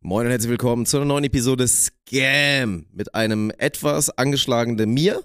Moin 0.00 0.26
und 0.26 0.30
herzlich 0.30 0.50
willkommen 0.50 0.86
zu 0.86 0.96
einer 0.96 1.06
neuen 1.06 1.24
Episode 1.24 1.66
Scam 1.66 2.86
mit 2.92 3.16
einem 3.16 3.50
etwas 3.58 4.10
angeschlagenen 4.16 4.94
mir. 4.94 5.24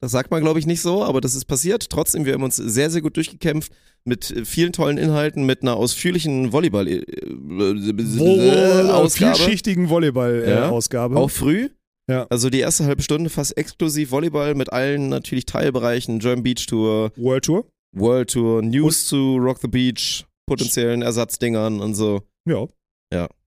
Das 0.00 0.12
sagt 0.12 0.30
man, 0.30 0.42
glaube 0.42 0.60
ich, 0.60 0.66
nicht 0.66 0.80
so, 0.80 1.02
aber 1.02 1.20
das 1.20 1.34
ist 1.34 1.46
passiert. 1.46 1.90
Trotzdem, 1.90 2.24
wir 2.24 2.34
haben 2.34 2.44
uns 2.44 2.54
sehr, 2.54 2.88
sehr 2.90 3.02
gut 3.02 3.16
durchgekämpft 3.16 3.72
mit 4.04 4.32
vielen 4.44 4.72
tollen 4.72 4.96
Inhalten, 4.96 5.44
mit 5.44 5.62
einer 5.62 5.74
ausführlichen 5.74 6.52
Volleyball 6.52 6.86
äh, 6.86 7.02
Wo, 7.26 8.92
Ausgabe. 8.92 9.34
vielschichtigen 9.34 9.88
Volleyball-Ausgabe. 9.90 11.16
Ja. 11.16 11.20
Auch 11.20 11.30
früh. 11.30 11.68
Ja. 12.08 12.28
Also 12.30 12.48
die 12.48 12.60
erste 12.60 12.84
halbe 12.84 13.02
Stunde 13.02 13.28
fast 13.28 13.56
exklusiv 13.56 14.12
Volleyball 14.12 14.54
mit 14.54 14.72
allen 14.72 15.08
natürlich 15.08 15.46
Teilbereichen, 15.46 16.20
German 16.20 16.44
Beach 16.44 16.66
Tour, 16.66 17.10
World 17.16 17.44
Tour. 17.44 17.66
World 17.92 18.30
Tour, 18.30 18.62
News 18.62 19.06
zu 19.08 19.36
Rock 19.38 19.58
the 19.60 19.68
Beach, 19.68 20.24
potenziellen 20.46 21.02
Ersatzdingern 21.02 21.80
und 21.80 21.96
so. 21.96 22.22
Ja. 22.48 22.66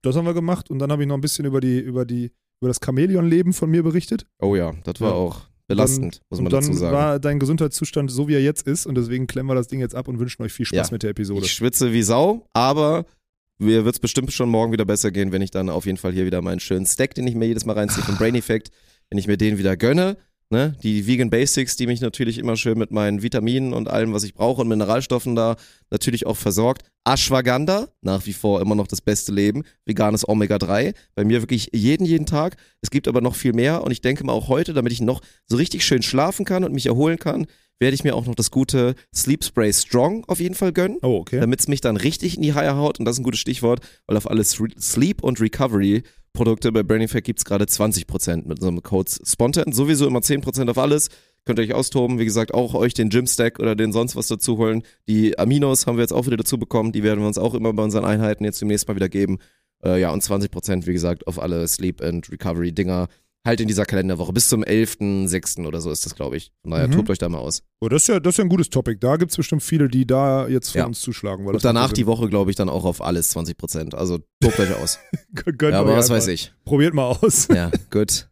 Das 0.05 0.15
haben 0.15 0.25
wir 0.25 0.33
gemacht 0.33 0.69
und 0.69 0.79
dann 0.79 0.91
habe 0.91 1.01
ich 1.03 1.07
noch 1.07 1.15
ein 1.15 1.21
bisschen 1.21 1.45
über 1.45 1.59
die, 1.61 1.79
über 1.79 2.05
die, 2.05 2.31
über 2.61 2.68
das 2.69 2.79
Chamäleon-Leben 2.83 3.54
von 3.54 3.69
mir 3.69 3.83
berichtet. 3.83 4.25
Oh 4.39 4.55
ja, 4.55 4.73
das 4.83 5.01
war 5.01 5.09
Ja. 5.09 5.15
auch 5.15 5.41
belastend, 5.68 6.21
muss 6.29 6.39
man 6.41 6.51
dann 6.51 6.61
dazu 6.61 6.73
sagen. 6.73 6.96
war 6.96 7.19
dein 7.19 7.39
Gesundheitszustand 7.39 8.11
so, 8.11 8.27
wie 8.27 8.36
er 8.36 8.41
jetzt 8.41 8.68
ist 8.68 8.86
und 8.86 8.96
deswegen 8.96 9.25
klemmen 9.27 9.49
wir 9.49 9.55
das 9.55 9.68
Ding 9.68 9.79
jetzt 9.79 9.96
ab 9.96 10.07
und 10.07 10.19
wünschen 10.19 10.43
euch 10.43 10.54
viel 10.54 10.65
Spaß 10.65 10.89
Ja. 10.89 10.93
mit 10.93 11.01
der 11.04 11.10
Episode. 11.10 11.46
Ich 11.46 11.54
schwitze 11.54 11.91
wie 11.91 12.04
Sau, 12.04 12.47
aber 12.54 13.05
mir 13.57 13.83
wird 13.86 13.96
es 13.96 13.99
bestimmt 13.99 14.32
schon 14.32 14.49
morgen 14.49 14.71
wieder 14.73 14.86
besser 14.86 15.11
gehen, 15.11 15.32
wenn 15.32 15.41
ich 15.41 15.49
dann 15.51 15.69
auf 15.69 15.86
jeden 15.86 15.97
Fall 15.97 16.11
hier 16.13 16.25
wieder 16.25 16.41
meinen 16.41 16.60
schönen 16.60 16.85
Stack, 16.85 17.15
den 17.15 17.25
ich 17.25 17.35
mir 17.35 17.47
jedes 17.47 17.65
Mal 17.65 17.74
reinziehe 17.74 18.04
vom 18.04 18.15
Brain 18.19 18.35
Effect, 18.35 18.69
wenn 19.10 19.18
ich 19.18 19.27
mir 19.27 19.37
den 19.37 19.57
wieder 19.57 19.75
gönne. 19.75 20.18
Ne? 20.51 20.75
Die 20.83 21.07
Vegan 21.07 21.31
Basics, 21.31 21.75
die 21.75 21.87
mich 21.87 22.01
natürlich 22.01 22.37
immer 22.37 22.55
schön 22.55 22.77
mit 22.77 22.91
meinen 22.91 23.23
Vitaminen 23.23 23.73
und 23.73 23.87
allem, 23.89 24.13
was 24.13 24.23
ich 24.23 24.35
brauche 24.35 24.61
und 24.61 24.68
Mineralstoffen 24.68 25.35
da 25.35 25.55
natürlich 25.89 26.27
auch 26.27 26.37
versorgt. 26.37 26.83
Ashwagandha, 27.04 27.87
nach 28.01 28.25
wie 28.27 28.33
vor 28.33 28.61
immer 28.61 28.75
noch 28.75 28.87
das 28.87 29.01
beste 29.01 29.31
Leben. 29.31 29.63
Veganes 29.85 30.27
Omega-3. 30.27 30.93
Bei 31.15 31.23
mir 31.23 31.41
wirklich 31.41 31.69
jeden, 31.73 32.05
jeden 32.05 32.25
Tag. 32.27 32.58
Es 32.81 32.91
gibt 32.91 33.08
aber 33.08 33.21
noch 33.21 33.35
viel 33.35 33.53
mehr 33.53 33.83
und 33.83 33.91
ich 33.91 34.02
denke 34.02 34.23
mal 34.23 34.33
auch 34.33 34.47
heute, 34.47 34.73
damit 34.73 34.91
ich 34.93 35.02
noch 35.02 35.21
so 35.47 35.57
richtig 35.57 35.83
schön 35.83 36.03
schlafen 36.03 36.45
kann 36.45 36.63
und 36.63 36.73
mich 36.73 36.85
erholen 36.85 37.17
kann, 37.17 37.47
werde 37.80 37.95
ich 37.95 38.03
mir 38.03 38.15
auch 38.15 38.25
noch 38.25 38.35
das 38.35 38.52
gute 38.52 38.95
Sleep 39.13 39.43
Spray 39.43 39.73
Strong 39.73 40.25
auf 40.27 40.39
jeden 40.39 40.55
Fall 40.55 40.71
gönnen 40.71 40.97
Oh, 41.02 41.17
okay. 41.17 41.39
damit 41.39 41.59
es 41.59 41.67
mich 41.67 41.81
dann 41.81 41.97
richtig 41.97 42.35
in 42.37 42.41
die 42.43 42.53
Haie 42.53 42.75
haut. 42.75 42.99
Und 42.99 43.05
das 43.05 43.15
ist 43.15 43.19
ein 43.19 43.23
gutes 43.23 43.39
Stichwort, 43.39 43.80
weil 44.07 44.15
auf 44.17 44.30
alle 44.30 44.43
Sre- 44.43 44.80
Sleep- 44.80 45.23
und 45.23 45.39
Recovery-Produkte 46.36 46.72
bei 46.73 46.83
Brain 46.83 47.02
Effect 47.02 47.25
gibt 47.25 47.39
es 47.39 47.45
gerade 47.45 47.66
20% 47.66 48.47
mit 48.47 48.61
einem 48.61 48.83
Code 48.83 49.09
Spontan. 49.23 49.72
Sowieso 49.72 50.05
immer 50.05 50.19
10% 50.19 50.69
auf 50.69 50.77
alles. 50.77 51.09
Könnt 51.45 51.59
ihr 51.59 51.64
euch 51.64 51.73
austoben. 51.73 52.19
Wie 52.19 52.25
gesagt, 52.25 52.53
auch 52.53 52.73
euch 52.73 52.94
den 52.94 53.09
Gym-Stack 53.09 53.59
oder 53.59 53.75
den 53.75 53.94
sonst 53.94 54.16
was 54.16 54.27
dazu 54.27 54.58
holen. 54.58 54.83
Die 55.08 55.39
Aminos 55.39 55.88
haben 55.88 55.97
wir 55.97 56.02
jetzt 56.02 56.11
auch 56.11 56.25
wieder 56.25 56.38
dazu 56.38 56.58
bekommen. 56.58 56.92
Die 56.92 57.03
werden 57.03 57.22
wir 57.22 57.27
uns 57.27 57.38
auch 57.38 57.53
immer 57.53 57.72
bei 57.72 57.83
unseren 57.83 58.03
Einheiten 58.03 58.44
jetzt 58.44 58.61
demnächst 58.61 58.88
mal 58.88 58.95
wieder 58.95 59.08
geben. 59.09 59.38
Äh, 59.83 60.02
ja, 60.02 60.11
und 60.11 60.23
20% 60.23 60.86
wie 60.88 60.94
gesagt 60.94 61.27
auf 61.27 61.39
alle 61.42 61.67
Sleep- 61.67 62.02
and 62.02 62.30
Recovery-Dinger. 62.30 63.08
Halt 63.45 63.61
in 63.61 63.67
dieser 63.67 63.85
Kalenderwoche. 63.85 64.33
Bis 64.33 64.49
zum 64.49 64.63
11.06. 64.63 65.67
oder 65.67 65.79
so 65.79 65.91
ist 65.91 66.03
das, 66.05 66.15
glaube 66.15 66.35
ich. 66.35 66.51
Von 66.63 66.71
daher, 66.71 66.88
Mhm. 66.88 66.93
tobt 66.93 67.09
euch 67.11 67.19
da 67.19 67.29
mal 67.29 67.38
aus. 67.38 67.61
Oh, 67.79 67.87
das, 67.89 68.02
ist 68.02 68.07
ja, 68.07 68.19
das 68.19 68.33
ist 68.33 68.37
ja 68.39 68.43
ein 68.43 68.49
gutes 68.49 68.71
Topic. 68.71 68.97
Da 68.99 69.17
gibt 69.17 69.29
es 69.31 69.37
bestimmt 69.37 69.61
viele, 69.61 69.87
die 69.87 70.07
da 70.07 70.47
jetzt 70.47 70.71
für 70.71 70.79
Ja. 70.79 70.85
uns 70.87 70.99
zuschlagen. 70.99 71.45
Weil 71.45 71.53
Und 71.53 71.63
danach 71.63 71.93
die 71.93 72.07
Woche, 72.07 72.27
glaube 72.27 72.49
ich, 72.49 72.55
dann 72.55 72.69
auch 72.69 72.85
auf 72.85 73.02
alles 73.03 73.29
20%. 73.29 73.93
Also 73.93 74.17
tobt 74.41 74.59
euch 74.59 74.73
aus. 74.75 74.97
Gönnt 75.33 75.61
Ja, 75.73 75.79
aber 75.81 75.95
was 75.95 76.09
weiß 76.09 76.27
ich. 76.29 76.53
Probiert 76.65 76.95
mal 76.95 77.05
aus. 77.05 77.47
Ja, 77.53 77.69
gut. 77.91 78.29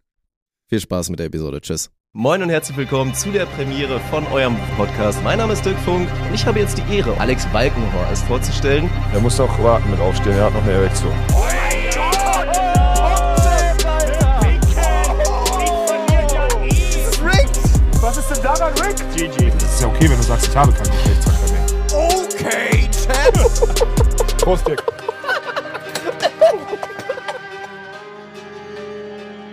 Viel 0.69 0.79
Spaß 0.79 1.09
mit 1.11 1.19
der 1.19 1.27
Episode. 1.27 1.61
Tschüss. 1.61 1.91
Moin 2.15 2.41
und 2.41 2.49
herzlich 2.49 2.77
willkommen 2.77 3.13
zu 3.13 3.31
der 3.31 3.45
Premiere 3.45 3.99
von 4.09 4.25
eurem 4.27 4.55
Podcast. 4.77 5.23
Mein 5.23 5.37
Name 5.37 5.53
ist 5.53 5.63
Dirk 5.65 5.77
Funk 5.79 6.07
und 6.27 6.33
ich 6.33 6.45
habe 6.45 6.59
jetzt 6.59 6.77
die 6.77 6.95
Ehre, 6.95 7.19
Alex 7.19 7.45
Balkenhorst 7.47 8.23
vorzustellen. 8.25 8.89
Er 9.13 9.19
muss 9.19 9.39
auch 9.39 9.61
warten 9.63 9.89
mit 9.91 9.99
aufstehen, 9.99 10.33
er 10.33 10.45
hat 10.45 10.53
noch 10.53 10.63
eine 10.63 10.71
Erektion. 10.73 11.11
Daran, 18.63 18.79
Rick? 18.79 18.95
GG. 19.13 19.51
Das 19.59 19.73
ist 19.73 19.81
ja 19.81 19.87
okay, 19.89 20.09
wenn 20.09 20.15
du 20.15 20.23
sagst, 20.23 20.47
ich 20.47 20.55
habe 20.55 20.71
keinen 20.71 20.89
Geschlechtsverkehr 20.89 21.51
mehr. 21.51 21.65
Okay, 21.91 22.89
Chad. 22.91 24.37
Prost, 24.37 24.65
Dick. 24.65 24.81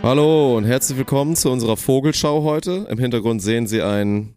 Hallo 0.04 0.56
und 0.56 0.64
herzlich 0.64 0.96
willkommen 0.96 1.34
zu 1.34 1.50
unserer 1.50 1.76
Vogelschau 1.76 2.44
heute. 2.44 2.86
Im 2.88 2.98
Hintergrund 2.98 3.42
sehen 3.42 3.66
Sie 3.66 3.82
ein. 3.82 4.36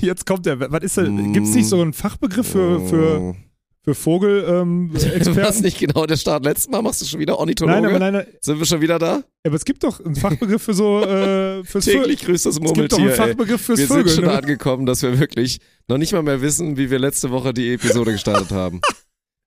Jetzt 0.00 0.26
kommt 0.26 0.46
der. 0.46 0.58
Was 0.72 0.82
ist 0.82 0.96
denn? 0.96 1.32
Gibt 1.32 1.46
es 1.46 1.54
nicht 1.54 1.68
so 1.68 1.80
einen 1.80 1.92
Fachbegriff 1.92 2.48
für, 2.48 2.80
für, 2.80 3.36
für 3.84 3.94
Vogel? 3.94 4.44
Ähm, 4.48 4.90
Experten? 5.14 5.62
nicht 5.62 5.78
genau 5.78 6.06
der 6.06 6.16
Start. 6.16 6.44
Letztes 6.44 6.68
Mal 6.70 6.82
machst 6.82 7.02
du 7.02 7.04
schon 7.06 7.20
wieder 7.20 7.38
Ornithologe. 7.38 7.74
Nein, 7.80 7.84
aber 7.90 7.98
nein, 7.98 8.12
nein. 8.14 8.26
Sind 8.40 8.58
wir 8.58 8.66
schon 8.66 8.80
wieder 8.80 8.98
da? 8.98 9.22
Aber 9.46 9.54
es 9.56 9.64
gibt 9.64 9.84
doch 9.84 10.04
einen 10.04 10.16
Fachbegriff 10.16 10.62
für 10.62 10.74
so 10.74 11.00
äh, 11.02 11.62
fürs 11.64 11.84
Täglich 11.84 12.22
grüßt 12.24 12.46
das 12.46 12.56
Es 12.56 12.60
gibt 12.60 12.70
doch 12.92 12.98
einen 12.98 13.06
Murmeltier. 13.06 13.10
Fachbegriff 13.10 13.60
fürs 13.60 13.78
Wir 13.78 13.86
Vögel. 13.86 14.08
sind 14.08 14.24
schon 14.24 14.32
ne? 14.32 14.38
angekommen, 14.38 14.86
dass 14.86 15.02
wir 15.02 15.18
wirklich 15.20 15.58
noch 15.86 15.98
nicht 15.98 16.12
mal 16.14 16.22
mehr 16.22 16.40
wissen, 16.40 16.76
wie 16.78 16.90
wir 16.90 16.98
letzte 16.98 17.30
Woche 17.30 17.52
die 17.52 17.72
Episode 17.74 18.12
gestartet 18.12 18.50
haben. 18.52 18.80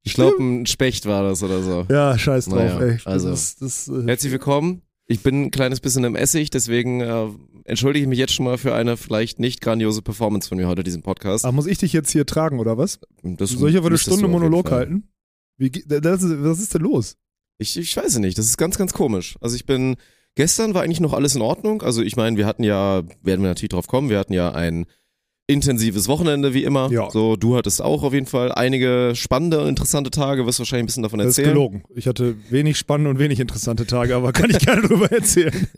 Ich 0.03 0.13
glaube, 0.13 0.41
ein 0.41 0.65
Specht 0.67 1.05
war 1.05 1.23
das 1.23 1.43
oder 1.43 1.61
so. 1.61 1.85
Ja, 1.89 2.17
scheiß 2.17 2.45
drauf, 2.45 2.55
Naja, 2.59 2.79
ey. 2.79 2.97
also. 3.03 3.29
Das, 3.29 3.57
das, 3.57 3.87
äh, 3.89 4.03
Herzlich 4.05 4.31
willkommen. 4.31 4.83
Ich 5.09 5.23
bin 5.23 5.43
ein 5.43 5.51
kleines 5.51 5.79
bisschen 5.79 6.03
im 6.03 6.15
Essig, 6.15 6.49
deswegen 6.49 6.99
äh, 6.99 7.27
entschuldige 7.63 8.03
ich 8.03 8.09
mich 8.09 8.19
jetzt 8.19 8.33
schon 8.33 8.45
mal 8.45 8.57
für 8.57 8.75
eine 8.75 8.97
vielleicht 8.97 9.39
nicht 9.39 9.61
grandiose 9.61 10.01
Performance 10.01 10.49
von 10.49 10.57
mir 10.57 10.67
heute, 10.67 10.83
diesen 10.83 11.01
Podcast. 11.01 11.45
Ach, 11.45 11.53
muss 11.53 11.65
ich 11.65 11.77
dich 11.77 11.93
jetzt 11.93 12.11
hier 12.11 12.25
tragen, 12.25 12.59
oder 12.59 12.77
was? 12.77 12.99
Das 13.23 13.51
Soll 13.51 13.69
ich 13.69 13.77
aber 13.77 13.87
eine 13.87 13.97
Stunde 13.97 14.27
Monolog 14.27 14.69
halten? 14.69 15.07
Wie, 15.57 15.71
das 15.71 16.23
ist, 16.23 16.43
was 16.43 16.59
ist 16.59 16.73
denn 16.73 16.81
los? 16.81 17.15
Ich, 17.57 17.77
ich 17.77 17.95
weiß 17.95 18.13
es 18.13 18.19
nicht, 18.19 18.37
das 18.37 18.45
ist 18.45 18.57
ganz, 18.57 18.77
ganz 18.77 18.93
komisch. 18.93 19.37
Also 19.39 19.55
ich 19.55 19.65
bin, 19.65 19.95
gestern 20.35 20.73
war 20.73 20.83
eigentlich 20.83 20.99
noch 20.99 21.13
alles 21.13 21.35
in 21.35 21.41
Ordnung. 21.41 21.81
Also 21.81 22.03
ich 22.03 22.17
meine, 22.17 22.35
wir 22.35 22.45
hatten 22.45 22.63
ja, 22.63 23.03
werden 23.23 23.41
wir 23.41 23.49
natürlich 23.49 23.69
drauf 23.69 23.87
kommen, 23.87 24.09
wir 24.09 24.19
hatten 24.19 24.33
ja 24.33 24.51
ein 24.51 24.85
intensives 25.47 26.07
Wochenende 26.07 26.53
wie 26.53 26.63
immer. 26.63 26.91
Ja. 26.91 27.09
So, 27.09 27.35
du 27.37 27.55
hattest 27.55 27.81
auch 27.81 28.03
auf 28.03 28.13
jeden 28.13 28.25
Fall 28.25 28.51
einige 28.51 29.13
spannende 29.15 29.61
und 29.61 29.69
interessante 29.69 30.11
Tage, 30.11 30.45
wirst 30.45 30.59
wahrscheinlich 30.59 30.83
ein 30.83 30.87
bisschen 30.87 31.03
davon 31.03 31.19
Das 31.19 31.29
ist 31.29 31.37
erzählen. 31.37 31.53
gelogen. 31.55 31.83
Ich 31.95 32.05
hatte 32.07 32.35
wenig 32.49 32.77
spannende 32.77 33.09
und 33.11 33.19
wenig 33.19 33.39
interessante 33.39 33.85
Tage, 33.87 34.15
aber 34.15 34.33
kann 34.33 34.49
ich 34.49 34.59
gerne 34.65 34.81
drüber 34.87 35.11
erzählen. 35.11 35.67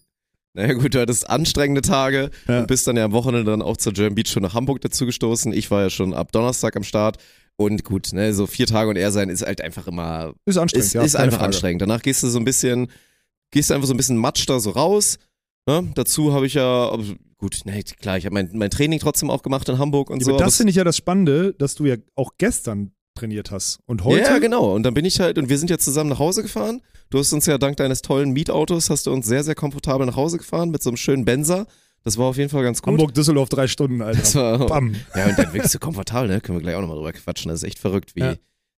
Naja 0.56 0.74
gut, 0.74 0.96
du 0.96 1.00
hattest 1.00 1.30
anstrengende 1.30 1.82
Tage 1.82 2.32
Ja. 2.48 2.62
und 2.62 2.68
bist 2.68 2.88
dann 2.88 2.98
ja 2.98 3.06
am 3.06 3.12
Wochenende 3.12 3.52
dann 3.52 3.62
auch 3.62 3.78
zur 3.78 3.94
German 3.94 4.16
Beach 4.16 4.30
schon 4.32 4.42
nach 4.42 4.56
Hamburg 4.56 4.82
dazu 4.82 5.06
gestoßen. 5.06 5.54
Ich 5.54 5.70
war 5.70 5.84
ja 5.84 5.90
schon 5.92 6.12
ab 6.12 6.32
Donnerstag 6.32 6.76
am 6.76 6.82
Start. 6.84 7.18
Und 7.56 7.84
gut, 7.84 8.14
ne, 8.14 8.34
so 8.34 8.48
vier 8.48 8.66
Tage 8.66 8.90
und 8.90 8.96
er 8.96 9.12
sein 9.12 9.30
ist 9.30 9.46
halt 9.46 9.62
einfach 9.62 9.88
immer, 9.88 10.34
Ist 10.46 10.58
anstrengend, 10.58 10.88
ist, 10.88 10.94
ja. 10.94 11.04
ist 11.04 11.16
einfach 11.16 11.38
Frage. 11.38 11.50
anstrengend. 11.50 11.82
Danach 11.84 12.02
gehst 12.02 12.24
du 12.24 12.28
so 12.30 12.40
ein 12.40 12.46
bisschen, 12.46 12.88
gehst 13.52 13.70
du 13.70 13.76
einfach 13.76 13.88
so 13.88 13.94
ein 13.94 13.98
bisschen 13.98 14.18
matsch 14.18 14.50
da 14.50 14.60
so 14.60 14.72
raus. 14.72 15.20
Ne? 15.68 15.92
Dazu 15.94 16.34
habe 16.34 16.48
ich 16.48 16.56
ja, 16.56 16.98
gut, 17.40 17.62
ne, 17.66 17.82
klar, 17.84 18.18
ich 18.18 18.26
habe 18.26 18.34
mein, 18.36 18.52
mein 18.54 18.70
Training 18.70 19.00
trotzdem 19.00 19.32
auch 19.32 19.42
gemacht 19.42 19.68
in 19.70 19.80
Hamburg 19.80 20.10
und 20.12 20.20
Ja, 20.20 20.26
so. 20.26 20.36
aber 20.36 20.44
das 20.46 20.58
finde 20.58 20.70
ich 20.72 20.76
ja 20.76 20.84
das 20.84 20.96
Spannende, 20.98 21.54
dass 21.56 21.74
du 21.76 21.86
ja 21.86 21.96
auch 22.16 22.34
gestern 22.38 22.92
trainiert 23.16 23.50
hast. 23.52 23.80
Und 23.88 24.04
heute? 24.04 24.24
Ja, 24.30 24.38
genau. 24.40 24.74
Und 24.76 24.84
dann 24.84 24.94
bin 24.94 25.04
ich 25.06 25.20
halt, 25.20 25.38
und 25.38 25.50
wir 25.50 25.58
sind 25.58 25.70
ja 25.70 25.78
zusammen 25.78 26.10
nach 26.12 26.20
Hause 26.20 26.42
gefahren. 26.44 26.82
Du 27.10 27.18
hast 27.18 27.34
uns 27.34 27.46
ja 27.48 27.58
dank 27.58 27.76
deines 27.78 28.02
tollen 28.04 28.32
Mietautos, 28.32 28.90
hast 28.92 29.08
du 29.08 29.12
uns 29.12 29.26
sehr, 29.26 29.44
sehr 29.44 29.56
komfortabel 29.56 30.06
nach 30.06 30.16
Hause 30.16 30.38
gefahren 30.38 30.70
mit 30.70 30.84
so 30.84 30.90
einem 30.92 30.98
schönen 30.98 31.26
Benzer. 31.26 31.66
Das 32.04 32.18
war 32.18 32.28
auf 32.28 32.38
jeden 32.38 32.50
Fall 32.50 32.64
ganz 32.64 32.82
gut. 32.82 32.92
Hamburg-Düsseldorf 32.94 33.50
drei 33.50 33.68
Stunden, 33.68 34.02
Alter. 34.02 34.20
Das 34.20 34.36
war, 34.36 34.68
Bam. 34.68 34.96
ja, 35.16 35.26
und 35.26 35.38
dann 35.38 35.52
wirklich 35.54 35.72
so 35.72 35.80
komfortabel, 35.80 36.30
ne? 36.30 36.40
Können 36.40 36.58
wir 36.60 36.62
gleich 36.62 36.76
auch 36.76 36.82
nochmal 36.82 36.96
drüber 36.98 37.12
quatschen. 37.12 37.50
Das 37.50 37.62
ist 37.62 37.68
echt 37.68 37.80
verrückt, 37.80 38.16
wie. 38.16 38.22
Ja. 38.22 38.32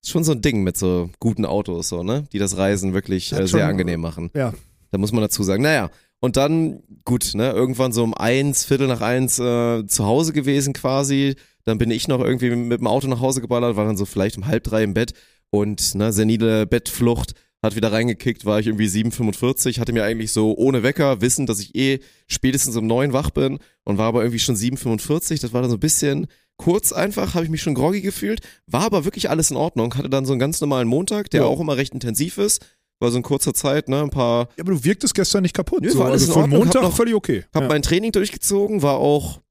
Ist 0.04 0.10
schon 0.10 0.24
so 0.24 0.32
ein 0.32 0.42
Ding 0.42 0.64
mit 0.64 0.76
so 0.78 1.12
guten 1.20 1.46
Autos, 1.46 1.90
so, 1.90 2.02
ne? 2.02 2.24
Die 2.34 2.40
das 2.40 2.58
Reisen 2.58 2.94
wirklich 2.96 3.32
äh, 3.34 3.36
sehr 3.36 3.48
schon- 3.48 3.62
angenehm 3.62 4.02
machen. 4.02 4.32
Ja. 4.34 4.54
Da 4.90 4.98
muss 4.98 5.12
man 5.12 5.22
dazu 5.22 5.44
sagen. 5.44 5.62
Naja, 5.62 5.92
und 6.22 6.38
dann, 6.38 6.84
gut, 7.04 7.32
ne, 7.34 7.52
irgendwann 7.52 7.92
so 7.92 8.04
um 8.04 8.14
eins, 8.14 8.64
Viertel 8.64 8.88
nach 8.88 9.02
eins 9.02 9.38
äh, 9.40 9.86
zu 9.86 10.06
Hause 10.06 10.32
gewesen 10.32 10.72
quasi. 10.74 11.36
Dann 11.66 11.78
bin 11.78 11.92
ich 11.92 12.08
noch 12.08 12.22
irgendwie 12.22 12.56
mit 12.56 12.80
dem 12.80 12.88
Auto 12.88 13.08
nach 13.08 13.20
Hause 13.20 13.42
geballert, 13.42 13.76
war 13.76 13.86
dann 13.86 13.98
so 13.98 14.06
vielleicht 14.06 14.38
um 14.38 14.48
halb 14.48 14.64
drei 14.64 14.84
im 14.84 14.94
Bett 14.94 15.14
und 15.50 15.96
ne, 15.96 16.14
senile 16.14 16.66
Bettflucht 16.66 17.34
hat 17.64 17.76
wieder 17.76 17.92
reingekickt, 17.92 18.44
war 18.46 18.60
ich 18.60 18.66
irgendwie 18.66 18.88
7,45, 18.88 19.80
hatte 19.80 19.94
mir 19.94 20.04
eigentlich 20.04 20.32
so 20.32 20.56
ohne 20.58 20.82
Wecker, 20.82 21.22
wissen, 21.22 21.46
dass 21.46 21.60
ich 21.60 21.76
eh 21.76 22.00
spätestens 22.26 22.76
um 22.76 22.88
neun 22.88 23.14
wach 23.14 23.30
bin 23.30 23.60
und 23.84 24.00
war 24.00 24.08
aber 24.08 24.22
irgendwie 24.24 24.40
schon 24.40 24.56
7,45. 24.56 25.42
Das 25.42 25.54
war 25.54 25.62
dann 25.62 25.70
so 25.70 25.78
ein 25.78 25.82
bisschen 25.82 26.26
kurz 26.58 26.92
einfach, 26.92 27.36
habe 27.36 27.46
ich 27.46 27.52
mich 27.52 27.62
schon 27.62 27.76
groggy 27.76 28.02
gefühlt, 28.02 28.42
war 28.66 28.84
aber 28.84 29.06
wirklich 29.06 29.30
alles 29.30 29.52
in 29.52 29.58
Ordnung, 29.58 29.96
hatte 29.96 30.10
dann 30.10 30.26
so 30.26 30.34
einen 30.34 30.40
ganz 30.40 30.60
normalen 30.62 30.88
Montag, 30.88 31.30
der 31.30 31.42
Ja. 31.42 31.48
auch 31.48 31.60
immer 31.60 31.78
recht 31.78 31.94
intensiv 31.94 32.40
ist, 32.40 32.66
war 33.02 33.12
so 33.12 33.18
in 33.18 33.24
kurzer 33.24 33.54
Zeit, 33.54 33.90
ne, 33.90 34.02
ein 34.02 34.10
paar 34.10 34.48
Ja, 34.58 34.64
aber 34.64 34.74
du 34.74 34.84
wirktest 34.84 35.14
gestern 35.16 35.42
nicht 35.44 35.56
kaputt. 35.56 35.82
Nö, 35.84 35.90
so, 35.90 36.00
war 36.00 36.08
alles 36.08 36.22
also 36.24 36.34
von 36.34 36.42
Ordnung. 36.44 36.60
Montag 36.60 36.82
noch- 36.84 36.96
völlig 36.96 37.16
okay. 37.16 37.44
hab 37.54 37.64
ja. 37.64 37.68
mein 37.70 37.82
Training 37.82 38.12
durchgezogen, 38.12 38.82
war 38.82 38.98
auch 38.98 39.42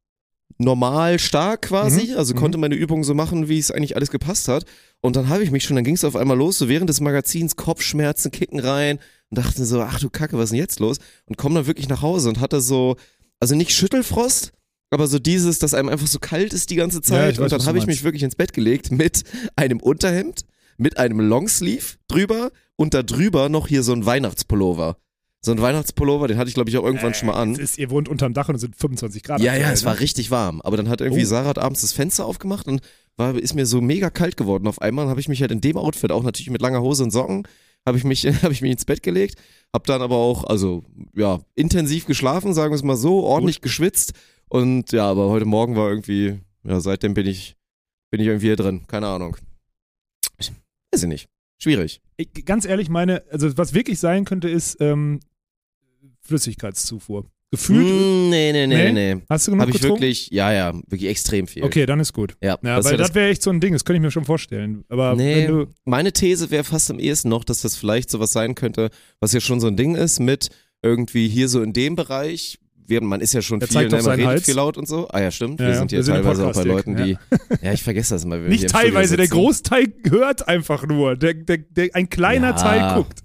normal 0.59 1.19
stark 1.19 1.63
quasi, 1.63 2.09
Mhm. 2.13 2.17
also 2.19 2.35
Mhm. 2.35 2.39
konnte 2.39 2.59
meine 2.59 2.75
Übungen 2.75 3.03
so 3.05 3.15
machen, 3.15 3.49
wie 3.49 3.59
es 3.59 3.71
eigentlich 3.71 3.97
alles 3.97 4.11
gepasst 4.11 4.49
hat. 4.49 4.65
Und 5.01 5.17
dann 5.17 5.29
habe 5.31 5.43
ich 5.43 5.51
mich 5.51 5.65
schon, 5.65 5.77
dann 5.77 5.85
ging 5.85 5.95
es 5.95 6.05
auf 6.05 6.17
einmal 6.17 6.37
los, 6.37 6.59
so 6.59 6.69
während 6.69 6.91
des 6.91 7.01
Magazins, 7.01 7.57
Kopfschmerzen 7.57 8.31
kicken 8.31 8.61
rein 8.61 8.99
und 9.31 9.39
dachte 9.39 9.65
so, 9.65 9.81
ach 9.81 9.99
du 10.01 10.11
Kacke, 10.11 10.37
was 10.37 10.45
ist 10.45 10.51
denn 10.51 10.59
jetzt 10.59 10.79
los? 10.81 10.99
Und 11.27 11.39
komm 11.39 11.55
dann 11.55 11.67
wirklich 11.67 11.89
nach 11.89 12.03
Hause 12.03 12.29
und 12.29 12.41
hatte 12.41 12.61
so, 12.61 12.97
also 13.41 13.55
nicht 13.55 13.71
Schüttelfrost, 13.71 14.53
aber 14.91 15.07
so 15.07 15.19
dieses, 15.19 15.59
dass 15.61 15.73
einem 15.73 15.89
einfach 15.89 16.09
so 16.09 16.19
kalt 16.19 16.53
ist 16.53 16.69
die 16.69 16.77
ganze 16.77 16.99
Ja, 16.99 17.03
Zeit. 17.03 17.33
ich 17.35 17.39
weiß, 17.39 17.53
und 17.53 17.61
dann 17.61 17.67
habe 17.67 17.79
ich 17.79 17.87
mich 17.87 18.05
wirklich 18.05 18.23
ins 18.25 18.35
Bett 18.37 18.53
gelegt 18.53 18.91
mit 18.91 19.23
einem 19.57 19.81
Unterhemd, 19.81 20.45
mit 20.81 20.97
einem 20.97 21.21
Longsleeve 21.21 21.97
drüber 22.09 22.51
und 22.77 22.95
da 22.95 23.03
drüber 23.03 23.49
noch 23.49 23.69
hier 23.69 23.83
so 23.83 23.93
ein 23.93 24.07
Weihnachtspullover. 24.07 24.97
So 25.43 25.53
ein 25.53 25.61
Weihnachtspullover, 25.61 26.29
den 26.29 26.39
hatte 26.39 26.49
ich 26.49 26.55
glaube 26.55 26.71
ich 26.71 26.79
auch 26.79 26.85
irgendwann 26.85 27.15
schon 27.15 27.29
mal 27.29 27.35
an. 27.35 27.53
Es 27.53 27.59
ist, 27.59 27.79
ihr 27.79 27.91
wohnt 27.91 28.09
unterm 28.09 28.35
Dach 28.35 28.49
und 28.49 28.57
es 28.57 28.61
sind 28.63 28.77
25 28.77 29.23
Grad. 29.23 29.41
Ja, 29.41 29.55
ja, 29.55 29.71
es 29.71 29.85
war 29.85 29.95
ne? 29.95 30.01
richtig 30.01 30.31
warm. 30.31 30.61
Aber 30.63 30.77
dann 30.77 30.89
hat 30.89 31.01
irgendwie 31.01 31.23
Oh. 31.23 31.27
Sarah 31.27 31.61
abends 31.61 31.83
das 31.83 31.93
Fenster 31.93 32.25
aufgemacht 32.27 32.67
und 32.67 32.81
war, 33.17 33.35
ist 33.37 33.55
mir 33.55 33.67
so 33.67 33.81
mega 33.81 34.11
kalt 34.11 34.37
geworden. 34.37 34.67
Auf 34.67 34.81
einmal 34.81 35.09
habe 35.09 35.21
ich 35.21 35.29
mich 35.29 35.41
halt 35.43 35.51
in 35.51 35.61
dem 35.61 35.77
Outfit, 35.77 36.13
auch 36.13 36.23
natürlich 36.23 36.51
mit 36.51 36.63
langer 36.63 36.81
Hose 36.81 37.05
und 37.05 37.11
Socken, 37.11 37.47
habe 37.87 37.99
ich, 37.99 38.05
mich, 38.05 38.27
hab 38.43 38.51
ich 38.51 38.63
mich 38.63 38.73
ins 38.73 38.85
Bett 38.85 39.03
gelegt. 39.03 39.39
Hab 39.73 39.87
dann 39.87 40.03
aber 40.03 40.17
auch, 40.17 40.45
also 40.45 40.83
ja, 41.15 41.41
intensiv 41.55 42.07
geschlafen, 42.07 42.55
sagen 42.55 42.73
wir 42.73 42.77
es 42.77 42.83
mal 42.83 42.97
so, 42.97 43.23
ordentlich 43.23 43.61
geschwitzt. 43.61 44.13
Und 44.49 44.93
ja, 44.93 45.09
aber 45.11 45.29
heute 45.29 45.45
Morgen 45.45 45.77
war 45.77 45.89
irgendwie, 45.89 46.41
ja, 46.65 46.81
seitdem 46.81 47.15
bin 47.15 47.27
ich, 47.27 47.57
bin 48.11 48.21
ich 48.21 48.27
irgendwie 48.27 48.47
hier 48.47 48.57
drin. 48.57 48.87
Keine 48.89 49.07
Ahnung. 49.09 49.37
Weiß 50.93 51.03
ich 51.03 51.09
nicht. 51.09 51.29
Schwierig. 51.59 52.01
Ich, 52.17 52.29
ganz 52.45 52.65
ehrlich, 52.65 52.89
meine, 52.89 53.23
also 53.31 53.57
was 53.59 53.75
wirklich 53.75 53.99
sein 53.99 54.25
könnte, 54.25 54.49
ist 54.49 54.79
ähm, 54.81 55.21
Flüssigkeitszufuhr. 56.23 57.27
Gefühlt, 57.53 57.85
Mm, 57.85 58.31
nee, 58.31 58.53
nee, 58.53 58.67
nee, 58.69 58.93
Nee? 58.93 59.15
nee. 59.17 59.23
hast 59.29 59.49
du 59.49 59.51
genug 59.51 59.63
Habe 59.63 59.71
ich 59.73 59.81
getrunken? 59.81 60.03
wirklich, 60.03 60.29
ja, 60.31 60.53
ja, 60.53 60.73
wirklich 60.87 61.11
extrem 61.11 61.49
viel. 61.49 61.65
Okay, 61.65 61.85
dann 61.85 61.99
ist 61.99 62.13
gut. 62.13 62.37
Ja, 62.41 62.57
Ja, 62.63 62.77
das 62.77 62.85
weil 62.85 62.93
wär 62.93 62.99
das 62.99 63.15
wäre 63.15 63.29
echt 63.31 63.43
so 63.43 63.51
ein 63.51 63.61
Ding, 63.61 63.73
das 63.73 63.85
könnte 63.85 63.97
ich 63.97 64.03
mir 64.03 64.13
schon 64.13 64.25
vorstellen. 64.25 64.85
Aber 64.89 65.17
Nee. 65.17 65.35
wenn 65.35 65.47
du, 65.49 65.67
Meine 65.85 66.13
These 66.13 66.53
wäre 66.53 66.63
fast 66.63 66.93
am 66.93 67.01
ehesten 67.01 67.29
noch, 67.29 67.43
dass 67.43 67.63
das 67.63 67.75
vielleicht 67.77 68.09
sowas 68.09 68.31
sein 68.31 68.55
könnte, 68.55 68.91
was 69.19 69.33
ja 69.33 69.41
schon 69.41 69.59
so 69.59 69.67
ein 69.67 69.77
Ding 69.77 69.97
ist 69.97 70.21
mit 70.21 70.51
irgendwie 70.83 71.29
hier 71.29 71.49
so 71.49 71.61
in 71.61 71.73
dem 71.73 71.97
Bereich. 71.97 72.59
Wir, 72.91 73.01
man 73.03 73.21
ist 73.21 73.33
ja 73.33 73.41
schon 73.41 73.61
Er 73.61 73.69
viel, 73.69 73.89
ne, 73.89 74.03
man 74.03 74.11
redet 74.13 74.27
Hals. 74.27 74.45
viel 74.45 74.55
laut 74.57 74.77
und 74.77 74.87
so. 74.87 75.09
Ah 75.09 75.21
ja, 75.21 75.31
stimmt. 75.31 75.61
Ja, 75.61 75.67
wir 75.67 75.73
ja, 75.75 75.79
sind 75.79 75.93
im 75.93 76.05
teilweise 76.05 76.47
auch 76.47 76.53
bei 76.53 76.65
Leuten, 76.65 76.97
die. 76.97 77.17
Ja, 77.63 77.73
ich 77.73 77.83
vergesse 77.83 78.15
das 78.15 78.29
wir 78.29 78.37
nicht 78.39 78.69
teilweise, 78.69 79.17
der. 79.17 79.29
Großteil 79.29 79.93
hört 80.09 80.47
einfach 80.49 80.87
nur. 80.87 81.17
Der, 81.17 81.35
der, 81.35 81.59
der, 81.59 81.89
ein 81.95 82.11
kleiner 82.11 82.49
Ja. 82.49 82.53
Teil 82.55 82.95
guckt. 82.97 83.21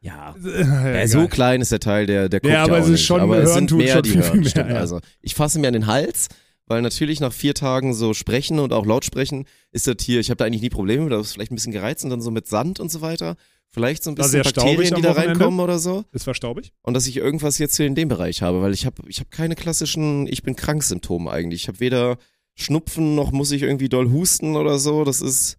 Ja. 0.00 0.34
Ja, 0.44 0.98
Ja, 1.00 1.06
so 1.08 1.28
klein 1.28 1.60
ist 1.60 1.72
der 1.72 1.80
Teil, 1.80 2.06
der, 2.06 2.28
der 2.28 2.40
guckt 2.40 2.52
Ja, 2.52 2.64
aber 2.64 2.74
auch 2.74 2.78
es 2.80 2.86
ist 2.86 2.90
nicht. 2.92 3.04
schon- 3.06 3.20
aber 3.20 3.38
es 3.42 3.54
sind 3.54 3.68
tut 3.70 3.78
mehr, 3.78 3.92
schon 3.94 4.02
die 4.02 4.10
viel, 4.10 4.22
hören. 4.22 4.44
viel 4.44 4.64
mehr, 4.64 4.74
ja. 4.74 4.80
Also 4.80 5.00
ich 5.22 5.34
fasse 5.34 5.58
mir 5.58 5.66
an 5.68 5.74
den 5.74 5.86
Hals, 5.86 6.28
weil 6.66 6.82
natürlich 6.82 7.20
nach 7.20 7.32
vier 7.32 7.54
Tagen 7.54 7.92
so 7.94 8.14
sprechen 8.14 8.58
und 8.60 8.72
auch 8.72 8.86
laut 8.86 9.04
sprechen 9.04 9.44
ist 9.72 9.86
das 9.86 9.96
hier, 10.00 10.20
ich 10.20 10.30
habe 10.30 10.36
da 10.38 10.44
eigentlich 10.46 10.62
nie 10.62 10.70
Probleme, 10.70 11.10
da 11.10 11.20
ist 11.20 11.32
vielleicht 11.34 11.52
ein 11.52 11.54
bisschen 11.56 11.72
gereizt 11.72 12.02
und 12.04 12.10
dann 12.10 12.20
so 12.22 12.30
mit 12.30 12.46
Sand 12.46 12.80
und 12.80 12.90
so 12.90 13.00
weiter. 13.02 13.36
Vielleicht 13.72 14.02
so 14.02 14.10
ein 14.10 14.18
War 14.18 14.24
bisschen 14.24 14.42
staubig 14.44 14.76
Bakterien, 14.90 14.94
die 14.96 15.02
da 15.02 15.12
reinkommen 15.12 15.60
oder 15.60 15.78
so. 15.78 16.04
Ist 16.12 16.24
verstaubig? 16.24 16.72
und 16.82 16.94
dass 16.94 17.06
ich 17.06 17.16
irgendwas 17.16 17.58
jetzt 17.58 17.76
hier 17.76 17.86
in 17.86 17.94
dem 17.94 18.08
Bereich 18.08 18.42
habe, 18.42 18.60
weil 18.62 18.72
ich 18.72 18.84
habe 18.86 19.02
ich 19.06 19.20
hab 19.20 19.30
keine 19.30 19.54
klassischen 19.54 20.26
ich 20.26 20.42
bin 20.42 20.56
krank 20.56 20.82
Symptome 20.82 21.30
eigentlich. 21.30 21.62
Ich 21.62 21.68
habe 21.68 21.80
weder 21.80 22.18
Schnupfen 22.56 23.14
noch 23.14 23.30
muss 23.32 23.52
ich 23.52 23.62
irgendwie 23.62 23.88
doll 23.88 24.10
husten 24.10 24.56
oder 24.56 24.78
so. 24.78 25.04
Das 25.04 25.20
ist 25.20 25.56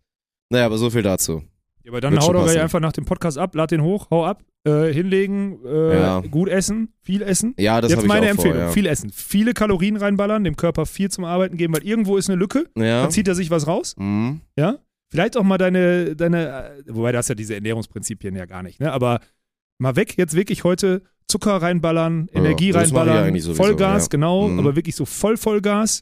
naja, 0.49 0.65
aber 0.65 0.77
so 0.77 0.89
viel 0.89 1.01
dazu. 1.03 1.43
Ja, 1.83 1.91
aber 1.91 2.01
dann 2.01 2.13
Wird 2.13 2.23
hau 2.23 2.33
doch 2.33 2.43
gleich 2.43 2.59
einfach 2.59 2.79
nach 2.81 2.91
dem 2.91 3.05
Podcast 3.05 3.37
ab, 3.37 3.55
lad 3.55 3.71
den 3.71 3.81
hoch, 3.81 4.09
hau 4.11 4.25
ab, 4.25 4.43
äh, 4.65 4.91
hinlegen, 4.93 5.57
äh, 5.65 5.93
Ja. 5.99 6.19
gut 6.19 6.49
essen, 6.49 6.93
viel 7.01 7.21
essen. 7.23 7.55
Ja, 7.57 7.79
das 7.81 7.89
Jetzt 7.91 7.97
habe 7.99 8.05
ich 8.07 8.13
meine 8.13 8.25
auch 8.27 8.31
Empfehlung, 8.31 8.57
vor, 8.57 8.65
ja. 8.67 8.71
viel 8.71 8.85
essen. 8.85 9.09
Viele 9.15 9.53
Kalorien 9.53 9.95
reinballern, 9.95 10.43
dem 10.43 10.57
Körper 10.57 10.85
viel 10.85 11.09
zum 11.09 11.23
Arbeiten 11.23 11.55
geben, 11.57 11.73
weil 11.73 11.83
irgendwo 11.83 12.17
ist 12.17 12.29
eine 12.29 12.37
Lücke, 12.37 12.65
ja. 12.77 13.03
da 13.03 13.09
zieht 13.09 13.27
er 13.29 13.33
sich 13.35 13.49
was 13.49 13.65
raus, 13.65 13.95
Mhm. 13.97 14.41
ja. 14.57 14.77
Vielleicht 15.11 15.35
auch 15.37 15.43
mal 15.43 15.57
deine, 15.57 16.15
deine, 16.15 16.47
äh, 16.77 16.83
wobei 16.87 17.11
das 17.11 17.27
ja 17.27 17.35
diese 17.35 17.53
Ernährungsprinzipien 17.55 18.35
ja 18.35 18.45
gar 18.45 18.63
nicht, 18.63 18.79
ne, 18.79 18.91
aber 18.91 19.19
mal 19.79 19.95
weg, 19.95 20.17
jetzt 20.17 20.35
wirklich 20.35 20.63
heute 20.63 21.01
Zucker 21.27 21.61
reinballern, 21.61 22.29
Ja, 22.33 22.39
Energie 22.39 22.69
ich 22.69 22.75
reinballern, 22.75 23.27
sowieso, 23.39 23.53
Vollgas, 23.55 24.03
ja. 24.05 24.07
genau, 24.09 24.47
Mhm. 24.47 24.59
aber 24.59 24.75
wirklich 24.75 24.95
so 24.95 25.05
voll 25.05 25.37
Vollgas 25.37 26.01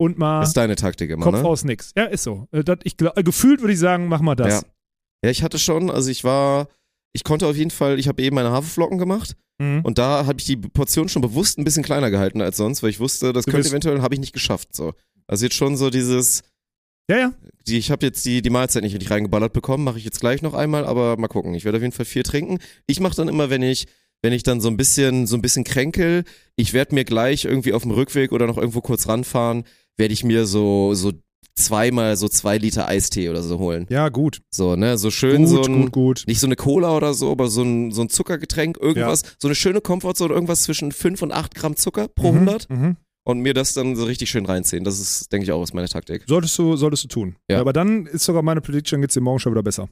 und 0.00 0.18
mal 0.18 0.40
Das 0.40 0.48
ist 0.50 0.56
deine 0.56 0.76
Taktik 0.76 1.10
immer, 1.10 1.24
Kopf 1.24 1.42
ne? 1.42 1.44
aus 1.44 1.64
nix. 1.64 1.92
Ja, 1.96 2.04
ist 2.04 2.22
so. 2.24 2.48
Äh, 2.52 2.64
Das, 2.64 2.78
ich, 2.84 2.96
äh, 3.00 3.22
gefühlt 3.22 3.60
würde 3.60 3.72
ich 3.74 3.78
sagen, 3.78 4.08
mach 4.08 4.20
mal 4.20 4.34
das. 4.34 4.62
Ja. 4.62 4.68
Ja, 5.24 5.30
ich 5.30 5.42
hatte 5.44 5.58
schon, 5.58 5.90
also 5.90 6.10
ich 6.10 6.24
war 6.24 6.68
ich 7.14 7.24
konnte 7.24 7.46
auf 7.46 7.56
jeden 7.56 7.70
Fall, 7.70 7.98
ich 7.98 8.08
habe 8.08 8.22
eben 8.22 8.34
meine 8.34 8.50
Haferflocken 8.52 8.96
gemacht 8.98 9.36
Mhm. 9.60 9.80
und 9.84 9.98
da 9.98 10.24
habe 10.26 10.38
ich 10.38 10.46
die 10.46 10.56
Portion 10.56 11.08
schon 11.10 11.20
bewusst 11.22 11.58
ein 11.58 11.64
bisschen 11.64 11.82
kleiner 11.82 12.10
gehalten 12.10 12.40
als 12.40 12.56
sonst, 12.56 12.82
weil 12.82 12.88
ich 12.90 12.98
wusste, 13.00 13.32
das 13.34 13.44
könnte 13.44 13.68
eventuell, 13.68 14.00
habe 14.00 14.14
ich 14.14 14.20
nicht 14.20 14.32
geschafft. 14.32 14.74
So. 14.74 14.94
Also 15.26 15.44
jetzt 15.44 15.54
schon 15.54 15.76
so 15.76 15.90
dieses, 15.90 16.42
Ja, 17.12 17.18
ja. 17.18 17.32
die, 17.66 17.76
ich 17.78 17.90
habe 17.90 18.06
jetzt 18.06 18.24
die, 18.24 18.40
die 18.42 18.50
Mahlzeit 18.50 18.82
nicht 18.82 18.94
richtig 18.94 19.10
reingeballert 19.10 19.52
bekommen, 19.52 19.84
mache 19.84 19.98
ich 19.98 20.04
jetzt 20.04 20.20
gleich 20.20 20.40
noch 20.40 20.54
einmal, 20.54 20.86
aber 20.86 21.16
mal 21.18 21.28
gucken. 21.28 21.54
Ich 21.54 21.64
werde 21.64 21.76
auf 21.76 21.82
jeden 21.82 21.92
Fall 21.92 22.06
viel 22.06 22.22
trinken. 22.22 22.58
Ich 22.86 23.00
mache 23.00 23.14
dann 23.16 23.28
immer, 23.28 23.50
wenn 23.50 23.62
ich, 23.62 23.86
wenn 24.22 24.32
ich 24.32 24.42
dann 24.44 24.60
so 24.60 24.68
ein 24.68 24.76
bisschen, 24.78 25.26
so 25.26 25.36
ein 25.36 25.42
bisschen 25.42 25.64
kränkel, 25.64 26.24
ich 26.56 26.72
werde 26.72 26.94
mir 26.94 27.04
gleich 27.04 27.44
irgendwie 27.44 27.72
auf 27.74 27.82
dem 27.82 27.90
Rückweg 27.90 28.32
oder 28.32 28.46
noch 28.46 28.56
irgendwo 28.56 28.80
kurz 28.80 29.08
ranfahren, 29.08 29.64
werde 29.98 30.14
ich 30.14 30.24
mir 30.24 30.46
so, 30.46 30.94
so 30.94 31.12
zweimal 31.54 32.16
so 32.16 32.28
zwei 32.28 32.56
Liter 32.56 32.88
Eistee 32.88 33.28
oder 33.28 33.42
so 33.42 33.58
holen. 33.58 33.86
Ja, 33.90 34.08
gut. 34.08 34.40
So, 34.50 34.74
ne, 34.74 34.96
so 34.96 35.10
schön 35.10 35.44
Gut, 35.44 35.64
so 35.64 35.70
ein, 35.70 35.82
gut, 35.82 35.92
gut. 35.92 36.24
nicht 36.26 36.40
so 36.40 36.46
eine 36.46 36.56
Cola 36.56 36.96
oder 36.96 37.12
so, 37.12 37.30
aber 37.30 37.48
so 37.48 37.62
ein, 37.62 37.92
so 37.92 38.00
ein 38.00 38.08
Zuckergetränk, 38.08 38.78
irgendwas, 38.80 39.22
so 39.38 39.48
eine 39.48 39.54
schöne 39.54 39.80
Komfortzone, 39.82 40.32
irgendwas 40.32 40.62
zwischen 40.62 40.92
5 40.92 41.20
und 41.20 41.32
8 41.32 41.54
Gramm 41.54 41.76
Zucker 41.76 42.08
pro 42.08 42.28
100 42.28 42.70
Mhm. 42.70 42.96
Und 43.24 43.40
mir 43.40 43.54
das 43.54 43.72
dann 43.74 43.94
so 43.94 44.04
richtig 44.04 44.30
schön 44.30 44.46
reinziehen. 44.46 44.82
Das 44.82 44.98
ist, 44.98 45.30
denke 45.32 45.44
ich, 45.44 45.52
auch 45.52 45.62
ist 45.62 45.74
meine 45.74 45.88
Taktik. 45.88 46.24
Solltest 46.26 46.58
du, 46.58 46.76
solltest 46.76 47.04
du 47.04 47.08
tun. 47.08 47.36
Ja. 47.48 47.60
Aber 47.60 47.72
dann 47.72 48.06
ist 48.06 48.24
sogar 48.24 48.42
meine 48.42 48.60
Prediction, 48.60 49.00
geht's 49.00 49.14
dir 49.14 49.20
morgen 49.20 49.38
schon 49.38 49.52
wieder 49.52 49.62
besser. 49.62 49.88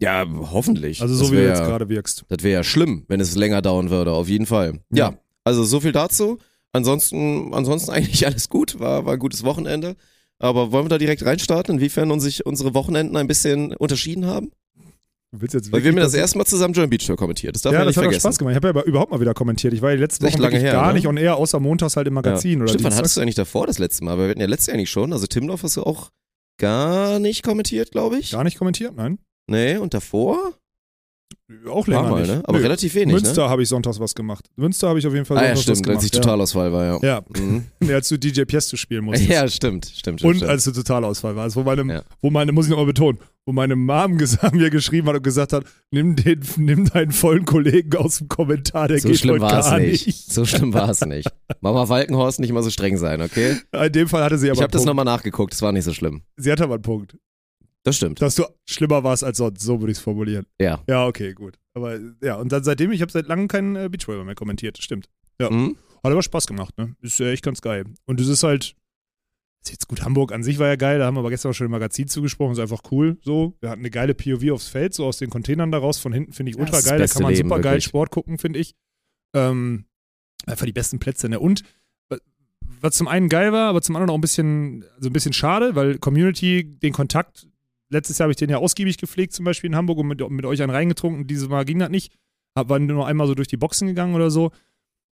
Ja, 0.00 0.26
hoffentlich. 0.52 1.00
Also 1.00 1.14
so 1.14 1.22
das 1.24 1.32
wie 1.32 1.36
du 1.36 1.46
jetzt 1.48 1.60
gerade 1.62 1.88
wirkst. 1.88 2.24
Das 2.28 2.42
wäre 2.42 2.58
ja 2.58 2.64
schlimm, 2.64 3.04
wenn 3.08 3.20
es 3.20 3.34
länger 3.36 3.62
dauern 3.62 3.88
würde, 3.90 4.12
auf 4.12 4.28
jeden 4.28 4.44
Fall. 4.46 4.80
Ja, 4.90 5.10
Ja. 5.10 5.18
also 5.44 5.64
so 5.64 5.80
viel 5.80 5.92
dazu. 5.92 6.38
Ansonsten, 6.72 7.54
ansonsten 7.54 7.90
eigentlich 7.92 8.26
alles 8.26 8.48
gut, 8.48 8.78
war, 8.80 9.06
war 9.06 9.14
ein 9.14 9.18
gutes 9.18 9.44
Wochenende. 9.44 9.96
Aber 10.38 10.72
wollen 10.72 10.84
wir 10.84 10.88
da 10.90 10.98
direkt 10.98 11.24
reinstarten, 11.24 11.76
inwiefern 11.76 12.10
uns 12.10 12.24
sich 12.24 12.44
unsere 12.44 12.74
Wochenenden 12.74 13.16
ein 13.16 13.28
bisschen 13.28 13.74
unterschieden 13.76 14.26
haben? 14.26 14.50
Willst 15.40 15.54
jetzt 15.54 15.72
Weil 15.72 15.82
wir 15.82 15.90
haben 15.90 15.96
das 15.96 16.14
erste 16.14 16.38
Mal 16.38 16.44
zusammen 16.44 16.74
Joint 16.74 16.90
Beach 16.90 17.06
Tour 17.06 17.16
kommentiert. 17.16 17.54
Das 17.54 17.62
darf 17.62 17.72
Ja, 17.72 17.80
man 17.80 17.86
das 17.86 17.92
nicht 17.92 17.98
hat 17.98 18.04
vergessen. 18.04 18.20
Spaß 18.28 18.38
gemacht. 18.38 18.52
Ich 18.52 18.56
habe 18.56 18.68
ja 18.68 18.70
aber 18.70 18.84
überhaupt 18.84 19.10
mal 19.10 19.20
wieder 19.20 19.34
kommentiert. 19.34 19.72
Ich 19.74 19.82
war 19.82 19.90
die 19.92 19.98
letzten 19.98 20.24
Echt 20.24 20.34
Wochen 20.34 20.42
lange 20.42 20.58
her, 20.58 20.72
gar 20.72 20.88
ne? 20.88 20.94
nicht 20.94 21.06
und 21.06 21.16
eher 21.16 21.36
außer 21.36 21.60
montags 21.60 21.96
halt 21.96 22.06
im 22.06 22.14
Magazin 22.14 22.60
oder 22.62 22.68
Stimmt, 22.68 22.84
wann 22.84 22.94
hattest 22.94 23.16
du 23.16 23.20
eigentlich 23.20 23.34
davor 23.34 23.66
das 23.66 23.78
letzte 23.78 24.04
Mal? 24.04 24.16
Weil 24.18 24.24
wir 24.26 24.30
hatten 24.30 24.40
ja 24.40 24.46
letztes 24.46 24.68
Jahr 24.68 24.76
eigentlich 24.76 24.90
schon. 24.90 25.12
Also 25.12 25.26
Timdorf 25.26 25.62
hast 25.62 25.76
du 25.76 25.82
auch 25.82 26.10
gar 26.60 27.18
nicht 27.18 27.42
kommentiert, 27.42 27.90
glaube 27.90 28.18
ich. 28.18 28.30
Gar 28.32 28.44
nicht 28.44 28.58
kommentiert, 28.58 28.94
nein. 28.94 29.18
Nee, 29.50 29.76
und 29.76 29.92
davor? 29.94 30.54
Auch 31.68 31.86
länger 31.86 32.02
Mal, 32.10 32.20
nicht. 32.22 32.30
ne? 32.34 32.42
Aber 32.44 32.58
Nö. 32.58 32.64
relativ 32.64 32.94
wenig, 32.94 33.14
Münster 33.14 33.48
habe 33.48 33.62
ich 33.62 33.68
sonntags 33.68 34.00
was 34.00 34.14
gemacht. 34.14 34.46
Münster 34.56 34.88
habe 34.88 34.98
ich 34.98 35.06
auf 35.06 35.12
jeden 35.14 35.24
Fall 35.24 35.36
ne? 35.36 35.42
Ah 35.42 35.46
ja, 35.48 35.56
sonntags 35.56 35.62
stimmt, 35.62 35.78
was 35.78 35.82
gemacht. 35.82 35.96
als 35.96 36.04
ich 36.04 36.10
Totalausfall 36.12 36.72
war, 36.72 36.84
ja. 36.84 36.98
Ja, 37.02 37.22
Mhm. 37.40 37.64
ja. 37.88 37.94
als 37.96 38.08
du 38.08 38.18
DJ 38.18 38.42
Piesto 38.42 38.76
spielen 38.76 39.04
musstest. 39.04 39.30
Ja, 39.30 39.48
stimmt, 39.48 39.86
stimmt, 39.86 40.20
stimmt. 40.20 40.22
Und 40.24 40.36
stimmt. 40.36 40.50
als 40.50 40.64
du 40.64 40.72
Totalausfall 40.72 41.36
warst, 41.36 41.56
wo 41.56 41.62
meine, 41.62 41.92
Ja. 41.92 42.02
wo 42.20 42.30
meine, 42.30 42.52
muss 42.52 42.66
ich 42.66 42.70
nochmal 42.70 42.86
betonen, 42.86 43.18
wo 43.46 43.52
meine 43.52 43.76
Mom 43.76 44.16
mir 44.52 44.70
geschrieben 44.70 45.08
hat 45.08 45.16
und 45.16 45.22
gesagt 45.22 45.52
hat, 45.52 45.64
nimm, 45.90 46.16
den, 46.16 46.40
nimm 46.56 46.86
deinen 46.86 47.12
vollen 47.12 47.44
Kollegen 47.44 47.96
aus 47.96 48.18
dem 48.18 48.28
Kommentar, 48.28 48.88
der 48.88 48.98
so 49.00 49.08
geht 49.08 49.18
schlimm 49.18 49.34
heute 49.34 49.42
war 49.42 49.58
es 49.60 49.66
gar 49.66 49.78
nicht. 49.80 50.06
nicht. 50.06 50.32
So 50.32 50.44
schlimm 50.44 50.72
war 50.72 50.88
es 50.88 51.00
nicht. 51.04 51.28
Mama 51.60 51.88
Walkenhorst 51.88 52.40
nicht 52.40 52.52
mal 52.52 52.62
so 52.62 52.70
streng 52.70 52.96
sein, 52.96 53.20
okay? 53.22 53.56
In 53.86 53.92
dem 53.92 54.08
Fall 54.08 54.22
hatte 54.24 54.38
sie 54.38 54.48
aber 54.48 54.56
Ich 54.56 54.62
habe 54.62 54.72
das 54.72 54.84
nochmal 54.84 55.04
nachgeguckt, 55.04 55.52
es 55.54 55.62
war 55.62 55.72
nicht 55.72 55.84
so 55.84 55.92
schlimm. 55.92 56.22
Sie 56.36 56.50
hatte 56.50 56.64
aber 56.64 56.74
einen 56.74 56.82
Punkt. 56.82 57.16
Das 57.84 57.96
stimmt. 57.96 58.20
Dass 58.22 58.34
du 58.34 58.44
schlimmer 58.68 59.04
warst 59.04 59.22
als 59.24 59.38
sonst, 59.38 59.60
so 59.62 59.80
würde 59.80 59.92
ich 59.92 59.98
es 59.98 60.02
formulieren. 60.04 60.46
Ja. 60.60 60.82
Ja, 60.88 61.06
okay, 61.06 61.32
gut. 61.34 61.58
Aber 61.74 61.98
ja, 62.22 62.36
und 62.36 62.50
dann 62.50 62.64
seitdem, 62.64 62.90
ich 62.92 63.02
habe 63.02 63.12
seit 63.12 63.26
langem 63.28 63.46
keinen 63.46 63.76
äh, 63.76 63.88
Beachvolleyball 63.90 64.24
mehr 64.26 64.34
kommentiert, 64.34 64.78
stimmt. 64.82 65.08
Ja. 65.40 65.50
Mhm. 65.50 65.76
Hat 66.02 66.10
aber 66.12 66.22
Spaß 66.22 66.46
gemacht, 66.46 66.76
ne? 66.78 66.96
Ist 67.00 67.20
äh, 67.20 67.30
echt 67.32 67.44
ganz 67.44 67.60
geil. 67.60 67.84
Und 68.06 68.20
es 68.20 68.28
ist 68.28 68.42
halt, 68.42 68.74
ist 69.64 69.70
jetzt 69.70 69.88
gut, 69.88 70.02
Hamburg 70.02 70.32
an 70.32 70.42
sich 70.42 70.58
war 70.58 70.68
ja 70.68 70.76
geil, 70.76 70.98
da 70.98 71.06
haben 71.06 71.14
wir 71.14 71.20
aber 71.20 71.30
gestern 71.30 71.50
auch 71.50 71.54
schon 71.54 71.66
im 71.66 71.70
Magazin 71.70 72.08
zugesprochen, 72.08 72.52
ist 72.52 72.58
einfach 72.58 72.82
cool, 72.90 73.18
so. 73.22 73.56
Wir 73.60 73.70
hatten 73.70 73.80
eine 73.82 73.90
geile 73.90 74.14
POV 74.14 74.50
aufs 74.52 74.68
Feld, 74.68 74.94
so 74.94 75.04
aus 75.06 75.18
den 75.18 75.30
Containern 75.30 75.70
daraus, 75.70 75.98
von 75.98 76.12
hinten 76.12 76.32
finde 76.32 76.50
ich 76.50 76.58
ultra 76.58 76.80
geil, 76.80 76.98
da 76.98 77.06
kann 77.06 77.22
man 77.22 77.34
super 77.34 77.60
geil. 77.60 77.80
Sport 77.80 78.10
gucken, 78.10 78.38
finde 78.38 78.58
ich. 78.60 78.74
Ähm, 79.34 79.84
einfach 80.46 80.66
die 80.66 80.72
besten 80.72 80.98
Plätze, 80.98 81.28
ne? 81.28 81.40
Und 81.40 81.62
wa- 82.08 82.18
was 82.80 82.94
zum 82.96 83.08
einen 83.08 83.28
geil 83.28 83.52
war, 83.52 83.68
aber 83.68 83.82
zum 83.82 83.96
anderen 83.96 84.10
auch 84.10 84.14
ein 84.18 84.20
bisschen, 84.22 84.84
also 84.96 85.08
ein 85.10 85.12
bisschen 85.12 85.32
schade, 85.32 85.74
weil 85.74 85.98
Community, 85.98 86.64
den 86.78 86.92
Kontakt, 86.92 87.46
letztes 87.94 88.18
Jahr 88.18 88.24
habe 88.26 88.32
ich 88.32 88.36
den 88.36 88.50
ja 88.50 88.58
ausgiebig 88.58 88.98
gepflegt, 88.98 89.32
zum 89.32 89.44
Beispiel 89.46 89.70
in 89.70 89.76
Hamburg 89.76 89.98
und 89.98 90.08
mit, 90.08 90.30
mit 90.30 90.44
euch 90.44 90.60
einen 90.62 90.70
reingetrunken, 90.70 91.26
dieses 91.26 91.48
Mal 91.48 91.64
ging 91.64 91.78
das 91.78 91.88
nicht. 91.88 92.12
Hab, 92.56 92.68
war 92.68 92.78
nur 92.78 93.06
einmal 93.06 93.26
so 93.26 93.34
durch 93.34 93.48
die 93.48 93.56
Boxen 93.56 93.88
gegangen 93.88 94.14
oder 94.14 94.30
so. 94.30 94.50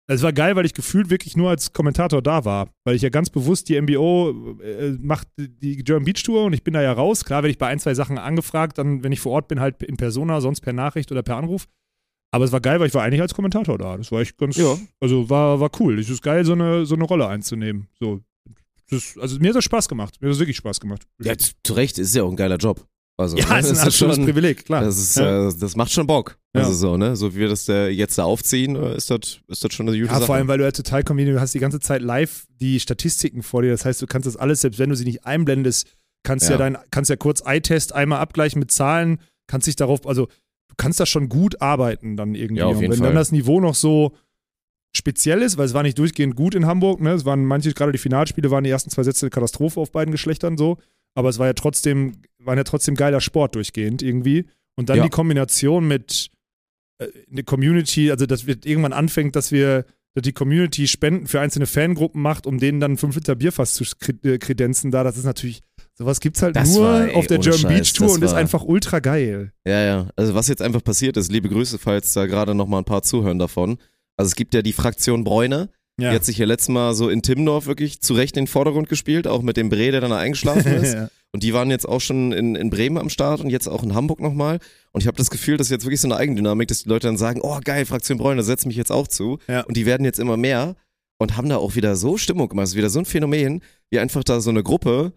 Es 0.09 0.23
war 0.23 0.33
geil, 0.33 0.57
weil 0.57 0.67
ich 0.67 0.75
gefühlt 0.75 1.11
wirklich 1.11 1.37
nur 1.37 1.49
als 1.49 1.73
Kommentator 1.73 2.21
da 2.23 2.45
war. 2.45 2.69
Weil 2.85 2.97
ich 2.97 3.03
ja 3.03 3.09
ganz 3.09 3.31
bewusst 3.31 3.69
die 3.69 3.81
MBO 3.81 4.59
äh, 4.61 4.91
macht 5.01 5.29
die 5.39 5.77
German 5.77 6.05
Beach 6.05 6.23
Tour 6.23 6.45
und 6.45 6.53
ich 6.53 6.65
bin 6.65 6.75
da 6.75 6.83
ja 6.83 6.93
raus. 6.93 7.25
Klar 7.25 7.43
werde 7.43 7.53
ich 7.53 7.59
bei 7.59 7.69
ein, 7.69 7.79
zwei 7.79 7.95
Sachen 7.95 8.19
angefragt, 8.19 8.79
dann, 8.79 9.03
wenn 9.05 9.13
ich 9.13 9.21
vor 9.21 9.33
Ort 9.33 9.49
bin, 9.49 9.61
halt 9.61 9.83
in 9.83 9.97
Persona, 9.97 10.41
sonst 10.41 10.61
per 10.61 10.73
Nachricht 10.73 11.11
oder 11.13 11.23
per 11.23 11.37
Anruf. 11.37 11.67
Aber 12.35 12.45
es 12.45 12.53
war 12.53 12.61
geil, 12.61 12.81
weil 12.81 12.89
ich 12.89 12.95
war 12.95 13.03
eigentlich 13.03 13.21
als 13.21 13.35
Kommentator 13.35 13.79
da. 13.79 13.97
Das 13.97 14.11
war 14.11 14.21
echt 14.21 14.37
ganz, 14.39 14.57
Ja. 14.57 14.77
also 15.01 15.31
war, 15.31 15.61
war 15.61 15.71
cool. 15.81 15.99
Es 15.99 16.11
ist 16.11 16.23
geil, 16.23 16.45
so 16.45 16.53
eine, 16.53 16.85
so 16.85 16.95
eine 16.95 17.05
Rolle 17.05 17.29
einzunehmen. 17.29 17.89
So. 18.01 18.21
Das, 18.91 19.17
also 19.19 19.39
mir 19.39 19.49
hat 19.51 19.57
das 19.57 19.65
Spaß 19.65 19.89
gemacht. 19.89 20.17
Mir 20.21 20.29
hat 20.29 20.33
das 20.33 20.39
wirklich 20.41 20.57
Spaß 20.57 20.81
gemacht. 20.81 21.03
Ja, 21.23 21.35
zu 21.37 21.73
Recht, 21.75 21.99
ist 21.99 22.15
ja 22.15 22.23
auch 22.25 22.31
ein 22.31 22.37
geiler 22.37 22.57
Job. 22.57 22.87
Also, 23.19 23.37
Ja, 23.39 23.49
ne, 23.55 23.59
ist 23.61 23.67
ein 23.69 23.75
das 23.75 23.81
absolutes 23.87 24.17
schon, 24.17 24.25
Privileg, 24.27 24.65
klar. 24.65 24.83
Das, 24.85 24.99
ist, 24.99 25.17
Ja. 25.17 25.49
äh, 25.49 25.53
das 25.59 25.77
macht 25.77 25.93
schon 25.93 26.07
Bock. 26.07 26.39
Ja. 26.55 26.63
Also 26.63 26.75
so, 26.75 26.97
ne? 26.97 27.15
So 27.17 27.35
wie 27.35 27.41
wir 27.41 27.49
das 27.49 27.69
äh, 27.69 27.89
jetzt 27.89 28.17
da 28.19 28.25
aufziehen, 28.25 28.77
äh, 28.77 28.97
ist 28.97 29.11
das, 29.11 29.39
ist 29.49 29.65
das 29.65 29.73
schon 29.73 29.89
eine 29.89 29.97
gute 29.97 30.09
Ja, 30.09 30.15
Sache. 30.17 30.27
vor 30.27 30.35
allem, 30.35 30.49
weil 30.49 30.59
du 30.59 30.65
ja 30.65 30.73
total 30.73 31.03
convenient, 31.05 31.37
du 31.37 31.41
hast 31.41 31.55
die 31.55 31.59
ganze 31.59 31.81
Zeit 31.81 32.03
live 32.03 32.47
die 32.61 32.81
Statistiken 32.81 33.43
vor 33.43 33.63
dir. 33.63 33.71
Das 33.71 33.85
heißt, 33.85 34.01
du 34.03 34.07
kannst 34.07 34.27
das 34.27 34.37
alles, 34.37 34.61
selbst 34.63 34.79
wenn 34.79 34.91
du 34.91 34.97
sie 34.97 35.05
nicht 35.05 35.25
einblendest, 35.25 35.87
kannst 36.25 36.47
ja, 36.47 36.53
Ja. 36.53 36.59
dein, 36.59 36.79
kannst 36.91 37.11
ja 37.11 37.17
kurz 37.17 37.43
Eye-Test 37.45 37.95
einmal 37.95 38.19
abgleichen 38.21 38.59
mit 38.59 38.71
Zahlen, 38.71 39.19
kannst 39.47 39.67
dich 39.67 39.77
darauf, 39.77 40.07
also 40.07 40.27
du 40.69 40.75
kannst 40.77 40.99
da 41.01 41.07
schon 41.07 41.29
gut 41.29 41.61
arbeiten 41.61 42.17
dann 42.17 42.35
irgendwie. 42.35 42.61
Ja, 42.61 42.67
auf 42.67 42.77
Und 42.77 42.81
jeden 42.83 42.93
wenn 42.93 42.99
Fall. 42.99 43.09
dann 43.09 43.17
das 43.17 43.31
Niveau 43.33 43.61
noch 43.61 43.75
so 43.75 44.13
speziell 44.95 45.43
ist, 45.43 45.57
weil 45.59 45.67
es 45.67 45.75
war 45.75 45.83
nicht 45.83 45.99
durchgehend 45.99 46.37
gut 46.37 46.55
in 46.55 46.67
Hamburg, 46.67 47.01
ne? 47.01 47.13
Es 47.13 47.25
waren 47.25 47.45
manche, 47.45 47.73
gerade 47.73 47.93
die 47.93 47.99
Finalspiele 47.99 48.51
waren 48.51 48.65
die 48.65 48.71
ersten 48.71 48.91
zwei 48.91 49.03
Sätze 49.03 49.27
eine 49.27 49.31
Katastrophe 49.31 49.81
auf 49.81 49.91
beiden 49.93 50.13
Geschlechtern 50.13 50.57
so, 50.59 50.79
aber 51.15 51.29
es 51.29 51.39
war 51.39 51.47
ja 51.47 51.53
trotzdem, 51.55 52.13
war 52.39 52.57
ja 52.57 52.65
trotzdem 52.65 52.95
geiler 52.95 53.21
Sport 53.21 53.55
durchgehend 53.55 54.03
irgendwie. 54.03 54.47
Und 54.77 54.89
dann 54.89 54.99
Ja. 54.99 55.03
die 55.05 55.11
Kombination 55.11 55.87
mit 55.89 56.31
äh, 56.99 57.07
eine 57.31 57.43
Community, 57.45 58.11
also 58.11 58.27
dass 58.27 58.47
wir 58.47 58.57
irgendwann 58.65 58.93
anfängt, 58.93 59.37
dass 59.37 59.51
wir 59.53 59.85
dass 60.15 60.23
die 60.25 60.33
Community 60.35 60.87
Spenden 60.89 61.27
für 61.27 61.41
einzelne 61.41 61.65
Fangruppen 61.65 62.21
macht, 62.21 62.47
um 62.47 62.59
denen 62.59 62.81
dann 62.81 62.99
5 62.99 63.15
Liter 63.15 63.35
Bierfass 63.35 63.73
zu 63.73 63.85
äh, 64.25 64.37
kredenzen 64.37 64.91
da, 64.91 65.05
das 65.05 65.17
ist 65.17 65.25
natürlich, 65.25 65.63
sowas 65.95 66.21
gibt's 66.21 66.43
halt 66.43 66.55
Das 66.55 66.75
nur 66.75 66.85
war, 66.85 67.09
ey, 67.09 67.15
auf 67.15 67.27
der 67.29 67.39
German 67.39 67.61
Scheiß, 67.61 67.71
Beach 67.79 67.93
Tour 67.95 68.13
und 68.13 68.23
ist 68.23 68.33
war- 68.33 68.37
einfach 68.39 68.63
ultra 68.63 68.99
geil. 69.01 69.53
Ja, 69.67 69.81
ja. 69.83 70.09
Also 70.15 70.35
was 70.35 70.49
jetzt 70.49 70.61
einfach 70.61 70.85
passiert 70.85 71.17
ist, 71.17 71.33
liebe 71.33 71.49
Grüße, 71.49 71.79
falls 71.79 72.13
da 72.13 72.27
gerade 72.27 72.55
noch 72.55 72.67
mal 72.69 72.77
ein 72.77 72.85
paar 72.85 73.03
zuhören 73.03 73.39
davon. 73.39 73.79
Also 74.17 74.29
es 74.29 74.35
gibt 74.37 74.55
ja 74.55 74.63
die 74.63 74.73
Fraktion 74.73 75.25
Bräune, 75.25 75.69
Ja. 75.99 76.11
die 76.11 76.17
hat 76.17 76.25
sich 76.25 76.39
ja 76.39 76.47
letztes 76.47 76.69
Mal 76.69 76.95
so 76.95 77.09
in 77.09 77.23
Timmendorf 77.23 77.67
wirklich 77.67 78.01
zu 78.01 78.15
Recht 78.15 78.37
in 78.37 78.45
den 78.45 78.49
Vordergrund 78.49 78.89
gespielt, 78.89 79.27
auch 79.27 79.43
mit 79.43 79.57
dem 79.57 79.69
Bre, 79.69 79.91
der 79.91 80.01
dann 80.01 80.11
da 80.11 80.19
eingeschlafen 80.19 80.73
ist. 80.83 80.95
ja. 80.95 81.09
Und 81.35 81.43
die 81.43 81.55
waren 81.55 81.71
jetzt 81.71 81.89
auch 81.89 82.01
schon 82.01 82.33
in, 82.33 82.55
in 82.57 82.69
Bremen 82.69 82.99
am 82.99 83.09
Start 83.09 83.41
und 83.41 83.49
jetzt 83.49 83.67
auch 83.67 83.83
in 83.83 83.95
Hamburg 83.95 84.21
nochmal. 84.21 84.59
Und 84.93 85.01
ich 85.01 85.07
habe 85.07 85.17
das 85.17 85.31
Gefühl, 85.31 85.57
das 85.57 85.69
ist 85.69 85.71
jetzt 85.71 85.85
wirklich 85.87 86.01
so 86.03 86.07
eine 86.09 86.17
Eigendynamik, 86.19 86.69
dass 86.69 86.83
die 86.83 86.89
Leute 86.91 87.07
dann 87.07 87.17
sagen, 87.17 87.41
oh 87.43 87.59
geil, 87.65 87.87
Fraktion 87.87 88.19
Bräune, 88.19 88.43
setz 88.43 88.67
mich 88.67 88.77
jetzt 88.77 88.93
auch 88.93 89.09
zu. 89.09 89.39
Ja. 89.49 89.63
Und 89.63 89.77
die 89.79 89.87
werden 89.87 90.05
jetzt 90.05 90.19
immer 90.19 90.37
mehr 90.37 90.77
und 91.19 91.37
haben 91.39 91.49
da 91.49 91.57
auch 91.57 91.75
wieder 91.75 91.97
so 91.97 92.19
Stimmung 92.19 92.51
gemacht. 92.51 92.65
Es 92.65 92.71
ist 92.73 92.77
wieder 92.77 92.91
so 92.91 92.99
ein 92.99 93.07
Phänomen, 93.07 93.63
wie 93.91 93.99
einfach 93.99 94.25
da 94.25 94.41
so 94.43 94.51
eine 94.51 94.63
Gruppe 94.63 95.15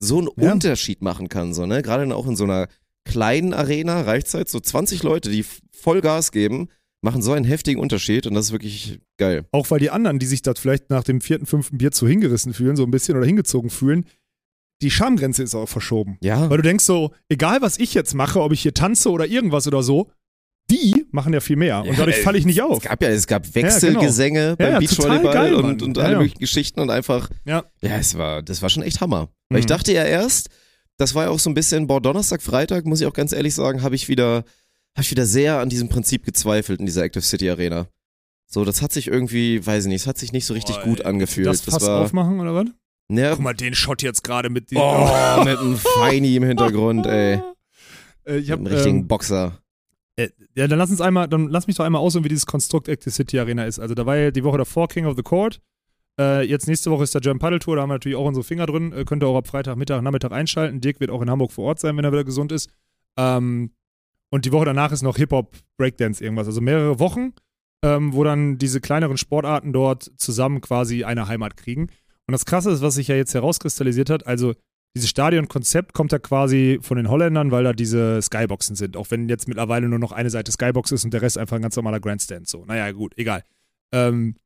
so 0.00 0.18
einen 0.18 0.28
Ja. 0.38 0.52
Unterschied 0.52 1.02
machen 1.02 1.28
kann. 1.28 1.52
So, 1.52 1.66
ne? 1.66 1.82
Gerade 1.82 2.14
auch 2.16 2.26
in 2.26 2.36
so 2.36 2.44
einer 2.44 2.68
kleinen 3.04 3.52
Arena 3.52 4.00
reicht 4.02 4.32
halt 4.32 4.48
so 4.48 4.60
20 4.60 5.02
Leute, 5.02 5.28
die 5.30 5.44
voll 5.72 6.00
Gas 6.00 6.32
geben, 6.32 6.68
machen 7.02 7.22
so 7.22 7.32
einen 7.32 7.44
heftigen 7.44 7.80
Unterschied 7.80 8.26
und 8.26 8.34
das 8.34 8.46
ist 8.46 8.52
wirklich 8.52 8.98
geil. 9.18 9.44
Auch 9.52 9.70
weil 9.70 9.78
die 9.78 9.90
anderen, 9.90 10.18
die 10.18 10.26
sich 10.26 10.42
da 10.42 10.52
vielleicht 10.54 10.90
nach 10.90 11.04
dem 11.04 11.20
vierten, 11.20 11.46
fünften 11.46 11.78
Bier 11.78 11.92
zu 11.92 12.08
hingerissen 12.08 12.54
fühlen, 12.54 12.76
so 12.76 12.82
ein 12.84 12.90
bisschen 12.90 13.16
oder 13.16 13.26
hingezogen 13.26 13.70
fühlen, 13.70 14.04
die 14.82 14.90
Schamgrenze 14.90 15.42
ist 15.42 15.54
auch 15.54 15.68
verschoben. 15.68 16.18
Ja. 16.22 16.48
Weil 16.50 16.58
du 16.58 16.62
denkst 16.62 16.84
so, 16.84 17.12
egal 17.28 17.62
was 17.62 17.78
ich 17.78 17.94
jetzt 17.94 18.14
mache, 18.14 18.40
ob 18.40 18.52
ich 18.52 18.60
hier 18.62 18.74
tanze 18.74 19.10
oder 19.10 19.26
irgendwas 19.26 19.66
oder 19.66 19.82
so, 19.82 20.10
die 20.70 21.06
machen 21.12 21.32
ja 21.32 21.40
viel 21.40 21.56
mehr. 21.56 21.82
Und 21.82 21.98
dadurch 21.98 22.18
ey, 22.18 22.22
falle 22.22 22.36
ich 22.38 22.44
nicht 22.44 22.58
Es 22.58 22.62
auf. 22.64 22.82
gab 22.82 23.02
ja, 23.02 23.08
es 23.08 23.26
gab 23.26 23.54
Wechselgesänge 23.54 24.54
beim 24.56 24.66
Ja, 24.66 24.72
ja, 24.74 24.78
Beachvolleyball 24.80 25.32
geil, 25.34 25.54
und, 25.54 25.82
und 25.82 25.96
Ja, 25.96 26.02
alle 26.02 26.12
ja. 26.12 26.18
möglichen 26.18 26.38
Geschichten 26.40 26.80
und 26.80 26.90
einfach, 26.90 27.30
Ja. 27.46 27.64
ja, 27.80 27.96
es 27.96 28.18
war, 28.18 28.42
das 28.42 28.60
war 28.60 28.68
schon 28.68 28.82
echt 28.82 29.00
Hammer. 29.00 29.30
Weil 29.48 29.60
ich 29.60 29.64
Mhm. 29.64 29.68
dachte 29.68 29.92
ja 29.92 30.04
erst, 30.04 30.48
das 30.98 31.14
war 31.14 31.24
ja 31.24 31.30
auch 31.30 31.38
so 31.38 31.48
ein 31.48 31.54
bisschen, 31.54 31.86
boah, 31.86 32.00
Donnerstag, 32.02 32.42
Freitag, 32.42 32.84
muss 32.84 33.00
ich 33.00 33.06
auch 33.06 33.14
ganz 33.14 33.32
ehrlich 33.32 33.54
sagen, 33.54 33.82
habe 33.82 33.94
ich 33.94 34.08
wieder, 34.08 34.44
habe 34.98 35.04
ich 35.04 35.12
wieder 35.12 35.26
sehr 35.26 35.60
an 35.60 35.68
diesem 35.68 35.88
Prinzip 35.88 36.24
gezweifelt 36.24 36.80
in 36.80 36.86
dieser 36.86 37.04
Active 37.04 37.22
City 37.22 37.48
Arena. 37.48 37.86
So, 38.50 38.64
das 38.64 38.82
hat 38.82 38.92
sich 38.92 39.06
irgendwie, 39.06 39.64
weiß 39.64 39.84
ich 39.84 39.88
nicht, 39.88 40.00
es 40.00 40.06
hat 40.08 40.18
sich 40.18 40.32
nicht 40.32 40.44
so 40.44 40.54
richtig 40.54 40.74
Boah, 40.78 40.84
gut 40.86 41.04
angefühlt. 41.04 41.46
Das 41.46 41.60
Fass 41.60 41.86
war, 41.86 42.00
aufmachen 42.00 42.40
oder 42.40 42.52
was? 42.52 42.66
ne, 43.06 43.30
Guck 43.30 43.40
mal, 43.40 43.54
den 43.54 43.76
Shot 43.76 44.02
jetzt 44.02 44.24
gerade 44.24 44.50
mit 44.50 44.72
dem. 44.72 44.78
oh, 44.78 45.38
mit 45.44 45.56
einem 45.56 45.76
Feini 45.76 46.34
im 46.34 46.42
Hintergrund, 46.42 47.06
ey. 47.06 47.40
Äh, 48.26 48.38
ich 48.38 48.50
hab, 48.50 48.58
Mit 48.58 48.68
einem 48.68 48.76
richtigen 48.76 48.98
ähm, 48.98 49.06
Boxer. 49.06 49.62
Äh, 50.16 50.30
ja, 50.56 50.66
dann 50.66 50.80
lass 50.80 50.90
uns 50.90 51.00
einmal, 51.00 51.28
dann 51.28 51.46
lass 51.46 51.68
mich 51.68 51.76
doch 51.76 51.84
einmal 51.84 52.02
aus, 52.02 52.16
wie 52.16 52.28
dieses 52.28 52.46
Konstrukt 52.46 52.88
Active 52.88 53.12
City 53.12 53.38
Arena 53.38 53.66
ist. 53.66 53.78
Also 53.78 53.94
da 53.94 54.04
war 54.04 54.16
ja 54.16 54.32
die 54.32 54.42
Woche 54.42 54.58
davor 54.58 54.88
King 54.88 55.06
of 55.06 55.16
the 55.16 55.22
Court. 55.22 55.60
Äh, 56.18 56.42
jetzt 56.42 56.66
nächste 56.66 56.90
Woche 56.90 57.04
ist 57.04 57.14
der 57.14 57.20
German 57.20 57.38
Paddle 57.38 57.60
Tour, 57.60 57.76
da 57.76 57.82
haben 57.82 57.90
wir 57.90 57.94
natürlich 57.94 58.18
auch 58.18 58.26
unsere 58.26 58.42
Finger 58.42 58.66
drin. 58.66 58.92
Äh, 58.92 59.04
könnt 59.04 59.22
ihr 59.22 59.28
auch 59.28 59.38
ab 59.38 59.46
Freitag, 59.46 59.76
Mittag, 59.76 60.02
Nachmittag 60.02 60.32
einschalten. 60.32 60.80
Dirk 60.80 60.98
wird 60.98 61.12
auch 61.12 61.22
in 61.22 61.30
Hamburg 61.30 61.52
vor 61.52 61.66
Ort 61.66 61.78
sein, 61.78 61.96
wenn 61.96 62.04
er 62.04 62.10
wieder 62.10 62.24
gesund 62.24 62.50
ist. 62.50 62.68
Ähm, 63.16 63.70
und 64.30 64.44
die 64.44 64.52
Woche 64.52 64.66
danach 64.66 64.92
ist 64.92 65.02
noch 65.02 65.16
Hip-Hop, 65.16 65.56
Breakdance, 65.76 66.22
irgendwas. 66.22 66.46
Also 66.46 66.60
mehrere 66.60 66.98
Wochen, 66.98 67.32
ähm, 67.82 68.12
wo 68.12 68.24
dann 68.24 68.58
diese 68.58 68.80
kleineren 68.80 69.16
Sportarten 69.16 69.72
dort 69.72 70.10
zusammen 70.16 70.60
quasi 70.60 71.04
eine 71.04 71.28
Heimat 71.28 71.56
kriegen. 71.56 71.88
Und 72.26 72.32
das 72.32 72.44
Krasse 72.44 72.70
ist, 72.70 72.82
was 72.82 72.94
sich 72.94 73.08
ja 73.08 73.16
jetzt 73.16 73.34
herauskristallisiert 73.34 74.10
hat, 74.10 74.26
also 74.26 74.54
dieses 74.96 75.10
Stadionkonzept 75.10 75.92
kommt 75.92 76.12
ja 76.12 76.18
quasi 76.18 76.78
von 76.82 76.96
den 76.96 77.08
Holländern, 77.08 77.50
weil 77.50 77.64
da 77.64 77.72
diese 77.72 78.20
Skyboxen 78.20 78.74
sind. 78.74 78.96
Auch 78.96 79.10
wenn 79.10 79.28
jetzt 79.28 79.48
mittlerweile 79.48 79.88
nur 79.88 79.98
noch 79.98 80.12
eine 80.12 80.30
Seite 80.30 80.50
Skybox 80.50 80.92
ist 80.92 81.04
und 81.04 81.14
der 81.14 81.22
Rest 81.22 81.38
einfach 81.38 81.56
ein 81.56 81.62
ganz 81.62 81.76
normaler 81.76 82.00
Grandstand. 82.00 82.48
So, 82.48 82.64
naja, 82.64 82.90
gut, 82.92 83.12
egal. 83.16 83.44
Ähm, 83.92 84.36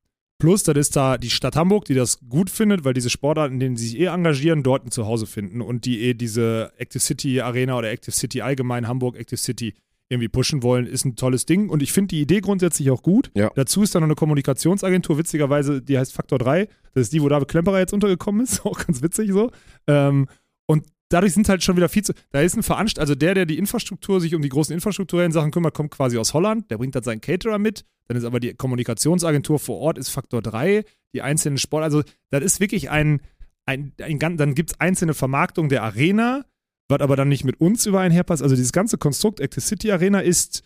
plus, 0.42 0.64
das 0.64 0.76
ist 0.76 0.96
da 0.96 1.18
die 1.18 1.30
Stadt 1.30 1.54
Hamburg, 1.54 1.84
die 1.84 1.94
das 1.94 2.18
gut 2.28 2.50
findet, 2.50 2.84
weil 2.84 2.94
diese 2.94 3.10
Sportarten, 3.10 3.54
in 3.54 3.60
denen 3.60 3.76
sie 3.76 3.86
sich 3.86 4.00
eh 4.00 4.06
engagieren, 4.06 4.64
dort 4.64 4.84
ein 4.84 4.90
Zuhause 4.90 5.26
finden 5.26 5.60
und 5.60 5.84
die 5.84 6.02
eh 6.02 6.14
diese 6.14 6.72
Active 6.78 6.98
City 6.98 7.40
Arena 7.40 7.78
oder 7.78 7.92
Active 7.92 8.10
City 8.10 8.42
allgemein, 8.42 8.88
Hamburg 8.88 9.16
Active 9.16 9.36
City 9.38 9.72
irgendwie 10.08 10.28
pushen 10.28 10.64
wollen, 10.64 10.86
ist 10.86 11.04
ein 11.04 11.14
tolles 11.14 11.46
Ding. 11.46 11.68
Und 11.68 11.80
ich 11.80 11.92
finde 11.92 12.08
die 12.08 12.20
Idee 12.20 12.40
grundsätzlich 12.40 12.90
auch 12.90 13.02
gut. 13.02 13.30
Ja. 13.34 13.50
Dazu 13.54 13.82
ist 13.82 13.94
dann 13.94 14.02
noch 14.02 14.08
eine 14.08 14.16
Kommunikationsagentur, 14.16 15.16
witzigerweise, 15.16 15.80
die 15.80 15.96
heißt 15.96 16.12
Faktor 16.12 16.40
3. 16.40 16.66
Das 16.92 17.02
ist 17.02 17.12
die, 17.12 17.22
wo 17.22 17.28
David 17.28 17.46
Klemperer 17.46 17.78
jetzt 17.78 17.94
untergekommen 17.94 18.42
ist. 18.42 18.60
Auch 18.66 18.84
ganz 18.84 19.00
witzig 19.00 19.30
so. 19.30 19.52
Ähm, 19.86 20.26
und 20.66 20.86
dadurch 21.08 21.34
sind 21.34 21.48
halt 21.48 21.62
schon 21.62 21.76
wieder 21.76 21.88
viel 21.88 22.02
zu. 22.02 22.14
Da 22.32 22.40
ist 22.40 22.56
ein 22.56 22.64
Veranstalter, 22.64 23.02
also 23.02 23.14
der, 23.14 23.34
der 23.34 23.46
die 23.46 23.58
Infrastruktur, 23.58 24.20
sich 24.20 24.34
um 24.34 24.42
die 24.42 24.48
großen 24.48 24.74
infrastrukturellen 24.74 25.30
Sachen 25.30 25.52
kümmert, 25.52 25.74
kommt 25.74 25.92
quasi 25.92 26.18
aus 26.18 26.34
Holland. 26.34 26.68
Der 26.70 26.78
bringt 26.78 26.96
dann 26.96 27.04
seinen 27.04 27.20
Caterer 27.20 27.58
mit. 27.58 27.84
Dann 28.12 28.20
ist 28.20 28.26
aber 28.26 28.40
die 28.40 28.52
Kommunikationsagentur 28.52 29.58
vor 29.58 29.78
Ort 29.78 29.96
ist 29.96 30.10
Faktor 30.10 30.42
3. 30.42 30.84
Die 31.14 31.22
einzelnen 31.22 31.56
Sport, 31.56 31.82
also 31.82 32.02
das 32.28 32.44
ist 32.44 32.60
wirklich 32.60 32.90
ein, 32.90 33.22
ein, 33.64 33.94
ein 34.02 34.18
dann 34.36 34.54
gibt 34.54 34.72
es 34.72 34.80
einzelne 34.80 35.14
Vermarktung 35.14 35.70
der 35.70 35.82
Arena, 35.82 36.44
was 36.90 37.00
aber 37.00 37.16
dann 37.16 37.30
nicht 37.30 37.44
mit 37.44 37.58
uns 37.58 37.86
übereinherpasst. 37.86 38.42
Also 38.42 38.54
dieses 38.54 38.72
ganze 38.72 38.98
Konstrukt 38.98 39.40
Active 39.40 39.62
City 39.62 39.92
Arena 39.92 40.20
ist 40.20 40.62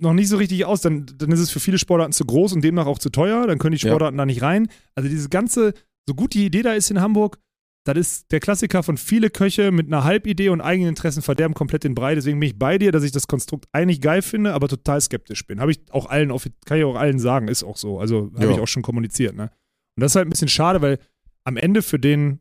noch 0.00 0.12
nicht 0.12 0.26
so 0.28 0.38
richtig 0.38 0.64
aus. 0.64 0.80
Dann, 0.80 1.06
dann 1.18 1.30
ist 1.30 1.38
es 1.38 1.50
für 1.50 1.60
viele 1.60 1.78
Sportarten 1.78 2.12
zu 2.12 2.24
groß 2.24 2.52
und 2.52 2.64
demnach 2.64 2.86
auch 2.86 2.98
zu 2.98 3.10
teuer. 3.10 3.46
Dann 3.46 3.58
können 3.58 3.76
die 3.76 3.80
Ja. 3.80 3.90
Sportarten 3.90 4.18
da 4.18 4.26
nicht 4.26 4.42
rein. 4.42 4.66
Also 4.96 5.08
dieses 5.08 5.30
ganze, 5.30 5.72
so 6.08 6.16
gut 6.16 6.34
die 6.34 6.46
Idee 6.46 6.62
da 6.62 6.72
ist 6.72 6.90
in 6.90 7.00
Hamburg, 7.00 7.38
das 7.84 7.96
ist 7.98 8.32
der 8.32 8.38
Klassiker 8.40 8.82
von 8.82 8.96
viele 8.96 9.28
Köche 9.28 9.72
mit 9.72 9.88
einer 9.88 10.04
Halbidee 10.04 10.50
und 10.50 10.60
eigenen 10.60 10.90
Interessen 10.90 11.20
verderben 11.22 11.54
komplett 11.54 11.82
den 11.84 11.94
Brei. 11.94 12.14
Deswegen 12.14 12.38
bin 12.38 12.48
ich 12.48 12.58
bei 12.58 12.78
dir, 12.78 12.92
dass 12.92 13.02
ich 13.02 13.10
das 13.12 13.26
Konstrukt 13.26 13.66
eigentlich 13.72 14.00
geil 14.00 14.22
finde, 14.22 14.54
aber 14.54 14.68
total 14.68 15.00
skeptisch 15.00 15.44
bin. 15.46 15.60
Habe 15.60 15.72
ich 15.72 15.80
auch 15.90 16.06
allen, 16.06 16.28
kann 16.64 16.78
ich 16.78 16.84
auch 16.84 16.94
allen 16.94 17.18
sagen, 17.18 17.48
ist 17.48 17.64
auch 17.64 17.76
so. 17.76 17.98
Also 17.98 18.30
habe 18.34 18.44
Ja. 18.44 18.50
ich 18.52 18.60
auch 18.60 18.68
schon 18.68 18.82
kommuniziert. 18.84 19.34
Ne? 19.34 19.50
Und 19.96 20.00
das 20.02 20.12
ist 20.12 20.16
halt 20.16 20.26
ein 20.28 20.30
bisschen 20.30 20.48
schade, 20.48 20.80
weil 20.80 20.98
am 21.44 21.56
Ende 21.56 21.82
für 21.82 21.98
den, 21.98 22.40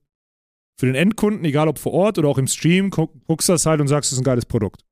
für 0.80 0.86
den 0.86 0.94
Endkunden, 0.96 1.44
egal 1.44 1.68
ob 1.68 1.80
vor 1.80 1.94
Ort 1.94 2.20
oder 2.20 2.28
auch 2.28 2.38
im 2.38 2.48
Stream, 2.48 2.92
guck, 2.92 3.12
guckst 3.26 3.50
du 3.50 3.54
das 3.54 3.66
halt 3.66 3.82
und 3.82 3.88
sagst, 3.88 4.10
es 4.12 4.14
ist 4.18 4.22
ein 4.22 4.26
geiles 4.26 4.46
Produkt. 4.46 4.84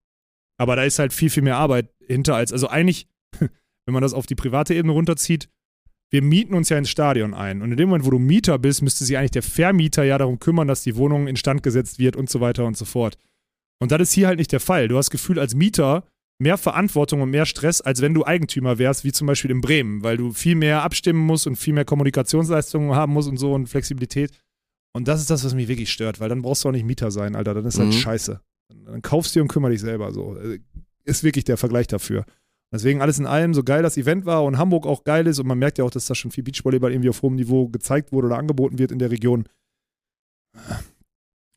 Aber 0.57 0.75
da 0.75 0.83
ist 0.83 0.97
halt 0.99 1.13
viel, 1.13 1.29
viel 1.29 1.43
mehr 1.43 1.57
Arbeit 1.57 1.89
hinter 2.05 2.35
als, 2.35 2.51
also 2.51 2.67
eigentlich, 2.67 3.07
wenn 3.39 3.93
man 3.93 4.01
das 4.01 4.13
auf 4.13 4.25
die 4.25 4.35
private 4.35 4.73
Ebene 4.73 4.93
runterzieht, 4.93 5.47
wir 6.11 6.21
mieten 6.21 6.53
uns 6.55 6.69
ja 6.69 6.77
ins 6.77 6.89
Stadion 6.89 7.33
ein. 7.33 7.61
Und 7.61 7.71
in 7.71 7.77
dem 7.77 7.89
Moment, 7.89 8.05
wo 8.05 8.09
du 8.11 8.19
Mieter 8.19 8.57
bist, 8.57 8.81
müsste 8.81 9.05
sich 9.05 9.17
eigentlich 9.17 9.31
der 9.31 9.43
Vermieter 9.43 10.03
ja 10.03 10.17
darum 10.17 10.39
kümmern, 10.39 10.67
dass 10.67 10.83
die 10.83 10.95
Wohnung 10.95 11.27
instand 11.27 11.61
gesetzt 11.63 11.99
wird 11.99 12.15
und 12.15 12.29
so 12.29 12.41
weiter 12.41 12.65
und 12.65 12.77
so 12.77 12.85
fort. 12.85 13.17
Und 13.79 13.91
das 13.91 14.01
ist 14.01 14.13
hier 14.13 14.27
halt 14.27 14.39
nicht 14.39 14.51
der 14.51 14.59
Fall. 14.59 14.87
Du 14.87 14.97
hast 14.97 15.09
Gefühl 15.11 15.39
als 15.39 15.53
Mieter 15.55 16.03
mehr 16.41 16.57
Verantwortung 16.57 17.21
und 17.21 17.29
mehr 17.29 17.45
Stress, 17.45 17.81
als 17.81 18.01
wenn 18.01 18.13
du 18.13 18.25
Eigentümer 18.25 18.77
wärst, 18.79 19.03
wie 19.03 19.11
zum 19.11 19.27
Beispiel 19.27 19.51
in 19.51 19.61
Bremen, 19.61 20.03
weil 20.03 20.17
du 20.17 20.31
viel 20.31 20.55
mehr 20.55 20.83
abstimmen 20.83 21.19
musst 21.19 21.45
und 21.47 21.57
viel 21.57 21.73
mehr 21.73 21.85
Kommunikationsleistungen 21.85 22.95
haben 22.95 23.13
musst 23.13 23.29
und 23.29 23.37
so 23.37 23.53
und 23.53 23.67
Flexibilität. 23.67 24.31
Und 24.93 25.07
das 25.07 25.21
ist 25.21 25.29
das, 25.29 25.43
was 25.45 25.53
mich 25.53 25.67
wirklich 25.67 25.91
stört, 25.91 26.19
weil 26.19 26.29
dann 26.29 26.41
brauchst 26.41 26.63
du 26.63 26.69
auch 26.69 26.73
nicht 26.73 26.85
Mieter 26.85 27.11
sein, 27.11 27.35
Alter. 27.35 27.53
Dann 27.53 27.65
ist 27.65 27.77
halt 27.77 27.89
Mhm. 27.89 27.93
scheiße. 27.93 28.41
Dann 28.85 29.01
kaufst 29.01 29.35
du 29.35 29.39
dir 29.39 29.43
und 29.43 29.47
kümmere 29.49 29.71
dich 29.71 29.81
selber 29.81 30.11
so. 30.11 30.35
Äh, 30.37 30.59
Ist 31.05 31.23
wirklich 31.23 31.43
der 31.45 31.57
Vergleich 31.57 31.87
dafür. 31.87 32.25
Deswegen 32.71 33.01
alles 33.01 33.17
in 33.17 33.25
allem, 33.25 33.53
so 33.55 33.63
geil 33.63 33.81
das 33.81 33.97
Event 33.97 34.25
war 34.25 34.43
und 34.43 34.57
Hamburg 34.57 34.85
auch 34.85 35.03
geil 35.03 35.25
ist 35.25 35.39
und 35.39 35.47
man 35.47 35.57
merkt 35.57 35.77
ja 35.79 35.83
auch, 35.85 35.89
dass 35.89 36.05
da 36.05 36.13
schon 36.13 36.29
viel 36.31 36.43
Beachvolleyball 36.43 36.91
irgendwie 36.91 37.09
auf 37.09 37.21
hohem 37.23 37.35
Niveau 37.35 37.67
gezeigt 37.67 38.11
wurde 38.11 38.27
oder 38.27 38.37
angeboten 38.37 38.77
wird 38.77 38.91
in 38.91 38.99
der 38.99 39.09
Region. 39.09 39.45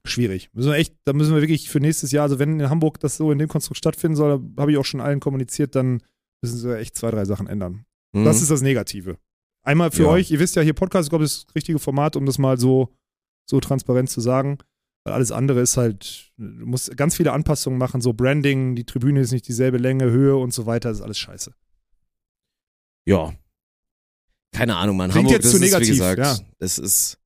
Schwierig. 0.05 0.51
Müssen 0.53 0.71
wir 0.71 0.77
echt, 0.79 0.95
da 1.05 1.13
müssen 1.13 1.35
wir 1.35 1.41
wirklich 1.43 1.69
für 1.71 1.79
nächstes 1.81 2.11
Jahr, 2.11 2.25
also 2.25 2.39
wenn 2.39 2.59
in 2.59 2.71
Hamburg 2.71 2.99
das 2.99 3.17
so 3.17 3.31
in 3.31 3.39
dem 3.39 3.49
Konstrukt 3.49 3.79
stattfinden 3.79 4.17
soll, 4.17 4.41
habe 4.59 4.73
ich 4.73 4.79
auch 4.79 4.85
schon 4.85 5.01
allen 5.01 5.21
kommuniziert, 5.21 5.75
dann 5.77 6.03
müssen 6.43 6.59
sie 6.59 6.77
echt 6.77 6.97
zwei, 6.97 7.11
drei 7.11 7.25
Sachen 7.25 7.47
ändern. 7.47 7.85
Mhm. 8.13 8.25
Das 8.25 8.43
ist 8.43 8.51
das 8.51 8.63
Negative. 8.63 9.17
Einmal 9.65 9.93
für 9.93 10.05
Ja. 10.05 10.09
euch, 10.09 10.31
ihr 10.33 10.41
wisst 10.41 10.57
ja 10.57 10.63
hier 10.63 10.73
Podcast, 10.75 11.07
ich 11.07 11.11
glaube, 11.11 11.25
das 11.25 11.35
ist 11.37 11.49
das 11.49 11.55
richtige 11.55 11.79
Format, 11.79 12.17
um 12.17 12.27
das 12.27 12.39
mal 12.39 12.59
so, 12.59 12.89
so 13.49 13.61
transparent 13.61 14.11
zu 14.11 14.21
sagen. 14.21 14.59
Weil 15.05 15.15
alles 15.15 15.33
andere 15.33 15.61
ist 15.61 15.77
halt, 15.77 16.33
du 16.37 16.67
musst 16.67 16.97
ganz 16.97 17.17
viele 17.17 17.33
Anpassungen 17.33 17.79
machen, 17.79 18.01
so 18.01 18.13
Branding, 18.13 18.77
die 18.77 18.85
Tribüne 18.85 19.21
ist 19.21 19.33
nicht 19.33 19.49
dieselbe 19.49 19.79
Länge, 19.79 20.05
Höhe 20.11 20.37
und 20.37 20.55
so 20.55 20.67
weiter, 20.67 20.91
das 20.91 20.99
ist 20.99 21.05
alles 21.05 21.19
scheiße. 21.19 21.53
Ja. 23.05 23.33
Keine 24.53 24.77
Ahnung, 24.77 24.97
man. 24.97 25.11
Klingt 25.11 25.27
Hamburg, 25.27 25.43
jetzt 25.43 25.51
zu 25.51 25.57
ist, 25.57 25.63
negativ, 25.63 25.89
wie 25.89 25.93
gesagt, 25.93 26.19
ja. 26.19 26.39
es 26.59 26.79
ist, 26.79 27.19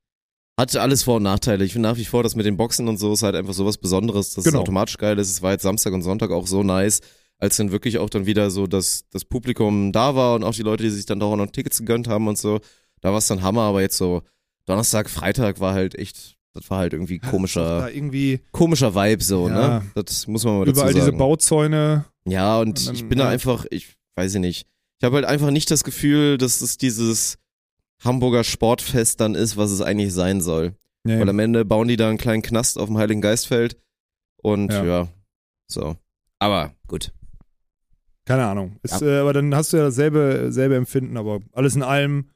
hat 0.59 0.75
alles 0.76 1.02
Vor- 1.02 1.16
und 1.16 1.25
Nachteile. 1.25 1.64
Ich 1.64 1.73
finde 1.75 1.88
nach 1.88 1.97
wie 1.99 2.04
vor, 2.04 2.23
dass 2.23 2.35
mit 2.35 2.47
den 2.47 2.56
Boxen 2.56 2.88
und 2.88 2.99
so 2.99 3.12
ist 3.12 3.23
halt 3.23 3.35
einfach 3.35 3.52
sowas 3.52 3.76
Besonderes, 3.76 4.33
dass 4.33 4.45
Genau. 4.45 4.59
es 4.59 4.62
automatisch 4.62 4.97
geil 4.97 5.18
ist. 5.18 5.30
Es 5.30 5.42
war 5.42 5.52
jetzt 5.52 5.62
Samstag 5.62 5.92
und 5.92 6.02
Sonntag 6.02 6.30
auch 6.30 6.47
so 6.47 6.62
nice, 6.62 7.00
als 7.38 7.56
dann 7.56 7.73
wirklich 7.73 7.99
auch 7.99 8.09
dann 8.09 8.25
wieder 8.25 8.50
so 8.50 8.66
das, 8.66 9.04
das 9.11 9.25
Publikum 9.26 9.92
da 9.92 10.14
war 10.14 10.35
und 10.37 10.45
auch 10.45 10.54
die 10.54 10.62
Leute, 10.62 10.85
die 10.85 10.90
sich 10.90 11.04
dann 11.04 11.21
doch 11.21 11.33
auch 11.33 11.37
noch 11.37 11.50
Tickets 11.50 11.78
gegönnt 11.78 12.09
haben 12.09 12.26
und 12.28 12.38
so. 12.38 12.61
Da 13.02 13.11
war 13.11 13.18
es 13.18 13.26
dann 13.26 13.42
Hammer, 13.42 13.62
aber 13.62 13.83
jetzt 13.83 13.99
so 13.99 14.23
Donnerstag, 14.64 15.11
Freitag 15.11 15.61
war 15.61 15.75
halt 15.75 15.95
echt, 15.97 16.36
das 16.56 16.68
war 16.70 16.78
halt 16.78 16.92
irgendwie 16.92 17.18
komischer, 17.30 17.92
irgendwie 17.92 18.40
komischer 18.52 18.94
Vibe 18.94 19.22
so, 19.22 19.48
Ja. 19.48 19.80
ne? 19.80 19.90
Das 19.94 20.26
muss 20.26 20.44
man 20.44 20.58
mal 20.58 20.64
dazu 20.64 20.78
überall 20.80 20.92
sagen. 20.92 21.04
diese 21.06 21.12
Bauzäune. 21.16 22.04
Ja, 22.26 22.58
und, 22.58 22.68
Und 22.68 22.86
dann, 22.88 22.94
ich 22.94 23.08
bin 23.08 23.18
da 23.18 23.25
ja. 23.25 23.30
einfach, 23.30 23.66
ich 23.70 23.94
weiß 24.16 24.34
ich 24.34 24.40
nicht. 24.40 24.66
Ich 24.98 25.04
habe 25.04 25.16
halt 25.16 25.26
einfach 25.26 25.50
nicht 25.50 25.70
das 25.70 25.84
Gefühl, 25.84 26.38
dass 26.38 26.60
es 26.62 26.78
dieses 26.78 27.38
Hamburger 28.02 28.44
Sportfest 28.44 29.20
dann 29.20 29.34
ist, 29.34 29.56
was 29.56 29.70
es 29.70 29.80
eigentlich 29.80 30.12
sein 30.12 30.40
soll. 30.40 30.75
Nee. 31.04 31.20
Weil 31.20 31.28
am 31.28 31.38
Ende 31.38 31.64
bauen 31.64 31.86
die 31.88 31.96
da 31.96 32.08
einen 32.08 32.18
kleinen 32.18 32.42
Knast 32.42 32.78
auf 32.78 32.86
dem 32.88 32.98
Heiligen 32.98 33.20
Geistfeld 33.20 33.76
und 34.42 34.72
ja, 34.72 34.84
Ja. 34.84 35.08
so. 35.70 35.96
Aber 36.38 36.72
gut. 36.88 37.12
Keine 38.25 38.44
Ahnung. 38.46 38.76
Ist, 38.82 39.02
äh, 39.02 39.18
aber 39.18 39.32
dann 39.32 39.54
hast 39.54 39.72
du 39.72 39.76
ja 39.76 39.84
dasselbe 39.84 40.48
selbe 40.50 40.75
Empfinden, 40.76 41.16
aber 41.16 41.40
alles 41.52 41.76
in 41.76 41.82
allem 41.82 42.30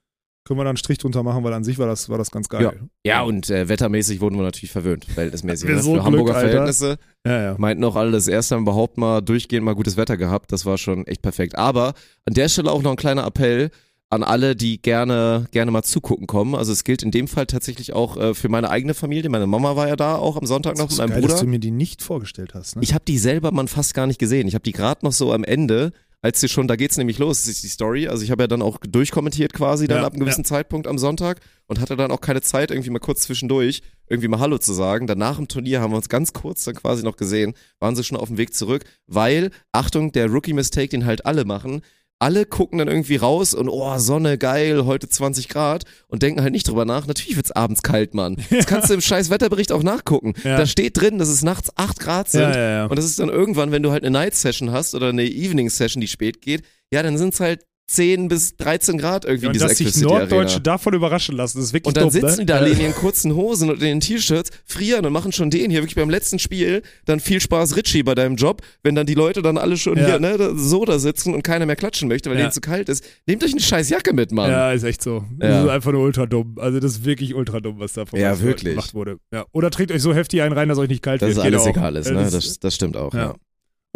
können 0.45 0.59
wir 0.59 0.65
da 0.65 0.71
einen 0.71 0.77
Strich 0.77 0.99
drunter 0.99 1.23
machen, 1.23 1.45
weil 1.45 1.53
an 1.53 1.65
sich 1.65 1.79
war 1.79 1.87
das, 1.87 2.09
war 2.09 2.19
das 2.19 2.31
ganz 2.31 2.49
geil. 2.49 2.89
Ja, 3.05 3.23
und 3.23 3.51
äh, 3.51 3.69
wettermäßig 3.69 4.21
wurden 4.21 4.37
wir 4.37 4.43
natürlich 4.43 4.73
verwöhnt, 4.73 5.05
verhältnismäßig. 5.15 5.69
Wir 5.69 5.77
Ne? 5.77 5.83
so 5.83 5.89
Für 5.91 5.93
Glück, 5.95 6.05
Hamburger 6.07 6.35
Alter. 6.35 6.49
Verhältnisse 6.49 6.99
Ja, 7.27 7.43
ja. 7.43 7.55
meinten 7.59 7.85
auch 7.85 7.97
alle 7.97 8.11
das 8.13 8.27
erste 8.27 8.57
Mal 8.57 8.63
überhaupt 8.63 8.97
mal 8.99 9.21
durchgehend 9.21 9.65
mal 9.65 9.75
gutes 9.75 9.97
Wetter 9.97 10.17
gehabt. 10.17 10.53
Das 10.53 10.65
war 10.67 10.79
schon 10.79 11.07
echt 11.07 11.23
perfekt. 11.23 11.57
Aber 11.57 11.95
an 12.25 12.35
der 12.35 12.49
Stelle 12.49 12.71
auch 12.73 12.83
noch 12.83 12.91
ein 12.93 12.97
kleiner 12.97 13.27
Appell 13.27 13.71
an 14.13 14.25
alle, 14.25 14.57
die 14.57 14.83
gerne, 14.83 15.47
gerne 15.53 15.71
mal 15.71 15.85
zugucken 15.85 16.27
kommen. 16.27 16.57
Also 16.57 16.73
es 16.73 16.83
gilt 16.83 17.05
in 17.05 17.13
dem 17.13 17.29
Fall 17.29 17.47
tatsächlich 17.47 17.93
auch 17.93 18.17
äh, 18.17 18.35
für 18.35 18.49
meine 18.49 18.69
eigene 18.69 18.93
Familie. 18.95 19.31
Meine 19.31 19.47
Mama 19.47 19.77
war 19.77 19.87
ja 19.87 19.95
da 19.95 20.17
auch 20.17 20.37
am 20.37 20.47
Sonntag 20.47 20.77
noch 20.79 20.89
mit 20.89 20.99
meinem 20.99 21.11
geil, 21.11 21.21
Bruder. 21.21 21.35
dass 21.35 21.41
du 21.43 21.47
mir 21.47 21.61
die 21.61 21.71
nicht 21.71 22.03
vorgestellt 22.03 22.55
hast. 22.55 22.75
Ne? 22.75 22.83
Ich 22.83 22.93
habe 22.93 23.05
die 23.07 23.19
selber 23.19 23.53
man 23.53 23.69
fast 23.69 23.95
gar 23.95 24.09
nicht 24.09 24.19
gesehen. 24.19 24.49
Ich 24.49 24.55
habe 24.55 24.65
die 24.65 24.73
gerade 24.73 25.05
noch 25.05 25.13
so 25.13 25.33
am 25.33 25.45
Ende, 25.45 25.93
als 26.23 26.41
sie 26.41 26.49
schon, 26.49 26.69
da 26.69 26.77
geht's 26.77 26.97
nämlich 26.99 27.19
los, 27.19 27.41
das 27.41 27.49
ist 27.49 27.63
die 27.63 27.69
Story. 27.69 28.09
Also 28.09 28.23
ich 28.25 28.31
habe 28.31 28.43
ja 28.43 28.47
dann 28.47 28.63
auch 28.63 28.79
durchkommentiert 28.79 29.53
quasi 29.53 29.89
dann 29.89 29.99
Ja, 29.99 30.07
ab 30.07 30.13
einem 30.13 30.21
gewissen 30.21 30.45
Zeitpunkt 30.45 30.87
am 30.87 30.99
Sonntag 30.99 31.41
und 31.67 31.81
hatte 31.81 31.97
dann 31.97 32.11
auch 32.11 32.21
keine 32.21 32.43
Zeit, 32.43 32.71
irgendwie 32.71 32.91
mal 32.91 32.99
kurz 32.99 33.23
zwischendurch 33.23 33.83
irgendwie 34.09 34.29
mal 34.29 34.41
Hallo 34.41 34.59
zu 34.59 34.75
sagen. 34.75 35.07
Danach 35.07 35.39
im 35.39 35.49
Turnier 35.49 35.81
haben 35.81 35.93
wir 35.93 35.97
uns 35.97 36.09
ganz 36.09 36.33
kurz 36.33 36.65
dann 36.65 36.75
quasi 36.75 37.03
noch 37.03 37.17
gesehen, 37.17 37.55
waren 37.79 37.97
sie 37.97 38.05
schon 38.05 38.19
auf 38.19 38.29
dem 38.29 38.37
Weg 38.37 38.53
zurück, 38.55 38.85
weil, 39.07 39.51
Achtung, 39.73 40.13
der 40.13 40.27
Rookie-Mistake, 40.27 40.89
den 40.89 41.07
halt 41.07 41.25
alle 41.25 41.45
machen, 41.45 41.83
alle 42.21 42.45
gucken 42.45 42.79
dann 42.79 42.89
irgendwie 42.89 43.17
raus 43.17 43.55
und 43.55 43.69
oh, 43.69 43.99
Sonne, 43.99 44.37
geil, 44.39 44.85
heute 44.85 45.09
20 45.09 45.49
Grad 45.49 45.85
und 46.07 46.23
denken 46.23 46.43
halt 46.43 46.53
nicht 46.53 46.69
drüber 46.69 46.85
nach. 46.85 47.07
Natürlich 47.07 47.35
wird's 47.35 47.51
abends 47.51 47.83
kalt, 47.83 48.15
Mann. 48.15 48.37
Das 48.51 48.67
kannst 48.67 48.91
du 48.91 48.95
im 48.95 49.01
scheiß 49.01 49.31
Wetterbericht 49.31 49.73
auch 49.73 49.83
nachgucken. 49.83 50.35
Ja. 50.45 50.59
Da 50.59 50.67
steht 50.67 51.01
drin, 51.01 51.19
dass 51.19 51.29
es 51.29 51.43
nachts 51.43 51.71
8 51.77 51.99
Grad 51.99 52.31
sind. 52.31 52.55
ja, 52.55 52.71
ja. 52.71 52.87
Und 52.87 52.97
das 52.97 53.07
ist 53.07 53.19
dann 53.19 53.31
irgendwann, 53.31 53.73
wenn 53.73 53.83
du 53.83 53.91
halt 53.91 54.05
eine 54.05 54.11
Night 54.11 54.35
Session 54.35 54.71
hast 54.71 54.95
oder 54.95 55.09
eine 55.09 55.25
Evening 55.25 55.71
Session, 55.71 56.01
die 56.03 56.09
spät 56.09 56.43
geht, 56.43 56.63
ja, 56.93 57.03
dann 57.03 57.17
sind 57.17 57.33
es 57.33 57.41
halt 57.41 57.65
10 57.91 58.29
bis 58.29 58.57
13 58.57 58.99
Grad 58.99 59.25
irgendwie 59.25 59.47
in 59.47 59.49
und 59.49 59.55
dieser 59.55 59.67
dass 59.69 59.79
sich 59.79 59.97
Norddeutsche 59.97 60.37
Arena. 60.55 60.59
davon 60.61 60.95
überraschen 60.95 61.35
lassen, 61.37 61.59
das 61.59 61.67
ist 61.67 61.73
wirklich 61.73 61.89
Und 61.89 61.97
dann 61.97 62.05
dumm, 62.05 62.11
sitzen 62.13 62.27
ne? 62.31 62.37
die 62.39 62.47
da 62.47 62.65
Ja. 62.65 62.73
in 62.73 62.81
ihren 62.81 62.95
kurzen 62.95 63.35
Hosen 63.35 63.69
und 63.69 63.77
in 63.77 63.81
den 63.89 64.01
T-Shirts, 64.01 64.51
frieren 64.65 65.05
und 65.07 65.13
machen 65.13 65.33
schon 65.33 65.51
den 65.51 65.71
hier 65.73 65.81
wirklich 65.81 65.97
beim 65.97 66.09
letzten 66.09 66.39
Spiel. 66.39 66.83
Dann 67.05 67.19
viel 67.19 67.41
Spaß, 67.41 67.77
Richie, 67.77 68.05
bei 68.05 68.15
deinem 68.15 68.37
Job. 68.37 68.63
Wenn 68.85 68.95
dann 68.95 69.07
die 69.07 69.15
Leute 69.15 69.43
dann 69.43 69.59
alle 69.59 69.77
schon 69.77 69.99
Ja. 69.99 70.07
hier 70.07 70.19
ne, 70.21 70.53
so 70.57 70.85
da 70.85 70.99
sitzen 71.01 71.35
und 71.35 71.43
keiner 71.43 71.67
mehr 71.67 71.75
klatschen 71.77 72.07
möchte, 72.09 72.31
weil 72.31 72.37
Ja. 72.37 72.45
denen 72.45 72.53
zu 72.53 72.61
kalt 72.61 72.89
ist. 72.89 73.05
Nehmt 73.27 73.43
euch 73.43 73.51
eine 73.53 73.61
scheiß 73.61 73.89
Jacke 73.91 74.13
mit, 74.13 74.31
Mann. 74.31 74.51
Ja, 74.51 74.71
ist 74.73 74.85
echt 74.85 75.03
so. 75.03 75.25
Das 75.39 75.49
Ja. 75.51 75.63
ist 75.65 75.69
einfach 75.71 75.91
nur 75.91 76.03
ultra 76.03 76.27
dumm. 76.27 76.57
Also 76.61 76.79
das 76.79 76.93
ist 76.93 77.05
wirklich 77.05 77.35
ultra 77.35 77.59
dumm, 77.61 77.81
was 77.81 77.95
da 77.95 78.07
von 78.07 78.21
Ja, 78.21 78.41
wirklich. 78.41 78.75
gemacht 78.75 78.95
wurde. 78.95 79.19
Ja. 79.33 79.47
Oder 79.53 79.71
trägt 79.71 79.91
euch 79.91 80.01
so 80.03 80.15
heftig 80.15 80.43
einen 80.43 80.53
rein, 80.53 80.69
dass 80.69 80.79
euch 80.79 80.89
nicht 80.89 81.03
kalt 81.03 81.23
Dass 81.23 81.31
wird. 81.31 81.39
Geht 81.39 81.55
alles 81.55 81.63
auch. 81.63 81.67
egal 81.71 81.97
ist, 81.97 82.07
ne? 82.09 82.15
das- 82.23 82.31
Das, 82.33 82.59
das 82.61 82.75
stimmt 82.75 82.97
auch, 82.97 83.13
ja. 83.15 83.21
Ja. 83.21 83.35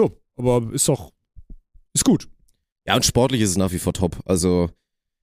Jo, 0.00 0.10
aber 0.36 0.72
ist 0.72 0.88
doch, 0.88 1.12
ist 1.94 2.04
gut. 2.04 2.26
Ja, 2.86 2.96
und 2.96 3.04
sportlich 3.04 3.40
ist 3.40 3.50
es 3.50 3.56
nach 3.56 3.72
wie 3.72 3.78
vor 3.78 3.92
top. 3.92 4.18
Also 4.26 4.70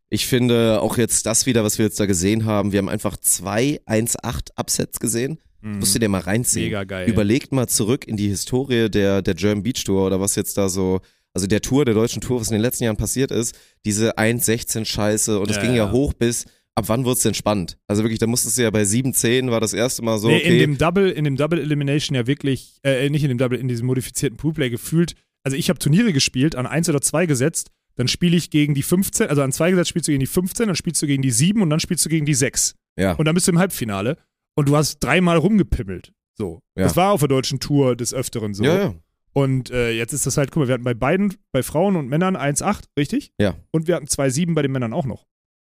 ich 0.09 0.25
finde 0.25 0.81
auch 0.81 0.97
jetzt 0.97 1.25
das 1.25 1.45
wieder, 1.45 1.63
was 1.63 1.77
wir 1.77 1.85
jetzt 1.85 1.99
da 1.99 2.05
gesehen 2.05 2.45
haben, 2.45 2.71
wir 2.71 2.79
haben 2.79 2.89
einfach 2.89 3.17
zwei 3.17 3.79
1-8 3.85 4.49
Upsets 4.57 4.99
gesehen. 4.99 5.39
Musst 5.63 5.93
du 5.93 5.99
dir 5.99 6.09
mal 6.09 6.21
reinziehen. 6.21 6.65
Mhm. 6.65 6.69
Mega 6.69 6.83
geil. 6.85 7.07
Überlegt 7.07 7.51
mal 7.51 7.67
zurück 7.67 8.07
in 8.07 8.17
die 8.17 8.27
Historie 8.27 8.89
der, 8.89 9.21
der 9.21 9.35
German 9.35 9.61
Beach 9.61 9.83
Tour 9.83 10.07
oder 10.07 10.19
was 10.19 10.35
jetzt 10.35 10.57
da 10.57 10.69
so, 10.69 11.01
also 11.35 11.45
der 11.45 11.61
Tour, 11.61 11.85
der 11.85 11.93
deutschen 11.93 12.19
Tour, 12.19 12.41
was 12.41 12.47
in 12.47 12.53
den 12.53 12.63
letzten 12.63 12.85
Jahren 12.85 12.97
passiert 12.97 13.29
ist, 13.31 13.55
diese 13.85 14.17
1-16 14.17 14.85
Scheiße 14.85 15.39
und 15.39 15.51
es 15.51 15.57
Ja, 15.57 15.61
ging 15.61 15.71
ja, 15.75 15.85
ja. 15.85 15.91
hoch 15.91 16.13
bis, 16.13 16.45
ab 16.73 16.85
wann 16.87 17.05
wurde 17.05 17.17
es 17.17 17.21
denn 17.21 17.35
spannend? 17.35 17.77
Also 17.87 18.03
wirklich, 18.03 18.17
da 18.17 18.25
musstest 18.25 18.57
du 18.57 18.63
ja 18.63 18.71
bei 18.71 18.81
7-10 18.81 19.51
war 19.51 19.61
das 19.61 19.73
erste 19.73 20.01
Mal 20.01 20.17
so, 20.17 20.29
nee, 20.29 20.37
okay. 20.37 20.53
in 20.53 20.57
dem 20.57 20.77
Double, 20.79 21.11
in 21.11 21.25
dem 21.25 21.35
Double 21.35 21.61
Elimination 21.61 22.15
ja 22.15 22.25
wirklich, 22.25 22.79
äh, 22.83 23.07
nicht 23.09 23.23
in 23.23 23.29
dem 23.29 23.37
Double, 23.37 23.59
in 23.59 23.67
diesem 23.67 23.85
modifizierten 23.85 24.37
Poolplay 24.37 24.71
gefühlt. 24.71 25.13
Also 25.43 25.57
ich 25.57 25.69
habe 25.69 25.79
Turniere 25.79 26.13
gespielt, 26.13 26.55
an 26.55 26.65
1 26.67 26.89
oder 26.89 27.01
2 27.01 27.25
gesetzt, 27.25 27.71
dann 27.95 28.07
spiele 28.07 28.37
ich 28.37 28.49
gegen 28.49 28.73
die 28.73 28.83
15, 28.83 29.27
also 29.29 29.41
an 29.41 29.51
2 29.51 29.71
gesetzt 29.71 29.89
spielst 29.89 30.07
du 30.07 30.11
gegen 30.11 30.19
die 30.21 30.27
15, 30.27 30.67
dann 30.67 30.75
spielst 30.75 31.01
du 31.01 31.07
gegen 31.07 31.21
die 31.21 31.31
7 31.31 31.61
und 31.61 31.69
dann 31.69 31.79
spielst 31.79 32.05
du 32.05 32.09
gegen 32.09 32.25
die 32.25 32.33
6. 32.33 32.75
ja. 32.97 33.13
Und 33.13 33.25
dann 33.25 33.35
bist 33.35 33.47
du 33.47 33.51
im 33.51 33.59
Halbfinale 33.59 34.17
und 34.55 34.67
du 34.69 34.75
hast 34.77 34.99
dreimal 34.99 35.37
rumgepimmelt. 35.37 36.13
So. 36.37 36.59
Ja. 36.77 36.83
Das 36.85 36.95
war 36.95 37.11
auf 37.11 37.19
der 37.19 37.29
deutschen 37.29 37.59
Tour 37.59 37.95
des 37.95 38.13
Öfteren 38.13 38.53
so. 38.53 38.63
ja, 38.63 38.77
ja. 38.77 38.95
Und 39.33 39.69
äh, 39.71 39.91
jetzt 39.91 40.11
ist 40.11 40.25
das 40.25 40.35
halt, 40.35 40.51
guck 40.51 40.61
mal, 40.63 40.67
wir 40.67 40.73
hatten 40.73 40.83
bei 40.83 40.93
beiden, 40.93 41.33
bei 41.53 41.63
Frauen 41.63 41.95
und 41.95 42.09
Männern 42.09 42.35
1,8, 42.35 42.83
richtig? 42.99 43.31
Ja. 43.39 43.55
Und 43.71 43.87
wir 43.87 43.95
hatten 43.95 44.07
2,7 44.07 44.53
bei 44.53 44.61
den 44.61 44.73
Männern 44.73 44.91
auch 44.91 45.05
noch. 45.05 45.25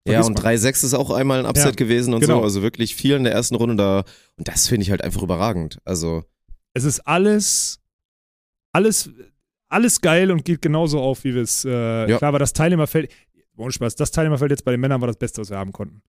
Ja, 0.07 0.13
Vergiss 0.23 0.27
und 0.27 0.41
mal. 0.43 0.53
3-6 0.55 0.85
ist 0.85 0.93
auch 0.93 1.09
einmal 1.11 1.39
ein 1.39 1.45
Upset 1.45 1.65
Ja, 1.65 1.71
gewesen 1.71 2.13
und 2.13 2.21
genau. 2.21 2.37
so. 2.37 2.43
Also 2.43 2.61
wirklich 2.61 2.95
viel 2.95 3.15
in 3.15 3.25
der 3.25 3.33
ersten 3.33 3.55
Runde 3.55 3.75
da. 3.75 4.05
Und 4.37 4.47
das 4.47 4.67
finde 4.69 4.83
ich 4.83 4.91
halt 4.91 5.03
einfach 5.03 5.21
überragend. 5.23 5.79
Also, 5.83 6.23
Es 6.73 6.85
ist 6.85 7.01
alles, 7.01 7.81
alles, 8.71 9.09
alles 9.69 10.01
geil 10.01 10.31
und 10.31 10.43
geht 10.45 10.61
genauso 10.61 10.99
auf, 10.99 11.23
wie 11.23 11.33
wir 11.35 11.41
es, 11.43 11.63
äh, 11.65 12.09
Ja. 12.09 12.17
klar 12.17 12.31
war 12.33 12.39
das 12.39 12.53
Teilnehmerfeld, 12.53 13.11
ohne 13.57 13.71
Spaß, 13.71 13.95
das 13.95 14.11
Teilnehmerfeld 14.11 14.51
jetzt 14.51 14.63
bei 14.65 14.71
den 14.71 14.79
Männern 14.79 15.01
war 15.01 15.07
das 15.07 15.17
Beste, 15.17 15.41
was 15.41 15.49
wir 15.49 15.57
haben 15.57 15.71
konnten. 15.71 16.01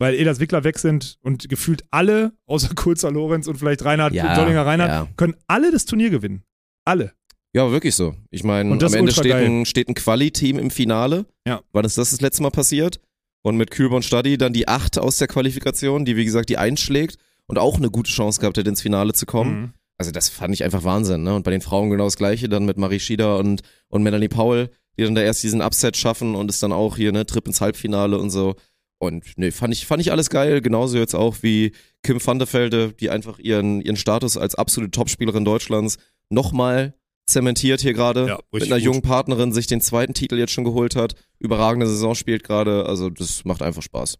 Weil 0.00 0.14
Elas 0.14 0.38
Wickler 0.40 0.62
weg 0.64 0.78
sind 0.78 1.18
und 1.22 1.48
gefühlt 1.48 1.82
alle, 1.90 2.32
außer 2.46 2.70
Kurzer 2.76 3.10
Lorenz 3.10 3.46
und 3.48 3.56
vielleicht 3.56 3.84
Reinhard, 3.84 4.12
Ja, 4.14 4.34
Dollinger 4.36 4.64
Reinhard, 4.66 4.90
ja. 4.90 5.08
können 5.16 5.34
alle 5.46 5.70
das 5.72 5.84
Turnier 5.86 6.10
gewinnen. 6.10 6.42
Alle. 6.84 7.12
ja, 7.54 7.62
aber 7.62 7.72
wirklich 7.72 7.94
so. 7.94 8.14
Ich 8.30 8.44
meine, 8.44 8.70
Und 8.70 8.80
das 8.82 8.92
am 8.92 9.00
Ende 9.00 9.12
steht 9.12 9.32
ein, 9.32 9.66
steht 9.66 9.88
ein 9.88 9.94
Quali-Team 9.94 10.58
im 10.58 10.70
Finale. 10.70 11.26
Ja. 11.46 11.60
Wann 11.72 11.84
ist 11.84 11.98
das 11.98 12.10
das 12.10 12.20
letzte 12.20 12.42
Mal 12.42 12.50
passiert? 12.50 13.00
Und 13.42 13.56
mit 13.56 13.70
Kühlborn 13.70 14.02
Stadi 14.02 14.36
dann 14.38 14.52
die 14.52 14.68
8 14.68 14.98
aus 14.98 15.16
der 15.18 15.28
Qualifikation, 15.28 16.04
die 16.04 16.16
wie 16.16 16.24
gesagt 16.24 16.48
die 16.48 16.58
einschlägt 16.58 17.16
und 17.46 17.58
auch 17.58 17.76
eine 17.76 17.90
gute 17.90 18.10
Chance 18.10 18.40
gehabt 18.40 18.58
hat, 18.58 18.66
ins 18.66 18.82
Finale 18.82 19.12
zu 19.14 19.26
kommen. 19.26 19.60
Mhm. 19.60 19.72
Also 19.98 20.12
das 20.12 20.28
fand 20.28 20.54
ich 20.54 20.64
einfach 20.64 20.84
Wahnsinn. 20.84 21.24
Ne? 21.24 21.34
Und 21.34 21.42
bei 21.42 21.50
den 21.50 21.60
Frauen 21.60 21.90
genau 21.90 22.04
das 22.04 22.16
gleiche, 22.16 22.48
dann 22.48 22.64
mit 22.64 22.78
Marie 22.78 23.00
Schieder 23.00 23.38
und, 23.38 23.62
und 23.88 24.02
Melanie 24.02 24.28
Paul, 24.28 24.70
die 24.96 25.04
dann 25.04 25.14
da 25.14 25.22
erst 25.22 25.42
diesen 25.42 25.60
Upset 25.60 25.96
schaffen 25.96 26.34
und 26.34 26.50
es 26.50 26.60
dann 26.60 26.72
auch 26.72 26.96
hier, 26.96 27.12
ne, 27.12 27.26
Trip 27.26 27.46
ins 27.46 27.60
Halbfinale 27.60 28.18
und 28.18 28.30
so. 28.30 28.54
Und 29.00 29.24
nee, 29.36 29.50
fand 29.50 29.72
ich, 29.74 29.86
fand 29.86 30.00
ich 30.00 30.10
alles 30.10 30.30
geil, 30.30 30.60
genauso 30.60 30.98
jetzt 30.98 31.14
auch 31.14 31.36
wie 31.42 31.72
Kim 32.02 32.24
van 32.24 32.38
der 32.38 32.52
Velde, 32.52 32.92
die 32.92 33.10
einfach 33.10 33.38
ihren, 33.38 33.80
ihren 33.80 33.96
Status 33.96 34.36
als 34.36 34.54
absolute 34.56 34.90
Topspielerin 34.90 35.44
Deutschlands 35.44 35.98
nochmal 36.30 36.94
zementiert 37.26 37.80
hier 37.80 37.92
gerade. 37.92 38.26
Ja, 38.26 38.38
mit 38.52 38.64
einer 38.64 38.76
gut. 38.76 38.84
jungen 38.84 39.02
Partnerin 39.02 39.52
sich 39.52 39.66
den 39.66 39.80
zweiten 39.80 40.14
Titel 40.14 40.36
jetzt 40.36 40.52
schon 40.52 40.64
geholt 40.64 40.96
hat. 40.96 41.14
Überragende 41.38 41.86
Saison 41.86 42.14
spielt 42.14 42.42
gerade. 42.42 42.86
Also 42.86 43.10
das 43.10 43.44
macht 43.44 43.62
einfach 43.62 43.82
Spaß. 43.82 44.18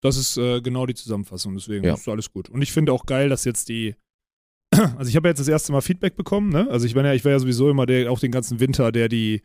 Das 0.00 0.16
ist 0.16 0.36
äh, 0.36 0.60
genau 0.60 0.86
die 0.86 0.94
Zusammenfassung, 0.94 1.56
deswegen 1.56 1.84
Ja. 1.84 1.94
ist 1.94 2.08
alles 2.08 2.30
gut. 2.30 2.48
Und 2.48 2.62
ich 2.62 2.72
finde 2.72 2.92
auch 2.92 3.04
geil, 3.04 3.28
dass 3.28 3.44
jetzt 3.44 3.68
die, 3.68 3.96
also 4.96 5.08
ich 5.08 5.16
habe 5.16 5.28
ja 5.28 5.30
jetzt 5.30 5.40
das 5.40 5.48
erste 5.48 5.72
Mal 5.72 5.80
Feedback 5.80 6.16
bekommen, 6.16 6.50
ne? 6.50 6.68
Also 6.70 6.86
ich 6.86 6.94
war 6.94 7.04
ja, 7.04 7.14
ich 7.14 7.24
war 7.24 7.32
ja 7.32 7.38
sowieso 7.38 7.70
immer 7.70 7.86
der, 7.86 8.10
auch 8.10 8.20
den 8.20 8.32
ganzen 8.32 8.60
Winter, 8.60 8.92
der 8.92 9.08
die, 9.08 9.42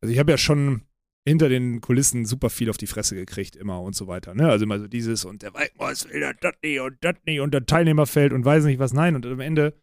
also 0.00 0.12
ich 0.12 0.18
habe 0.18 0.30
ja 0.30 0.38
schon 0.38 0.82
hinter 1.26 1.48
den 1.48 1.80
Kulissen 1.80 2.24
super 2.24 2.48
viel 2.50 2.70
auf 2.70 2.78
die 2.78 2.86
Fresse 2.86 3.14
gekriegt 3.14 3.54
immer 3.54 3.82
und 3.82 3.94
so 3.94 4.06
weiter, 4.06 4.34
ne? 4.34 4.48
Also 4.48 4.64
immer 4.64 4.78
so 4.78 4.86
dieses 4.86 5.24
und 5.24 5.42
der 5.42 5.54
Waldmaus 5.54 6.08
will 6.08 6.20
das 6.20 6.52
nicht 6.62 6.80
und 6.80 6.96
das 7.00 7.14
nicht 7.26 7.40
und 7.40 7.52
der 7.52 7.66
Teilnehmerfeld 7.66 8.32
und 8.32 8.44
weiß 8.44 8.64
nicht 8.64 8.78
was, 8.78 8.92
nein 8.92 9.14
und 9.14 9.26
am 9.26 9.40
Ende 9.40 9.74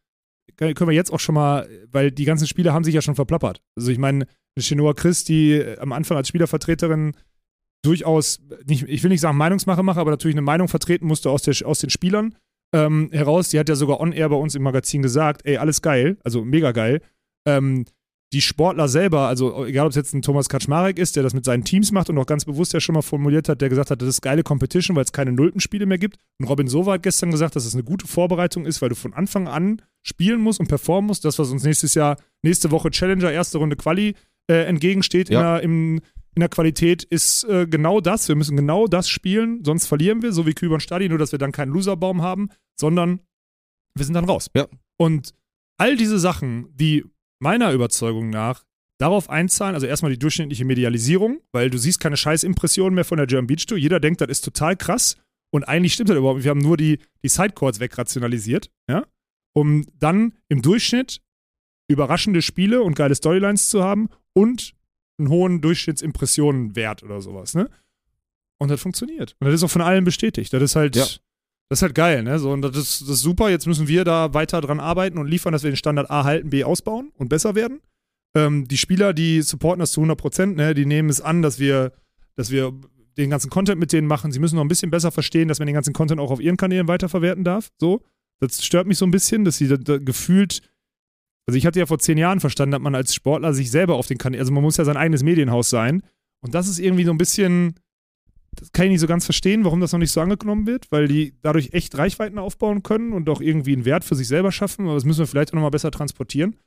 können 0.55 0.75
wir 0.79 0.91
jetzt 0.93 1.11
auch 1.11 1.19
schon 1.19 1.35
mal, 1.35 1.69
weil 1.91 2.11
die 2.11 2.25
ganzen 2.25 2.47
Spieler 2.47 2.73
haben 2.73 2.83
sich 2.83 2.95
ja 2.95 3.01
schon 3.01 3.15
verplappert. 3.15 3.61
Also 3.75 3.91
ich 3.91 3.97
meine, 3.97 4.25
eine 4.55 4.63
Chenoa 4.63 4.93
Chris, 4.93 5.23
die 5.23 5.53
äh, 5.53 5.77
am 5.79 5.91
Anfang 5.91 6.17
als 6.17 6.29
Spielervertreterin 6.29 7.15
durchaus, 7.83 8.41
nicht, 8.65 8.83
ich 8.87 9.03
will 9.03 9.09
nicht 9.09 9.21
sagen 9.21 9.37
Meinungsmache 9.37 9.83
mache, 9.83 9.99
aber 9.99 10.11
natürlich 10.11 10.35
eine 10.35 10.41
Meinung 10.41 10.67
vertreten 10.67 11.05
musste 11.05 11.29
aus, 11.29 11.43
der, 11.43 11.55
aus 11.65 11.79
den 11.79 11.89
Spielern 11.89 12.35
ähm, 12.73 13.09
heraus. 13.11 13.49
Die 13.49 13.59
hat 13.59 13.69
ja 13.69 13.75
sogar 13.75 13.99
on-air 13.99 14.29
bei 14.29 14.35
uns 14.35 14.55
im 14.55 14.63
Magazin 14.63 15.01
gesagt, 15.01 15.41
ey, 15.45 15.57
alles 15.57 15.81
geil, 15.81 16.17
also 16.23 16.43
mega 16.43 16.71
geil. 16.71 17.01
Ähm, 17.47 17.85
die 18.33 18.41
Sportler 18.41 18.89
selber, 18.89 19.29
also 19.29 19.65
egal 19.65 19.85
ob 19.85 19.91
es 19.91 19.95
jetzt 19.95 20.13
ein 20.13 20.21
Thomas 20.21 20.49
Kaczmarek 20.49 20.99
ist, 20.99 21.15
der 21.15 21.23
das 21.23 21.33
mit 21.33 21.45
seinen 21.45 21.63
Teams 21.63 21.93
macht 21.93 22.09
und 22.09 22.17
auch 22.17 22.25
ganz 22.25 22.43
bewusst 22.43 22.73
ja 22.73 22.81
schon 22.81 22.93
mal 22.93 23.01
formuliert 23.01 23.47
hat, 23.47 23.61
der 23.61 23.69
gesagt 23.69 23.89
hat, 23.89 24.01
das 24.01 24.09
ist 24.09 24.21
geile 24.21 24.43
Competition, 24.43 24.97
weil 24.97 25.05
es 25.05 25.13
keine 25.13 25.31
Nullten-Spiele 25.31 25.85
mehr 25.85 25.97
gibt. 25.97 26.17
Und 26.37 26.49
Robin 26.49 26.67
Sova 26.67 26.93
hat 26.93 27.03
gestern 27.03 27.31
gesagt, 27.31 27.55
dass 27.55 27.63
es 27.63 27.73
eine 27.73 27.83
gute 27.83 28.05
Vorbereitung 28.05 28.65
ist, 28.65 28.81
weil 28.81 28.89
du 28.89 28.95
von 28.95 29.13
Anfang 29.13 29.47
an 29.47 29.81
spielen 30.03 30.41
musst 30.41 30.59
und 30.59 30.67
performen 30.67 31.07
musst. 31.07 31.23
Das, 31.23 31.39
was 31.39 31.51
uns 31.51 31.63
nächstes 31.63 31.93
Jahr, 31.93 32.17
nächste 32.43 32.69
Woche 32.71 32.91
Challenger, 32.91 33.31
erste 33.31 33.59
Runde 33.59 33.77
Quali 33.77 34.15
äh, 34.51 34.63
entgegensteht 34.65 35.29
Ja. 35.29 35.39
in, 35.39 35.45
der, 35.45 35.63
im, 35.63 36.01
in 36.37 36.41
der 36.41 36.49
Qualität, 36.49 37.03
ist 37.03 37.45
äh, 37.45 37.65
genau 37.65 37.99
das. 37.99 38.27
Wir 38.27 38.35
müssen 38.35 38.55
genau 38.55 38.85
das 38.85 39.09
spielen, 39.09 39.63
sonst 39.65 39.87
verlieren 39.87 40.21
wir, 40.21 40.31
so 40.31 40.45
wie 40.45 40.53
Kübern 40.53 40.79
Stadi, 40.79 41.09
nur 41.09 41.17
dass 41.17 41.31
wir 41.31 41.39
dann 41.39 41.51
keinen 41.51 41.73
Loserbaum 41.73 42.21
haben, 42.21 42.49
sondern 42.79 43.21
wir 43.95 44.05
sind 44.05 44.13
dann 44.13 44.25
raus. 44.25 44.51
Ja. 44.55 44.67
Und 44.97 45.33
all 45.77 45.97
diese 45.97 46.19
Sachen, 46.19 46.69
die 46.75 47.03
meiner 47.39 47.73
Überzeugung 47.73 48.29
nach 48.29 48.65
darauf 48.99 49.31
einzahlen, 49.31 49.73
also 49.73 49.87
erstmal 49.87 50.11
die 50.11 50.19
durchschnittliche 50.19 50.63
Medialisierung, 50.63 51.41
weil 51.51 51.71
du 51.71 51.79
siehst 51.79 51.99
keine 51.99 52.17
scheiß 52.17 52.43
Impressionen 52.43 52.93
mehr 52.93 53.05
von 53.05 53.17
der 53.17 53.25
German 53.25 53.47
Beach 53.47 53.65
Tour. 53.65 53.79
Jeder 53.79 53.99
denkt, 53.99 54.21
das 54.21 54.29
ist 54.29 54.45
total 54.45 54.77
krass. 54.77 55.17
Und 55.51 55.63
eigentlich 55.63 55.93
stimmt 55.93 56.09
das 56.09 56.17
überhaupt 56.17 56.37
nicht. 56.37 56.45
Wir 56.45 56.51
haben 56.51 56.61
nur 56.61 56.77
die, 56.77 56.99
die 57.23 57.29
Sidecourts 57.29 57.79
wegrationalisiert, 57.79 58.69
ja, 58.87 59.05
um 59.55 59.85
dann 59.97 60.33
im 60.49 60.61
Durchschnitt 60.61 61.21
überraschende 61.89 62.43
Spiele 62.43 62.83
und 62.83 62.95
geile 62.95 63.15
Storylines 63.15 63.69
zu 63.69 63.83
haben 63.83 64.09
und 64.33 64.75
einen 65.17 65.29
hohen 65.29 65.61
Durchschnittsimpressionenwert 65.61 67.03
oder 67.03 67.21
sowas, 67.21 67.53
ne? 67.55 67.69
Und 68.59 68.71
das 68.71 68.81
funktioniert. 68.81 69.35
Und 69.39 69.45
das 69.47 69.55
ist 69.55 69.63
auch 69.63 69.69
von 69.69 69.81
allen 69.81 70.03
bestätigt. 70.03 70.51
Das 70.53 70.61
ist 70.63 70.75
halt, 70.75 70.95
Ja. 70.95 71.03
das 71.69 71.79
ist 71.79 71.81
halt 71.83 71.95
geil, 71.95 72.23
ne? 72.23 72.39
So, 72.39 72.51
und 72.51 72.61
das 72.61 72.75
ist, 72.75 73.01
das 73.01 73.09
ist 73.09 73.21
super. 73.21 73.49
Jetzt 73.49 73.67
müssen 73.67 73.87
wir 73.87 74.03
da 74.03 74.33
weiter 74.33 74.61
dran 74.61 74.79
arbeiten 74.79 75.17
und 75.17 75.27
liefern, 75.27 75.51
dass 75.53 75.63
wir 75.63 75.71
den 75.71 75.77
Standard 75.77 76.09
A 76.09 76.23
halten, 76.23 76.49
B 76.49 76.63
ausbauen 76.63 77.11
und 77.17 77.29
besser 77.29 77.55
werden. 77.55 77.81
Ähm, 78.35 78.67
die 78.67 78.77
Spieler, 78.77 79.13
die 79.13 79.41
supporten 79.41 79.79
das 79.79 79.91
zu 79.91 80.01
100 80.01 80.17
Prozent, 80.17 80.55
ne? 80.57 80.73
Die 80.73 80.85
nehmen 80.85 81.09
es 81.09 81.21
an, 81.21 81.41
dass 81.41 81.59
wir, 81.59 81.93
dass 82.35 82.49
wir 82.51 82.73
den 83.17 83.29
ganzen 83.31 83.49
Content 83.49 83.79
mit 83.79 83.91
denen 83.93 84.07
machen. 84.07 84.31
Sie 84.31 84.39
müssen 84.39 84.55
noch 84.55 84.63
ein 84.63 84.67
bisschen 84.67 84.91
besser 84.91 85.11
verstehen, 85.11 85.47
dass 85.47 85.59
man 85.59 85.65
den 85.67 85.73
ganzen 85.73 85.93
Content 85.93 86.19
auch 86.19 86.29
auf 86.31 86.39
ihren 86.39 86.57
Kanälen 86.57 86.87
weiterverwerten 86.87 87.43
darf. 87.43 87.69
So. 87.79 88.03
Das 88.39 88.63
stört 88.63 88.85
mich 88.85 88.99
so 88.99 89.05
ein 89.05 89.11
bisschen, 89.11 89.43
dass 89.45 89.57
sie 89.57 89.67
da, 89.67 89.77
da 89.77 89.97
gefühlt 89.97 90.61
also 91.47 91.57
ich 91.57 91.65
hatte 91.65 91.79
ja 91.79 91.85
vor 91.85 91.99
zehn 91.99 92.17
Jahren 92.17 92.41
verstanden, 92.41 92.73
dass 92.73 92.81
man 92.81 92.93
als 92.93 93.15
Sportler 93.15 93.53
sich 93.53 93.71
selber 93.71 93.95
auf 93.95 94.07
den 94.07 94.17
Kanal, 94.17 94.39
also 94.39 94.51
man 94.51 94.63
muss 94.63 94.77
ja 94.77 94.85
sein 94.85 94.97
eigenes 94.97 95.23
Medienhaus 95.23 95.69
sein. 95.69 96.03
Und 96.41 96.53
das 96.53 96.67
ist 96.67 96.77
irgendwie 96.77 97.05
so 97.05 97.11
ein 97.11 97.17
bisschen, 97.17 97.75
das 98.51 98.71
kann 98.73 98.85
ich 98.85 98.91
nicht 98.91 98.99
so 98.99 99.07
ganz 99.07 99.23
verstehen, 99.23 99.63
warum 99.63 99.79
das 99.79 99.93
noch 99.93 99.99
nicht 99.99 100.11
so 100.11 100.19
angenommen 100.19 100.67
wird, 100.67 100.91
weil 100.91 101.07
die 101.07 101.35
dadurch 101.41 101.73
echt 101.73 101.97
Reichweiten 101.97 102.37
aufbauen 102.37 102.83
können 102.83 103.13
und 103.13 103.29
auch 103.29 103.39
irgendwie 103.39 103.73
einen 103.73 103.85
Wert 103.85 104.03
für 104.03 104.15
sich 104.15 104.27
selber 104.27 104.51
schaffen. 104.51 104.85
Aber 104.85 104.95
das 104.95 105.05
müssen 105.05 105.19
wir 105.19 105.27
vielleicht 105.27 105.51
auch 105.51 105.55
nochmal 105.55 105.71
besser 105.71 105.89
transportieren. 105.89 106.57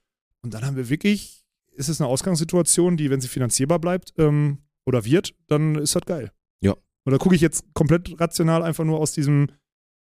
Und 0.43 0.55
dann 0.55 0.65
haben 0.65 0.77
wir 0.77 0.89
wirklich, 0.89 1.45
ist 1.73 1.91
es 1.91 2.01
eine 2.01 2.09
Ausgangssituation, 2.09 2.97
die, 2.97 3.11
wenn 3.11 3.21
sie 3.21 3.29
finanzierbar 3.29 3.81
bleibt 3.81 4.15
ähm, 4.17 4.59
oder 4.87 5.05
wird, 5.05 5.35
dann 5.47 5.75
ist 5.75 5.95
das 5.95 6.07
geil. 6.07 6.33
Ja. 6.63 6.73
Und 7.05 7.13
da 7.13 7.19
gucke 7.19 7.35
ich 7.35 7.43
jetzt 7.43 7.65
komplett 7.75 8.19
rational 8.19 8.63
einfach 8.63 8.85
nur 8.85 8.99
aus 8.99 9.13
diesem 9.13 9.49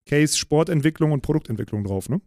Case 0.06 0.38
Sportentwicklung 0.38 1.12
und 1.12 1.22
Produktentwicklung 1.22 1.84
drauf, 1.84 2.08
ne? 2.08 2.22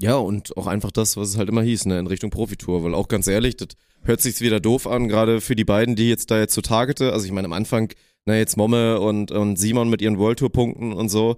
Ja, 0.00 0.16
und 0.16 0.56
auch 0.56 0.66
einfach 0.68 0.92
das, 0.92 1.16
was 1.16 1.30
es 1.30 1.36
halt 1.38 1.48
immer 1.48 1.62
hieß, 1.62 1.86
ne, 1.86 1.98
in 1.98 2.06
Richtung 2.06 2.30
Profitour. 2.30 2.84
Weil 2.84 2.94
auch 2.94 3.08
ganz 3.08 3.26
ehrlich, 3.26 3.56
das 3.56 3.68
hört 4.02 4.20
sich 4.20 4.40
wieder 4.40 4.60
doof 4.60 4.86
an, 4.86 5.08
gerade 5.08 5.40
für 5.40 5.56
die 5.56 5.64
beiden, 5.64 5.96
die 5.96 6.08
jetzt 6.08 6.30
da 6.30 6.38
jetzt 6.38 6.54
so 6.54 6.60
targete. 6.60 7.12
Also 7.12 7.26
ich 7.26 7.32
meine, 7.32 7.46
am 7.46 7.52
Anfang, 7.52 7.92
na, 8.24 8.36
jetzt 8.36 8.56
Momme 8.56 9.00
und, 9.00 9.32
und 9.32 9.56
Simon 9.56 9.90
mit 9.90 10.00
ihren 10.00 10.18
World 10.18 10.38
Tour-Punkten 10.38 10.92
und 10.92 11.08
so, 11.08 11.36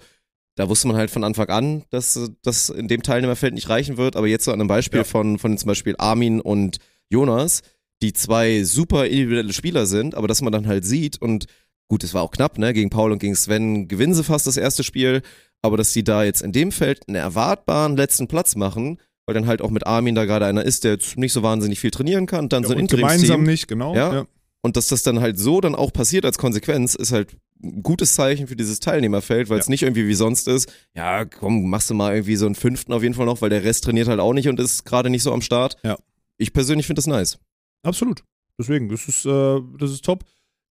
da 0.56 0.68
wusste 0.68 0.88
man 0.88 0.96
halt 0.98 1.10
von 1.10 1.24
Anfang 1.24 1.48
an, 1.48 1.84
dass 1.88 2.30
das 2.42 2.68
in 2.68 2.86
dem 2.86 3.02
Teilnehmerfeld 3.02 3.54
nicht 3.54 3.70
reichen 3.70 3.96
wird. 3.96 4.14
Aber 4.16 4.26
jetzt 4.26 4.44
so 4.44 4.52
an 4.52 4.60
einem 4.60 4.68
Beispiel 4.68 5.00
Ja. 5.00 5.04
von, 5.04 5.38
von 5.38 5.56
zum 5.56 5.68
Beispiel 5.68 5.94
Armin 5.98 6.40
und 6.40 6.76
Jonas, 7.08 7.62
die 8.02 8.12
zwei 8.12 8.62
super 8.64 9.06
individuelle 9.06 9.52
Spieler 9.54 9.86
sind, 9.86 10.14
aber 10.14 10.28
dass 10.28 10.42
man 10.42 10.52
dann 10.52 10.66
halt 10.66 10.84
sieht 10.84 11.20
und 11.20 11.46
gut, 11.88 12.04
es 12.04 12.14
war 12.14 12.22
auch 12.22 12.30
knapp, 12.30 12.56
ne? 12.58 12.72
Gegen 12.72 12.88
Paul 12.90 13.10
und 13.12 13.18
gegen 13.18 13.34
Sven 13.34 13.88
gewinnen 13.88 14.14
sie 14.14 14.22
fast 14.22 14.46
das 14.46 14.56
erste 14.56 14.84
Spiel, 14.84 15.22
aber 15.62 15.76
dass 15.76 15.92
die 15.92 16.04
da 16.04 16.24
jetzt 16.24 16.42
in 16.42 16.52
dem 16.52 16.72
Feld 16.72 17.06
einen 17.08 17.16
erwartbaren 17.16 17.96
letzten 17.96 18.28
Platz 18.28 18.56
machen, 18.56 18.98
weil 19.26 19.34
dann 19.34 19.46
halt 19.46 19.62
auch 19.62 19.70
mit 19.70 19.86
Armin 19.86 20.14
da 20.14 20.24
gerade 20.24 20.46
einer 20.46 20.64
ist, 20.64 20.84
der 20.84 20.92
jetzt 20.92 21.16
nicht 21.16 21.32
so 21.32 21.42
wahnsinnig 21.42 21.78
viel 21.80 21.90
trainieren 21.90 22.26
kann, 22.26 22.48
dann 22.48 22.64
so 22.64 22.72
ein 22.72 22.80
und 22.82 22.90
gemeinsam 22.90 23.40
Interimsteam. 23.40 23.42
nicht, 23.44 23.68
genau. 23.68 23.94
Ja. 23.94 24.26
Und 24.62 24.76
dass 24.76 24.88
das 24.88 25.02
dann 25.02 25.20
halt 25.20 25.38
so 25.38 25.60
dann 25.60 25.74
auch 25.74 25.92
passiert 25.92 26.24
als 26.26 26.36
Konsequenz, 26.36 26.94
ist 26.94 27.12
halt 27.12 27.36
ein 27.62 27.82
gutes 27.82 28.14
Zeichen 28.14 28.46
für 28.46 28.56
dieses 28.56 28.80
Teilnehmerfeld, 28.80 29.48
weil 29.48 29.58
es 29.58 29.66
Ja. 29.66 29.70
nicht 29.70 29.82
irgendwie 29.82 30.06
wie 30.08 30.14
sonst 30.14 30.48
ist, 30.48 30.70
ja, 30.94 31.24
komm, 31.24 31.68
machst 31.70 31.88
du 31.90 31.94
mal 31.94 32.14
irgendwie 32.14 32.36
so 32.36 32.46
einen 32.46 32.54
fünften 32.54 32.92
auf 32.92 33.02
jeden 33.02 33.14
Fall 33.14 33.26
noch, 33.26 33.40
weil 33.40 33.50
der 33.50 33.64
Rest 33.64 33.84
trainiert 33.84 34.08
halt 34.08 34.20
auch 34.20 34.32
nicht 34.34 34.48
und 34.48 34.58
ist 34.60 34.84
gerade 34.84 35.08
nicht 35.10 35.22
so 35.22 35.32
am 35.32 35.40
Start. 35.42 35.76
Ja. 35.82 35.96
Ich 36.38 36.52
persönlich 36.52 36.86
finde 36.86 36.98
das 36.98 37.06
nice. 37.06 37.38
Absolut. 37.82 38.22
Deswegen, 38.58 38.88
das 38.90 39.08
ist, 39.08 39.24
äh, 39.24 39.60
das 39.78 39.90
ist 39.92 40.04
top. 40.04 40.24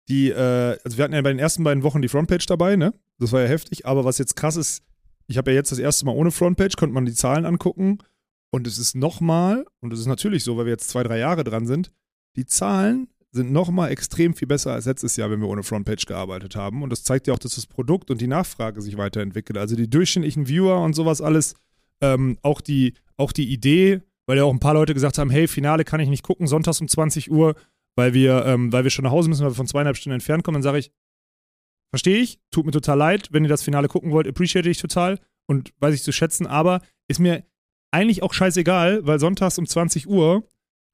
Die, 0.09 0.29
äh, 0.29 0.77
also 0.83 0.97
wir 0.97 1.03
hatten 1.03 1.13
ja 1.13 1.21
bei 1.21 1.29
den 1.31 1.39
ersten 1.39 1.63
beiden 1.63 1.81
Wochen 1.83 2.01
die 2.01 2.07
Frontpage 2.07 2.45
dabei, 2.47 2.75
ne? 2.75 2.93
Das 3.19 3.31
war 3.31 3.41
ja 3.41 3.47
heftig, 3.47 3.85
aber 3.85 4.05
was 4.05 4.17
jetzt 4.17 4.35
krass 4.35 4.55
ist, 4.55 4.83
ich 5.27 5.37
habe 5.37 5.51
ja 5.51 5.55
jetzt 5.55 5.71
das 5.71 5.79
erste 5.79 6.05
Mal 6.05 6.15
ohne 6.15 6.31
Frontpage, 6.31 6.75
konnte 6.75 6.93
man 6.93 7.05
die 7.05 7.13
Zahlen 7.13 7.45
angucken 7.45 7.99
und 8.51 8.65
es 8.65 8.77
ist 8.79 8.95
nochmal, 8.95 9.65
und 9.79 9.93
es 9.93 9.99
ist 9.99 10.07
natürlich 10.07 10.43
so, 10.43 10.57
weil 10.57 10.65
wir 10.65 10.71
jetzt 10.71 10.89
zwei, 10.89 11.03
drei 11.03 11.19
Jahre 11.19 11.43
dran 11.43 11.67
sind, 11.67 11.91
die 12.35 12.45
Zahlen 12.45 13.07
sind 13.31 13.51
nochmal 13.51 13.91
extrem 13.91 14.33
viel 14.33 14.47
besser 14.47 14.73
als 14.73 14.85
letztes 14.85 15.15
Jahr, 15.15 15.29
wenn 15.29 15.39
wir 15.39 15.47
ohne 15.47 15.61
Frontpage 15.61 16.05
gearbeitet 16.05 16.55
haben. 16.55 16.81
Und 16.81 16.89
das 16.89 17.03
zeigt 17.03 17.27
ja 17.27 17.33
auch, 17.33 17.39
dass 17.39 17.55
das 17.55 17.67
Produkt 17.67 18.09
und 18.09 18.21
die 18.21 18.27
Nachfrage 18.27 18.81
sich 18.81 18.97
weiterentwickelt. 18.97 19.57
Also 19.57 19.75
die 19.75 19.89
durchschnittlichen 19.89 20.47
Viewer 20.47 20.81
und 20.81 20.95
sowas 20.95 21.21
alles, 21.21 21.53
ähm, 22.01 22.39
auch, 22.41 22.61
die, 22.61 22.95
auch 23.17 23.31
die 23.31 23.51
Idee, 23.51 24.01
weil 24.25 24.37
ja 24.37 24.45
auch 24.45 24.53
ein 24.53 24.59
paar 24.59 24.73
Leute 24.73 24.95
gesagt 24.95 25.19
haben, 25.19 25.29
hey, 25.29 25.47
Finale 25.47 25.83
kann 25.83 25.99
ich 25.99 26.09
nicht 26.09 26.23
gucken, 26.23 26.47
sonntags 26.47 26.81
um 26.81 26.87
20 26.87 27.29
Uhr, 27.29 27.55
weil 27.95 28.13
wir, 28.13 28.45
ähm, 28.45 28.71
weil 28.73 28.83
wir 28.83 28.91
schon 28.91 29.03
nach 29.03 29.11
Hause 29.11 29.29
müssen, 29.29 29.43
weil 29.43 29.51
wir 29.51 29.55
von 29.55 29.67
zweieinhalb 29.67 29.97
Stunden 29.97 30.15
entfernt 30.15 30.43
kommen, 30.43 30.55
dann 30.55 30.63
sage 30.63 30.79
ich, 30.79 30.91
verstehe 31.91 32.17
ich, 32.17 32.39
tut 32.51 32.65
mir 32.65 32.71
total 32.71 32.97
leid, 32.97 33.29
wenn 33.31 33.43
ihr 33.43 33.49
das 33.49 33.63
Finale 33.63 33.87
gucken 33.87 34.11
wollt, 34.11 34.27
appreciate 34.27 34.69
ich 34.69 34.77
total 34.79 35.19
und 35.47 35.71
weiß 35.79 35.93
ich 35.95 36.03
zu 36.03 36.11
schätzen, 36.11 36.45
aber 36.47 36.81
ist 37.07 37.19
mir 37.19 37.43
eigentlich 37.91 38.21
auch 38.23 38.33
scheißegal, 38.33 39.05
weil 39.07 39.19
sonntags 39.19 39.57
um 39.57 39.65
20 39.65 40.07
Uhr 40.07 40.43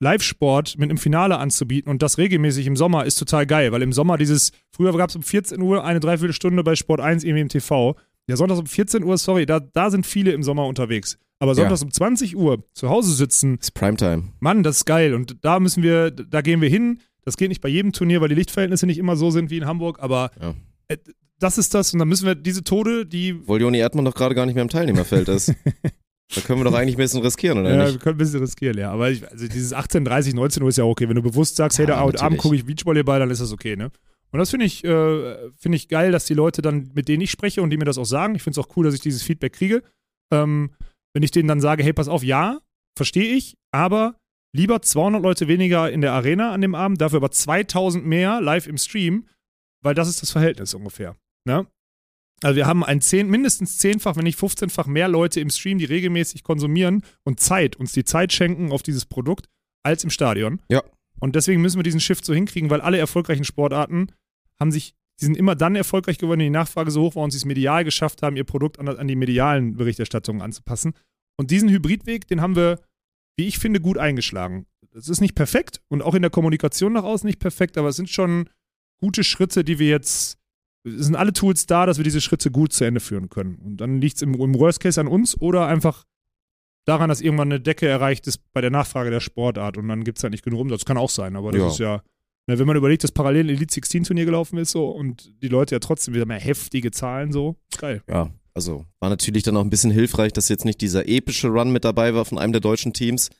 Live-Sport 0.01 0.77
mit 0.77 0.89
einem 0.89 0.97
Finale 0.97 1.37
anzubieten 1.37 1.89
und 1.89 2.01
das 2.01 2.17
regelmäßig 2.17 2.67
im 2.67 2.75
Sommer 2.75 3.05
ist 3.05 3.15
total 3.17 3.45
geil, 3.45 3.71
weil 3.71 3.81
im 3.81 3.93
Sommer 3.93 4.17
dieses, 4.17 4.51
früher 4.71 4.95
gab 4.97 5.09
es 5.09 5.15
um 5.15 5.23
14 5.23 5.61
Uhr 5.61 5.83
eine 5.85 5.99
Dreiviertelstunde 6.01 6.63
bei 6.63 6.75
Sport 6.75 6.99
1 6.99 7.23
irgendwie 7.23 7.41
im 7.41 7.49
TV. 7.49 7.95
Ja, 8.27 8.35
sonntags 8.35 8.59
um 8.59 8.65
14 8.65 9.03
Uhr, 9.03 9.17
sorry, 9.17 9.45
da, 9.45 9.59
da 9.59 9.89
sind 9.89 10.05
viele 10.05 10.31
im 10.31 10.43
Sommer 10.43 10.65
unterwegs. 10.67 11.17
Aber 11.39 11.51
Ja. 11.51 11.55
sonntags 11.55 11.81
um 11.83 11.91
20 11.91 12.35
Uhr 12.35 12.63
zu 12.73 12.89
Hause 12.89 13.13
sitzen, 13.13 13.57
ist 13.59 13.73
Primetime. 13.73 14.33
Mann, 14.39 14.63
das 14.63 14.77
ist 14.77 14.85
geil. 14.85 15.13
Und 15.13 15.37
da 15.41 15.59
müssen 15.59 15.83
wir, 15.83 16.11
da 16.11 16.41
gehen 16.41 16.61
wir 16.61 16.69
hin. 16.69 16.99
Das 17.23 17.37
geht 17.37 17.49
nicht 17.49 17.61
bei 17.61 17.69
jedem 17.69 17.91
Turnier, 17.93 18.21
weil 18.21 18.29
die 18.29 18.35
Lichtverhältnisse 18.35 18.85
nicht 18.85 18.97
immer 18.97 19.15
so 19.15 19.31
sind 19.31 19.49
wie 19.49 19.57
in 19.57 19.65
Hamburg, 19.65 19.99
aber 20.01 20.31
Ja. 20.41 20.55
Äh, 20.87 20.97
das 21.39 21.57
ist 21.57 21.73
das. 21.73 21.91
Und 21.93 21.99
dann 21.99 22.07
müssen 22.07 22.25
wir 22.25 22.35
diese 22.35 22.63
Tode, 22.63 23.05
die. 23.05 23.33
Obwohl 23.33 23.61
Joni 23.61 23.77
Erdmann 23.79 24.05
doch 24.05 24.15
gerade 24.15 24.35
gar 24.35 24.45
nicht 24.45 24.55
mehr 24.55 24.61
im 24.63 24.69
Teilnehmerfeld 24.69 25.27
ist. 25.29 25.49
da 26.35 26.41
können 26.41 26.59
wir 26.61 26.63
doch 26.65 26.73
eigentlich 26.73 26.95
ein 26.95 26.99
bisschen 26.99 27.21
riskieren, 27.21 27.59
oder 27.59 27.71
Ja, 27.71 27.77
wir 27.85 27.91
nicht? 27.91 27.99
können 27.99 28.15
ein 28.15 28.19
bisschen 28.19 28.39
riskieren, 28.39 28.77
ja. 28.77 28.91
Aber 28.91 29.11
ich, 29.11 29.29
also 29.29 29.47
dieses 29.47 29.73
18, 29.73 30.05
30, 30.05 30.33
19 30.33 30.63
Uhr 30.63 30.69
ist 30.69 30.77
ja 30.77 30.85
okay. 30.85 31.07
Wenn 31.09 31.15
du 31.15 31.21
bewusst 31.21 31.55
sagst, 31.57 31.77
hey, 31.77 31.85
Ja, 31.85 31.95
da 31.95 31.97
Abend 32.01 32.15
natürlich. 32.21 32.41
gucke 32.41 32.55
ich 32.55 32.65
Beachvolleyball, 32.65 33.19
dann 33.19 33.29
ist 33.31 33.41
das 33.41 33.51
okay, 33.51 33.75
ne? 33.75 33.91
Und 34.31 34.39
das 34.39 34.49
finde 34.49 34.65
ich, 34.65 34.83
äh, 34.83 35.49
finde 35.57 35.75
ich 35.77 35.87
geil, 35.87 36.11
dass 36.11 36.25
die 36.25 36.33
Leute 36.33 36.61
dann, 36.61 36.91
mit 36.93 37.07
denen 37.07 37.21
ich 37.21 37.31
spreche 37.31 37.61
und 37.61 37.69
die 37.69 37.77
mir 37.77 37.85
das 37.85 37.97
auch 37.97 38.05
sagen. 38.05 38.35
Ich 38.35 38.43
finde 38.43 38.59
es 38.59 38.65
auch 38.65 38.75
cool, 38.75 38.85
dass 38.85 38.93
ich 38.93 38.99
dieses 39.01 39.23
Feedback 39.23 39.53
kriege. 39.53 39.81
Ähm, 40.33 40.71
wenn 41.13 41.23
ich 41.23 41.31
denen 41.31 41.47
dann 41.47 41.61
sage, 41.61 41.83
hey, 41.83 41.93
pass 41.93 42.07
auf, 42.09 42.23
ja, 42.23 42.59
verstehe 42.97 43.33
ich, 43.35 43.55
aber 43.71 44.15
lieber 44.53 44.81
200 44.81 45.21
Leute 45.21 45.47
weniger 45.47 45.89
in 45.91 46.01
der 46.01 46.13
Arena 46.13 46.51
an 46.51 46.61
dem 46.61 46.75
Abend, 46.75 46.99
dafür 46.99 47.17
aber 47.17 47.31
2000 47.31 48.05
mehr 48.05 48.41
live 48.41 48.67
im 48.67 48.77
Stream, 48.77 49.25
weil 49.85 49.93
das 49.93 50.09
ist 50.09 50.21
das 50.21 50.31
Verhältnis 50.31 50.73
ungefähr. 50.73 51.15
Ne? 51.47 51.67
Also 52.41 52.55
wir 52.55 52.65
haben 52.65 52.83
ein 52.83 53.01
zehn, 53.01 53.29
mindestens 53.29 53.77
zehnfach, 53.77 54.17
wenn 54.17 54.23
nicht 54.23 54.39
15-fach 54.39 54.87
mehr 54.87 55.07
Leute 55.07 55.39
im 55.39 55.49
Stream, 55.49 55.77
die 55.77 55.85
regelmäßig 55.85 56.43
konsumieren 56.43 57.03
und 57.23 57.39
Zeit, 57.39 57.75
uns 57.75 57.93
die 57.93 58.03
Zeit 58.03 58.33
schenken 58.33 58.71
auf 58.71 58.83
dieses 58.83 59.05
Produkt, 59.05 59.47
als 59.83 60.03
im 60.03 60.09
Stadion. 60.09 60.59
Ja. 60.69 60.83
Und 61.19 61.35
deswegen 61.35 61.61
müssen 61.61 61.77
wir 61.77 61.83
diesen 61.83 61.99
Shift 61.99 62.25
so 62.25 62.33
hinkriegen, 62.33 62.69
weil 62.69 62.81
alle 62.81 62.97
erfolgreichen 62.97 63.45
Sportarten 63.45 64.11
haben 64.59 64.71
sich, 64.71 64.95
die 65.21 65.25
sind 65.25 65.37
immer 65.37 65.55
dann 65.55 65.75
erfolgreich 65.75 66.17
geworden, 66.17 66.39
wenn 66.39 66.47
die 66.47 66.49
Nachfrage 66.49 66.91
so 66.91 67.03
hoch 67.03 67.15
war 67.15 67.23
und 67.23 67.31
sie 67.31 67.37
es 67.37 67.45
medial 67.45 67.83
geschafft 67.83 68.23
haben, 68.23 68.35
ihr 68.35 68.43
Produkt 68.43 68.79
an, 68.79 68.87
an 68.89 69.07
die 69.07 69.15
medialen 69.15 69.77
Berichterstattungen 69.77 70.41
anzupassen. 70.41 70.93
Und 71.37 71.51
diesen 71.51 71.69
Hybridweg, 71.69 72.27
den 72.27 72.41
haben 72.41 72.55
wir, 72.55 72.81
wie 73.37 73.47
ich 73.47 73.59
finde, 73.59 73.79
gut 73.79 73.97
eingeschlagen. 73.97 74.65
Das 74.91 75.09
ist 75.09 75.21
nicht 75.21 75.35
perfekt 75.35 75.81
und 75.89 76.01
auch 76.01 76.15
in 76.15 76.21
der 76.23 76.31
Kommunikation 76.31 76.93
nach 76.93 77.03
außen 77.03 77.27
nicht 77.27 77.39
perfekt, 77.39 77.77
aber 77.77 77.89
es 77.89 77.95
sind 77.95 78.09
schon 78.09 78.49
gute 78.99 79.23
Schritte, 79.23 79.63
die 79.63 79.79
wir 79.79 79.87
jetzt 79.89 80.37
es 80.87 81.05
sind 81.07 81.15
alle 81.15 81.33
Tools 81.33 81.65
da, 81.65 81.87
dass 81.87 81.97
wir 81.97 82.03
diese 82.03 82.21
Schritte 82.21 82.51
gut 82.51 82.71
zu 82.71 82.83
Ende 82.83 82.99
führen 82.99 83.29
können. 83.29 83.55
Und 83.55 83.77
dann 83.77 83.99
liegt 84.01 84.17
es 84.17 84.21
im, 84.21 84.35
im 84.35 84.53
Worst 84.59 84.79
Case 84.79 85.01
an 85.01 85.07
uns 85.07 85.39
oder 85.41 85.65
einfach 85.65 86.03
daran, 86.85 87.09
dass 87.09 87.21
irgendwann 87.21 87.51
eine 87.51 87.59
Decke 87.59 87.87
erreicht 87.87 88.27
ist 88.27 88.39
bei 88.53 88.61
der 88.61 88.69
Nachfrage 88.69 89.09
der 89.09 89.19
Sportart 89.19 89.77
und 89.77 89.87
dann 89.87 90.03
gibt 90.03 90.19
es 90.19 90.23
halt 90.23 90.31
nicht 90.31 90.43
genug 90.43 90.59
Umsatz. 90.59 90.81
Das 90.81 90.85
kann 90.85 90.97
auch 90.97 91.09
sein, 91.09 91.35
aber 91.35 91.51
das 91.51 91.59
Ja. 91.59 91.67
ist 91.69 91.79
ja, 91.79 92.01
ne, 92.47 92.59
wenn 92.59 92.67
man 92.67 92.77
überlegt, 92.77 93.03
dass 93.03 93.11
parallel 93.11 93.45
ein 93.47 93.49
Elite 93.49 93.73
16 93.73 94.03
Turnier 94.03 94.25
gelaufen 94.25 94.59
ist 94.59 94.71
so 94.71 94.87
und 94.89 95.33
die 95.41 95.47
Leute 95.47 95.73
ja 95.73 95.79
trotzdem 95.79 96.13
wieder 96.13 96.27
mehr 96.27 96.39
heftige 96.39 96.91
Zahlen 96.91 97.31
so, 97.31 97.55
geil. 97.79 98.03
Ja, 98.07 98.29
also 98.53 98.85
war 98.99 99.09
natürlich 99.09 99.41
dann 99.41 99.57
auch 99.57 99.63
ein 99.63 99.71
bisschen 99.71 99.89
hilfreich, 99.91 100.33
dass 100.33 100.49
jetzt 100.49 100.65
nicht 100.65 100.81
dieser 100.81 101.07
epische 101.07 101.47
Run 101.47 101.71
mit 101.71 101.83
dabei 101.83 102.13
war 102.13 102.25
von 102.25 102.37
einem 102.37 102.53
der 102.53 102.61
deutschen 102.61 102.93
Teams 102.93 103.31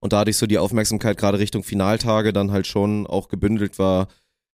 und 0.00 0.14
dadurch 0.14 0.38
so 0.38 0.46
die 0.46 0.56
Aufmerksamkeit 0.58 1.18
gerade 1.18 1.38
Richtung 1.38 1.62
Finaltage 1.64 2.32
dann 2.32 2.50
halt 2.50 2.66
schon 2.66 3.06
auch 3.06 3.28
gebündelt 3.28 3.78
war 3.78 4.08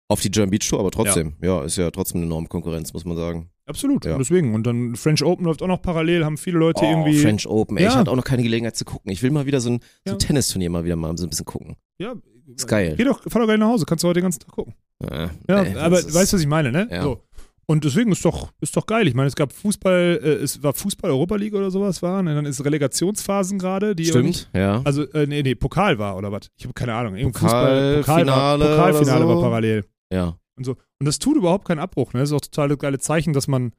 auf 0.09 0.21
die 0.21 0.31
German 0.31 0.51
Beach 0.51 0.69
Tour, 0.69 0.81
aber 0.81 0.91
trotzdem, 0.91 1.35
ja, 1.43 1.63
ist 1.63 1.77
ja 1.77 1.91
trotzdem 1.91 2.19
eine 2.23 2.27
enorme 2.27 2.49
Konkurrenz, 2.49 2.93
muss 2.95 3.05
man 3.05 3.17
sagen. 3.17 3.51
Absolut. 3.67 4.07
Ja. 4.07 4.17
Deswegen. 4.17 4.55
Und 4.55 4.67
dann 4.67 4.97
French 4.97 5.23
Open 5.23 5.45
läuft 5.45 5.63
auch 5.63 5.67
noch 5.67 5.83
parallel, 5.83 6.25
haben 6.25 6.39
viele 6.39 6.59
Leute 6.59 6.81
Oh, 6.83 6.89
irgendwie. 6.91 7.19
French 7.19 7.47
Open, 7.47 7.77
ey, 7.77 7.87
ich 7.87 7.93
Ja. 7.93 7.99
hatte 7.99 8.11
auch 8.11 8.17
noch 8.17 8.25
keine 8.25 8.43
Gelegenheit 8.43 8.77
zu 8.77 8.87
gucken. 8.87 9.13
Ich 9.13 9.23
will 9.23 9.31
mal 9.31 9.45
wieder 9.45 9.61
so 9.61 9.71
ein, 9.71 9.81
so 9.81 9.87
Ja. 10.07 10.13
ein 10.15 10.19
Tennisturnier 10.19 10.71
mal 10.71 10.85
wieder 10.85 10.97
mal 10.97 11.17
so 11.19 11.27
ein 11.27 11.31
bisschen 11.31 11.45
gucken. 11.47 11.77
ja, 11.99 12.15
Ist 12.57 12.67
geil. 12.67 12.95
Geh 12.97 13.05
doch, 13.05 13.21
fahr 13.29 13.43
doch 13.43 13.47
gleich 13.47 13.59
nach 13.59 13.69
Hause, 13.69 13.85
kannst 13.85 14.03
du 14.05 14.09
heute 14.09 14.21
den 14.21 14.25
ganzen 14.25 14.41
Tag 14.41 14.53
gucken. 14.53 14.73
Ja, 15.11 15.31
nee, 15.63 15.77
aber 15.77 15.97
weißt 15.97 16.33
du, 16.33 16.37
was 16.37 16.41
ich 16.41 16.47
meine, 16.47 16.73
ne? 16.73 16.89
Ja. 16.91 17.03
So. 17.03 17.23
Und 17.67 17.85
deswegen 17.85 18.11
ist 18.13 18.25
doch, 18.25 18.51
ist 18.63 18.75
doch 18.75 18.87
geil. 18.87 19.07
Ich 19.07 19.13
meine, 19.15 19.29
es 19.29 19.37
gab 19.37 19.53
Fußball, 19.53 20.19
äh, 20.25 20.29
es 20.43 20.63
war 20.63 20.73
Fußball 20.73 21.11
Europa 21.11 21.37
League 21.37 21.53
oder 21.55 21.71
sowas 21.71 22.01
war, 22.01 22.21
und 22.21 22.27
dann 22.27 22.47
ist 22.47 22.65
Relegationsphasen 22.65 23.59
gerade, 23.59 23.95
die 23.95 24.07
Stimmt, 24.07 24.49
ja. 24.55 24.81
also 24.85 25.03
äh, 25.13 25.27
nee, 25.27 25.43
nee, 25.43 25.55
Pokal 25.55 25.99
war 25.99 26.17
oder 26.17 26.33
was? 26.33 26.49
Ich 26.57 26.65
habe 26.65 26.73
keine 26.73 26.95
Ahnung. 26.95 27.15
Pokal- 27.15 27.33
Fußball, 27.33 27.97
Pokal 27.99 28.07
war, 28.07 28.19
Finale 28.59 28.65
Pokalfinale 28.77 29.25
oder 29.27 29.35
so. 29.35 29.43
war 29.43 29.51
parallel 29.51 29.85
Ja. 30.13 30.39
und 30.57 30.65
so. 30.65 30.73
Und 30.99 31.07
das 31.07 31.19
tut 31.19 31.37
überhaupt 31.37 31.67
keinen 31.67 31.79
Abbruch. 31.79 32.13
Ne? 32.13 32.21
Das 32.21 32.31
ist 32.31 32.35
auch 32.35 32.41
total 32.41 32.69
das 32.69 32.79
geile 32.79 32.99
Zeichen, 32.99 33.33
dass 33.33 33.49
man 33.49 33.73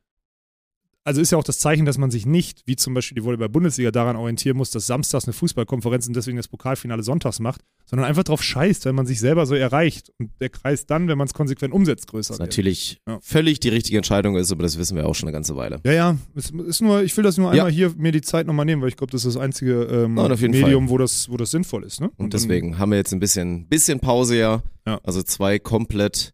also 1.10 1.22
ist 1.22 1.32
ja 1.32 1.38
auch 1.38 1.44
das 1.44 1.60
Zeichen, 1.60 1.86
dass 1.86 1.98
man 1.98 2.12
sich 2.12 2.26
nicht, 2.26 2.62
wie 2.66 2.76
zum 2.76 2.94
Beispiel 2.94 3.16
die 3.16 3.24
Volleyball-Bundesliga, 3.24 3.92
daran 3.92 4.16
orientieren 4.16 4.56
muss, 4.58 4.72
dass 4.72 4.88
samstags 4.88 5.26
eine 5.26 5.34
Fußballkonferenz 5.34 6.08
und 6.08 6.16
deswegen 6.16 6.38
das 6.38 6.48
Pokalfinale 6.48 7.04
sonntags 7.04 7.40
macht, 7.40 7.62
sondern 7.86 8.08
einfach 8.08 8.24
drauf 8.24 8.42
scheißt, 8.44 8.86
wenn 8.86 8.96
man 8.96 9.06
sich 9.08 9.20
selber 9.20 9.46
so 9.46 9.56
erreicht. 9.56 10.12
Und 10.20 10.32
der 10.40 10.50
Kreis 10.50 10.86
dann, 10.86 11.08
wenn 11.08 11.18
man 11.18 11.28
es 11.28 11.34
konsequent 11.34 11.74
umsetzt, 11.74 12.08
größer 12.08 12.34
Was 12.36 12.40
wird. 12.40 12.50
natürlich 12.50 13.00
Ja. 13.08 13.20
völlig 13.22 13.60
die 13.60 13.70
richtige 13.70 13.98
Entscheidung 13.98 14.36
ist, 14.38 14.52
aber 14.52 14.64
das 14.64 14.78
wissen 14.78 14.96
wir 14.96 15.08
auch 15.08 15.16
schon 15.16 15.28
eine 15.28 15.34
ganze 15.34 15.56
Weile. 15.56 15.80
Ja, 15.84 15.92
ja, 15.94 16.18
es 16.36 16.52
ist 16.52 16.82
nur, 16.82 17.02
ich 17.04 17.18
will 17.18 17.24
das 17.24 17.38
nur 17.38 17.48
Ja. 17.54 17.64
einmal 17.66 17.72
hier 17.72 17.94
mir 17.98 18.12
die 18.12 18.22
Zeit 18.22 18.48
nochmal 18.48 18.66
nehmen, 18.66 18.82
weil 18.82 18.90
ich 18.90 18.96
glaube, 18.98 19.12
das 19.12 19.26
ist 19.26 19.36
das 19.36 19.42
einzige 19.42 19.84
ähm, 19.84 20.14
Nein, 20.14 20.32
Medium, 20.40 20.90
wo 20.90 20.98
das, 20.98 21.28
wo 21.30 21.36
das 21.38 21.52
sinnvoll 21.52 21.84
ist. 21.84 22.00
Ne? 22.02 22.08
Und 22.18 22.18
dann- 22.18 22.30
deswegen 22.42 22.78
haben 22.78 22.92
wir 22.92 22.98
jetzt 22.98 23.12
ein 23.14 23.20
bisschen, 23.20 23.68
bisschen 23.68 24.00
Pause 24.00 24.38
ja. 24.38 24.64
Ja. 24.86 25.00
Also 25.04 25.24
zwei 25.24 25.60
komplett 25.60 26.34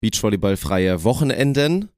Beachvolleyball-freie 0.00 1.04
Wochenenden. 1.04 1.88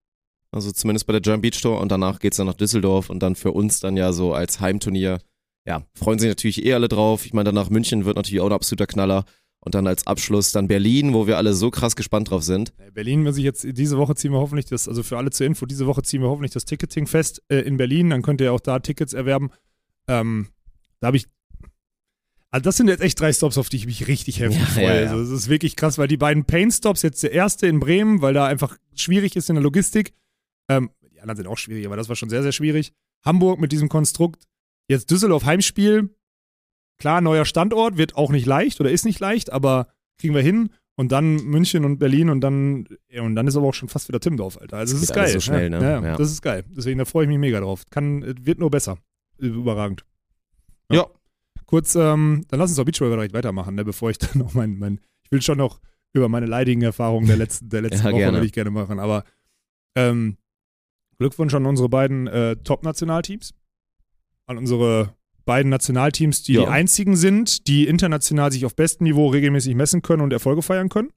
Also 0.53 0.71
zumindest 0.71 1.07
bei 1.07 1.13
der 1.13 1.21
German 1.23 1.41
Beach 1.41 1.61
Tour. 1.61 1.81
Und 1.81 1.91
danach 1.91 2.19
geht's 2.21 2.37
dann 2.37 2.47
nach 2.47 2.55
Düsseldorf 2.55 3.11
und 3.11 3.21
dann 3.23 3.35
für 3.35 3.53
uns 3.53 3.81
dann 3.81 3.97
ja 3.97 4.13
so 4.13 4.35
als 4.35 4.61
Heimturnier. 4.61 5.19
Ja, 5.67 5.83
freuen 5.95 6.19
sich 6.19 6.29
natürlich 6.29 6.65
eh 6.65 6.75
alle 6.75 6.89
drauf. 6.89 7.25
Ich 7.27 7.33
meine, 7.33 7.45
danach 7.45 7.71
München 7.71 8.05
wird 8.05 8.17
natürlich 8.17 8.41
auch 8.41 8.47
ein 8.47 8.53
absoluter 8.53 8.87
Knaller. 8.87 9.25
Und 9.65 9.77
dann 9.77 9.87
als 9.87 10.09
Abschluss 10.09 10.51
dann 10.51 10.67
Berlin, 10.67 11.15
wo 11.15 11.29
wir 11.29 11.37
alle 11.37 11.55
so 11.55 11.71
krass 11.71 11.95
gespannt 11.95 12.31
drauf 12.31 12.43
sind. 12.43 12.73
Berlin 12.95 13.23
muss 13.23 13.37
ich 13.37 13.45
jetzt, 13.45 13.65
diese 13.65 13.97
Woche 13.97 14.17
ziehen 14.17 14.33
wir 14.33 14.41
hoffentlich 14.41 14.67
das, 14.67 14.89
also 14.89 15.05
für 15.05 15.17
alle 15.19 15.31
zur 15.31 15.47
Info, 15.47 15.67
diese 15.67 15.87
Woche 15.87 16.03
ziehen 16.03 16.21
wir 16.21 16.29
hoffentlich 16.29 16.51
das 16.51 16.65
Ticketing 16.65 17.07
fest 17.07 17.43
äh, 17.49 17.59
in 17.61 17.77
Berlin, 17.77 18.11
dann 18.11 18.23
könnt 18.23 18.41
ihr 18.41 18.53
auch 18.53 18.59
da 18.59 18.81
Tickets 18.81 19.13
erwerben. 19.13 19.51
Ähm, 20.09 20.49
da 20.99 21.07
habe 21.07 21.17
ich, 21.17 21.27
also 22.51 22.65
das 22.65 22.77
sind 22.77 22.89
jetzt 22.89 23.03
echt 23.03 23.21
drei 23.21 23.33
Stops, 23.33 23.57
auf 23.57 23.69
die 23.69 23.77
ich 23.77 23.87
mich 23.87 24.09
richtig 24.09 24.41
heftig 24.41 24.59
Ja, 24.59 24.67
freue. 24.67 24.85
ja, 24.85 25.01
ja. 25.03 25.11
Also 25.13 25.31
das 25.33 25.43
ist 25.43 25.49
wirklich 25.49 25.77
krass, 25.77 25.97
weil 25.97 26.09
die 26.09 26.17
beiden 26.17 26.45
Pain-Stops, 26.45 27.03
jetzt 27.03 27.23
der 27.23 27.31
erste 27.31 27.69
in 27.69 27.79
Bremen, 27.79 28.21
weil 28.21 28.35
da 28.35 28.47
einfach 28.47 28.77
schwierig 28.97 29.37
ist 29.37 29.49
in 29.49 29.55
der 29.55 29.63
Logistik. 29.63 30.13
Ähm, 30.69 30.91
die 31.13 31.21
anderen 31.21 31.37
sind 31.37 31.47
auch 31.47 31.59
schwierig, 31.59 31.87
aber 31.87 31.97
das 31.97 32.09
war 32.09 32.17
schon 32.17 32.31
sehr, 32.31 32.43
sehr 32.43 32.53
schwierig. 32.53 32.93
Hamburg 33.25 33.61
mit 33.61 33.73
diesem 33.73 33.89
Konstrukt. 33.89 34.45
Jetzt 34.89 35.11
Düsseldorf 35.11 35.45
Heimspiel. 35.45 36.15
Klar, 36.99 37.21
neuer 37.21 37.45
Standort, 37.45 37.97
wird 37.97 38.17
auch 38.17 38.31
nicht 38.31 38.47
leicht 38.47 38.81
oder 38.81 38.91
ist 38.91 39.05
nicht 39.05 39.21
leicht, 39.21 39.51
aber 39.53 39.89
kriegen 40.19 40.35
wir 40.35 40.43
hin. 40.43 40.71
Und 40.95 41.11
dann 41.11 41.37
München 41.37 41.85
und 41.85 41.99
Berlin 41.99 42.29
und 42.29 42.43
dann, 42.43 42.87
ja, 43.09 43.23
und 43.23 43.35
dann 43.35 43.47
ist 43.47 43.57
aber 43.57 43.67
auch 43.67 43.75
schon 43.75 43.89
fast 43.89 44.09
wieder 44.09 44.21
Timmendorf, 44.21 44.59
Alter. 44.59 44.77
Also 44.77 44.95
das 44.95 45.03
ist 45.05 45.15
geil. 45.15 45.29
so 45.29 45.41
schnell, 45.41 45.73
ja, 45.73 45.81
ne? 45.81 45.85
Ja, 45.85 46.03
Ja. 46.03 46.17
Das 46.17 46.31
ist 46.31 46.43
geil. 46.43 46.65
Deswegen, 46.69 46.99
da 46.99 47.05
freue 47.07 47.25
ich 47.25 47.29
mich 47.29 47.39
mega 47.39 47.61
drauf. 47.61 47.85
Kann, 47.91 48.23
wird 48.45 48.59
nur 48.59 48.71
besser. 48.71 48.99
Überragend. 49.39 50.05
Ja. 50.91 51.07
Kurz, 51.67 51.95
ähm, 51.95 52.45
dann 52.49 52.61
lass 52.61 52.71
uns 52.71 52.77
doch 52.77 52.85
Beachvolleyball 52.85 53.17
direkt 53.17 53.35
weitermachen, 53.35 53.75
ne, 53.75 53.85
bevor 53.85 54.11
ich 54.11 54.19
dann 54.19 54.31
noch 54.35 54.53
mein, 54.53 54.79
mein, 54.79 55.01
ich 55.25 55.33
will 55.33 55.41
schon 55.41 55.59
noch 55.59 55.81
über 56.13 56.29
meine 56.29 56.47
leidigen 56.47 56.83
Erfahrungen 56.83 57.27
der 57.27 57.39
letzten, 57.39 57.71
der 57.71 57.81
letzten 57.81 58.05
Woche 58.05 58.17
gerne. 58.17 58.37
würde 58.37 58.47
ich 58.47 58.53
gerne 58.53 58.71
machen. 58.71 58.99
Aber 58.99 59.25
ähm, 59.97 60.37
Glückwunsch 61.23 61.55
an 61.55 61.67
unsere 61.67 61.89
beiden 61.89 62.27
äh, 62.27 62.57
Top-Nationalteams. 62.57 63.55
An 64.47 64.59
unsere 64.59 65.15
beiden 65.45 65.71
Nationalteams, 65.71 66.43
die 66.43 66.55
Ja. 66.55 66.63
die 66.63 66.67
einzigen 66.69 67.17
sind, 67.17 67.67
die 67.67 67.87
international 67.87 68.53
sich 68.53 68.65
auf 68.65 68.75
bestem 68.77 69.05
Niveau 69.05 69.29
regelmäßig 69.29 69.75
messen 69.75 70.03
können 70.03 70.23
und 70.23 70.33
Erfolge 70.33 70.63
feiern 70.63 70.89
können. 70.89 71.11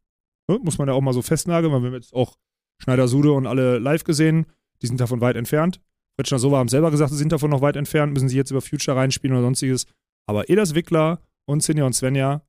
Ne, 0.49 0.59
muss 0.63 0.77
man 0.77 0.87
ja 0.87 0.93
auch 0.93 1.01
mal 1.01 1.13
so 1.13 1.21
festnageln, 1.21 1.73
weil 1.73 1.81
wir 1.81 1.87
haben 1.87 1.95
jetzt 1.95 2.13
auch 2.13 2.37
Schneider-Sude 2.83 3.31
und 3.31 3.47
alle 3.47 3.79
live 3.79 4.03
gesehen. 4.03 4.45
Die 4.81 4.87
sind 4.87 4.99
davon 4.99 5.21
weit 5.21 5.35
entfernt. 5.35 5.79
Fritschner 6.17 6.39
Sova 6.39 6.57
haben 6.57 6.69
selber 6.69 6.91
gesagt, 6.91 7.11
sie 7.11 7.17
sind 7.17 7.31
davon 7.31 7.49
noch 7.49 7.61
weit 7.61 7.75
entfernt, 7.75 8.13
müssen 8.13 8.29
sie 8.29 8.37
jetzt 8.37 8.51
über 8.51 8.61
Future 8.61 8.95
reinspielen 8.97 9.35
oder 9.35 9.43
sonstiges. 9.45 9.85
Aber 10.27 10.49
Edas 10.49 10.75
Wickler 10.75 11.21
und 11.45 11.61
Sinja 11.63 11.85
und 11.85 11.93
Svenja 11.93 12.41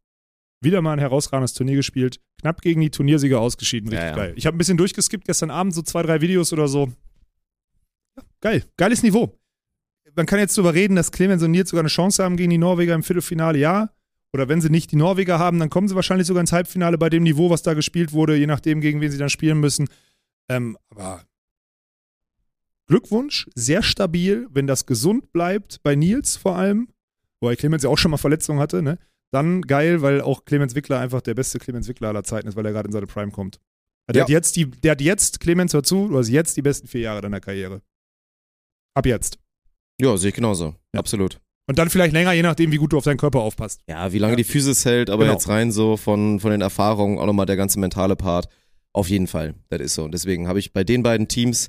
wieder 0.62 0.80
mal 0.82 0.92
ein 0.94 0.98
herausragendes 0.98 1.52
Turnier 1.52 1.76
gespielt, 1.76 2.20
knapp 2.40 2.62
gegen 2.62 2.80
die 2.80 2.90
Turniersieger 2.90 3.40
ausgeschieden, 3.40 3.88
richtig 3.90 4.04
Ja, 4.04 4.10
ja. 4.10 4.16
geil. 4.16 4.32
Ich 4.36 4.46
habe 4.46 4.56
ein 4.56 4.58
bisschen 4.58 4.78
durchgeskippt 4.78 5.24
gestern 5.26 5.50
Abend, 5.50 5.74
so 5.74 5.82
zwei, 5.82 6.02
drei 6.02 6.20
Videos 6.20 6.52
oder 6.52 6.68
so. 6.68 6.90
Geil, 8.46 8.62
geiles 8.76 9.02
Niveau. 9.02 9.40
Man 10.14 10.24
kann 10.24 10.38
jetzt 10.38 10.56
darüber 10.56 10.72
reden, 10.72 10.94
dass 10.94 11.11
Clemens 11.11 11.42
und 11.42 11.50
Nils 11.50 11.70
sogar 11.70 11.80
eine 11.80 11.88
Chance 11.88 12.22
haben 12.22 12.37
gegen 12.37 12.50
die 12.50 12.59
Norweger 12.59 12.94
im 12.94 13.02
Viertelfinale, 13.02 13.59
ja. 13.59 13.90
Oder 14.32 14.48
wenn 14.48 14.61
sie 14.61 14.70
nicht 14.70 14.92
die 14.92 14.96
Norweger 14.96 15.40
haben, 15.40 15.59
dann 15.59 15.68
kommen 15.68 15.88
sie 15.88 15.96
wahrscheinlich 15.96 16.28
sogar 16.28 16.42
ins 16.42 16.52
Halbfinale 16.52 16.96
bei 16.96 17.11
dem 17.11 17.24
Niveau, 17.24 17.50
was 17.50 17.64
da 17.64 17.74
gespielt 17.74 18.12
wurde, 18.12 18.37
je 18.37 18.46
nachdem, 18.46 18.80
gegen 18.80 19.00
wen 19.00 19.11
sie 19.11 19.18
dann 19.18 19.30
spielen 19.30 19.59
müssen. 19.59 19.88
Ähm, 20.48 20.78
aber 20.90 21.24
Glückwunsch, 22.87 23.50
sehr 23.56 23.82
stabil, 23.82 24.46
wenn 24.52 24.68
das 24.68 24.87
gesund 24.87 25.32
bleibt, 25.32 25.82
bei 25.82 25.96
Nils 25.96 26.37
vor 26.37 26.54
allem, 26.54 26.87
wobei 27.40 27.56
Clemens 27.56 27.82
ja 27.82 27.90
auch 27.90 27.98
schon 27.98 28.12
mal 28.12 28.16
Verletzungen 28.16 28.61
hatte, 28.61 28.80
ne? 28.80 29.00
Dann 29.32 29.62
geil, 29.62 30.02
weil 30.02 30.20
auch 30.20 30.44
Clemens 30.44 30.76
Wickler 30.76 31.00
einfach 31.00 31.20
der 31.20 31.35
beste 31.35 31.59
Clemens 31.59 31.88
Wickler 31.88 32.11
aller 32.11 32.22
Zeiten 32.22 32.46
ist, 32.46 32.54
weil 32.54 32.64
er 32.64 32.70
gerade 32.70 32.87
in 32.87 32.92
seine 32.92 33.09
Prime 33.09 33.32
kommt. 33.32 33.59
Der, 34.09 34.18
Ja. 34.18 34.22
hat 34.22 34.28
jetzt 34.28 34.54
die, 34.54 34.70
der 34.70 34.92
hat 34.92 35.00
jetzt, 35.00 35.40
Clemens, 35.40 35.74
hör 35.74 35.82
zu, 35.82 36.06
du 36.06 36.16
hast 36.16 36.28
jetzt 36.28 36.56
die 36.56 36.62
besten 36.62 36.87
vier 36.87 37.00
Jahre 37.00 37.22
deiner 37.22 37.40
Karriere. 37.40 37.82
Ab 38.96 39.04
jetzt. 39.06 39.38
Ja, 40.00 40.16
sehe 40.16 40.30
ich 40.30 40.35
genauso. 40.35 40.74
Ja. 40.94 41.00
Absolut. 41.00 41.38
Und 41.68 41.78
dann 41.78 41.90
vielleicht 41.90 42.12
länger, 42.12 42.32
je 42.32 42.42
nachdem, 42.42 42.70
wie 42.72 42.76
gut 42.76 42.92
du 42.92 42.98
auf 42.98 43.04
deinen 43.04 43.16
Körper 43.16 43.40
aufpasst. 43.40 43.80
Ja, 43.88 44.12
wie 44.12 44.18
lange 44.18 44.32
Ja. 44.32 44.37
die 44.37 44.44
Physis 44.44 44.85
hält, 44.85 45.11
aber 45.11 45.24
Genau. 45.24 45.35
jetzt 45.35 45.48
rein 45.48 45.72
so 45.72 45.96
von, 45.96 46.40
von 46.40 46.50
den 46.50 46.61
Erfahrungen 46.61 47.18
auch 47.18 47.26
nochmal 47.26 47.46
der 47.46 47.56
ganze 47.56 47.78
mentale 47.80 48.16
Part. 48.16 48.48
Auf 48.92 49.09
jeden 49.11 49.26
Fall. 49.26 49.54
Das 49.68 49.80
ist 49.80 49.94
so. 49.94 50.04
Und 50.04 50.12
deswegen 50.12 50.48
habe 50.48 50.59
ich 50.61 50.72
bei 50.72 50.85
den 50.85 51.02
beiden 51.02 51.28
Teams, 51.28 51.68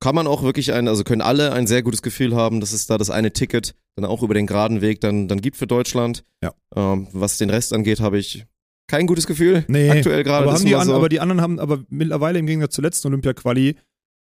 kann 0.00 0.14
man 0.14 0.26
auch 0.26 0.42
wirklich 0.42 0.72
ein, 0.72 0.88
also 0.88 1.04
können 1.04 1.22
alle 1.22 1.52
ein 1.52 1.66
sehr 1.66 1.82
gutes 1.82 2.02
Gefühl 2.02 2.34
haben, 2.34 2.60
dass 2.60 2.72
es 2.72 2.86
da 2.86 2.98
das 2.98 3.08
eine 3.08 3.32
Ticket 3.32 3.74
dann 3.94 4.04
auch 4.04 4.22
über 4.22 4.34
den 4.34 4.46
geraden 4.46 4.80
Weg 4.80 5.00
dann, 5.00 5.28
dann 5.28 5.40
gibt 5.40 5.56
für 5.56 5.66
Deutschland. 5.68 6.24
Ja. 6.42 6.52
Ähm, 6.74 7.06
was 7.12 7.38
den 7.38 7.50
Rest 7.50 7.72
angeht, 7.72 8.00
habe 8.00 8.18
ich 8.18 8.44
kein 8.88 9.06
gutes 9.06 9.26
Gefühl. 9.26 9.64
Nee, 9.68 9.88
Aktuell 9.90 10.24
gerade. 10.24 10.48
Aber, 10.48 10.56
so. 10.58 10.94
aber 10.94 11.08
die 11.08 11.20
anderen 11.20 11.40
haben, 11.40 11.58
aber 11.60 11.84
mittlerweile 11.88 12.38
im 12.40 12.46
Gegensatz 12.46 12.74
zur 12.74 12.82
letzten 12.84 13.08
Olympia-Quali, 13.08 13.76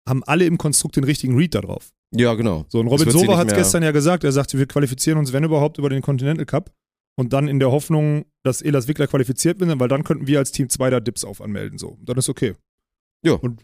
haben 0.08 0.24
alle 0.26 0.46
im 0.46 0.58
Konstrukt 0.58 0.96
den 0.96 1.04
richtigen 1.04 1.38
Read 1.38 1.56
da 1.56 1.62
drauf. 1.62 1.92
ja, 2.12 2.34
genau. 2.34 2.66
So, 2.70 2.80
und 2.80 2.88
Robin 2.88 3.10
Sova 3.10 3.38
hat 3.38 3.48
es 3.48 3.56
gestern 3.56 3.84
ja 3.84 3.92
gesagt, 3.92 4.24
er 4.24 4.32
sagte, 4.32 4.58
wir 4.58 4.66
qualifizieren 4.66 5.18
uns, 5.18 5.34
wenn 5.34 5.44
überhaupt, 5.44 5.78
über 5.78 5.90
den 5.90 6.02
Continental 6.02 6.46
Cup. 6.46 6.72
Und 7.16 7.32
dann 7.32 7.48
in 7.48 7.60
der 7.60 7.72
Hoffnung, 7.72 8.26
dass 8.42 8.64
Elas 8.64 8.88
Wickler 8.88 9.06
qualifiziert 9.06 9.60
wird, 9.60 9.80
weil 9.80 9.88
dann 9.88 10.04
könnten 10.04 10.26
wir 10.26 10.40
als 10.40 10.52
Team 10.52 10.68
2 10.70 10.90
da 10.90 11.00
Dips 11.00 11.24
auf 11.24 11.42
anmelden. 11.42 11.78
So. 11.78 12.00
Dann 12.02 12.18
ist 12.18 12.28
okay. 12.28 12.54
Ja. 13.24 13.34
Und 13.34 13.62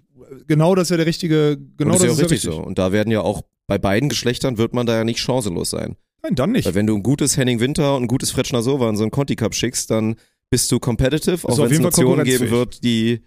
genau 0.47 0.75
das 0.75 0.83
ist 0.83 0.91
ja 0.91 0.97
der 0.97 1.07
richtige, 1.07 1.57
genau 1.75 1.93
und 1.93 2.01
das 2.01 2.01
das 2.03 2.11
ist 2.11 2.17
ja 2.19 2.23
richtig 2.25 2.31
wichtig. 2.43 2.51
so. 2.51 2.61
Und 2.61 2.77
da 2.77 2.91
werden 2.91 3.11
ja 3.11 3.21
auch 3.21 3.41
bei 3.67 3.77
beiden 3.77 4.09
Geschlechtern 4.09 4.57
wird 4.57 4.73
man 4.73 4.85
da 4.85 4.97
ja 4.97 5.03
nicht 5.03 5.19
chancenlos 5.19 5.71
sein. 5.71 5.95
Nein, 6.21 6.35
dann 6.35 6.51
nicht. 6.51 6.65
Weil 6.65 6.75
wenn 6.75 6.87
du 6.87 6.95
ein 6.95 7.03
gutes 7.03 7.37
Henning 7.37 7.59
Winter 7.59 7.95
und 7.95 8.03
ein 8.03 8.07
gutes 8.07 8.31
Fretschner 8.31 8.61
Sova 8.61 8.89
in 8.89 8.97
so 8.97 9.03
einen 9.03 9.11
Conti 9.11 9.35
Cup 9.35 9.55
schickst, 9.55 9.89
dann 9.89 10.15
bist 10.49 10.71
du 10.71 10.79
competitive, 10.79 11.47
auch 11.47 11.51
auf 11.51 11.69
wenn 11.69 11.71
es 11.71 11.79
Nationen 11.79 12.25
geben 12.25 12.49
wird, 12.49 12.83
die 12.83 13.21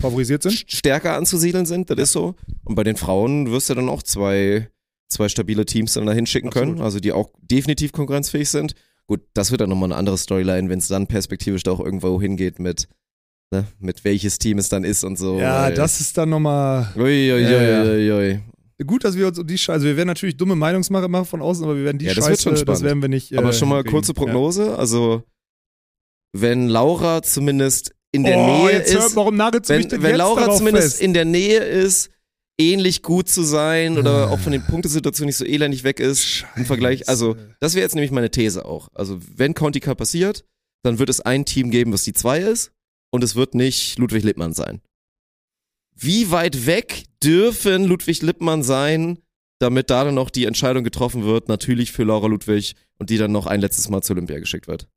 Favorisiert 0.00 0.42
sind. 0.42 0.52
st- 0.54 0.64
stärker 0.76 1.14
anzusiedeln 1.16 1.66
sind, 1.66 1.90
das 1.90 1.98
ist 1.98 2.12
so. 2.12 2.34
Und 2.64 2.74
bei 2.74 2.84
den 2.84 2.96
Frauen 2.96 3.50
wirst 3.50 3.70
du 3.70 3.74
dann 3.74 3.88
auch 3.88 4.02
zwei, 4.02 4.68
zwei 5.08 5.28
stabile 5.28 5.64
Teams 5.64 5.94
dann 5.94 6.06
dahin 6.06 6.26
schicken 6.26 6.48
Absolut. 6.48 6.68
können, 6.76 6.80
also 6.82 7.00
die 7.00 7.12
auch 7.12 7.30
definitiv 7.40 7.92
konkurrenzfähig 7.92 8.48
sind. 8.48 8.74
Gut, 9.06 9.20
das 9.34 9.50
wird 9.52 9.60
dann 9.60 9.70
nochmal 9.70 9.88
eine 9.90 9.96
andere 9.96 10.18
Storyline, 10.18 10.68
wenn 10.68 10.80
es 10.80 10.88
dann 10.88 11.06
perspektivisch 11.06 11.62
da 11.62 11.70
auch 11.70 11.80
irgendwo 11.80 12.20
hingeht 12.20 12.58
mit, 12.58 12.88
ne, 13.52 13.64
mit 13.78 14.04
welches 14.04 14.38
Team 14.38 14.58
es 14.58 14.68
dann 14.68 14.84
ist 14.84 15.04
und 15.04 15.16
so. 15.18 15.38
Ja, 15.38 15.70
das 15.70 16.00
ist 16.00 16.18
dann 16.18 16.28
nochmal. 16.30 16.92
Ui, 16.96 17.02
ui, 17.02 17.32
ui, 17.32 17.40
Ja, 17.42 17.62
ja. 17.62 17.82
ui, 17.84 18.12
ui. 18.12 18.40
Gut, 18.84 19.04
dass 19.04 19.16
wir 19.16 19.28
uns 19.28 19.38
um 19.38 19.46
die 19.46 19.56
Scheiße. 19.56 19.72
Also 19.72 19.86
wir 19.86 19.96
werden 19.96 20.08
natürlich 20.08 20.36
dumme 20.36 20.54
Meinungsmacher 20.56 21.08
machen 21.08 21.24
von 21.24 21.40
außen, 21.40 21.64
aber 21.64 21.76
wir 21.76 21.84
werden 21.84 21.98
die 21.98 22.04
Ja, 22.04 22.12
das 22.14 22.28
wird 22.28 22.40
Scheiße, 22.42 22.56
schon 22.58 22.66
das 22.66 22.82
werden 22.82 23.00
wir 23.00 23.08
nicht. 23.08 23.32
Aber 23.38 23.48
äh, 23.48 23.52
schon 23.54 23.70
mal 23.70 23.82
kurze 23.84 24.12
Prognose, 24.12 24.76
also 24.76 25.22
wenn 26.32 26.68
Laura 26.68 27.22
zumindest 27.22 27.94
in 28.12 28.24
der 28.24 28.38
oh, 28.38 28.46
Nähe 28.46 28.72
jetzt 28.78 28.94
hört, 28.94 29.06
ist, 29.06 29.16
warum 29.16 29.36
nagelst 29.36 29.68
wenn, 29.68 30.02
wenn 30.02 30.16
Laura 30.16 30.54
zumindest 30.56 30.92
fest? 30.92 31.02
in 31.02 31.14
der 31.14 31.24
Nähe 31.24 31.58
ist, 31.58 32.10
ähnlich 32.58 33.02
gut 33.02 33.28
zu 33.28 33.42
sein 33.42 33.98
oder 33.98 34.28
Ah. 34.28 34.30
auch 34.30 34.38
von 34.38 34.52
den 34.52 34.64
Punktesituationen 34.64 35.26
nicht 35.28 35.36
so 35.36 35.44
elendig 35.44 35.84
weg 35.84 36.00
ist 36.00 36.44
im 36.56 36.64
Vergleich. 36.64 37.08
Also 37.08 37.34
Scheiße. 37.34 37.56
das 37.60 37.74
wäre 37.74 37.82
jetzt 37.82 37.94
nämlich 37.94 38.10
meine 38.10 38.30
These 38.30 38.64
auch. 38.64 38.88
Also 38.94 39.18
wenn 39.36 39.54
Conti 39.54 39.80
Cup 39.80 39.98
passiert, 39.98 40.44
dann 40.82 40.98
wird 40.98 41.10
es 41.10 41.20
ein 41.20 41.44
Team 41.44 41.70
geben, 41.70 41.92
was 41.92 42.04
die 42.04 42.12
zwei 42.14 42.40
ist 42.40 42.72
und 43.10 43.22
es 43.22 43.34
wird 43.36 43.54
nicht 43.54 43.98
Ludwig 43.98 44.24
Lippmann 44.24 44.54
sein. 44.54 44.80
Wie 45.94 46.30
weit 46.30 46.66
weg 46.66 47.04
dürfen 47.22 47.84
Ludwig 47.84 48.22
Lippmann 48.22 48.62
sein, 48.62 49.18
damit 49.58 49.90
da 49.90 50.04
dann 50.04 50.14
noch 50.14 50.30
die 50.30 50.44
Entscheidung 50.44 50.84
getroffen 50.84 51.24
wird, 51.24 51.48
natürlich 51.48 51.92
für 51.92 52.04
Laura 52.04 52.26
Ludwig 52.26 52.74
und 52.98 53.10
die 53.10 53.18
dann 53.18 53.32
noch 53.32 53.46
ein 53.46 53.60
letztes 53.60 53.88
Mal 53.88 54.02
zur 54.02 54.16
Olympia 54.16 54.38
geschickt 54.38 54.68
wird? 54.68 54.88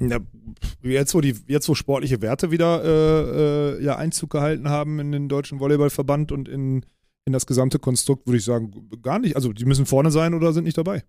Ja, 0.00 0.18
jetzt, 0.82 1.14
wo 1.14 1.20
die, 1.20 1.34
jetzt, 1.48 1.68
wo 1.68 1.74
sportliche 1.74 2.20
Werte 2.22 2.50
wieder 2.50 2.84
äh, 2.84 3.78
äh, 3.78 3.84
ja, 3.84 3.96
Einzug 3.96 4.30
gehalten 4.30 4.68
haben 4.68 4.98
in 5.00 5.12
den 5.12 5.28
deutschen 5.28 5.60
Volleyballverband 5.60 6.32
und 6.32 6.48
in, 6.48 6.84
in 7.24 7.32
das 7.32 7.46
gesamte 7.46 7.78
Konstrukt, 7.78 8.26
würde 8.26 8.38
ich 8.38 8.44
sagen, 8.44 8.88
gar 9.02 9.18
nicht. 9.18 9.36
Also 9.36 9.52
die 9.52 9.64
müssen 9.64 9.86
vorne 9.86 10.10
sein 10.10 10.34
oder 10.34 10.52
sind 10.52 10.64
nicht 10.64 10.78
dabei. 10.78 11.04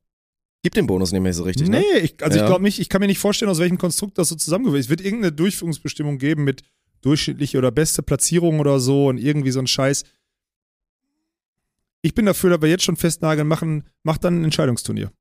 Gibt 0.64 0.78
den 0.78 0.88
Bonus 0.88 1.12
mehr 1.12 1.34
so 1.34 1.44
richtig, 1.44 1.70
nee, 1.70 1.80
ne? 1.80 2.00
ich, 2.00 2.22
also 2.24 2.38
Ja. 2.38 2.44
ich 2.44 2.50
glaube 2.50 2.64
nicht, 2.64 2.80
ich 2.80 2.90
kann 2.90 3.00
mir 3.00 3.08
nicht 3.08 3.20
vorstellen, 3.20 3.52
aus 3.52 3.60
welchem 3.60 3.78
Konstrukt 3.78 4.18
das 4.18 4.30
so 4.30 4.36
zusammengewürfelt 4.36 4.80
ist. 4.80 4.86
Es 4.88 4.90
wird 4.90 5.02
irgendeine 5.02 5.32
Durchführungsbestimmung 5.32 6.18
geben 6.18 6.44
mit 6.44 6.64
durchschnittliche 7.02 7.58
oder 7.58 7.72
beste 7.72 8.02
Platzierung 8.02 8.60
oder 8.60 8.80
so 8.80 9.08
und 9.08 9.18
irgendwie 9.18 9.52
so 9.52 9.60
ein 9.60 9.68
Scheiß. 9.68 10.04
Ich 12.02 12.16
bin 12.16 12.26
dafür, 12.26 12.50
dass 12.52 12.62
wir 12.62 12.70
jetzt 12.70 12.84
schon 12.84 12.96
festnageln, 12.96 13.48
machen, 13.48 13.84
macht 14.04 14.24
dann 14.24 14.42
ein 14.42 14.44
Entscheidungsturnier. 14.46 15.12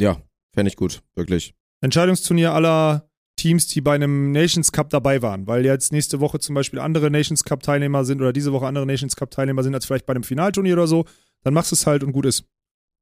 Ja, 0.00 0.22
fände 0.54 0.70
ich 0.70 0.76
gut, 0.76 1.02
wirklich. 1.14 1.54
Entscheidungsturnier 1.80 2.52
aller 2.52 3.08
Teams, 3.36 3.66
die 3.68 3.80
bei 3.80 3.94
einem 3.94 4.32
Nations 4.32 4.70
Cup 4.72 4.90
dabei 4.90 5.22
waren, 5.22 5.46
weil 5.46 5.64
jetzt 5.64 5.92
nächste 5.92 6.20
Woche 6.20 6.38
zum 6.40 6.54
Beispiel 6.54 6.78
andere 6.78 7.10
Nations 7.10 7.42
Cup 7.44 7.62
Teilnehmer 7.62 8.04
sind 8.04 8.20
oder 8.20 8.32
diese 8.32 8.52
Woche 8.52 8.66
andere 8.66 8.84
Nations 8.86 9.16
Cup 9.16 9.30
Teilnehmer 9.30 9.62
sind 9.62 9.74
als 9.74 9.86
vielleicht 9.86 10.04
bei 10.06 10.12
einem 10.12 10.24
Finalturnier 10.24 10.74
oder 10.74 10.86
so, 10.86 11.04
dann 11.42 11.54
machst 11.54 11.70
du 11.72 11.74
es 11.74 11.86
halt 11.86 12.04
und 12.04 12.12
gut 12.12 12.26
ist. 12.26 12.44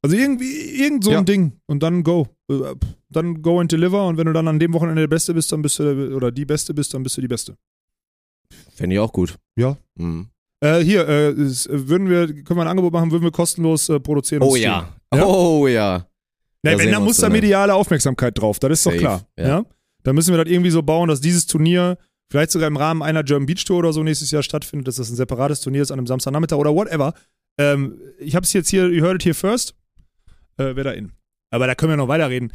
Also 0.01 0.14
irgendwie, 0.17 0.81
irgend 0.81 1.03
so 1.03 1.11
Ja. 1.11 1.19
ein 1.19 1.25
Ding 1.25 1.55
und 1.67 1.83
dann 1.83 2.05
go. 2.05 2.29
Äh, 2.51 2.75
Dann 3.11 3.41
go 3.43 3.59
and 3.59 3.73
deliver 3.73 4.07
und 4.07 4.17
wenn 4.19 4.27
du 4.27 4.33
dann 4.35 4.47
an 4.49 4.59
dem 4.61 4.75
Wochenende 4.75 5.01
der 5.01 5.09
Beste 5.09 5.33
bist, 5.35 5.51
dann 5.51 5.62
bist 5.62 5.79
du, 5.79 6.14
oder 6.14 6.31
die 6.31 6.45
Beste 6.45 6.75
bist, 6.75 6.93
dann 6.95 7.03
bist 7.03 7.17
du 7.17 7.23
die 7.23 7.27
Beste. 7.29 7.57
Fände 8.75 8.95
ich 8.95 9.01
auch 9.01 9.12
gut. 9.12 9.35
Ja. 9.57 9.77
Mhm. 9.97 10.29
Äh, 10.61 10.81
hier, 10.85 11.09
äh, 11.09 11.29
äh, 11.31 11.35
würden 11.88 12.09
wir, 12.09 12.27
können 12.45 12.59
wir 12.59 12.62
ein 12.62 12.69
Angebot 12.69 12.93
machen, 12.93 13.11
würden 13.11 13.23
wir 13.25 13.31
kostenlos 13.31 13.88
äh, 13.88 13.99
produzieren. 13.99 14.43
und 14.43 14.49
Oh 14.51 14.57
ja. 14.57 14.95
Ja? 15.12 15.25
Oh 15.25 15.67
ja. 15.67 16.07
Ja, 16.64 16.73
Da 16.73 16.79
wenn, 16.79 16.90
dann 16.90 17.05
muss 17.05 17.18
da 17.18 17.29
mediale 17.29 17.75
Aufmerksamkeit 17.75 18.37
drauf, 18.38 18.59
das 18.59 18.73
ist 18.73 18.87
doch 18.87 18.92
Safe, 18.92 19.01
klar. 19.01 19.29
Ja. 19.37 19.49
ja. 19.49 19.64
Dann 20.03 20.14
müssen 20.14 20.35
wir 20.35 20.42
das 20.42 20.53
irgendwie 20.53 20.71
so 20.71 20.83
bauen, 20.83 21.09
dass 21.09 21.21
dieses 21.21 21.47
Turnier 21.47 21.99
vielleicht 22.31 22.51
sogar 22.51 22.68
im 22.68 22.77
Rahmen 22.77 23.03
einer 23.03 23.23
German 23.23 23.47
Beach 23.47 23.64
Tour 23.64 23.79
oder 23.79 23.92
so 23.92 24.03
nächstes 24.03 24.31
Jahr 24.31 24.42
stattfindet, 24.42 24.88
dass 24.88 24.97
das 24.97 25.11
ein 25.11 25.16
separates 25.16 25.61
Turnier 25.61 25.83
ist 25.83 25.90
an 25.90 25.99
einem 25.99 26.07
Samstagnachmittag 26.07 26.57
oder 26.57 26.75
whatever. 26.75 27.14
Ähm, 27.59 28.01
ich 28.18 28.35
habe 28.35 28.44
es 28.44 28.53
jetzt 28.53 28.68
hier, 28.68 28.88
you 28.88 29.03
heard 29.05 29.16
it 29.16 29.25
here 29.25 29.35
first. 29.35 29.75
Äh, 30.57 30.75
wer 30.75 30.85
da 30.85 30.92
in. 30.92 31.12
Aber 31.51 31.66
da 31.66 31.75
können 31.75 31.92
wir 31.92 31.97
noch 31.97 32.09
weiterreden. 32.09 32.53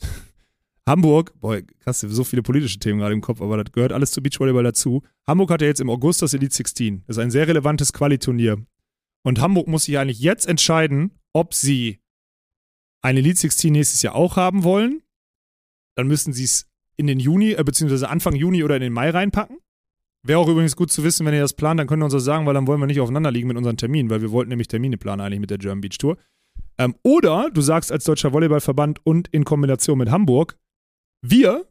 Hamburg, 0.88 1.32
boah, 1.40 1.60
krass, 1.80 2.00
so 2.00 2.24
viele 2.24 2.42
politische 2.42 2.78
Themen 2.78 3.00
gerade 3.00 3.12
im 3.12 3.20
Kopf, 3.20 3.40
aber 3.40 3.62
das 3.62 3.72
gehört 3.72 3.92
alles 3.92 4.12
zu 4.12 4.22
Beachvolleyball 4.22 4.62
dazu. 4.62 5.02
Hamburg 5.26 5.50
hat 5.50 5.60
ja 5.60 5.66
jetzt 5.66 5.80
im 5.80 5.90
August 5.90 6.22
das 6.22 6.32
Elite 6.32 6.54
16. 6.54 7.02
Das 7.06 7.16
ist 7.16 7.22
ein 7.22 7.30
sehr 7.30 7.48
relevantes 7.48 7.92
Quali-Turnier. 7.92 8.58
Und 9.24 9.40
Hamburg 9.40 9.66
muss 9.66 9.84
sich 9.84 9.98
eigentlich 9.98 10.20
jetzt 10.20 10.46
entscheiden, 10.46 11.18
ob 11.32 11.54
sie 11.54 11.98
ein 13.06 13.16
Elite 13.16 13.38
16 13.38 13.72
nächstes 13.72 14.02
Jahr 14.02 14.14
auch 14.14 14.36
haben 14.36 14.64
wollen. 14.64 15.02
Dann 15.96 16.06
müssen 16.08 16.32
sie 16.32 16.44
es 16.44 16.66
in 16.96 17.06
den 17.06 17.20
Juni, 17.20 17.52
äh, 17.52 17.62
beziehungsweise 17.64 18.08
Anfang 18.08 18.34
Juni 18.34 18.64
oder 18.64 18.76
in 18.76 18.82
den 18.82 18.92
Mai 18.92 19.10
reinpacken. 19.10 19.58
Wäre 20.22 20.38
auch 20.40 20.48
übrigens 20.48 20.74
gut 20.76 20.90
zu 20.90 21.04
wissen, 21.04 21.24
wenn 21.24 21.34
ihr 21.34 21.40
das 21.40 21.54
plant, 21.54 21.78
dann 21.78 21.86
könnt 21.86 22.02
ihr 22.02 22.04
uns 22.06 22.12
das 22.14 22.24
sagen, 22.24 22.46
weil 22.46 22.54
dann 22.54 22.66
wollen 22.66 22.80
wir 22.80 22.86
nicht 22.86 23.00
aufeinander 23.00 23.30
liegen 23.30 23.46
mit 23.48 23.56
unseren 23.56 23.76
Terminen, 23.76 24.10
weil 24.10 24.22
wir 24.22 24.32
wollten 24.32 24.48
nämlich 24.48 24.66
Termine 24.68 24.96
planen 24.98 25.20
eigentlich 25.20 25.40
mit 25.40 25.50
der 25.50 25.58
German 25.58 25.80
Beach 25.82 25.98
Tour. 25.98 26.16
Ähm, 26.78 26.96
oder 27.04 27.50
du 27.50 27.60
sagst 27.60 27.92
als 27.92 28.04
Deutscher 28.04 28.32
Volleyballverband 28.32 29.00
und 29.06 29.28
in 29.28 29.44
Kombination 29.44 29.98
mit 29.98 30.10
Hamburg, 30.10 30.56
wir 31.22 31.66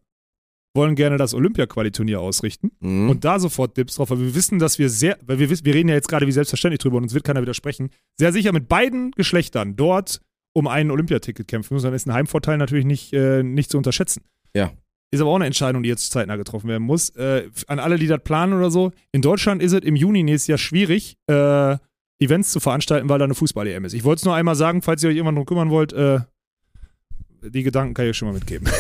wollen 0.74 0.96
gerne 0.96 1.18
das 1.18 1.34
Olympia-Quali-Turnier 1.34 2.20
ausrichten 2.22 2.72
Mhm. 2.80 3.10
und 3.10 3.26
da 3.26 3.40
sofort 3.40 3.76
Dips 3.78 3.96
drauf, 3.96 4.10
weil 4.10 4.20
wir 4.20 4.36
wissen, 4.36 4.60
dass 4.60 4.80
wir 4.80 4.90
sehr, 4.90 5.18
weil 5.26 5.40
wir 5.40 5.50
wissen, 5.50 5.66
wir 5.66 5.74
reden 5.74 5.90
ja 5.90 5.96
jetzt 5.96 6.08
gerade 6.08 6.28
wie 6.28 6.32
selbstverständlich 6.32 6.80
drüber 6.80 6.98
und 6.98 7.04
uns 7.04 7.14
wird 7.14 7.24
keiner 7.26 7.42
widersprechen, 7.42 7.90
sehr 8.18 8.32
sicher 8.34 8.52
mit 8.54 8.68
beiden 8.70 9.12
Geschlechtern 9.12 9.76
dort 9.76 10.22
um 10.56 10.68
ein 10.68 10.90
Olympiaticket 10.90 11.48
kämpfen 11.48 11.74
müssen, 11.74 11.86
dann 11.86 11.94
ist 11.94 12.08
ein 12.08 12.14
Heimvorteil 12.14 12.58
natürlich 12.58 12.86
nicht, 12.86 13.14
äh, 13.14 13.44
nicht 13.44 13.70
zu 13.70 13.78
unterschätzen. 13.78 14.24
Ja. 14.56 14.72
Ist 15.12 15.20
aber 15.20 15.30
auch 15.30 15.36
eine 15.36 15.46
Entscheidung, 15.46 15.84
die 15.84 15.90
jetzt 15.90 16.12
zeitnah 16.12 16.38
getroffen 16.38 16.70
werden 16.70 16.84
muss. 16.84 17.10
Äh, 17.10 17.50
an 17.68 17.80
alle, 17.80 18.00
die 18.00 18.08
das 18.08 18.24
planen 18.24 18.54
oder 18.54 18.72
so, 18.72 18.94
in 19.12 19.22
Deutschland 19.22 19.62
ist 19.62 19.74
es 19.74 19.82
im 19.82 19.98
Juni 19.98 20.24
nächstes 20.24 20.48
Jahr 20.48 20.58
schwierig, 20.58 21.18
äh, 21.28 21.78
Events 22.20 22.52
zu 22.52 22.62
veranstalten, 22.62 23.10
weil 23.10 23.20
da 23.20 23.26
eine 23.26 23.36
Fußball-EM 23.36 23.84
ist. 23.84 23.94
Ich 23.94 24.06
wollte 24.06 24.20
es 24.20 24.26
nur 24.26 24.34
einmal 24.34 24.56
sagen, 24.56 24.82
falls 24.82 25.04
ihr 25.04 25.10
euch 25.10 25.18
irgendwann 25.18 25.36
drum 25.36 25.46
kümmern 25.46 25.70
wollt, 25.70 25.92
äh, 25.92 26.20
die 27.44 27.64
Gedanken 27.64 27.94
kann 27.94 28.06
ich 28.06 28.12
euch 28.12 28.18
schon 28.18 28.30
mal 28.30 28.34
mitgeben. 28.34 28.68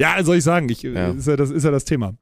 ja, 0.00 0.22
soll 0.24 0.38
ich 0.38 0.44
sagen, 0.44 0.68
ich, 0.68 0.82
Ja. 0.82 1.12
Ist, 1.12 1.28
ja 1.28 1.36
das, 1.36 1.50
ist 1.50 1.62
ja 1.62 1.70
das 1.70 1.84
Thema. 1.84 2.16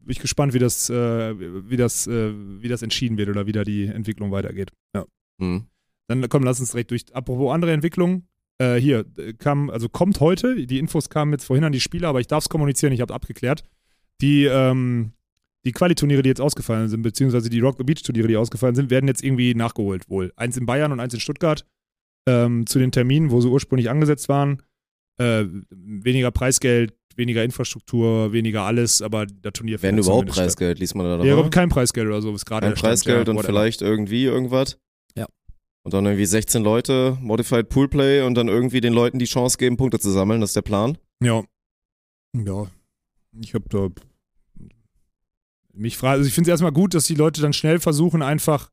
Bin 0.00 0.10
ich 0.10 0.18
gespannt, 0.18 0.54
wie 0.54 0.58
das, 0.58 0.90
äh, 0.90 1.38
wie, 1.38 1.76
das, 1.76 2.08
äh, 2.08 2.32
wie 2.34 2.68
das 2.68 2.82
entschieden 2.82 3.16
wird 3.16 3.28
oder 3.28 3.46
wie 3.46 3.52
da 3.52 3.62
die 3.62 3.86
Entwicklung 3.86 4.32
weitergeht. 4.32 4.72
Ja. 4.92 5.06
Mhm. 5.38 5.66
Dann 6.10 6.28
komm, 6.28 6.42
lass 6.42 6.58
uns 6.58 6.72
direkt 6.72 6.90
durch. 6.90 7.04
Apropos 7.12 7.52
andere 7.54 7.72
Entwicklungen. 7.72 8.26
Äh, 8.58 8.74
hier, 8.80 9.04
äh, 9.16 9.32
kam, 9.32 9.70
also 9.70 9.88
kommt 9.88 10.18
heute, 10.18 10.66
die 10.66 10.80
Infos 10.80 11.08
kamen 11.08 11.30
jetzt 11.32 11.44
vorhin 11.44 11.62
an 11.64 11.70
die 11.70 11.78
Spieler, 11.80 12.08
aber 12.08 12.18
ich 12.20 12.26
darf 12.26 12.42
es 12.42 12.48
kommunizieren, 12.48 12.92
ich 12.92 13.00
habe 13.00 13.14
abgeklärt. 13.14 13.62
Die, 14.20 14.44
ähm, 14.44 15.12
die 15.64 15.70
Quali-Turniere, 15.70 16.22
die 16.22 16.28
jetzt 16.28 16.40
ausgefallen 16.40 16.88
sind, 16.88 17.02
beziehungsweise 17.02 17.48
die 17.48 17.60
Rock 17.60 17.76
the 17.78 17.84
Beach-Turniere, 17.84 18.26
die 18.26 18.36
ausgefallen 18.36 18.74
sind, 18.74 18.90
werden 18.90 19.06
jetzt 19.06 19.22
irgendwie 19.22 19.54
nachgeholt 19.54 20.10
wohl. 20.10 20.32
Eins 20.34 20.56
in 20.56 20.66
Bayern 20.66 20.90
und 20.90 20.98
eins 20.98 21.14
in 21.14 21.20
Stuttgart 21.20 21.64
ähm, 22.26 22.66
zu 22.66 22.80
den 22.80 22.90
Terminen, 22.90 23.30
wo 23.30 23.40
sie 23.40 23.48
ursprünglich 23.48 23.88
angesetzt 23.88 24.28
waren. 24.28 24.62
Äh, 25.18 25.44
weniger 25.70 26.32
Preisgeld, 26.32 26.92
weniger 27.14 27.44
Infrastruktur, 27.44 28.32
weniger 28.32 28.62
alles, 28.62 29.00
aber 29.00 29.26
das 29.26 29.52
Turnier 29.52 29.80
Wenn 29.80 29.96
überhaupt. 29.96 30.30
Preisgeld, 30.30 30.80
liest 30.80 30.96
man 30.96 31.06
da 31.06 31.12
Ja, 31.12 31.18
dabei? 31.18 31.32
aber 31.40 31.50
kein 31.50 31.68
Preisgeld 31.68 32.08
oder 32.08 32.20
so, 32.20 32.34
ist 32.34 32.46
gerade 32.46 32.62
Kein 32.62 32.70
der 32.72 32.76
Stand, 32.76 32.90
Preisgeld 32.90 33.28
ja, 33.28 33.34
und 33.34 33.44
vielleicht 33.44 33.80
irgendwie 33.80 34.24
irgendwas. 34.24 34.76
Und 35.82 35.94
dann 35.94 36.04
irgendwie 36.04 36.26
16 36.26 36.62
Leute, 36.62 37.16
Modified 37.20 37.68
Poolplay 37.68 38.22
und 38.22 38.34
dann 38.34 38.48
irgendwie 38.48 38.80
den 38.80 38.92
Leuten 38.92 39.18
die 39.18 39.24
Chance 39.24 39.56
geben, 39.56 39.76
Punkte 39.76 39.98
zu 39.98 40.10
sammeln. 40.10 40.40
Das 40.40 40.50
ist 40.50 40.56
der 40.56 40.62
Plan. 40.62 40.98
Ja. 41.22 41.42
Ja. 42.34 42.66
Ich 43.40 43.54
habe 43.54 43.64
da. 43.68 43.88
Mich 45.72 45.96
frage, 45.96 46.18
also 46.18 46.28
ich 46.28 46.34
finde 46.34 46.50
es 46.50 46.52
erstmal 46.52 46.72
gut, 46.72 46.94
dass 46.94 47.04
die 47.04 47.14
Leute 47.14 47.40
dann 47.40 47.52
schnell 47.52 47.80
versuchen, 47.80 48.22
einfach. 48.22 48.70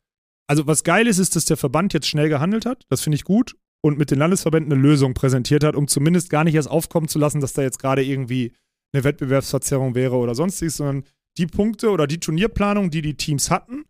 Also, 0.47 0.65
was 0.65 0.83
geil 0.83 1.07
ist, 1.07 1.19
ist, 1.19 1.35
dass 1.35 1.45
der 1.45 1.57
Verband 1.57 1.93
jetzt 1.93 2.07
schnell 2.07 2.29
gehandelt 2.29 2.65
hat. 2.65 2.85
Das 2.89 3.01
finde 3.01 3.15
ich 3.15 3.23
gut. 3.23 3.55
Und 3.81 3.97
mit 3.97 4.11
den 4.11 4.19
Landesverbänden 4.19 4.73
eine 4.73 4.81
Lösung 4.81 5.13
präsentiert 5.13 5.63
hat, 5.63 5.75
um 5.75 5.87
zumindest 5.87 6.29
gar 6.29 6.43
nicht 6.43 6.55
erst 6.55 6.69
aufkommen 6.69 7.07
zu 7.07 7.19
lassen, 7.19 7.41
dass 7.41 7.53
da 7.53 7.61
jetzt 7.61 7.79
gerade 7.79 8.03
irgendwie 8.03 8.53
eine 8.91 9.03
Wettbewerbsverzerrung 9.03 9.93
wäre 9.93 10.15
oder 10.15 10.35
sonstiges, 10.35 10.77
sondern 10.77 11.03
die 11.37 11.45
Punkte 11.45 11.91
oder 11.91 12.07
die 12.07 12.19
Turnierplanung, 12.19 12.89
die 12.89 13.01
die 13.01 13.15
Teams 13.15 13.51
hatten, 13.51 13.85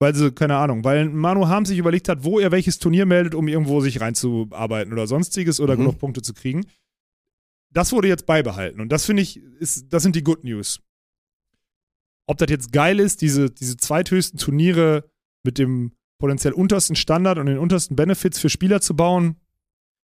weil 0.00 0.14
sie, 0.14 0.30
keine 0.32 0.56
Ahnung, 0.56 0.84
weil 0.84 1.08
Manu 1.08 1.48
Harm 1.48 1.64
sich 1.64 1.78
überlegt 1.78 2.08
hat, 2.08 2.22
wo 2.24 2.38
er 2.38 2.50
welches 2.52 2.78
Turnier 2.78 3.04
meldet, 3.06 3.34
um 3.34 3.48
irgendwo 3.48 3.80
sich 3.80 4.00
reinzuarbeiten 4.00 4.92
oder 4.92 5.06
sonstiges 5.06 5.60
oder 5.60 5.74
Mhm. 5.74 5.78
genug 5.80 5.98
Punkte 5.98 6.22
zu 6.22 6.34
kriegen. 6.34 6.64
Das 7.70 7.92
wurde 7.92 8.08
jetzt 8.08 8.24
beibehalten 8.26 8.80
und 8.80 8.90
das 8.90 9.04
finde 9.04 9.22
ich, 9.22 9.36
ist, 9.58 9.86
das 9.92 10.02
sind 10.02 10.16
die 10.16 10.22
Good 10.24 10.44
News. 10.44 10.80
Ob 12.26 12.38
das 12.38 12.50
jetzt 12.50 12.72
geil 12.72 13.00
ist, 13.00 13.22
diese, 13.22 13.50
diese 13.50 13.76
zweithöchsten 13.76 14.38
Turniere 14.38 15.04
mit 15.44 15.58
dem 15.58 15.92
potenziell 16.18 16.52
untersten 16.52 16.96
Standard 16.96 17.38
und 17.38 17.46
den 17.46 17.58
untersten 17.58 17.96
Benefits 17.96 18.38
für 18.38 18.48
Spieler 18.50 18.80
zu 18.80 18.94
bauen, 18.96 19.36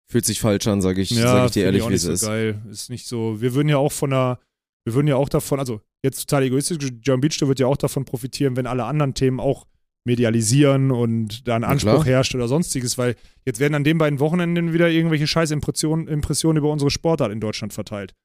Fühlt 0.09 0.23
sich 0.25 0.39
falsch 0.39 0.65
an, 0.67 0.81
sage 0.81 1.01
ich, 1.01 1.09
sag 1.09 1.47
ich 1.47 1.51
dir 1.51 1.65
ehrlich, 1.65 1.83
wie 1.83 1.87
nicht 1.87 1.95
es 1.95 2.03
so 2.03 2.11
ist. 2.13 2.21
geil. 2.21 2.61
Ist 2.71 2.89
nicht 2.89 3.07
so. 3.07 3.41
Wir 3.41 3.53
würden 3.53 3.67
ja 3.67 3.75
auch 3.77 3.91
von 3.91 4.11
der, 4.11 4.39
wir 4.85 4.93
würden 4.93 5.07
ja 5.07 5.17
auch 5.17 5.27
davon, 5.27 5.59
also 5.59 5.81
jetzt 6.01 6.21
total 6.29 6.43
egoistisch, 6.43 6.77
German 7.01 7.19
Beach 7.19 7.37
Tour 7.37 7.49
wird 7.49 7.59
ja 7.59 7.67
auch 7.67 7.75
davon 7.75 8.05
profitieren, 8.05 8.55
wenn 8.55 8.67
alle 8.67 8.85
anderen 8.85 9.13
Themen 9.15 9.41
auch 9.41 9.67
medialisieren 10.07 10.89
und 10.89 11.47
da 11.47 11.55
ein 11.57 11.65
Anspruch 11.65 12.05
herrscht 12.05 12.33
oder 12.33 12.47
sonstiges, 12.47 12.97
weil 12.97 13.15
jetzt 13.45 13.59
werden 13.59 13.75
an 13.75 13.83
den 13.83 13.97
beiden 13.97 14.19
Wochenenden 14.19 14.73
wieder 14.73 14.89
irgendwelche 14.89 15.27
Scheißimpressionen 15.27 16.07
Impressionen 16.07 16.57
über 16.57 16.71
unsere 16.71 16.89
Sportart 16.89 17.31
in 17.31 17.41
Deutschland 17.41 17.73
verteilt. 17.73 18.15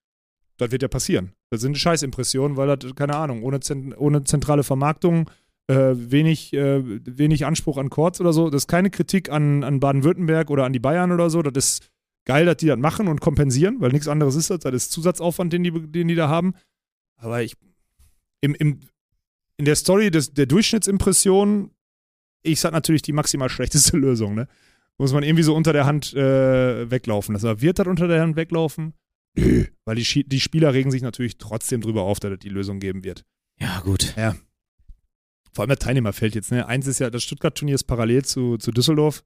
Das 0.59 0.71
wird 0.71 0.83
ja 0.83 0.89
passieren. 0.89 1.33
Das 1.51 1.61
sind 1.61 1.77
Scheißimpressionen, 1.77 2.57
weil 2.57 2.77
das, 2.77 2.95
keine 2.95 3.17
Ahnung, 3.17 3.43
ohne, 3.43 3.59
ohne 3.97 4.23
zentrale 4.23 4.63
Vermarktung, 4.63 5.29
äh, 5.67 5.95
wenig, 5.95 6.53
äh, 6.53 6.83
wenig 6.85 7.45
Anspruch 7.47 7.79
an 7.79 7.91
Courts 7.91 8.21
oder 8.21 8.33
so. 8.33 8.49
Das 8.49 8.63
ist 8.63 8.69
keine 8.69 8.91
Kritik 8.91 9.31
an, 9.31 9.65
an 9.65 9.81
Baden-Württemberg 9.81 10.51
oder 10.51 10.65
an 10.65 10.73
die 10.73 10.79
Bayern 10.79 11.11
oder 11.11 11.31
so. 11.31 11.43
Das 11.43 11.65
ist 11.65 11.91
geil, 12.25 12.47
dass 12.47 12.59
die 12.59 12.67
das 12.67 12.79
machen 12.79 13.09
und 13.09 13.21
kompensieren, 13.21 13.81
weil 13.81 13.91
nichts 13.91 14.07
anderes 14.07 14.37
ist 14.37 14.51
das. 14.51 14.61
Das 14.61 14.73
ist 14.73 14.93
Zusatzaufwand, 14.93 15.53
den 15.53 15.65
die, 15.65 15.73
den 15.73 16.07
die 16.07 16.15
da 16.15 16.29
haben. 16.29 16.55
Aber 17.17 17.43
ich, 17.43 17.57
im, 18.41 18.55
im, 18.55 18.81
in 19.57 19.65
der 19.65 19.77
Story 19.77 20.11
des, 20.11 20.33
der 20.35 20.47
Durchschnittsimpression, 20.47 21.72
ich 22.43 22.61
sag 22.61 22.73
natürlich 22.73 23.03
die 23.03 23.13
maximal 23.13 23.49
schlechteste 23.49 23.97
Lösung, 23.97 24.35
ne? 24.35 24.49
Muss 24.99 25.13
man 25.13 25.23
irgendwie 25.23 25.43
so 25.43 25.55
unter 25.57 25.73
der 25.73 25.87
Hand 25.87 26.13
äh, 26.15 26.91
weglaufen. 26.91 27.35
Das 27.35 27.43
wird 27.61 27.79
das 27.79 27.87
unter 27.87 28.09
der 28.09 28.21
Hand 28.23 28.37
weglaufen? 28.37 28.95
Nö. 29.37 29.65
Weil 29.85 29.97
die, 29.97 30.25
die 30.29 30.41
Spieler 30.41 30.75
regen 30.75 30.91
sich 30.91 31.03
natürlich 31.03 31.39
trotzdem 31.39 31.81
drüber 31.81 32.03
auf, 32.03 32.21
dass 32.21 32.33
es 32.33 32.39
die 32.39 32.49
Lösung 32.51 32.79
geben 32.79 33.03
wird. 33.03 33.25
Ja, 33.59 33.81
gut. 33.81 34.15
Vor 35.55 35.63
allem 35.63 35.69
der 35.69 35.79
Teilnehmerfeld 35.79 36.35
jetzt, 36.35 36.51
ne? 36.51 36.67
Eins 36.67 36.87
ist 36.87 36.99
ja, 36.99 37.11
das 37.11 37.23
Stuttgart-Turnier 37.25 37.75
ist 37.75 37.85
parallel 37.85 38.25
zu, 38.25 38.57
zu 38.59 38.71
Düsseldorf. 38.71 39.23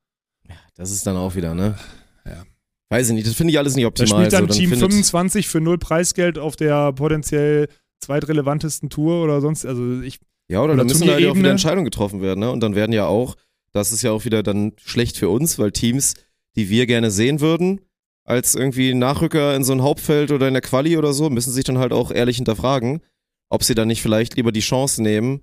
Das 0.77 0.91
ist 0.91 1.07
dann 1.07 1.17
auch 1.17 1.35
wieder, 1.35 1.55
ne? 1.55 1.77
Ja. 2.25 2.45
Weiß 2.89 3.09
ich 3.09 3.15
nicht, 3.15 3.27
das 3.27 3.35
finde 3.35 3.53
ich 3.53 3.59
alles 3.59 3.75
nicht 3.75 3.85
Da 3.85 3.89
optimal. 3.89 4.21
spielt 4.21 4.33
dann 4.33 4.49
so, 4.49 4.55
Team 4.59 4.71
findet- 4.71 4.91
25 4.91 5.49
für 5.49 5.61
null 5.61 5.79
Preisgeld 5.79 6.39
auf 6.39 6.57
der 6.57 6.93
potenziell 6.93 7.69
zweitrelevantesten 8.01 8.91
Tour 8.91 9.23
oder 9.25 9.41
sonst. 9.41 9.65
Also 9.67 10.01
ich, 10.03 10.21
Ja, 10.49 10.59
oder, 10.61 10.75
Oder 10.75 10.77
dann 10.79 10.87
müssen 10.87 11.01
da 11.01 11.07
halt 11.07 11.17
auch 11.17 11.17
Turnierebene. 11.19 11.41
wieder 11.43 11.51
Entscheidungen 11.51 11.85
getroffen 11.85 12.21
werden, 12.23 12.41
ne? 12.41 12.51
Und 12.51 12.61
dann 12.61 12.75
werden 12.75 12.93
ja 12.93 13.07
auch, 13.07 13.37
das 13.73 13.93
ist 13.93 14.03
ja 14.03 14.13
auch 14.13 14.25
wieder 14.25 14.43
dann 14.43 14.73
schlecht 14.85 15.17
für 15.17 15.29
uns, 15.29 15.59
weil 15.59 15.73
Teams, 15.73 16.15
die 16.55 16.71
wir 16.71 16.87
gerne 16.87 17.11
sehen 17.11 17.41
würden, 17.41 17.81
als 18.25 18.55
irgendwie 18.55 18.95
Nachrücker 18.95 19.55
in 19.57 19.65
so 19.65 19.73
ein 19.73 19.83
Hauptfeld 19.83 20.31
oder 20.31 20.49
in 20.49 20.55
der 20.55 20.63
Quali 20.63 20.97
oder 20.97 21.13
so, 21.13 21.31
müssen 21.31 21.53
sich 21.53 21.65
dann 21.65 21.79
halt 21.79 21.93
auch 21.93 22.11
ehrlich 22.11 22.37
hinterfragen, 22.37 23.01
ob 23.51 23.63
sie 23.65 23.75
dann 23.75 23.89
nicht 23.89 24.03
vielleicht 24.03 24.37
lieber 24.37 24.53
die 24.53 24.61
Chance 24.61 25.03
nehmen. 25.03 25.43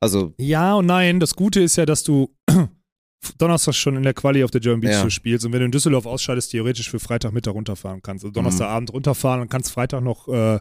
Also, 0.00 0.32
ja 0.38 0.74
und 0.74 0.86
nein. 0.86 1.20
Das 1.20 1.34
Gute 1.36 1.60
ist 1.60 1.76
ja, 1.76 1.86
dass 1.86 2.02
du 2.02 2.28
Donnerstag 3.38 3.74
schon 3.74 3.96
in 3.96 4.02
der 4.02 4.14
Quali 4.14 4.42
auf 4.42 4.50
der 4.50 4.60
German 4.60 4.80
Beach 4.80 4.90
Ja. 4.92 5.10
Spielst 5.10 5.46
und 5.46 5.52
wenn 5.52 5.60
du 5.60 5.66
in 5.66 5.72
Düsseldorf 5.72 6.06
ausscheidest, 6.06 6.50
theoretisch 6.50 6.90
für 6.90 6.98
Freitagmittag 6.98 7.54
runterfahren 7.54 8.02
kannst. 8.02 8.24
Also 8.24 8.32
Donnerstagabend 8.32 8.92
runterfahren 8.92 9.40
und 9.40 9.48
kannst 9.50 9.70
Freitag 9.72 10.02
noch, 10.02 10.26
äh, 10.28 10.58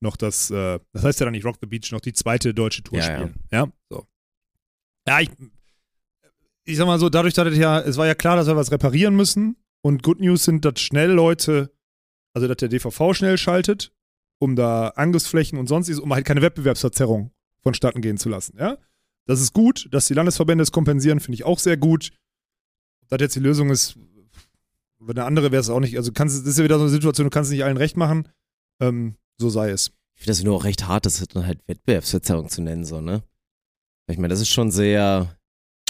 noch 0.00 0.16
das, 0.16 0.50
äh, 0.50 0.78
das 0.92 1.02
heißt 1.04 1.20
ja 1.20 1.26
dann 1.26 1.32
nicht 1.32 1.44
Rock 1.44 1.56
the 1.60 1.66
Beach, 1.66 1.90
noch 1.92 2.00
die 2.00 2.12
zweite 2.12 2.54
deutsche 2.54 2.82
Tour 2.82 2.98
Ja, 2.98 3.08
ja. 3.08 3.14
spielen. 3.16 3.34
Ja, 3.50 3.68
so. 3.90 4.06
Ja, 5.06 5.20
ich, 5.20 5.30
ich 6.64 6.76
sag 6.76 6.86
mal 6.86 6.98
so, 6.98 7.08
dadurch, 7.08 7.34
dass 7.34 7.48
es 7.48 7.58
ja, 7.58 7.80
es 7.80 7.96
war 7.96 8.06
ja 8.06 8.14
klar, 8.14 8.36
dass 8.36 8.46
wir 8.46 8.56
was 8.56 8.70
reparieren 8.70 9.16
müssen 9.16 9.56
und 9.82 10.02
Good 10.02 10.20
News 10.20 10.44
sind, 10.44 10.64
dass 10.64 10.80
schnell 10.80 11.10
Leute, 11.10 11.72
Also, 12.34 12.46
dass 12.46 12.58
der 12.58 12.68
DVV 12.68 13.14
schnell 13.14 13.38
schaltet, 13.38 13.92
um 14.38 14.54
da 14.54 14.88
Angriffsflächen 14.90 15.58
und 15.58 15.66
sonstiges, 15.66 15.98
um 15.98 16.12
halt 16.12 16.26
keine 16.26 16.42
Wettbewerbsverzerrung 16.42 17.32
vonstatten 17.62 18.00
gehen 18.02 18.18
zu 18.18 18.28
lassen. 18.28 18.56
Ja? 18.58 18.78
Das 19.26 19.40
ist 19.40 19.52
gut, 19.52 19.88
dass 19.90 20.06
die 20.06 20.14
Landesverbände 20.14 20.62
es 20.62 20.70
kompensieren, 20.70 21.20
finde 21.20 21.34
ich 21.34 21.44
auch 21.44 21.58
sehr 21.58 21.76
gut. 21.76 22.12
Ob 23.02 23.08
das 23.08 23.20
jetzt 23.20 23.34
die 23.36 23.40
Lösung 23.40 23.70
ist, 23.70 23.96
wenn 25.00 25.16
eine 25.16 25.24
andere 25.26 25.50
wäre 25.52 25.60
es 25.60 25.70
auch 25.70 25.80
nicht. 25.80 25.96
Also, 25.96 26.12
kannst, 26.12 26.38
das 26.42 26.46
ist 26.46 26.58
ja 26.58 26.64
wieder 26.64 26.76
so 26.78 26.82
eine 26.84 26.90
Situation, 26.92 27.24
du 27.26 27.30
kannst 27.30 27.48
es 27.50 27.52
nicht 27.54 27.64
allen 27.64 27.76
recht 27.78 27.96
machen. 27.96 28.28
Ähm, 28.80 29.16
so 29.38 29.48
sei 29.50 29.70
es. 29.70 29.92
Ich 30.14 30.22
finde 30.22 30.32
das 30.32 30.42
nur 30.42 30.56
auch 30.56 30.64
recht 30.64 30.86
hart, 30.88 31.06
das 31.06 31.24
dann 31.28 31.46
halt 31.46 31.60
Wettbewerbsverzerrung 31.66 32.48
zu 32.48 32.60
nennen, 32.60 32.84
so, 32.84 33.00
ne? 33.00 33.22
Ich 34.10 34.18
meine, 34.18 34.28
das 34.28 34.40
ist 34.40 34.48
schon 34.48 34.70
sehr, 34.70 35.38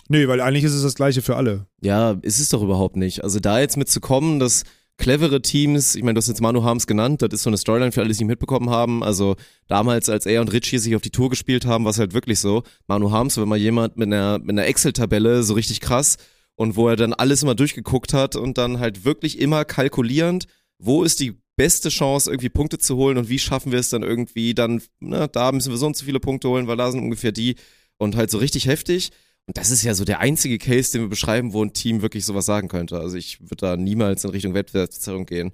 Nee, 0.08 0.26
weil 0.26 0.40
eigentlich 0.40 0.64
ist 0.64 0.72
es 0.72 0.82
das 0.82 0.94
Gleiche 0.94 1.22
für 1.22 1.36
alle. 1.36 1.66
ja, 1.82 2.12
ist 2.22 2.40
es 2.40 2.48
doch 2.48 2.62
überhaupt 2.62 2.96
nicht. 2.96 3.22
Also 3.24 3.40
da 3.40 3.60
jetzt 3.60 3.76
mitzukommen, 3.76 4.40
dass 4.40 4.64
clevere 4.96 5.42
Teams, 5.42 5.94
ich 5.94 6.02
meine, 6.02 6.14
du 6.14 6.18
hast 6.18 6.28
jetzt 6.28 6.40
Manu 6.40 6.64
Harms 6.64 6.86
genannt, 6.86 7.22
das 7.22 7.28
ist 7.32 7.42
so 7.42 7.50
eine 7.50 7.58
Storyline 7.58 7.92
für 7.92 8.00
alle, 8.00 8.08
die 8.08 8.12
es 8.12 8.18
nicht 8.18 8.28
mitbekommen 8.28 8.70
haben. 8.70 9.04
Also 9.04 9.36
damals, 9.68 10.08
als 10.08 10.26
er 10.26 10.40
und 10.40 10.52
Richie 10.52 10.78
sich 10.78 10.96
auf 10.96 11.02
die 11.02 11.10
Tour 11.10 11.30
gespielt 11.30 11.66
haben, 11.66 11.84
war 11.84 11.90
es 11.90 11.98
halt 11.98 12.14
wirklich 12.14 12.40
so. 12.40 12.62
Manu 12.86 13.10
Harms 13.10 13.36
war 13.36 13.46
mal 13.46 13.58
jemand 13.58 13.96
mit 13.96 14.06
einer, 14.08 14.38
mit 14.38 14.50
einer 14.50 14.66
Excel-Tabelle, 14.66 15.42
so 15.42 15.54
richtig 15.54 15.80
krass, 15.80 16.16
und 16.56 16.74
wo 16.74 16.88
er 16.88 16.96
dann 16.96 17.12
alles 17.12 17.42
immer 17.42 17.54
durchgeguckt 17.54 18.12
hat 18.12 18.34
und 18.34 18.58
dann 18.58 18.80
halt 18.80 19.04
wirklich 19.04 19.38
immer 19.38 19.64
kalkulierend, 19.64 20.46
wo 20.78 21.04
ist 21.04 21.20
die 21.20 21.38
beste 21.58 21.88
Chance, 21.90 22.30
irgendwie 22.30 22.48
Punkte 22.48 22.78
zu 22.78 22.96
holen 22.96 23.18
und 23.18 23.28
wie 23.28 23.38
schaffen 23.38 23.72
wir 23.72 23.80
es 23.80 23.90
dann 23.90 24.04
irgendwie 24.04 24.54
dann, 24.54 24.80
ne, 25.00 25.28
da 25.30 25.52
müssen 25.52 25.70
wir 25.70 25.76
so 25.76 25.86
und 25.86 25.96
so 25.96 26.04
viele 26.06 26.20
Punkte 26.20 26.48
holen, 26.48 26.68
weil 26.68 26.76
da 26.76 26.90
sind 26.90 27.02
ungefähr 27.02 27.32
die 27.32 27.56
und 27.98 28.16
halt 28.16 28.30
so 28.30 28.38
richtig 28.38 28.66
heftig. 28.66 29.10
Und 29.46 29.58
das 29.58 29.70
ist 29.70 29.82
ja 29.82 29.94
so 29.94 30.04
der 30.04 30.20
einzige 30.20 30.56
Case, 30.58 30.92
den 30.92 31.02
wir 31.02 31.08
beschreiben, 31.08 31.52
wo 31.52 31.64
ein 31.64 31.72
Team 31.72 32.00
wirklich 32.00 32.24
sowas 32.24 32.46
sagen 32.46 32.68
könnte. 32.68 33.00
Also 33.00 33.16
ich 33.16 33.40
würde 33.40 33.56
da 33.56 33.76
niemals 33.76 34.22
in 34.22 34.30
Richtung 34.30 34.54
Wettbewerbsverzerrung 34.54 35.26
gehen. 35.26 35.52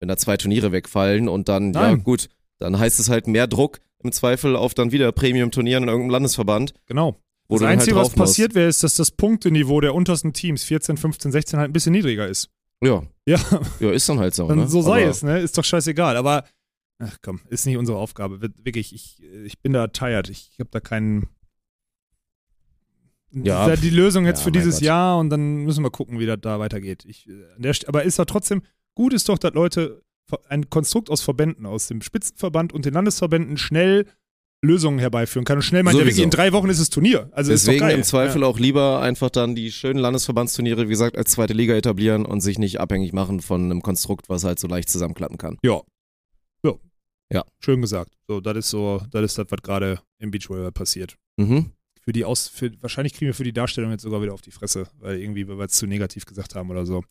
Wenn 0.00 0.08
da 0.08 0.16
zwei 0.16 0.36
Turniere 0.38 0.72
wegfallen 0.72 1.28
und 1.28 1.48
dann, 1.48 1.74
ja 1.74 1.80
Nein. 1.82 2.04
gut, 2.04 2.28
dann 2.58 2.78
heißt 2.78 2.98
es 2.98 3.10
halt 3.10 3.26
mehr 3.26 3.46
Druck 3.46 3.80
im 4.02 4.12
Zweifel 4.12 4.56
auf 4.56 4.72
dann 4.72 4.92
wieder 4.92 5.12
Premium-Turnieren 5.12 5.82
in 5.82 5.88
irgendeinem 5.88 6.10
Landesverband. 6.10 6.72
Genau. 6.86 7.20
Wo 7.48 7.56
das 7.56 7.62
dann 7.62 7.70
Einzige, 7.70 7.96
halt 7.96 8.06
was 8.06 8.14
passiert 8.14 8.54
wäre, 8.54 8.68
ist, 8.68 8.82
dass 8.82 8.94
das 8.94 9.10
Punkteniveau 9.10 9.82
der 9.82 9.94
untersten 9.94 10.32
Teams, 10.32 10.64
14, 10.64 10.96
15, 10.96 11.32
16, 11.32 11.58
halt 11.58 11.70
ein 11.70 11.72
bisschen 11.74 11.92
niedriger 11.92 12.26
ist. 12.26 12.48
Ja, 12.82 13.02
Ja, 13.26 13.38
ja, 13.80 13.90
ist 13.92 14.08
dann 14.08 14.18
halt 14.18 14.34
so. 14.34 14.46
dann 14.48 14.58
ne? 14.58 14.68
so 14.68 14.82
sei 14.82 15.02
Aber 15.02 15.10
es, 15.10 15.22
ne? 15.22 15.40
Ist 15.40 15.56
doch 15.56 15.64
scheißegal. 15.64 16.16
Aber, 16.16 16.44
ach 16.98 17.16
komm, 17.22 17.40
ist 17.48 17.64
nicht 17.66 17.76
unsere 17.78 17.98
Aufgabe. 17.98 18.42
Wir- 18.42 18.50
Wirklich, 18.62 18.94
ich, 18.94 19.22
ich 19.22 19.60
bin 19.60 19.72
da 19.72 19.86
tired. 19.88 20.28
Ich 20.28 20.56
habe 20.58 20.70
da 20.70 20.80
keinen. 20.80 21.28
Ja. 23.32 23.66
Das 23.66 23.78
ist 23.78 23.84
ja 23.84 23.90
die 23.90 23.96
Lösung 23.96 24.26
jetzt 24.26 24.40
Ja, 24.40 24.44
für 24.44 24.52
dieses 24.52 24.76
Gott. 24.76 24.82
Jahr 24.84 25.18
und 25.18 25.30
dann 25.30 25.64
müssen 25.64 25.82
wir 25.82 25.90
gucken, 25.90 26.18
wie 26.20 26.26
das 26.26 26.38
da 26.40 26.60
weitergeht. 26.60 27.04
Ich, 27.06 27.28
äh, 27.28 27.32
der, 27.58 27.74
aber 27.86 28.04
ist 28.04 28.18
da 28.18 28.24
trotzdem, 28.26 28.62
gut 28.94 29.12
ist 29.12 29.28
doch, 29.28 29.38
dass 29.38 29.54
Leute 29.54 30.02
ein 30.48 30.70
Konstrukt 30.70 31.10
aus 31.10 31.20
Verbänden, 31.20 31.66
aus 31.66 31.88
dem 31.88 32.00
Spitzenverband 32.00 32.72
und 32.72 32.84
den 32.84 32.94
Landesverbänden 32.94 33.56
schnell 33.56 34.06
Lösungen 34.64 34.98
herbeiführen 34.98 35.44
kann. 35.44 35.58
Und 35.58 35.62
schnell 35.62 35.82
meint 35.82 35.94
Sowieso. 35.94 36.06
wirklich, 36.06 36.24
in 36.24 36.30
drei 36.30 36.52
Wochen 36.52 36.68
ist 36.68 36.78
es 36.78 36.90
Turnier. 36.90 37.28
Also 37.32 37.52
ist 37.52 37.66
Deswegen 37.66 37.88
im 37.90 38.02
Zweifel 38.02 38.42
ja. 38.42 38.48
auch 38.48 38.58
lieber 38.58 39.00
einfach 39.00 39.30
dann 39.30 39.54
die 39.54 39.70
schönen 39.70 39.98
Landesverbandsturniere, 39.98 40.84
wie 40.86 40.90
gesagt, 40.90 41.16
als 41.16 41.30
zweite 41.30 41.52
Liga 41.52 41.74
etablieren 41.74 42.26
und 42.26 42.40
sich 42.40 42.58
nicht 42.58 42.80
abhängig 42.80 43.12
machen 43.12 43.40
von 43.40 43.64
einem 43.64 43.82
Konstrukt, 43.82 44.28
was 44.28 44.44
halt 44.44 44.58
so 44.58 44.66
leicht 44.66 44.88
zusammenklappen 44.88 45.38
kann. 45.38 45.58
Ja. 45.62 45.80
Ja. 46.64 46.72
Ja. 47.32 47.44
Schön 47.60 47.80
gesagt. 47.80 48.12
So, 48.26 48.40
das 48.40 48.56
ist 48.56 48.70
so, 48.70 49.02
das 49.10 49.24
ist 49.24 49.38
das, 49.38 49.46
was 49.50 49.62
gerade 49.62 50.00
im 50.18 50.30
Beachvolleyball 50.30 50.72
passiert. 50.72 51.16
Mhm. 51.36 51.72
Für 52.02 52.12
die 52.12 52.24
Aus, 52.24 52.48
für, 52.48 52.70
wahrscheinlich 52.82 53.14
kriegen 53.14 53.28
wir 53.28 53.34
für 53.34 53.44
die 53.44 53.52
Darstellung 53.52 53.90
jetzt 53.90 54.02
sogar 54.02 54.20
wieder 54.20 54.34
auf 54.34 54.42
die 54.42 54.50
Fresse, 54.50 54.86
weil 55.00 55.20
irgendwie, 55.20 55.48
weil 55.48 55.58
wir 55.58 55.64
es 55.64 55.72
zu 55.72 55.86
negativ 55.86 56.26
gesagt 56.26 56.54
haben 56.54 56.70
oder 56.70 56.84
so. 56.84 57.02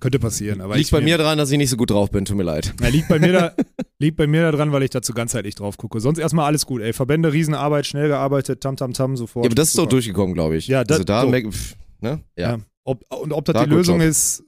Könnte 0.00 0.18
passieren, 0.20 0.60
aber 0.60 0.76
Liegt 0.76 0.86
ich 0.86 0.92
bei 0.92 1.00
mir 1.00 1.18
dran, 1.18 1.38
dass 1.38 1.50
ich 1.50 1.58
nicht 1.58 1.70
so 1.70 1.76
gut 1.76 1.90
drauf 1.90 2.10
bin, 2.12 2.24
tut 2.24 2.36
mir 2.36 2.44
leid. 2.44 2.72
Ja, 2.80 2.88
liegt 2.88 3.08
bei 3.08 3.18
mir 3.18 3.32
da, 3.32 3.54
liegt 3.98 4.16
bei 4.16 4.26
mir 4.28 4.42
da 4.42 4.52
dran, 4.52 4.70
weil 4.70 4.82
ich 4.84 4.90
dazu 4.90 5.12
ganzheitlich 5.12 5.56
drauf 5.56 5.76
gucke. 5.76 5.98
Sonst 6.00 6.18
erstmal 6.18 6.46
alles 6.46 6.66
gut, 6.66 6.82
ey. 6.82 6.92
Verbände, 6.92 7.32
Riesenarbeit, 7.32 7.84
schnell 7.86 8.06
gearbeitet, 8.08 8.60
tam 8.60 8.76
tam 8.76 8.92
tam, 8.92 9.16
sofort. 9.16 9.44
Ja, 9.44 9.48
aber 9.48 9.54
das 9.56 9.68
ist 9.70 9.78
doch 9.78 9.86
durchgekommen, 9.86 10.34
glaube 10.34 10.56
ich. 10.56 10.68
Ja, 10.68 10.84
das- 10.84 10.98
also 10.98 11.04
da, 11.04 11.22
so. 11.22 11.28
merk- 11.30 11.52
pff, 11.52 11.74
ne? 12.00 12.22
Ja. 12.36 12.50
Ja. 12.50 12.58
Ob, 12.84 13.04
und 13.12 13.32
ob 13.32 13.44
das 13.44 13.54
Da 13.54 13.64
die 13.64 13.70
Lösung 13.70 14.00
Job. 14.00 14.08
ist, 14.08 14.40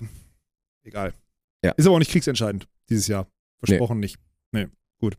äh, 0.00 0.04
egal. 0.88 1.12
Ja. 1.62 1.72
Ist 1.72 1.86
aber 1.86 1.96
auch 1.96 1.98
nicht 1.98 2.10
kriegsentscheidend 2.10 2.66
dieses 2.88 3.06
Jahr. 3.06 3.26
Versprochen 3.62 4.00
nicht. 4.00 4.18
Nee, 4.52 4.68
gut. 4.98 5.16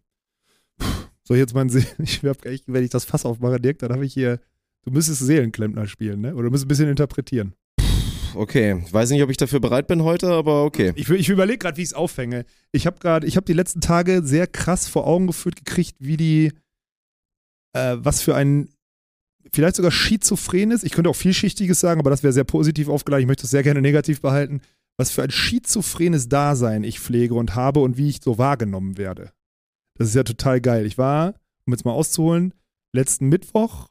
Puh. 0.77 0.87
So, 1.23 1.35
jetzt 1.35 1.53
mein 1.53 1.69
Se 1.69 1.85
ich 1.99 2.23
hab 2.23 2.43
echt, 2.45 2.63
wenn 2.67 2.83
ich 2.83 2.89
das 2.89 3.05
Fass 3.05 3.25
aufmache, 3.25 3.59
Dirk, 3.59 3.79
dann 3.79 3.91
habe 3.93 4.05
ich 4.05 4.13
hier, 4.13 4.39
du 4.83 4.91
müsstest 4.91 5.21
Seelenklempner 5.21 5.87
spielen, 5.87 6.21
ne? 6.21 6.33
Oder 6.35 6.45
du 6.45 6.49
musst 6.51 6.65
ein 6.65 6.67
bisschen 6.67 6.89
interpretieren. 6.89 7.53
Okay, 8.35 8.81
ich 8.85 8.93
weiß 8.93 9.09
nicht, 9.11 9.23
ob 9.23 9.29
ich 9.29 9.37
dafür 9.37 9.59
bereit 9.59 9.87
bin 9.87 10.03
heute, 10.03 10.29
aber 10.31 10.63
okay. 10.63 10.93
Ich, 10.95 11.09
ich 11.09 11.29
überlege 11.29 11.59
gerade, 11.59 11.77
wie 11.77 11.81
ich 11.81 11.89
es 11.89 11.93
aufhänge. 11.93 12.45
Ich 12.71 12.85
habe 12.85 12.99
gerade, 12.99 13.25
ich 13.25 13.37
habe 13.37 13.45
die 13.45 13.53
letzten 13.53 13.81
Tage 13.81 14.21
sehr 14.23 14.47
krass 14.47 14.87
vor 14.87 15.07
Augen 15.07 15.27
geführt 15.27 15.55
gekriegt, 15.57 15.95
wie 15.99 16.17
die, 16.17 16.51
äh, 17.73 17.97
was 17.97 18.21
für 18.21 18.35
ein, 18.35 18.69
vielleicht 19.51 19.77
sogar 19.77 19.91
schizophren 19.91 20.71
ist. 20.71 20.83
Ich 20.83 20.91
könnte 20.91 21.09
auch 21.09 21.15
vielschichtiges 21.15 21.79
sagen, 21.79 21.99
aber 21.99 22.09
das 22.09 22.23
wäre 22.23 22.33
sehr 22.33 22.43
positiv 22.43 22.89
aufgeladen. 22.89 23.21
Ich 23.23 23.27
möchte 23.27 23.45
es 23.45 23.51
sehr 23.51 23.63
gerne 23.63 23.81
negativ 23.81 24.21
behalten. 24.21 24.61
Was 24.97 25.11
für 25.11 25.23
ein 25.23 25.31
schizophrenes 25.31 26.29
Dasein 26.29 26.83
ich 26.83 26.99
pflege 26.99 27.35
und 27.35 27.55
habe 27.55 27.81
und 27.81 27.97
wie 27.97 28.09
ich 28.09 28.21
so 28.21 28.37
wahrgenommen 28.37 28.97
werde. 28.97 29.31
Das 29.97 30.09
ist 30.09 30.15
ja 30.15 30.23
total 30.23 30.61
geil. 30.61 30.85
Ich 30.85 30.97
war, 30.97 31.35
um 31.65 31.73
jetzt 31.73 31.85
mal 31.85 31.91
auszuholen, 31.91 32.53
letzten 32.93 33.27
Mittwoch 33.27 33.89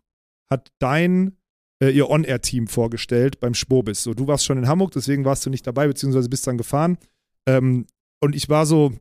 hat 0.50 0.70
dein 0.78 1.36
äh, 1.82 1.90
ihr 1.90 2.08
On-Air-Team 2.08 2.68
vorgestellt 2.68 3.40
beim 3.40 3.54
Spobis. 3.54 4.02
So, 4.02 4.14
du 4.14 4.26
warst 4.26 4.44
schon 4.44 4.58
in 4.58 4.68
Hamburg, 4.68 4.92
deswegen 4.92 5.24
warst 5.24 5.44
du 5.46 5.50
nicht 5.50 5.66
dabei, 5.66 5.86
beziehungsweise 5.86 6.28
bist 6.28 6.46
dann 6.46 6.58
gefahren. 6.58 6.98
Ähm, 7.46 7.86
und 8.20 8.34
ich 8.34 8.48
war 8.48 8.66
so, 8.66 8.92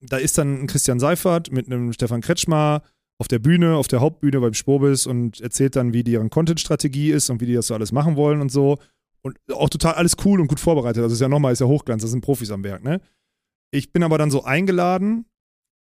da 0.00 0.16
ist 0.16 0.38
dann 0.38 0.62
ein 0.62 0.66
Christian 0.66 1.00
Seifert 1.00 1.52
mit 1.52 1.66
einem 1.66 1.92
Stefan 1.92 2.20
Kretschmer 2.20 2.82
auf 3.18 3.28
der 3.28 3.38
Bühne, 3.38 3.76
auf 3.76 3.88
der 3.88 4.00
Hauptbühne 4.00 4.40
beim 4.40 4.54
Spobis 4.54 5.06
und 5.06 5.40
erzählt 5.40 5.76
dann, 5.76 5.92
wie 5.92 6.02
deren 6.02 6.30
Content-Strategie 6.30 7.10
ist 7.10 7.28
und 7.28 7.40
wie 7.40 7.46
die 7.46 7.54
das 7.54 7.66
so 7.66 7.74
alles 7.74 7.92
machen 7.92 8.16
wollen 8.16 8.40
und 8.40 8.50
so. 8.50 8.78
Und 9.22 9.38
auch 9.52 9.68
total 9.68 9.94
alles 9.94 10.16
cool 10.24 10.40
und 10.40 10.46
gut 10.46 10.60
vorbereitet. 10.60 11.02
Also 11.02 11.12
ist 11.12 11.20
ja 11.20 11.28
nochmal, 11.28 11.52
ist 11.52 11.60
ja 11.60 11.66
Hochglanz, 11.66 12.00
das 12.00 12.12
sind 12.12 12.22
Profis 12.22 12.50
am 12.50 12.64
Werk, 12.64 12.82
ne? 12.82 13.02
Ich 13.70 13.92
bin 13.92 14.02
aber 14.02 14.16
dann 14.16 14.30
so 14.30 14.42
eingeladen 14.42 15.26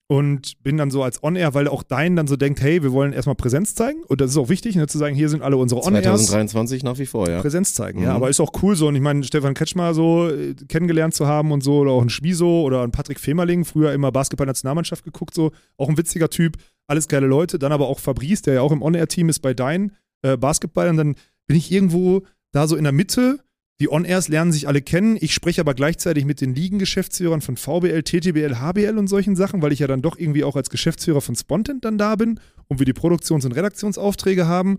und 0.07 0.62
bin 0.62 0.76
dann 0.76 0.90
so 0.90 1.02
als 1.02 1.22
On-Air, 1.22 1.55
weil 1.55 1.66
auch 1.66 1.82
dein 1.82 2.14
dann 2.14 2.26
so 2.26 2.36
denkt, 2.36 2.61
hey, 2.61 2.82
wir 2.82 2.92
wollen 2.92 3.14
erstmal 3.14 3.36
Präsenz 3.36 3.74
zeigen. 3.74 4.02
Und 4.05 4.20
das 4.20 4.30
ist 4.30 4.36
auch 4.36 4.50
wichtig, 4.50 4.76
ne, 4.76 4.86
zu 4.86 4.98
sagen, 4.98 5.14
hier 5.14 5.30
sind 5.30 5.42
alle 5.42 5.57
unsere 5.57 5.82
On-Airs. 5.82 6.26
2023 6.26 6.82
nach 6.82 6.98
wie 6.98 7.07
vor, 7.07 7.28
ja. 7.28 7.40
Präsenz 7.40 7.72
zeigen, 7.72 8.02
ja. 8.02 8.11
Mhm. 8.11 8.16
Aber 8.16 8.28
ist 8.28 8.40
auch 8.40 8.52
cool 8.62 8.76
so. 8.76 8.88
Und 8.88 8.96
ich 8.96 9.00
meine, 9.00 9.24
Stefan 9.24 9.55
Kretschmer 9.55 9.94
so 9.94 10.28
äh, 10.28 10.55
kennengelernt 10.68 11.14
zu 11.14 11.26
haben 11.26 11.52
und 11.52 11.62
so, 11.62 11.78
oder 11.78 11.92
auch 11.92 12.02
ein 12.02 12.11
Schmiso 12.11 12.62
oder 12.62 12.82
ein 12.82 12.90
Patrick 12.90 13.18
Femerling, 13.18 13.64
früher 13.64 13.92
immer 13.92 14.12
Basketball-Nationalmannschaft 14.12 15.05
geguckt, 15.05 15.34
so. 15.34 15.52
Auch 15.78 15.88
ein 15.88 15.96
witziger 15.96 16.28
Typ, 16.28 16.59
alles 16.86 17.09
geile 17.09 17.26
Leute. 17.26 17.59
Dann 17.59 17.72
aber 17.72 17.88
auch 17.88 17.98
Fabrice, 17.98 18.42
der 18.42 18.55
ja 18.55 18.61
auch 18.61 18.72
im 18.72 18.82
On-Air-Team 18.82 19.30
ist 19.30 19.38
bei 19.40 19.55
Dein 19.55 19.92
äh, 20.22 20.36
Basketball. 20.36 20.90
Und 20.90 20.98
dann 20.98 21.14
bin 21.46 21.57
ich 21.57 21.72
irgendwo 21.72 22.22
da 22.52 22.68
so 22.68 22.76
in 22.76 22.84
der 22.84 22.92
Mitte. 22.92 23.38
Die 23.81 23.91
On-Airs 23.91 24.29
lernen 24.29 24.53
sich 24.53 24.68
alle 24.68 24.83
kennen. 24.83 25.16
Ich 25.20 25.35
spreche 25.35 25.61
aber 25.61 25.75
gleichzeitig 25.75 26.25
mit 26.25 26.41
den 26.41 26.55
Ligengeschäftsführern 26.55 27.41
von 27.41 27.57
VBL, 27.57 28.03
TTBL, 28.05 28.61
HBL 28.61 28.97
und 28.99 29.09
solchen 29.09 29.35
Sachen, 29.35 29.62
weil 29.62 29.72
ich 29.72 29.81
ja 29.81 29.89
dann 29.89 30.01
doch 30.01 30.16
irgendwie 30.16 30.45
auch 30.45 30.55
als 30.55 30.70
Geschäftsführer 30.70 31.20
von 31.20 31.35
Spontent 31.35 31.85
dann 31.85 31.99
da 31.99 32.14
bin 32.14 32.39
und 32.68 32.79
wir 32.79 32.87
die 32.87 32.93
Produktions- 32.93 33.45
und 33.45 33.53
Redaktionsaufträge 33.53 34.47
haben. 34.47 34.79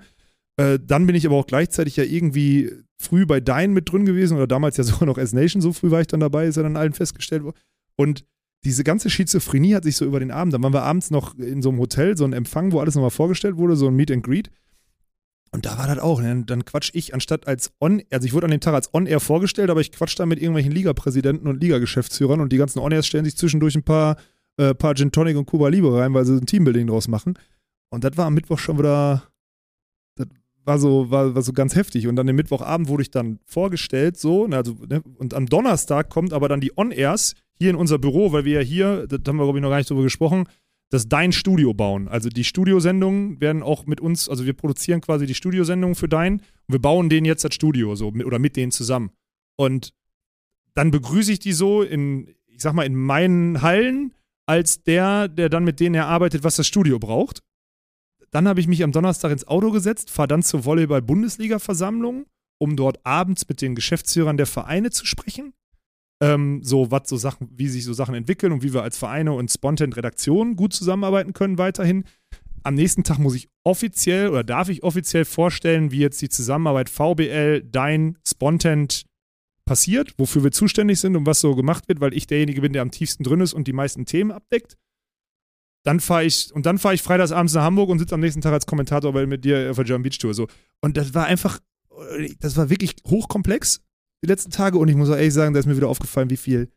Äh, 0.58 0.80
dann 0.82 1.06
bin 1.06 1.16
ich 1.16 1.26
aber 1.26 1.36
auch 1.36 1.48
gleichzeitig 1.48 1.98
ja 1.98 2.06
irgendwie 2.06 2.72
früh 2.98 3.26
bei 3.26 3.42
Dein 3.42 3.74
mit 3.74 3.92
drin 3.92 4.06
gewesen 4.06 4.38
oder 4.38 4.48
damals 4.48 4.78
ja 4.78 4.84
sogar 4.86 5.06
noch 5.06 5.18
S-Nation, 5.18 5.62
so 5.62 5.74
früh 5.74 5.92
war 5.92 6.00
ich 6.00 6.08
dann 6.08 6.22
dabei, 6.22 6.48
ist 6.48 6.56
ja 6.56 6.64
dann 6.64 6.78
allen 6.78 6.94
festgestellt 6.94 7.44
worden. 7.44 7.58
Und 7.98 8.24
diese 8.64 8.84
ganze 8.84 9.10
Schizophrenie 9.10 9.76
hat 9.76 9.84
sich 9.84 9.98
so 9.98 10.06
über 10.06 10.20
den 10.20 10.32
Abend, 10.32 10.54
dann 10.54 10.64
waren 10.64 10.74
wir 10.74 10.84
abends 10.84 11.12
noch 11.12 11.38
in 11.38 11.62
so 11.62 11.70
einem 11.70 11.80
Hotel, 11.80 12.18
so 12.18 12.26
ein 12.26 12.34
Empfang, 12.34 12.72
wo 12.72 12.80
alles 12.80 12.96
nochmal 12.96 13.12
vorgestellt 13.12 13.58
wurde, 13.58 13.76
so 13.76 13.88
ein 13.88 13.96
Meet 13.96 14.12
and 14.12 14.24
Greet. 14.24 14.50
Und 15.52 15.66
da 15.66 15.78
war 15.78 15.88
das 15.88 16.00
auch. 16.00 16.22
Ne? 16.22 16.44
Dann 16.46 16.66
quatsch 16.66 16.92
ich 16.94 17.14
anstatt 17.14 17.48
als 17.48 17.72
On, 17.80 18.02
also 18.12 18.26
ich 18.26 18.34
wurde 18.34 18.46
an 18.46 18.52
dem 18.52 18.60
Tag 18.60 18.74
als 18.74 18.94
On-Air 18.94 19.20
vorgestellt, 19.20 19.70
aber 19.70 19.82
ich 19.82 19.92
quatsch 19.92 20.20
da 20.20 20.26
mit 20.26 20.40
irgendwelchen 20.40 20.72
Ligapräsidenten 20.72 21.48
und 21.48 21.62
Ligageschäftsführern 21.62 22.42
und 22.42 22.52
die 22.52 22.58
ganzen 22.58 22.80
On-Airs 22.80 23.08
stellen 23.08 23.26
sich 23.26 23.38
zwischendurch 23.38 23.76
ein 23.76 23.84
paar, 23.84 24.18
äh, 24.58 24.74
paar 24.74 24.96
Gin 24.96 25.12
Tonic 25.12 25.38
und 25.38 25.46
Cuba 25.46 25.70
Libre 25.70 26.02
rein, 26.02 26.14
weil 26.14 26.26
sie 26.26 26.34
ein 26.34 26.46
Teambuilding 26.46 26.88
draus 26.88 27.08
machen. 27.08 27.36
Und 27.90 28.04
das 28.04 28.18
war 28.18 28.26
am 28.26 28.34
Mittwoch 28.34 28.60
schon 28.60 28.78
wieder, 28.78 29.24
das 30.16 30.28
war 30.66 30.80
so, 30.80 31.10
war, 31.10 31.36
war 31.36 31.42
so 31.42 31.54
ganz 31.54 31.76
heftig. 31.76 32.08
Und 32.08 32.18
dann 32.18 32.28
am 32.28 32.36
Mittwochabend 32.36 32.90
wurde 32.90 33.04
ich 33.04 33.12
dann 33.12 33.40
vorgestellt, 33.46 34.18
so, 34.18 34.48
ne, 34.48 34.58
also, 34.58 34.76
ne, 34.90 35.02
und 35.18 35.34
am 35.34 35.46
Donnerstag 35.46 36.10
kommt 36.10 36.34
aber 36.34 36.50
dann 36.50 36.60
die 36.60 36.78
On-Airs 36.78 37.36
hier 37.54 37.70
in 37.70 37.78
unser 37.78 37.98
Büro, 37.98 38.34
weil 38.34 38.44
wir 38.44 38.60
ja 38.60 38.66
hier, 38.66 39.08
das 39.08 39.22
haben 39.26 39.38
wir, 39.38 39.44
glaube 39.44 39.60
ich, 39.60 39.62
noch 39.62 39.70
gar 39.70 39.78
nicht 39.78 39.90
drüber 39.90 40.04
gesprochen, 40.04 40.48
das 40.90 41.10
Dein 41.10 41.32
Studio 41.32 41.74
bauen. 41.74 42.08
Also 42.08 42.30
die 42.30 42.44
Studiosendungen 42.44 43.42
werden 43.42 43.64
auch 43.64 43.86
mit 43.86 44.02
uns, 44.02 44.30
also 44.30 44.46
wir 44.46 44.54
produzieren 44.54 45.02
quasi 45.02 45.26
die 45.26 45.36
Studiosendungen 45.36 45.96
für 45.96 46.08
Dein 46.08 46.34
und 46.40 46.74
wir 46.74 46.82
bauen 46.82 47.10
denen 47.10 47.26
jetzt 47.26 47.44
das 47.44 47.54
Studio 47.54 47.96
so 47.96 48.12
mit, 48.12 48.26
oder 48.26 48.40
mit 48.40 48.56
denen 48.56 48.72
zusammen. 48.72 49.12
Und 49.58 49.94
dann 50.74 50.92
begrüße 50.92 51.32
ich 51.32 51.40
die 51.40 51.54
so 51.54 51.82
in, 51.82 52.36
ich 52.48 52.62
sag 52.62 52.74
mal, 52.74 52.86
in 52.86 52.96
meinen 52.96 53.62
Hallen 53.62 54.14
als 54.46 54.84
der, 54.84 55.28
der 55.28 55.50
dann 55.50 55.64
mit 55.64 55.80
denen 55.80 55.96
erarbeitet, 55.96 56.44
was 56.44 56.58
das 56.58 56.68
Studio 56.68 57.00
braucht. 57.00 57.42
Dann 58.32 58.48
habe 58.48 58.60
ich 58.60 58.68
mich 58.68 58.84
am 58.84 58.92
Donnerstag 58.92 59.32
ins 59.32 59.48
Auto 59.48 59.72
gesetzt, 59.72 60.12
fahre 60.12 60.28
dann 60.28 60.44
zur 60.44 60.66
Volleyball-Bundesliga-Versammlung, 60.66 62.26
um 62.58 62.76
dort 62.76 63.06
abends 63.06 63.48
mit 63.48 63.62
den 63.62 63.76
Geschäftsführern 63.76 64.38
der 64.38 64.46
Vereine 64.46 64.92
zu 64.92 65.06
sprechen. 65.06 65.54
Ähm, 66.22 66.62
so 66.64 66.92
was 66.92 67.10
so 67.10 67.18
Sachen, 67.18 67.50
wie 67.52 67.68
sich 67.68 67.84
so 67.84 67.94
Sachen 67.94 68.16
entwickeln 68.16 68.52
und 68.52 68.64
wie 68.64 68.74
wir 68.74 68.84
als 68.84 68.98
Vereine 68.98 69.34
und 69.34 69.52
Spontent-Redaktionen 69.52 70.56
gut 70.56 70.74
zusammenarbeiten 70.74 71.34
können 71.34 71.58
weiterhin. 71.58 72.06
Am 72.64 72.74
nächsten 72.74 73.04
Tag 73.04 73.20
muss 73.20 73.36
ich 73.36 73.50
offiziell 73.64 74.30
oder 74.30 74.44
darf 74.44 74.70
ich 74.70 74.84
offiziell 74.84 75.26
vorstellen, 75.26 75.92
wie 75.92 76.00
jetzt 76.00 76.22
die 76.22 76.30
Zusammenarbeit 76.30 76.90
VBL, 76.90 77.64
dein 77.64 78.18
Spontent 78.28 79.06
passiert, 79.66 80.14
wofür 80.18 80.44
wir 80.44 80.52
zuständig 80.52 81.00
sind 81.00 81.16
und 81.16 81.26
was 81.26 81.42
so 81.42 81.56
gemacht 81.56 81.88
wird, 81.88 82.00
weil 82.00 82.14
ich 82.14 82.28
derjenige 82.28 82.62
bin, 82.62 82.74
der 82.74 82.82
am 82.82 82.92
tiefsten 82.92 83.24
drin 83.24 83.42
ist 83.42 83.54
und 83.54 83.68
die 83.68 83.74
meisten 83.74 84.06
Themen 84.06 84.32
abdeckt. 84.32 84.78
Dann 85.84 86.00
fahre 86.00 86.26
ich, 86.26 86.52
und 86.54 86.66
dann 86.66 86.80
fahre 86.80 86.96
ich 86.96 87.04
freitags 87.04 87.32
abends 87.32 87.54
nach 87.54 87.64
Hamburg 87.64 87.90
und 87.90 88.00
sitze 88.00 88.16
am 88.16 88.22
nächsten 88.22 88.42
Tag 88.42 88.54
als 88.54 88.66
Kommentator 88.66 89.14
bei, 89.14 89.28
mit 89.28 89.46
dir 89.46 89.70
auf 89.70 89.76
der 89.76 89.86
German 89.86 90.04
Beach 90.04 90.18
Tour. 90.18 90.34
So. 90.34 90.48
Und 90.82 90.98
das 90.98 91.14
war 91.14 91.26
einfach, 91.26 91.60
das 92.40 92.58
war 92.58 92.70
wirklich 92.70 92.96
hochkomplex 93.08 93.82
die 94.26 94.32
letzten 94.32 94.52
Tage 94.52 94.78
und 94.78 94.88
ich 94.88 94.96
muss 94.96 95.10
auch 95.10 95.16
ehrlich 95.16 95.34
sagen, 95.34 95.54
da 95.54 95.60
ist 95.60 95.66
mir 95.66 95.78
wieder 95.78 95.88
aufgefallen, 95.88 96.30
wie 96.30 96.38
viel, 96.38 96.72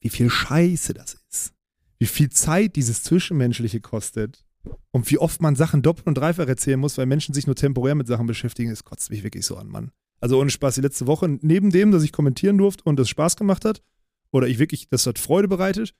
wie 0.00 0.08
viel 0.08 0.30
Scheiße 0.30 0.94
das 0.94 1.14
ist. 1.30 1.52
Wie 1.98 2.06
viel 2.06 2.30
Zeit 2.30 2.76
dieses 2.76 3.02
Zwischenmenschliche 3.04 3.80
kostet. 3.80 4.44
Und 4.90 5.10
wie 5.10 5.18
oft 5.18 5.42
man 5.42 5.56
Sachen 5.56 5.82
doppelt 5.82 6.06
und 6.06 6.14
dreifach 6.16 6.46
erzählen 6.46 6.78
muss, 6.78 6.96
weil 6.96 7.06
Menschen 7.06 7.34
sich 7.34 7.46
nur 7.46 7.56
temporär 7.56 7.94
mit 7.94 8.06
Sachen 8.06 8.26
beschäftigen, 8.26 8.70
das 8.70 8.84
kotzt 8.84 9.10
mich 9.10 9.22
wirklich 9.22 9.44
so 9.44 9.56
an, 9.56 9.68
Mann. 9.68 9.90
Also 10.20 10.40
ohne 10.40 10.50
Spaß, 10.50 10.76
die 10.76 10.80
letzte 10.80 11.06
Woche, 11.06 11.28
neben 11.42 11.70
dem, 11.70 11.90
dass 11.90 12.04
ich 12.04 12.12
kommentieren 12.12 12.58
durfte 12.58 12.84
und 12.84 12.98
es 13.00 13.08
Spaß 13.08 13.36
gemacht 13.36 13.64
hat, 13.64 13.82
oder 14.30 14.46
ich 14.46 14.58
wirklich, 14.58 14.88
das 14.88 15.06
hat 15.06 15.18
Freude 15.18 15.48
bereitet, 15.48 15.94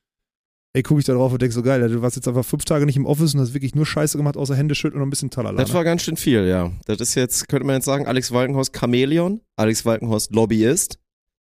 ey, 0.74 0.82
gucke 0.82 1.00
ich 1.00 1.06
da 1.06 1.12
drauf 1.14 1.32
und 1.32 1.42
denke 1.42 1.54
so 1.54 1.62
geil, 1.62 1.86
du 1.88 2.02
warst 2.02 2.16
jetzt 2.16 2.26
einfach 2.28 2.44
fünf 2.44 2.64
Tage 2.64 2.86
nicht 2.86 2.96
im 2.96 3.06
Office 3.06 3.34
und 3.34 3.40
hast 3.40 3.54
wirklich 3.54 3.74
nur 3.74 3.84
Scheiße 3.86 4.16
gemacht, 4.16 4.36
außer 4.36 4.54
Hände 4.54 4.74
schütteln 4.74 5.02
und 5.02 5.08
ein 5.08 5.10
bisschen 5.10 5.30
Talala. 5.30 5.60
Das 5.60 5.72
war 5.74 5.84
ganz 5.84 6.02
schön 6.02 6.16
viel, 6.16 6.46
ja. 6.46 6.72
Das 6.86 6.98
ist 7.00 7.14
jetzt, 7.14 7.48
könnte 7.48 7.66
man 7.66 7.76
jetzt 7.76 7.84
sagen, 7.84 8.06
Alex 8.06 8.32
Walkenhorst 8.32 8.74
Chamäleon, 8.76 9.40
Alex 9.56 9.84
Walkenhorst 9.84 10.34
Lobbyist. 10.34 10.98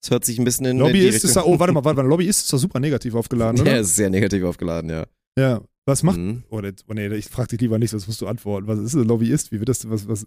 Das 0.02 0.10
hört 0.10 0.24
sich 0.24 0.38
ein 0.38 0.44
bisschen 0.44 0.66
in 0.66 0.78
Lobbyist 0.78 1.22
ist 1.24 1.36
da, 1.36 1.44
oh, 1.44 1.58
warte 1.60 1.72
mal, 1.72 1.84
warte 1.84 2.02
mal, 2.02 2.08
Lobbyist 2.08 2.42
ist 2.42 2.52
doch 2.52 2.58
super 2.58 2.80
negativ 2.80 3.14
aufgeladen, 3.14 3.60
oder? 3.60 3.70
Der 3.70 3.80
ist 3.80 3.94
sehr 3.94 4.10
negativ 4.10 4.42
aufgeladen, 4.42 4.90
ja. 4.90 5.06
Ja. 5.38 5.60
Was 5.86 6.02
macht, 6.02 6.18
Mhm. 6.18 6.44
oh, 6.50 6.60
oh 6.88 6.92
nee, 6.94 7.08
ich 7.14 7.26
frag 7.26 7.48
dich 7.48 7.60
lieber 7.60 7.78
nicht, 7.78 7.92
das 7.92 8.06
musst 8.06 8.20
du 8.20 8.26
antworten. 8.26 8.66
Was 8.68 8.78
ist 8.78 8.94
ein 8.94 9.04
Lobbyist? 9.04 9.50
Wie 9.52 9.58
wird 9.58 9.68
das, 9.68 9.88
was, 9.88 10.06
was, 10.08 10.26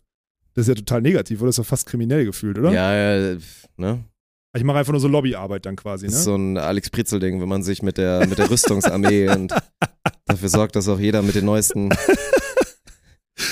das 0.53 0.63
ist 0.63 0.67
ja 0.69 0.75
total 0.75 1.01
negativ, 1.01 1.39
oder? 1.41 1.47
Das 1.47 1.57
ist 1.57 1.59
doch 1.65 1.69
fast 1.69 1.85
kriminell 1.85 2.25
gefühlt, 2.25 2.57
oder? 2.57 2.71
Ja, 2.71 2.95
ja, 2.95 3.37
ne? 3.77 4.05
Ich 4.55 4.63
mache 4.63 4.77
einfach 4.79 4.91
nur 4.93 5.01
so 5.01 5.07
Lobbyarbeit 5.07 5.65
dann 5.65 5.75
quasi, 5.75 6.05
Das 6.05 6.13
ne? 6.13 6.19
ist 6.19 6.25
so 6.25 6.35
ein 6.35 6.57
Alex 6.57 6.89
Pritzel-Ding, 6.89 7.41
wenn 7.41 7.49
man 7.49 7.61
sich 7.63 7.81
mit 7.83 7.97
der, 7.97 8.25
mit 8.27 8.37
der 8.37 8.49
Rüstungsarmee 8.49 9.29
und 9.29 9.53
dafür 10.25 10.49
sorgt, 10.49 10.75
dass 10.75 10.87
auch 10.87 10.99
jeder 10.99 11.21
mit 11.21 11.35
den 11.35 11.45
neuesten 11.45 11.89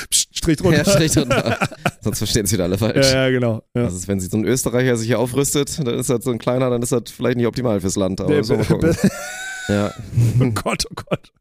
Psst, 0.09 0.37
Strich 0.37 0.57
drunter. 0.57 0.77
ja, 0.77 0.85
Strich 0.85 1.11
drunter. 1.11 1.57
Sonst 2.01 2.17
verstehen 2.19 2.45
sie 2.45 2.53
wieder 2.53 2.63
alle 2.65 2.77
falsch. 2.77 3.11
Ja, 3.11 3.25
ja, 3.25 3.29
genau. 3.31 3.63
Ja. 3.75 3.83
Das 3.83 3.93
ist, 3.93 4.07
wenn 4.07 4.19
sich 4.19 4.29
so 4.31 4.37
ein 4.37 4.45
Österreicher 4.45 4.95
sich 4.95 5.07
hier 5.07 5.19
aufrüstet, 5.19 5.77
dann 5.85 5.99
ist 5.99 6.09
das 6.09 6.23
so 6.23 6.31
ein 6.31 6.37
kleiner, 6.37 6.69
dann 6.69 6.81
ist 6.81 6.91
das 6.91 7.03
vielleicht 7.07 7.37
nicht 7.37 7.47
optimal 7.47 7.81
fürs 7.81 7.95
Land. 7.95 8.21
Aber 8.21 8.43
so 8.43 8.55
mal 8.57 8.65
gucken. 8.65 8.95
Ja, 9.67 9.93
oh 10.39 10.51
Gott, 10.51 10.85
oh 10.89 10.93
Gott. 10.95 11.31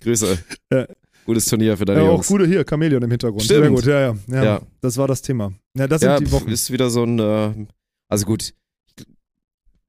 Grüße. 0.00 0.38
Ja. 0.72 0.86
Gutes 1.26 1.44
Turnier 1.46 1.76
für 1.76 1.84
deine 1.84 2.00
Ja, 2.00 2.06
auch 2.08 2.12
Jungs. 2.14 2.26
gute 2.28 2.46
hier, 2.46 2.64
Chamäleon 2.68 3.02
im 3.02 3.10
Hintergrund. 3.10 3.42
Stimmt. 3.42 3.60
Sehr 3.60 3.70
gut, 3.70 3.84
ja, 4.30 4.34
ja, 4.38 4.44
ja. 4.44 4.60
Das 4.80 4.96
war 4.96 5.06
das 5.08 5.20
Thema. 5.20 5.52
Ja, 5.76 5.86
das 5.86 6.00
sind 6.00 6.20
die 6.20 6.32
Wochen. 6.32 6.48
ist 6.48 6.70
wieder 6.70 6.88
so 6.88 7.04
ein, 7.04 7.18
äh, 7.18 7.52
also 8.08 8.24
gut, 8.24 8.54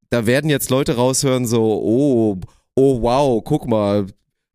da 0.09 0.25
werden 0.25 0.49
jetzt 0.49 0.69
Leute 0.69 0.95
raushören 0.95 1.45
so, 1.45 1.61
oh, 1.61 2.39
oh 2.75 3.01
wow, 3.01 3.43
guck 3.43 3.67
mal, 3.67 4.07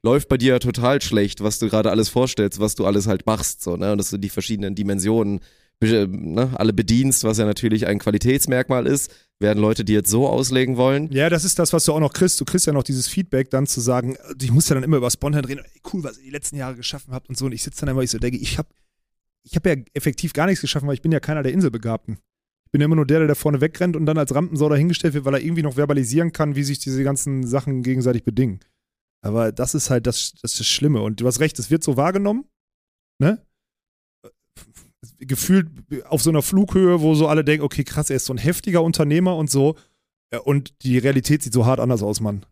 läuft 0.03 0.29
bei 0.29 0.37
dir 0.37 0.55
ja 0.55 0.59
total 0.59 1.01
schlecht, 1.01 1.43
was 1.43 1.59
du 1.59 1.69
gerade 1.69 1.91
alles 1.91 2.09
vorstellst, 2.09 2.61
was 2.61 2.75
du 2.75 2.87
alles 2.87 3.07
halt 3.07 3.27
machst, 3.27 3.63
so, 3.63 3.77
ne, 3.77 3.93
und 3.93 3.99
dass 3.99 4.11
du 4.11 4.19
die 4.19 4.29
verschiedenen 4.29 4.75
Dimensionen 4.75 5.41
ne, 5.81 6.51
alle 6.55 6.73
bedienst, 6.73 7.25
was 7.25 7.39
ja 7.39 7.45
natürlich 7.45 7.87
ein 7.87 7.99
Qualitätsmerkmal 7.99 8.87
ist, 8.87 9.13
werden 9.41 9.61
Leute, 9.61 9.85
die 9.85 9.93
jetzt 9.93 10.11
so 10.11 10.29
auslegen 10.29 10.77
wollen. 10.77 11.11
Ja, 11.13 11.29
das 11.29 11.45
ist 11.45 11.59
das, 11.59 11.73
was 11.73 11.85
du 11.85 11.93
auch 11.93 12.01
noch 12.01 12.13
kriegst. 12.13 12.41
Du 12.41 12.45
kriegst 12.45 12.67
ja 12.67 12.73
noch 12.73 12.85
dieses 12.85 13.09
Feedback, 13.09 13.51
dann 13.51 13.67
zu 13.67 13.81
sagen, 13.81 14.17
ich 14.41 14.53
muss 14.53 14.69
ja 14.69 14.75
dann 14.75 14.85
immer 14.85 14.97
über 14.97 15.11
Spontan 15.11 15.45
reden, 15.45 15.65
cool, 15.93 16.05
was 16.05 16.19
ihr 16.19 16.25
die 16.25 16.31
letzten 16.31 16.57
Jahre 16.57 16.77
geschaffen 16.77 17.13
habt 17.13 17.29
und 17.29 17.37
so. 17.37 17.47
Und 17.47 17.53
ich 17.53 17.63
sitze 17.63 17.81
dann 17.81 17.91
immer, 17.91 18.03
ich 18.03 18.11
so 18.11 18.19
denke, 18.19 18.39
ich 18.39 18.59
habe 18.59 18.69
ich 19.43 19.57
hab 19.57 19.67
ja 19.67 19.75
effektiv 19.93 20.33
gar 20.33 20.47
nichts 20.47 20.63
geschaffen, 20.63 20.87
weil 20.87 20.95
ich 20.95 21.03
bin 21.03 21.13
ja 21.13 21.21
keiner 21.21 21.43
der 21.43 21.53
Inselbegabten. 21.53 22.19
Ich 22.75 22.77
bin 22.77 22.81
ja 22.81 22.87
immer 22.87 22.97
nur 22.97 23.07
der, 23.07 23.21
der 23.21 23.29
da 23.29 23.37
vorne 23.37 23.61
wegrennt 23.61 23.95
und 23.95 24.05
dann 24.05 24.19
als 24.19 24.35
Rampensau 24.35 24.69
dahingestellt 24.69 25.15
wird, 25.15 25.25
weil 25.25 25.35
er 25.35 25.41
irgendwie 25.41 25.63
noch 25.63 25.77
verbalisieren 25.77 26.33
kann, 26.33 26.57
wie 26.57 26.65
sich 26.65 26.81
diese 26.81 27.05
ganzen 27.05 27.47
Sachen 27.47 27.85
gegenseitig 27.85 28.25
bedingen. 28.25 28.59
Aber 29.21 29.53
das 29.53 29.77
ist 29.77 29.91
halt 29.91 30.09
das, 30.09 30.33
das, 30.43 30.57
das 30.57 30.67
Schlimme. 30.67 31.01
Und 31.01 31.21
du 31.21 31.27
hast 31.29 31.39
recht, 31.39 31.57
es 31.61 31.71
wird 31.71 31.85
so 31.85 31.97
wahrgenommen, 31.97 32.47
ne? 33.21 33.41
Gefühlt 35.21 35.69
auf 36.07 36.21
so 36.21 36.31
einer 36.31 36.43
Flughöhe, 36.43 37.01
wo 37.01 37.15
so 37.15 37.29
alle 37.29 37.45
denken, 37.45 37.65
okay, 37.65 37.85
krass, 37.85 38.11
er 38.11 38.17
ist 38.17 38.25
so 38.25 38.35
ein 38.35 38.39
heftiger 38.39 38.83
Unternehmer 38.83 39.37
und 39.37 39.53
so. 39.53 39.77
Und 40.43 40.83
die 40.83 40.99
Realität 40.99 41.45
sieht 41.45 41.53
so 41.53 41.67
hart 41.67 41.79
anders 41.79 42.03
aus, 42.03 42.21
Mann. 42.21 42.45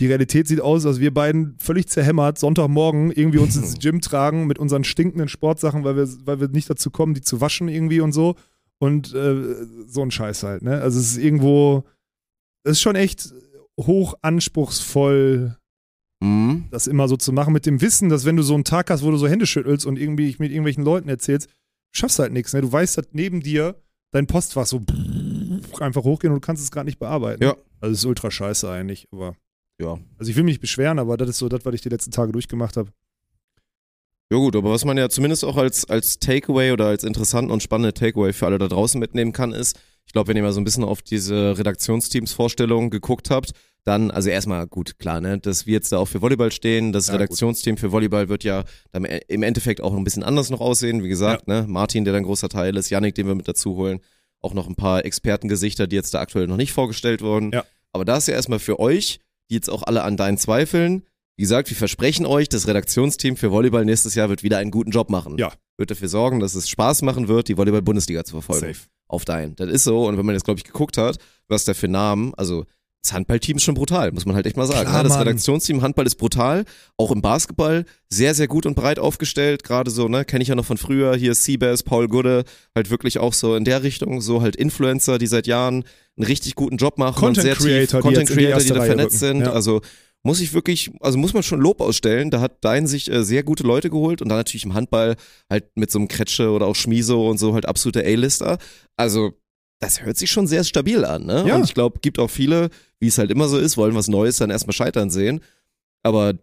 Die 0.00 0.08
Realität 0.08 0.48
sieht 0.48 0.60
aus, 0.60 0.84
als 0.84 0.98
wir 0.98 1.14
beiden 1.14 1.56
völlig 1.60 1.86
zerhämmert 1.86 2.40
Sonntagmorgen 2.40 3.12
irgendwie 3.12 3.38
uns 3.38 3.56
ins 3.56 3.78
Gym 3.78 4.00
tragen 4.00 4.48
mit 4.48 4.58
unseren 4.58 4.82
stinkenden 4.82 5.28
Sportsachen, 5.28 5.84
weil 5.84 5.94
wir, 5.94 6.08
weil 6.26 6.40
wir 6.40 6.48
nicht 6.48 6.68
dazu 6.68 6.90
kommen, 6.90 7.14
die 7.14 7.20
zu 7.20 7.40
waschen 7.40 7.68
irgendwie 7.68 8.00
und 8.00 8.10
so. 8.10 8.34
Und 8.80 9.12
äh, 9.14 9.66
so 9.86 10.02
ein 10.02 10.10
Scheiß 10.10 10.42
halt, 10.44 10.62
ne? 10.62 10.80
Also 10.80 11.00
es 11.00 11.12
ist 11.12 11.16
irgendwo, 11.18 11.84
es 12.64 12.72
ist 12.72 12.80
schon 12.80 12.94
echt 12.96 13.32
hoch 13.80 14.14
anspruchsvoll, 14.22 15.56
Mhm. 16.20 16.66
das 16.72 16.88
immer 16.88 17.06
so 17.06 17.16
zu 17.16 17.32
machen, 17.32 17.52
mit 17.52 17.64
dem 17.64 17.80
Wissen, 17.80 18.08
dass 18.08 18.24
wenn 18.24 18.36
du 18.36 18.42
so 18.42 18.54
einen 18.54 18.64
Tag 18.64 18.90
hast, 18.90 19.04
wo 19.04 19.10
du 19.12 19.16
so 19.16 19.28
Hände 19.28 19.46
schüttelst 19.46 19.86
und 19.86 19.96
irgendwie 19.98 20.34
mit 20.40 20.50
irgendwelchen 20.50 20.82
Leuten 20.82 21.08
erzählst, 21.08 21.48
schaffst 21.94 22.18
halt 22.18 22.32
nichts. 22.32 22.52
Ne? 22.52 22.60
Du 22.60 22.72
weißt, 22.72 22.98
dass 22.98 23.06
neben 23.12 23.40
dir 23.40 23.76
dein 24.12 24.26
Postfach 24.26 24.66
so 24.66 24.82
einfach 25.78 26.02
hochgehen 26.02 26.32
und 26.32 26.42
du 26.42 26.46
kannst 26.46 26.60
es 26.62 26.72
gerade 26.72 26.86
nicht 26.86 26.98
bearbeiten. 26.98 27.42
Ja. 27.44 27.56
Also 27.80 27.92
es 27.92 27.98
ist 28.00 28.04
ultra 28.04 28.32
scheiße 28.32 28.68
eigentlich, 28.68 29.06
aber. 29.12 29.36
Ja. 29.80 29.96
Also 30.18 30.30
ich 30.30 30.36
will 30.36 30.42
mich 30.42 30.58
beschweren, 30.58 30.98
aber 30.98 31.16
das 31.16 31.28
ist 31.28 31.38
so 31.38 31.48
das, 31.48 31.64
was 31.64 31.72
ich 31.74 31.82
die 31.82 31.88
letzten 31.88 32.10
Tage 32.10 32.32
durchgemacht 32.32 32.76
habe. 32.76 32.90
Ja 34.30 34.36
gut, 34.36 34.56
aber 34.56 34.70
was 34.70 34.84
man 34.84 34.98
ja 34.98 35.08
zumindest 35.08 35.44
auch 35.44 35.56
als, 35.56 35.88
als 35.88 36.18
Takeaway 36.18 36.72
oder 36.72 36.86
als 36.86 37.02
interessanten 37.02 37.50
und 37.50 37.62
spannende 37.62 37.94
Takeaway 37.94 38.32
für 38.32 38.46
alle 38.46 38.58
da 38.58 38.68
draußen 38.68 39.00
mitnehmen 39.00 39.32
kann, 39.32 39.52
ist, 39.52 39.78
ich 40.06 40.12
glaube, 40.12 40.28
wenn 40.28 40.36
ihr 40.36 40.42
mal 40.42 40.52
so 40.52 40.60
ein 40.60 40.64
bisschen 40.64 40.84
auf 40.84 41.00
diese 41.00 41.56
Redaktionsteams-Vorstellung 41.58 42.90
geguckt 42.90 43.30
habt, 43.30 43.52
dann, 43.84 44.10
also 44.10 44.28
erstmal 44.28 44.66
gut, 44.66 44.98
klar, 44.98 45.22
ne, 45.22 45.38
dass 45.38 45.66
wir 45.66 45.72
jetzt 45.72 45.92
da 45.92 45.98
auch 45.98 46.08
für 46.08 46.20
Volleyball 46.20 46.52
stehen, 46.52 46.92
das 46.92 47.06
Ja, 47.06 47.14
Redaktionsteam 47.14 47.78
für 47.78 47.90
Volleyball 47.90 48.28
wird 48.28 48.44
ja 48.44 48.64
dann 48.92 49.04
im 49.04 49.42
Endeffekt 49.42 49.80
auch 49.80 49.96
ein 49.96 50.04
bisschen 50.04 50.22
anders 50.22 50.50
noch 50.50 50.60
aussehen, 50.60 51.02
wie 51.02 51.08
gesagt, 51.08 51.48
ne, 51.48 51.64
Martin, 51.66 52.04
der 52.04 52.12
dann 52.12 52.24
großer 52.24 52.50
Teil 52.50 52.76
ist, 52.76 52.90
Yannick, 52.90 53.14
den 53.14 53.26
wir 53.26 53.34
mit 53.34 53.48
dazu 53.48 53.76
holen, 53.76 54.00
auch 54.40 54.52
noch 54.52 54.68
ein 54.68 54.74
paar 54.74 55.04
Expertengesichter, 55.06 55.86
die 55.86 55.96
jetzt 55.96 56.12
da 56.12 56.20
aktuell 56.20 56.46
noch 56.46 56.56
nicht 56.56 56.72
vorgestellt 56.72 57.22
wurden. 57.22 57.50
Ja. 57.52 57.64
Aber 57.92 58.04
da 58.04 58.18
ist 58.18 58.28
ja 58.28 58.34
erstmal 58.34 58.58
für 58.58 58.78
euch, 58.78 59.20
die 59.48 59.54
jetzt 59.54 59.70
auch 59.70 59.82
alle 59.82 60.02
an 60.02 60.18
deinen 60.18 60.36
zweifeln, 60.36 61.02
wie 61.38 61.42
gesagt, 61.42 61.70
wir 61.70 61.76
versprechen 61.76 62.26
euch, 62.26 62.48
das 62.48 62.66
Redaktionsteam 62.66 63.36
für 63.36 63.52
Volleyball 63.52 63.84
nächstes 63.84 64.16
Jahr 64.16 64.28
wird 64.28 64.42
wieder 64.42 64.58
einen 64.58 64.72
guten 64.72 64.90
Job 64.90 65.08
machen. 65.08 65.38
Ja. 65.38 65.52
Wird 65.76 65.92
dafür 65.92 66.08
sorgen, 66.08 66.40
dass 66.40 66.56
es 66.56 66.68
Spaß 66.68 67.02
machen 67.02 67.28
wird, 67.28 67.46
die 67.46 67.56
Volleyball-Bundesliga 67.56 68.24
zu 68.24 68.32
verfolgen. 68.32 68.74
Safe. 68.74 68.88
Auf 69.06 69.24
dein. 69.24 69.54
Das 69.54 69.70
ist 69.70 69.84
so. 69.84 70.08
Und 70.08 70.18
wenn 70.18 70.26
man 70.26 70.34
jetzt, 70.34 70.44
glaube 70.44 70.58
ich, 70.58 70.64
geguckt 70.64 70.98
hat, 70.98 71.18
was 71.46 71.64
der 71.64 71.76
für 71.76 71.86
Namen, 71.86 72.34
also 72.36 72.64
das 73.04 73.12
Handballteam 73.12 73.58
ist 73.58 73.62
schon 73.62 73.76
brutal, 73.76 74.10
muss 74.10 74.26
man 74.26 74.34
halt 74.34 74.46
echt 74.46 74.56
mal 74.56 74.66
sagen. 74.66 74.90
Klar, 74.90 75.04
ne? 75.04 75.08
Das. 75.08 75.20
Redaktionsteam 75.20 75.80
Handball 75.80 76.06
ist 76.06 76.16
brutal, 76.16 76.64
auch 76.96 77.12
im 77.12 77.22
Basketball 77.22 77.84
sehr, 78.08 78.34
sehr 78.34 78.48
gut 78.48 78.66
und 78.66 78.74
breit 78.74 78.98
aufgestellt. 78.98 79.62
Gerade 79.62 79.92
so, 79.92 80.08
ne, 80.08 80.24
kenne 80.24 80.42
ich 80.42 80.48
ja 80.48 80.56
noch 80.56 80.64
von 80.64 80.76
früher, 80.76 81.14
hier 81.14 81.36
Seabass, 81.36 81.84
Paul 81.84 82.08
Gude, 82.08 82.42
halt 82.74 82.90
wirklich 82.90 83.18
auch 83.18 83.32
so 83.32 83.54
in 83.54 83.64
der 83.64 83.84
Richtung, 83.84 84.20
so 84.20 84.42
halt 84.42 84.56
Influencer, 84.56 85.18
die 85.18 85.28
seit 85.28 85.46
Jahren 85.46 85.84
einen 86.16 86.26
richtig 86.26 86.56
guten 86.56 86.78
Job 86.78 86.98
machen 86.98 87.14
Content 87.14 87.38
und 87.38 87.42
sehr 87.44 87.54
Creator, 87.54 87.78
tief, 87.80 87.90
die 87.90 88.02
Content 88.02 88.28
die 88.28 88.34
Creator, 88.34 88.58
die, 88.58 88.64
erste 88.64 88.74
da 88.74 88.82
vernetzt 88.82 89.22
rücken. 89.22 89.38
sind. 89.38 89.40
Ja. 89.46 89.52
Also 89.52 89.80
muss 90.24 90.40
ich 90.40 90.52
wirklich, 90.52 90.90
also 91.00 91.16
muss 91.18 91.34
man 91.34 91.42
schon 91.42 91.60
Lob 91.60 91.80
ausstellen. 91.80 92.30
Da 92.30 92.40
hat 92.40 92.64
Dein 92.64 92.86
sich 92.86 93.10
äh, 93.10 93.24
sehr 93.24 93.42
gute 93.42 93.62
Leute 93.62 93.90
geholt 93.90 94.20
und 94.20 94.28
dann 94.28 94.38
natürlich 94.38 94.64
im 94.64 94.74
Handball 94.74 95.16
halt 95.50 95.64
mit 95.76 95.90
so 95.90 95.98
einem 95.98 96.08
Kretsche 96.08 96.50
oder 96.50 96.66
auch 96.66 96.74
Schmiso 96.74 97.28
und 97.28 97.38
so 97.38 97.54
halt 97.54 97.66
absolute 97.66 98.04
A-Lister. 98.04 98.58
Also 98.96 99.32
das 99.80 100.02
hört 100.02 100.16
sich 100.16 100.30
schon 100.30 100.46
sehr 100.46 100.64
stabil 100.64 101.04
an, 101.04 101.24
ne? 101.24 101.44
Ja. 101.46 101.56
Und 101.56 101.64
ich 101.64 101.74
glaube, 101.74 102.00
gibt 102.00 102.18
auch 102.18 102.30
viele, 102.30 102.70
wie 102.98 103.06
es 103.06 103.18
halt 103.18 103.30
immer 103.30 103.48
so 103.48 103.58
ist, 103.58 103.76
wollen 103.76 103.94
was 103.94 104.08
Neues 104.08 104.38
dann 104.38 104.50
erstmal 104.50 104.74
scheitern 104.74 105.10
sehen. 105.10 105.40
Aber 106.02 106.34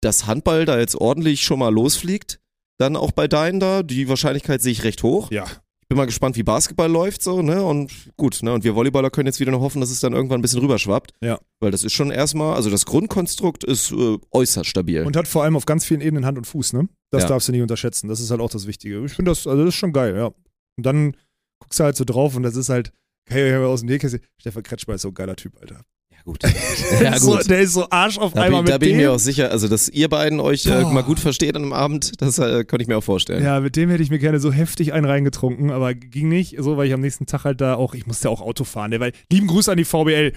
dass 0.00 0.26
Handball 0.26 0.64
da 0.64 0.78
jetzt 0.78 0.96
ordentlich 0.96 1.42
schon 1.42 1.60
mal 1.60 1.72
losfliegt, 1.72 2.40
dann 2.78 2.96
auch 2.96 3.12
bei 3.12 3.28
Dein 3.28 3.60
da, 3.60 3.82
die 3.82 4.08
Wahrscheinlichkeit 4.08 4.60
sehe 4.60 4.72
ich 4.72 4.84
recht 4.84 5.02
hoch. 5.02 5.30
Ja. 5.30 5.46
Ich 5.84 5.88
bin 5.88 5.98
mal 5.98 6.06
gespannt, 6.06 6.34
wie 6.36 6.42
Basketball 6.42 6.90
läuft 6.90 7.20
so, 7.22 7.42
ne? 7.42 7.62
Und 7.62 7.92
gut, 8.16 8.42
ne? 8.42 8.54
Und 8.54 8.64
wir 8.64 8.74
Volleyballer 8.74 9.10
können 9.10 9.26
jetzt 9.26 9.38
wieder 9.38 9.50
nur 9.50 9.60
hoffen, 9.60 9.82
dass 9.82 9.90
es 9.90 10.00
dann 10.00 10.14
irgendwann 10.14 10.38
ein 10.38 10.42
bisschen 10.42 10.60
rüberschwappt. 10.60 11.12
Ja. 11.20 11.38
Weil 11.60 11.72
das 11.72 11.84
ist 11.84 11.92
schon 11.92 12.10
erstmal, 12.10 12.54
also 12.56 12.70
das 12.70 12.86
Grundkonstrukt 12.86 13.64
ist 13.64 13.92
äh, 13.92 14.16
äußerst 14.30 14.68
stabil. 14.68 15.02
Und 15.04 15.14
hat 15.14 15.28
vor 15.28 15.42
allem 15.44 15.56
auf 15.56 15.66
ganz 15.66 15.84
vielen 15.84 16.00
Ebenen 16.00 16.24
Hand 16.24 16.38
und 16.38 16.46
Fuß, 16.46 16.72
ne? 16.72 16.88
Das 17.10 17.24
Ja. 17.24 17.28
darfst 17.28 17.48
du 17.48 17.52
nicht 17.52 17.60
unterschätzen. 17.60 18.08
Das 18.08 18.18
ist 18.18 18.30
halt 18.30 18.40
auch 18.40 18.48
das 18.48 18.66
Wichtige. 18.66 19.04
Ich 19.04 19.12
finde 19.12 19.30
das, 19.30 19.46
also 19.46 19.60
das 19.62 19.74
ist 19.74 19.78
schon 19.78 19.92
geil, 19.92 20.16
ja. 20.16 20.26
Und 20.26 20.86
dann 20.86 21.16
guckst 21.60 21.78
du 21.78 21.84
halt 21.84 21.96
so 21.96 22.04
drauf 22.06 22.34
und 22.34 22.44
das 22.44 22.56
ist 22.56 22.70
halt, 22.70 22.90
kann 23.26 23.36
ich 23.38 23.52
mal 23.52 23.66
aus 23.66 23.80
dem 23.80 23.88
Nähkästchen, 23.90 24.22
Stefan 24.40 24.62
Kretschmer 24.62 24.94
ist 24.94 25.02
so 25.02 25.08
ein 25.08 25.14
geiler 25.14 25.36
Typ, 25.36 25.52
Alter. 25.60 25.82
Ja 26.24 26.32
Gut. 26.32 26.42
Der, 26.42 27.14
ist 27.14 27.22
so, 27.22 27.36
der 27.36 27.60
ist 27.60 27.72
so 27.74 27.86
Arsch 27.90 28.18
auf 28.18 28.32
Da 28.32 28.42
einmal 28.42 28.60
bin, 28.62 28.64
mit 28.64 28.74
da 28.74 28.78
bin 28.78 28.90
ich 28.90 28.96
mir 28.96 29.12
auch 29.12 29.18
sicher, 29.18 29.50
also 29.50 29.68
dass 29.68 29.88
ihr 29.88 30.08
beiden 30.08 30.40
euch 30.40 30.64
äh, 30.66 30.82
mal 30.82 31.02
gut 31.02 31.20
versteht 31.20 31.54
an 31.56 31.62
einem 31.62 31.72
Abend, 31.72 32.12
das 32.20 32.38
äh, 32.38 32.64
könnte 32.64 32.82
ich 32.82 32.88
mir 32.88 32.96
auch 32.96 33.04
vorstellen. 33.04 33.44
Ja, 33.44 33.60
mit 33.60 33.76
dem 33.76 33.90
hätte 33.90 34.02
ich 34.02 34.10
mir 34.10 34.18
gerne 34.18 34.40
so 34.40 34.50
heftig 34.52 34.92
einen 34.92 35.06
reingetrunken, 35.06 35.70
aber 35.70 35.94
ging 35.94 36.28
nicht, 36.28 36.56
so, 36.58 36.76
weil 36.76 36.86
ich 36.86 36.94
am 36.94 37.00
nächsten 37.00 37.26
Tag 37.26 37.44
halt 37.44 37.60
da 37.60 37.74
auch, 37.74 37.94
ich 37.94 38.06
musste 38.06 38.28
ja 38.28 38.30
auch 38.32 38.40
Auto 38.40 38.64
fahren, 38.64 38.90
ne, 38.90 39.00
weil, 39.00 39.12
lieben 39.30 39.46
Gruß 39.46 39.68
an 39.68 39.76
die 39.76 39.84
VBL, 39.84 40.32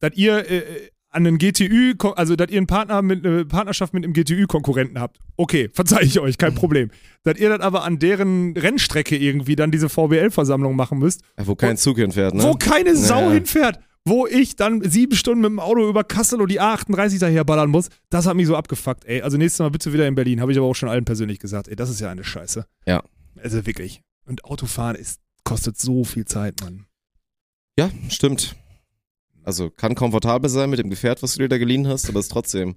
dass 0.00 0.14
ihr 0.14 0.50
äh, 0.50 0.62
an 1.10 1.26
einen 1.26 1.38
GTÜ, 1.38 1.94
also 2.16 2.34
dass 2.36 2.50
ihr 2.50 2.58
einen 2.58 2.66
Partner 2.66 3.00
mit, 3.00 3.24
eine 3.24 3.44
Partnerschaft 3.44 3.94
mit 3.94 4.02
einem 4.04 4.12
GTÜ-Konkurrenten 4.14 4.98
habt. 5.00 5.18
Okay, 5.36 5.70
verzeih 5.72 6.02
ich 6.02 6.18
euch, 6.20 6.38
kein 6.38 6.54
Problem. 6.54 6.90
dass 7.22 7.38
ihr 7.38 7.48
dann 7.48 7.60
aber 7.62 7.84
an 7.84 7.98
deren 7.98 8.54
Rennstrecke 8.56 9.16
irgendwie 9.16 9.56
dann 9.56 9.70
diese 9.70 9.88
VBL-Versammlung 9.88 10.76
machen 10.76 10.98
müsst, 10.98 11.22
Ja, 11.38 11.46
Wo 11.46 11.54
kein 11.54 11.76
Zug 11.76 11.98
hinfährt, 11.98 12.34
ne? 12.34 12.42
wo 12.42 12.54
keine 12.54 12.94
Sau 12.96 13.28
Ja. 13.28 13.32
hinfährt. 13.32 13.78
Wo 14.06 14.26
ich 14.26 14.54
dann 14.56 14.82
sieben 14.88 15.16
Stunden 15.16 15.40
mit 15.40 15.50
dem 15.50 15.60
Auto 15.60 15.88
über 15.88 16.04
Kassel 16.04 16.40
und 16.42 16.50
die 16.50 16.60
A38 16.60 17.18
daher 17.20 17.44
ballern 17.44 17.70
muss, 17.70 17.88
das 18.10 18.26
hat 18.26 18.36
mich 18.36 18.46
so 18.46 18.54
abgefuckt, 18.56 19.04
ey. 19.06 19.22
Also 19.22 19.38
nächstes 19.38 19.60
Mal 19.60 19.70
bitte 19.70 19.92
wieder 19.94 20.06
in 20.06 20.14
Berlin, 20.14 20.40
habe 20.42 20.52
ich 20.52 20.58
aber 20.58 20.66
auch 20.66 20.74
schon 20.74 20.90
allen 20.90 21.06
persönlich 21.06 21.38
gesagt, 21.38 21.68
ey, 21.68 21.76
das 21.76 21.88
ist 21.88 22.00
ja 22.00 22.10
eine 22.10 22.22
Scheiße. 22.24 22.66
Ja. 22.86 23.02
Also 23.42 23.64
wirklich. 23.66 24.02
Und 24.26 24.44
Autofahren 24.44 24.96
ist, 24.96 25.20
kostet 25.42 25.78
so 25.78 26.04
viel 26.04 26.26
Zeit, 26.26 26.60
Mann. 26.60 26.86
Ja, 27.78 27.90
stimmt. 28.08 28.56
Also 29.42 29.70
kann 29.70 29.94
komfortabel 29.94 30.48
sein 30.50 30.70
mit 30.70 30.78
dem 30.78 30.90
Gefährt, 30.90 31.22
was 31.22 31.34
du 31.34 31.40
dir 31.40 31.48
da 31.48 31.58
geliehen 31.58 31.86
hast, 31.88 32.08
aber 32.08 32.20
ist 32.20 32.30
trotzdem 32.30 32.76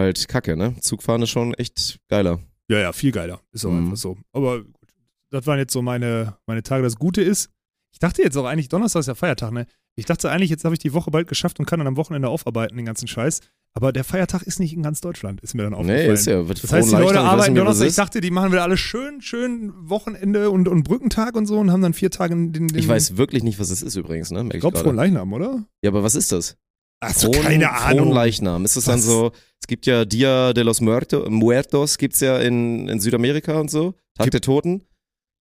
halt 0.00 0.28
kacke, 0.28 0.56
ne? 0.56 0.76
Zugfahren 0.80 1.22
ist 1.22 1.30
schon 1.30 1.54
echt 1.54 1.98
geiler. 2.08 2.40
Ja, 2.68 2.78
ja, 2.78 2.92
viel 2.92 3.10
geiler. 3.12 3.40
Ist 3.52 3.64
auch 3.64 3.70
Mhm. 3.70 3.84
einfach 3.86 3.96
so. 3.96 4.18
Aber 4.32 4.62
gut, 4.62 4.88
das 5.30 5.46
waren 5.46 5.58
jetzt 5.58 5.72
so 5.72 5.82
meine, 5.82 6.36
meine 6.46 6.62
Tage. 6.62 6.82
Das 6.82 6.96
Gute 6.96 7.22
ist, 7.22 7.48
ich 7.92 7.98
dachte 7.98 8.22
jetzt 8.22 8.36
auch 8.36 8.44
eigentlich, 8.44 8.68
Donnerstag 8.68 9.00
ist 9.00 9.06
ja 9.06 9.14
Feiertag, 9.14 9.52
ne? 9.52 9.66
Ich 9.98 10.06
dachte 10.06 10.30
eigentlich, 10.30 10.48
jetzt 10.50 10.64
habe 10.64 10.74
ich 10.74 10.78
die 10.78 10.92
Woche 10.94 11.10
bald 11.10 11.26
geschafft 11.28 11.58
und 11.58 11.66
kann 11.66 11.80
dann 11.80 11.88
am 11.88 11.96
Wochenende 11.96 12.28
aufarbeiten, 12.28 12.76
den 12.76 12.86
ganzen 12.86 13.08
Scheiß. 13.08 13.40
Aber 13.74 13.92
der 13.92 14.04
Feiertag 14.04 14.42
ist 14.42 14.60
nicht 14.60 14.72
in 14.72 14.82
ganz 14.82 15.00
Deutschland, 15.00 15.40
ist 15.40 15.54
mir 15.54 15.64
dann 15.64 15.74
aufgefallen. 15.74 16.06
Nee, 16.06 16.12
ist 16.12 16.26
ja, 16.26 16.48
wird 16.48 16.62
Das 16.62 16.72
heißt, 16.72 16.90
die 16.90 16.96
Leute 16.96 17.20
arbeiten 17.20 17.54
Donnerstag. 17.54 17.88
Ich 17.88 17.94
dachte, 17.96 18.20
die 18.20 18.30
machen 18.30 18.52
wieder 18.52 18.62
alles 18.62 18.80
schön, 18.80 19.20
schön 19.20 19.72
Wochenende 19.88 20.50
und, 20.50 20.68
und 20.68 20.84
Brückentag 20.84 21.34
und 21.36 21.46
so 21.46 21.58
und 21.58 21.70
haben 21.72 21.82
dann 21.82 21.94
vier 21.94 22.10
Tage 22.10 22.34
den. 22.34 22.52
den 22.52 22.78
Ich 22.78 22.88
weiß 22.88 23.16
wirklich 23.16 23.42
nicht, 23.42 23.58
was 23.58 23.70
es 23.70 23.82
ist 23.82 23.96
übrigens, 23.96 24.30
ne? 24.30 24.42
Merk 24.44 24.54
Ich 24.54 24.60
glaube, 24.60 24.78
frohen 24.78 24.96
Leichnam, 24.96 25.32
oder? 25.32 25.64
Ja, 25.82 25.90
aber 25.90 26.02
was 26.02 26.14
ist 26.14 26.32
das? 26.32 26.56
Achso, 27.00 27.32
Frohen- 27.32 27.42
keine 27.42 27.70
Ahnung. 27.72 28.06
Frohenleichnam. 28.06 28.64
Ist 28.64 28.76
das 28.76 28.84
dann 28.84 28.98
Was? 28.98 29.04
so, 29.04 29.32
es 29.60 29.66
gibt 29.66 29.86
ja 29.86 30.04
Dia 30.04 30.52
de 30.52 30.64
los 30.64 30.80
Muerto, 30.80 31.28
Muertos, 31.28 31.98
gibt's 31.98 32.20
ja 32.20 32.38
in, 32.38 32.88
in 32.88 33.00
Südamerika 33.00 33.60
und 33.60 33.70
so, 33.70 33.92
Tag 34.16 34.24
Gibt- 34.26 34.34
der 34.34 34.40
Toten. 34.42 34.82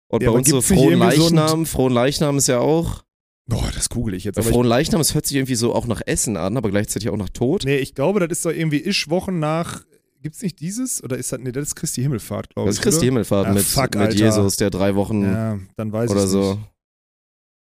Und 0.09 0.22
Ja, 0.22 0.30
bei 0.30 0.36
uns 0.36 0.48
so 0.48 0.57
nicht 0.59 0.70
irgendwie 0.70 0.82
so 0.82 0.82
Frohenleichnam, 1.28 1.66
Frohenleichnam 1.66 2.36
ist 2.38 2.46
ja 2.48 2.59
auch, 2.61 3.03
Boah, 3.48 3.68
das 3.74 3.82
google 3.93 4.14
ich 4.14 4.24
jetzt. 4.24 4.38
Aber 4.38 4.47
ich, 4.47 4.53
Frohenleichnam, 4.53 5.01
es 5.01 5.14
hört 5.14 5.26
sich 5.26 5.36
irgendwie 5.36 5.55
so 5.55 5.74
auch 5.74 5.86
nach 5.86 6.01
Essen 6.07 6.36
an, 6.36 6.57
aber 6.57 6.70
gleichzeitig 6.70 7.09
auch 7.09 7.16
nach 7.16 7.28
Tod. 7.28 7.64
nee, 7.64 7.76
ich 7.76 7.95
glaube, 7.95 8.20
das 8.20 8.38
ist 8.38 8.45
doch 8.45 8.51
irgendwie 8.51 8.78
Isch-Wochen 8.80 9.38
nach. 9.38 9.84
Gibt's 10.22 10.40
nicht 10.43 10.61
dieses? 10.61 11.03
Oder 11.03 11.16
ist 11.16 11.32
das. 11.32 11.40
Nee, 11.40 11.51
das 11.53 11.68
ist 11.68 11.74
Christi 11.74 12.03
Himmelfahrt, 12.03 12.51
glaube 12.51 12.68
ich. 12.70 12.76
Das 12.76 12.78
ist 12.78 12.82
Christi 12.84 12.99
oder? 12.99 13.07
Himmelfahrt 13.07 13.47
Ah, 13.49 13.53
mit, 13.53 13.64
fuck, 13.64 13.95
mit. 13.97 14.14
Jesus, 14.14 14.57
der 14.57 14.70
drei 14.70 14.95
Wochen 14.95 15.22
Ja, 15.24 15.59
dann 15.76 15.93
weiß 15.93 16.11
oder 16.11 16.24
ich 16.24 16.28
so. 16.30 16.55
Nicht. 16.55 16.61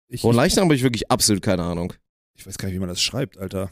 Ich, 0.09 0.21
Frohenleichnam 0.21 0.65
habe 0.65 0.75
ich 0.75 0.83
wirklich 0.83 1.09
absolut 1.09 1.41
keine 1.41 1.63
Ahnung. 1.63 1.93
ich 2.37 2.45
weiß 2.45 2.57
gar 2.57 2.67
nicht, 2.67 2.75
wie 2.75 2.79
man 2.79 2.89
das 2.89 3.01
schreibt, 3.01 3.37
Alter. 3.37 3.71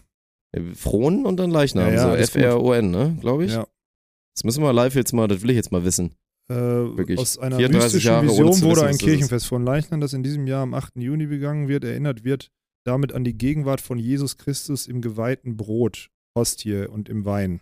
Frohen 0.74 1.26
und 1.26 1.38
dann 1.38 1.52
Leichnam, 1.52 1.88
Ja, 1.90 1.94
ja, 1.94 2.10
so. 2.10 2.16
F-R-O-N, 2.16 2.90
ne, 2.90 3.18
glaube 3.22 3.46
ich. 3.46 3.52
Ja. 3.52 3.68
Das 4.36 4.44
müssen 4.44 4.64
wir 4.64 4.74
live 4.74 4.96
jetzt 4.96 5.14
mal, 5.14 5.28
das 5.28 5.42
will 5.44 5.50
ich 5.52 5.56
jetzt 5.56 5.72
mal 5.72 5.84
wissen. 5.84 6.16
Äh, 6.50 7.16
aus 7.18 7.38
einer 7.38 7.58
34 7.58 7.94
mystischen 7.94 8.24
Vision 8.24 8.62
wurde 8.62 8.88
ein 8.88 8.98
Kirchenfest 8.98 9.46
von 9.46 9.64
Leichnam, 9.64 10.02
das 10.02 10.14
in 10.14 10.24
diesem 10.24 10.48
Jahr 10.48 10.64
am 10.64 10.74
8. 10.74 10.98
Juni 10.98 11.28
begangen 11.28 11.68
wird, 11.68 11.84
erinnert 11.84 12.24
wird 12.24 12.52
damit 12.86 13.14
an 13.14 13.24
die 13.24 13.38
Gegenwart 13.38 13.82
von 13.82 14.00
Jesus 14.00 14.38
Christus 14.38 14.88
im 14.88 15.02
geweihten 15.02 15.58
Brot, 15.58 16.10
Hostie 16.36 16.88
und 16.88 17.10
im 17.10 17.26
Wein. 17.26 17.62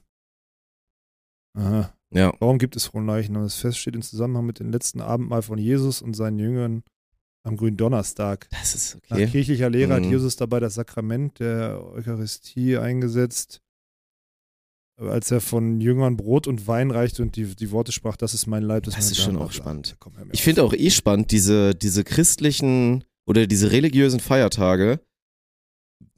Aha. 1.55 1.93
Ja. 2.11 2.33
Warum 2.39 2.59
gibt 2.59 2.75
es 2.75 2.85
Fronleichnam? 2.85 3.43
Das 3.43 3.55
Fest 3.55 3.79
steht 3.79 3.95
im 3.95 4.01
Zusammenhang 4.01 4.45
mit 4.45 4.59
dem 4.59 4.71
letzten 4.71 5.01
Abendmahl 5.01 5.41
von 5.41 5.57
Jesus 5.57 6.01
und 6.01 6.13
seinen 6.13 6.39
Jüngern 6.39 6.83
am 7.43 7.57
Gründonnerstag. 7.57 8.47
Das 8.51 8.75
ist 8.75 8.97
Nach 9.09 9.17
okay. 9.17 9.27
kirchlicher 9.27 9.69
Lehre 9.69 9.93
hat 9.93 10.03
Mhm. 10.03 10.11
Jesus 10.11 10.35
dabei 10.35 10.59
das 10.59 10.75
Sakrament 10.75 11.39
der 11.39 11.83
Eucharistie 11.93 12.77
eingesetzt, 12.77 13.61
als 14.97 15.29
er 15.31 15.41
von 15.41 15.79
Jüngern 15.79 16.17
Brot 16.17 16.47
und 16.47 16.67
Wein 16.67 16.91
reichte 16.91 17.21
und 17.21 17.35
die, 17.35 17.55
die 17.55 17.71
Worte 17.71 17.91
sprach, 17.91 18.17
das 18.17 18.33
ist 18.33 18.47
mein 18.47 18.63
Leib. 18.63 18.83
Das 18.83 18.95
mein 18.95 19.03
ist 19.03 19.17
schon 19.21 19.37
auch 19.37 19.51
spannend. 19.51 19.95
Ich 20.31 20.41
finde 20.41 20.63
auch 20.63 20.73
eh 20.73 20.89
spannend, 20.89 21.31
diese, 21.31 21.75
diese 21.75 22.03
christlichen 22.03 23.03
oder 23.27 23.45
diese 23.47 23.71
religiösen 23.71 24.19
Feiertage. 24.19 24.99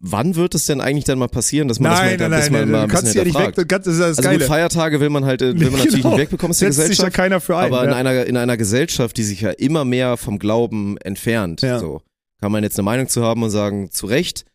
Wann 0.01 0.36
wird 0.36 0.55
es 0.55 0.65
denn 0.65 0.80
eigentlich 0.80 1.03
dann 1.03 1.19
mal 1.19 1.27
passieren, 1.27 1.67
dass 1.67 1.82
man 1.82 1.91
Nein, 1.91 2.17
das 2.17 2.19
mal, 2.19 2.30
nein, 2.30 2.39
dass 2.39 2.49
nein, 2.49 2.61
man 2.61 2.71
mal 2.71 2.77
nein, 2.77 2.82
ein 2.84 2.88
du 2.88 2.93
kannst 2.93 3.13
bisschen 3.13 3.19
ja 3.19 3.25
weg, 3.25 3.34
hinterfragt? 3.55 3.69
kannst, 3.69 3.88
das 3.88 3.93
ist 3.95 3.99
das 3.99 4.17
Also 4.19 4.30
Geile. 4.30 4.45
Feiertage 4.45 4.99
will 5.01 5.09
man 5.09 5.25
halt, 5.25 5.41
äh, 5.41 5.59
will 5.59 5.69
man 5.71 5.71
natürlich 5.80 5.95
Genau. 5.95 6.09
nicht 6.11 6.19
wegbekommen 6.21 6.51
aus 6.51 6.59
der 6.59 6.71
Setzt 6.71 6.88
sich 6.88 6.97
da 6.97 7.03
Gesellschaft. 7.09 7.15
keiner 7.17 7.41
für 7.41 7.57
ein. 7.57 7.65
Aber 7.73 7.84
in 7.84 7.89
ja. 7.89 7.95
einer, 7.97 8.25
in 8.25 8.38
einer 8.38 8.55
Gesellschaft, 8.55 9.17
die 9.17 9.23
sich 9.23 9.41
ja 9.41 9.49
immer 9.51 9.84
mehr 9.84 10.15
vom 10.15 10.39
Glauben 10.39 10.97
entfernt, 10.99 11.61
Ja. 11.63 11.80
so, 11.80 12.01
kann 12.39 12.49
man 12.53 12.63
jetzt 12.63 12.80
eine 12.80 12.86
Meinung 12.86 13.09
zu 13.09 13.23
haben 13.23 13.43
und 13.43 13.49
sagen, 13.49 13.91
zu 13.91 14.05
Recht, 14.05 14.45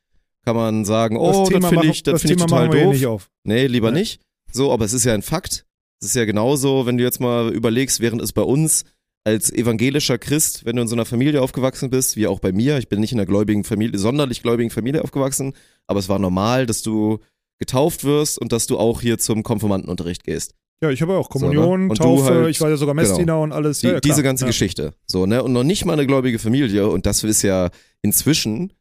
kann 0.44 0.56
man 0.56 0.84
sagen, 0.84 1.16
oh, 1.16 1.40
das, 1.44 1.48
Thema 1.48 1.68
finde 1.68 1.86
ich, 1.86 2.02
das 2.02 2.12
das 2.14 2.22
finde 2.22 2.34
ich 2.34 2.40
total 2.40 2.68
doof. 2.68 2.92
nicht 2.92 3.06
auf. 3.06 3.30
Nee, 3.44 3.66
lieber 3.66 3.90
Nee. 3.90 4.00
nicht. 4.00 4.20
So, 4.52 4.72
aber 4.72 4.84
es 4.84 4.92
ist 4.92 5.04
ja 5.04 5.14
ein 5.14 5.22
Fakt. 5.22 5.64
Es 6.00 6.08
ist 6.08 6.16
ja 6.16 6.24
genauso, 6.24 6.86
wenn 6.86 6.98
du 6.98 7.04
jetzt 7.04 7.20
mal 7.20 7.52
überlegst, 7.52 8.00
während 8.00 8.20
es 8.22 8.32
bei 8.32 8.42
uns 8.42 8.84
als 9.26 9.50
evangelischer 9.50 10.18
Christ, 10.18 10.66
wenn 10.66 10.76
du 10.76 10.82
in 10.82 10.88
so 10.88 10.94
einer 10.94 11.06
Familie 11.06 11.40
aufgewachsen 11.40 11.88
bist, 11.88 12.16
wie 12.16 12.26
auch 12.26 12.40
bei 12.40 12.52
mir, 12.52 12.76
ich 12.78 12.88
bin 12.88 13.00
nicht 13.00 13.12
in 13.12 13.18
einer 13.18 13.26
gläubigen 13.26 13.64
Familie, 13.64 13.98
sonderlich 13.98 14.42
gläubigen 14.42 14.68
Familie 14.70 15.02
aufgewachsen, 15.02 15.54
aber 15.86 15.98
es 15.98 16.10
war 16.10 16.18
normal, 16.18 16.66
dass 16.66 16.82
du 16.82 17.20
getauft 17.58 18.04
wirst 18.04 18.38
und 18.38 18.52
dass 18.52 18.66
du 18.66 18.78
auch 18.78 19.00
hier 19.00 19.16
zum 19.18 19.42
Konfirmandenunterricht 19.42 20.24
gehst. 20.24 20.52
Ja, 20.82 20.90
ich 20.90 21.00
habe 21.00 21.16
auch 21.16 21.30
So, 21.32 21.48
ne? 21.48 21.88
Taufe, 21.94 22.24
halt- 22.34 22.50
ich 22.50 22.60
war 22.60 22.68
ja 22.68 22.76
sogar 22.76 22.94
Messdiener 22.94 23.40
und 23.40 23.52
alles. 23.52 23.78
Die, 23.80 23.86
ja, 23.86 23.92
ja, 23.94 24.00
diese 24.00 24.22
ganze 24.22 24.44
ja. 24.44 24.48
Geschichte. 24.48 24.92
So, 25.06 25.24
ne? 25.24 25.42
Und 25.42 25.54
noch 25.54 25.62
nicht 25.64 25.86
mal 25.86 25.94
eine 25.94 26.06
gläubige 26.06 26.38
Familie. 26.38 26.88
Und 26.90 27.06
das 27.06 27.24
ist 27.24 27.40
ja 27.42 27.70
inzwischen, 28.02 28.72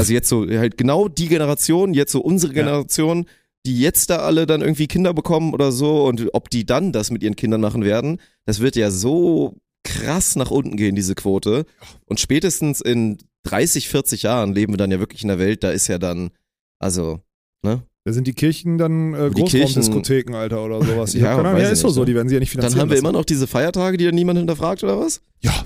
also 0.00 0.12
jetzt 0.12 0.28
so 0.28 0.46
halt 0.48 0.76
genau 0.76 1.08
die 1.08 1.28
Generation, 1.28 1.94
jetzt 1.94 2.12
so 2.12 2.20
unsere 2.20 2.52
Ja. 2.54 2.62
Generation, 2.64 3.26
die 3.66 3.78
jetzt 3.78 4.10
da 4.10 4.16
alle 4.18 4.46
dann 4.46 4.60
irgendwie 4.62 4.86
Kinder 4.86 5.12
bekommen 5.14 5.52
oder 5.54 5.70
so 5.70 6.04
und 6.06 6.28
ob 6.32 6.50
die 6.50 6.64
dann 6.66 6.92
das 6.92 7.10
mit 7.10 7.22
ihren 7.22 7.36
Kindern 7.36 7.60
machen 7.60 7.84
werden, 7.84 8.18
das 8.46 8.60
wird 8.60 8.74
ja 8.76 8.90
so 8.90 9.54
krass 9.84 10.36
nach 10.36 10.50
unten 10.50 10.76
gehen, 10.76 10.94
diese 10.94 11.14
Quote. 11.14 11.64
Und 12.06 12.20
spätestens 12.20 12.80
in 12.80 13.18
30, 13.44 13.88
40 13.88 14.22
Jahren 14.24 14.54
leben 14.54 14.72
wir 14.72 14.76
dann 14.78 14.90
ja 14.90 14.98
wirklich 14.98 15.22
in 15.24 15.30
einer 15.30 15.38
Welt, 15.38 15.62
da 15.62 15.70
ist 15.70 15.88
ja 15.88 15.98
dann, 15.98 16.30
also, 16.78 17.20
ne? 17.62 17.82
Da 18.04 18.14
sind 18.14 18.26
die 18.26 18.32
Kirchen 18.32 18.78
dann 18.78 19.12
äh, 19.12 19.30
Großraumdiskotheken, 19.30 20.34
Alter, 20.34 20.64
oder 20.64 20.82
sowas. 20.84 21.12
Ja, 21.12 21.36
keine 21.36 21.48
Ahnung. 21.50 21.60
ja, 21.62 21.68
ist 21.68 21.84
doch 21.84 21.90
so, 21.90 22.04
die 22.06 22.14
werden 22.14 22.28
sie 22.28 22.34
ja 22.34 22.40
nicht 22.40 22.50
finanzieren 22.50 22.72
Dann 22.76 22.80
haben 22.82 22.88
wir 22.90 22.94
lassen. 22.96 23.04
immer 23.06 23.12
noch 23.12 23.24
diese 23.26 23.46
Feiertage, 23.46 23.98
die 23.98 24.06
dann 24.06 24.14
niemand 24.14 24.38
hinterfragt 24.38 24.82
oder 24.84 24.98
was? 24.98 25.20
Ja, 25.42 25.64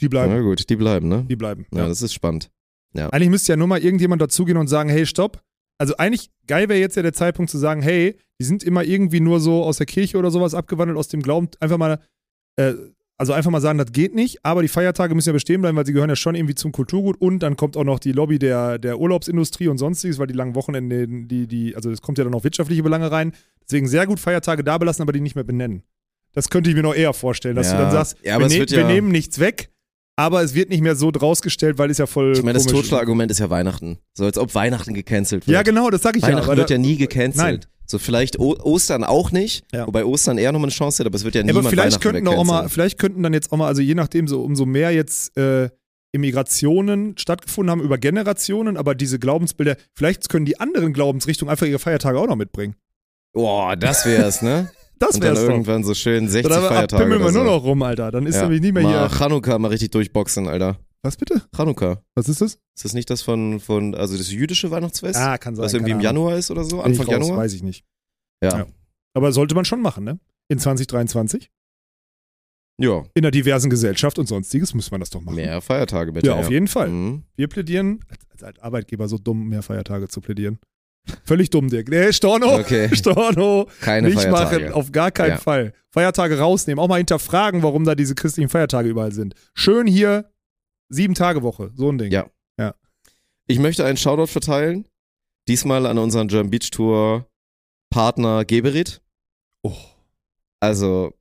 die 0.00 0.08
bleiben. 0.08 0.32
Na 0.32 0.40
gut, 0.42 0.68
die 0.70 0.76
bleiben, 0.76 1.08
ne? 1.08 1.24
Die 1.28 1.34
bleiben. 1.36 1.66
Ja, 1.72 1.78
Ja. 1.82 1.88
das 1.88 2.02
ist 2.02 2.14
spannend. 2.14 2.50
Eigentlich 2.94 3.30
müsste 3.30 3.52
ja 3.52 3.56
nur 3.56 3.66
mal 3.68 3.78
irgendjemand 3.82 4.20
dazugehen 4.22 4.58
und 4.58 4.68
sagen, 4.68 4.88
hey, 4.90 5.06
stopp. 5.06 5.40
Also 5.78 5.96
eigentlich 5.96 6.30
geil 6.46 6.68
wäre 6.68 6.78
jetzt 6.78 6.96
ja 6.96 7.02
der 7.02 7.12
Zeitpunkt 7.12 7.50
zu 7.50 7.58
sagen, 7.58 7.82
hey, 7.82 8.16
die 8.40 8.44
sind 8.44 8.62
immer 8.62 8.84
irgendwie 8.84 9.20
nur 9.20 9.40
so 9.40 9.64
aus 9.64 9.78
der 9.78 9.86
Kirche 9.86 10.18
oder 10.18 10.30
sowas 10.30 10.54
abgewandelt, 10.54 10.98
aus 10.98 11.08
dem 11.08 11.22
Glauben. 11.22 11.48
Einfach 11.60 11.78
mal, 11.78 11.98
äh, 12.56 12.74
also 13.18 13.32
einfach 13.32 13.50
mal 13.50 13.60
sagen, 13.60 13.78
das 13.78 13.92
geht 13.92 14.14
nicht, 14.14 14.44
aber 14.44 14.62
die 14.62 14.68
Feiertage 14.68 15.14
müssen 15.14 15.28
ja 15.30 15.32
bestehen 15.32 15.60
bleiben, 15.60 15.76
weil 15.76 15.86
sie 15.86 15.92
gehören 15.92 16.10
ja 16.10 16.16
schon 16.16 16.34
irgendwie 16.34 16.54
zum 16.54 16.72
Kulturgut 16.72 17.20
und 17.20 17.38
dann 17.40 17.56
kommt 17.56 17.76
auch 17.76 17.84
noch 17.84 17.98
die 17.98 18.12
Lobby 18.12 18.38
der, 18.38 18.78
der 18.78 18.98
Urlaubsindustrie 18.98 19.68
und 19.68 19.78
sonstiges, 19.78 20.18
weil 20.18 20.26
die 20.26 20.34
langen 20.34 20.54
Wochenende, 20.54 21.06
die, 21.08 21.46
die, 21.46 21.74
also 21.76 21.90
es 21.90 22.02
kommt 22.02 22.18
ja 22.18 22.24
dann 22.24 22.32
noch 22.32 22.44
wirtschaftliche 22.44 22.82
Belange 22.82 23.10
rein. 23.10 23.32
Deswegen 23.64 23.88
sehr 23.88 24.06
gut 24.06 24.20
Feiertage 24.20 24.62
da 24.64 24.76
belassen, 24.78 25.02
aber 25.02 25.12
die 25.12 25.20
nicht 25.20 25.34
mehr 25.34 25.44
benennen. 25.44 25.82
Das 26.32 26.48
könnte 26.50 26.70
ich 26.70 26.76
mir 26.76 26.82
noch 26.82 26.94
eher 26.94 27.12
vorstellen, 27.12 27.56
dass 27.56 27.68
Ja. 27.70 27.76
du 27.78 27.82
dann 27.84 27.92
sagst, 27.92 28.16
Ja, 28.22 28.38
wir, 28.38 28.46
ne 28.48 28.54
wir 28.54 28.66
ja- 28.66 28.86
nehmen 28.86 29.08
nichts 29.10 29.38
weg, 29.38 29.70
aber 30.16 30.42
es 30.42 30.54
wird 30.54 30.68
nicht 30.70 30.82
mehr 30.82 30.94
so 30.96 31.10
drausgestellt, 31.10 31.78
weil 31.78 31.90
es 31.90 31.98
ja 31.98 32.06
voll. 32.06 32.32
Ich 32.32 32.42
meine, 32.42 32.58
das. 32.58 32.66
Totschlagargument 32.66 33.30
ist 33.30 33.38
ja 33.40 33.50
Weihnachten. 33.50 33.98
So 34.14 34.24
als 34.24 34.38
ob 34.38 34.54
Weihnachten 34.54 34.94
gecancelt 34.94 35.46
wird. 35.46 35.54
Ja, 35.54 35.62
genau, 35.62 35.90
das 35.90 36.02
sag 36.02 36.16
ich 36.16 36.22
ja. 36.22 36.28
Weihnachten 36.28 36.56
wird 36.56 36.70
ja 36.70 36.78
nie 36.78 36.96
gecancelt. 36.96 37.36
Nein. 37.36 37.60
So 37.86 37.98
vielleicht 37.98 38.38
o 38.38 38.56
Ostern 38.62 39.04
auch 39.04 39.32
nicht, 39.32 39.64
Ja. 39.72 39.86
wobei 39.86 40.04
Ostern 40.04 40.38
eher 40.38 40.52
nochmal 40.52 40.66
eine 40.68 40.72
Chance 40.72 41.00
hat, 41.00 41.06
aber 41.06 41.16
es 41.16 41.24
wird 41.24 41.34
ja 41.34 41.42
niemand 41.42 41.66
aber 41.66 41.70
vielleicht 41.70 41.96
Weihnachten 42.04 42.24
könnten 42.24 42.28
auch 42.28 42.44
mal, 42.44 42.68
vielleicht 42.68 42.98
könnten 42.98 43.22
dann 43.22 43.34
jetzt 43.34 43.52
auch 43.52 43.56
mal, 43.58 43.66
also 43.66 43.82
je 43.82 43.94
nachdem, 43.94 44.28
so 44.28 44.42
umso 44.42 44.64
mehr 44.64 44.92
jetzt 44.92 45.36
äh, 45.36 45.68
Immigrationen 46.12 47.16
stattgefunden 47.18 47.70
haben 47.70 47.80
über 47.82 47.98
Generationen, 47.98 48.76
aber 48.76 48.94
diese 48.94 49.18
Glaubensbilder, 49.18 49.76
vielleicht 49.94 50.28
können 50.28 50.46
die 50.46 50.60
anderen 50.60 50.92
Glaubensrichtungen 50.92 51.50
einfach 51.50 51.66
ihre 51.66 51.78
Feiertage 51.78 52.18
auch 52.18 52.26
noch 52.26 52.36
mitbringen. 52.36 52.76
Boah, 53.34 53.76
das 53.76 54.06
wär's, 54.06 54.42
ne? 54.42 54.70
Das 55.02 55.16
Und 55.16 55.24
dann 55.24 55.36
irgendwann 55.36 55.82
so 55.82 55.94
schön 55.94 56.28
60 56.28 56.46
Oder 56.46 56.62
Feiertage 56.62 56.94
abpimmeln 56.94 57.22
oder 57.22 57.30
wir 57.30 57.32
so. 57.32 57.42
nur 57.42 57.52
noch 57.56 57.64
rum, 57.64 57.82
Alter. 57.82 58.12
Dann 58.12 58.24
ist 58.24 58.36
ja. 58.36 58.42
nämlich 58.42 58.60
nicht 58.60 58.72
mehr 58.72 58.84
mal 58.84 59.08
hier. 59.08 59.18
Chanukka 59.18 59.58
mal 59.58 59.68
richtig 59.68 59.90
durchboxen, 59.90 60.46
Alter. 60.46 60.78
Was 61.02 61.16
bitte? 61.16 61.42
Chanukka. 61.56 62.00
Was 62.14 62.28
ist 62.28 62.40
das? 62.40 62.60
Ist 62.76 62.84
das 62.84 62.92
nicht 62.92 63.10
das 63.10 63.20
von, 63.20 63.58
von 63.58 63.96
also 63.96 64.16
das 64.16 64.30
jüdische 64.30 64.70
Weihnachtsfest? 64.70 65.18
Ah, 65.18 65.38
kann 65.38 65.56
sein. 65.56 65.64
was 65.64 65.74
irgendwie 65.74 65.90
im. 65.90 66.00
Januar 66.00 66.36
ist 66.36 66.52
oder 66.52 66.62
so? 66.62 66.76
Bin 66.76 66.86
Anfang 66.86 67.06
raus, 67.06 67.14
Januar? 67.14 67.38
Weiß 67.38 67.52
ich 67.52 67.64
nicht. 67.64 67.84
Ja. 68.44 68.58
Ja. 68.58 68.66
Aber 69.14 69.32
sollte 69.32 69.56
man 69.56 69.64
schon 69.64 69.82
machen, 69.82 70.04
ne? 70.04 70.20
In 70.48 70.60
2023. 70.60 71.50
Ja. 72.80 73.04
In 73.14 73.24
einer 73.24 73.32
diversen 73.32 73.70
Gesellschaft 73.70 74.20
und 74.20 74.28
sonstiges 74.28 74.72
muss 74.72 74.92
man 74.92 75.00
das 75.00 75.10
doch 75.10 75.20
machen. 75.20 75.34
Mehr 75.34 75.60
Feiertage 75.60 76.12
bitte. 76.12 76.28
ja, 76.28 76.34
auf 76.36 76.48
jeden 76.50 76.68
Fall. 76.68 76.90
Mhm. 76.90 77.24
Wir 77.34 77.48
plädieren, 77.48 78.04
als, 78.08 78.42
als 78.44 78.60
Arbeitgeber 78.60 79.08
so 79.08 79.18
dumm, 79.18 79.48
mehr 79.48 79.62
Feiertage 79.62 80.06
zu 80.06 80.20
plädieren. 80.20 80.60
Völlig 81.24 81.50
dumm, 81.50 81.68
Dirk. 81.68 81.88
Nee, 81.88 82.12
Storno, 82.12 82.58
Okay. 82.60 82.88
Storno, 82.96 83.68
Keine 83.80 84.08
nicht 84.08 84.20
Feiertage. 84.22 84.60
machen, 84.66 84.72
auf 84.72 84.92
gar 84.92 85.10
keinen 85.10 85.30
Ja. 85.32 85.38
Fall. 85.38 85.72
Feiertage 85.90 86.38
rausnehmen, 86.38 86.82
auch 86.82 86.88
mal 86.88 86.98
hinterfragen, 86.98 87.62
warum 87.62 87.84
da 87.84 87.94
diese 87.94 88.14
christlichen 88.14 88.48
Feiertage 88.48 88.88
überall 88.88 89.12
sind. 89.12 89.34
Schön 89.54 89.86
hier, 89.86 90.30
sieben 90.88 91.14
Tage 91.14 91.42
Woche, 91.42 91.70
so 91.74 91.90
ein 91.90 91.98
Ding. 91.98 92.12
Ja. 92.12 92.26
Ich 93.48 93.58
möchte 93.58 93.84
einen 93.84 93.96
Shoutout 93.96 94.28
verteilen. 94.28 94.86
Diesmal 95.48 95.84
an 95.86 95.98
unseren 95.98 96.28
German 96.28 96.50
Beach 96.50 96.70
Tour 96.70 97.26
Partner 97.90 98.44
Geberit. 98.44 99.02
Oh. 99.64 99.74
Also, 100.60 101.12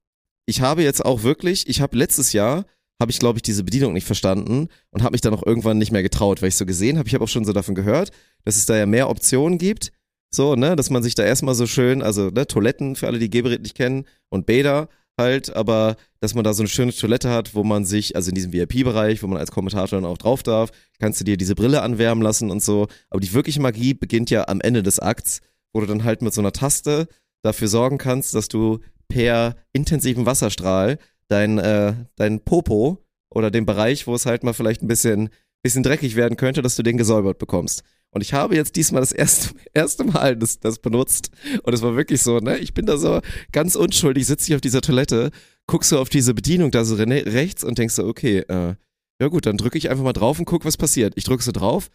ich 0.45 0.61
habe 0.61 0.83
jetzt 0.83 1.03
auch 1.03 1.23
wirklich, 1.23 1.67
ich 1.67 1.81
habe 1.81 1.97
letztes 1.97 2.31
Jahr, 2.31 2.65
habe 3.01 3.11
ich 3.11 3.19
glaube 3.19 3.39
ich 3.39 3.43
diese 3.43 3.63
Bedienung 3.63 3.93
nicht 3.93 4.05
verstanden 4.05 4.69
und 4.91 5.03
habe 5.03 5.13
mich 5.13 5.21
dann 5.21 5.33
auch 5.33 5.45
irgendwann 5.45 5.77
nicht 5.77 5.91
mehr 5.91 6.03
getraut, 6.03 6.41
weil 6.41 6.49
ich 6.49 6.55
so 6.55 6.65
gesehen 6.65 6.97
habe, 6.97 7.07
ich 7.07 7.13
habe 7.13 7.23
auch 7.23 7.29
schon 7.29 7.43
so 7.43 7.51
davon 7.51 7.75
gehört, 7.75 8.11
dass 8.45 8.55
es 8.55 8.65
da 8.65 8.77
ja 8.77 8.85
mehr 8.85 9.09
Optionen 9.09 9.57
gibt. 9.57 9.91
So, 10.33 10.55
ne, 10.55 10.77
dass 10.77 10.89
man 10.89 11.03
sich 11.03 11.15
da 11.15 11.23
erstmal 11.23 11.55
so 11.55 11.67
schön, 11.67 12.01
also 12.01 12.29
ne, 12.29 12.47
Toiletten 12.47 12.95
für 12.95 13.07
alle, 13.07 13.19
die 13.19 13.29
Geberit 13.29 13.63
nicht 13.63 13.75
kennen 13.75 14.05
und 14.29 14.45
Bäder 14.45 14.87
halt, 15.17 15.53
aber 15.53 15.97
dass 16.21 16.35
man 16.35 16.45
da 16.45 16.53
so 16.53 16.63
eine 16.63 16.69
schöne 16.69 16.93
Toilette 16.93 17.29
hat, 17.29 17.53
wo 17.53 17.65
man 17.65 17.83
sich, 17.83 18.15
also 18.15 18.29
in 18.29 18.35
diesem 18.35 18.53
VIP-Bereich, 18.53 19.21
wo 19.23 19.27
man 19.27 19.39
als 19.39 19.51
Kommentator 19.51 19.99
dann 19.99 20.09
auch 20.09 20.17
drauf 20.17 20.41
darf, 20.41 20.71
kannst 20.99 21.19
du 21.19 21.25
dir 21.25 21.35
diese 21.35 21.55
Brille 21.55 21.81
anwärmen 21.81 22.23
lassen 22.23 22.49
und 22.49 22.63
so. 22.63 22.87
Aber 23.09 23.19
die 23.19 23.33
wirkliche 23.33 23.59
Magie 23.59 23.93
beginnt 23.93 24.29
ja 24.29 24.47
am 24.47 24.61
Ende 24.61 24.83
des 24.83 24.99
Akts, 24.99 25.41
wo 25.73 25.81
du 25.81 25.87
dann 25.87 26.05
halt 26.05 26.21
mit 26.21 26.33
so 26.33 26.39
einer 26.39 26.53
Taste 26.53 27.07
dafür 27.41 27.67
sorgen 27.67 27.97
kannst, 27.97 28.33
dass 28.33 28.47
du 28.47 28.79
per 29.09 29.55
intensiven 29.73 30.25
Wasserstrahl 30.25 30.97
dein, 31.31 31.57
äh, 31.57 31.93
dein 32.15 32.39
Popo 32.41 32.97
oder 33.29 33.51
den 33.51 33.65
Bereich, 33.65 34.07
wo 34.07 34.15
es 34.15 34.25
halt 34.25 34.43
mal 34.43 34.53
vielleicht 34.53 34.81
ein 34.83 34.87
bisschen, 34.87 35.29
bisschen 35.63 35.83
dreckig 35.83 36.15
werden 36.15 36.37
könnte, 36.37 36.61
dass 36.61 36.75
du 36.75 36.83
den 36.83 36.97
gesäubert 36.97 37.37
bekommst. 37.37 37.83
Und 38.13 38.21
ich 38.21 38.33
habe 38.33 38.55
jetzt 38.55 38.75
diesmal 38.75 39.01
das 39.01 39.13
erste, 39.13 39.55
erste 39.73 40.03
Mal 40.03 40.35
das, 40.35 40.59
das 40.59 40.79
benutzt. 40.79 41.31
Und 41.63 41.73
es 41.73 41.81
war 41.81 41.95
wirklich 41.95 42.21
so, 42.21 42.39
ne? 42.39 42.57
Ich 42.57 42.73
bin 42.73 42.85
da 42.85 42.97
so 42.97 43.21
ganz 43.51 43.75
unschuldig, 43.75 44.25
sitze 44.27 44.51
ich 44.51 44.55
auf 44.55 44.61
dieser 44.61 44.81
Toilette, 44.81 45.31
guck 45.65 45.85
so 45.85 45.97
auf 45.99 46.09
diese 46.09 46.33
Bedienung 46.33 46.71
da 46.71 46.83
so 46.83 46.95
re- 46.95 47.25
rechts 47.25 47.63
und 47.63 47.77
denkst 47.77 47.95
so, 47.95 48.05
okay, 48.05 48.39
äh, 48.39 48.75
ja 49.21 49.27
gut, 49.27 49.45
dann 49.45 49.57
drücke 49.57 49.77
ich 49.77 49.89
einfach 49.89 50.03
mal 50.03 50.13
drauf 50.13 50.39
und 50.39 50.45
guck, 50.45 50.65
was 50.65 50.75
passiert. 50.77 51.13
Ich 51.15 51.23
drücke 51.23 51.43
so 51.43 51.51
drauf, 51.53 51.89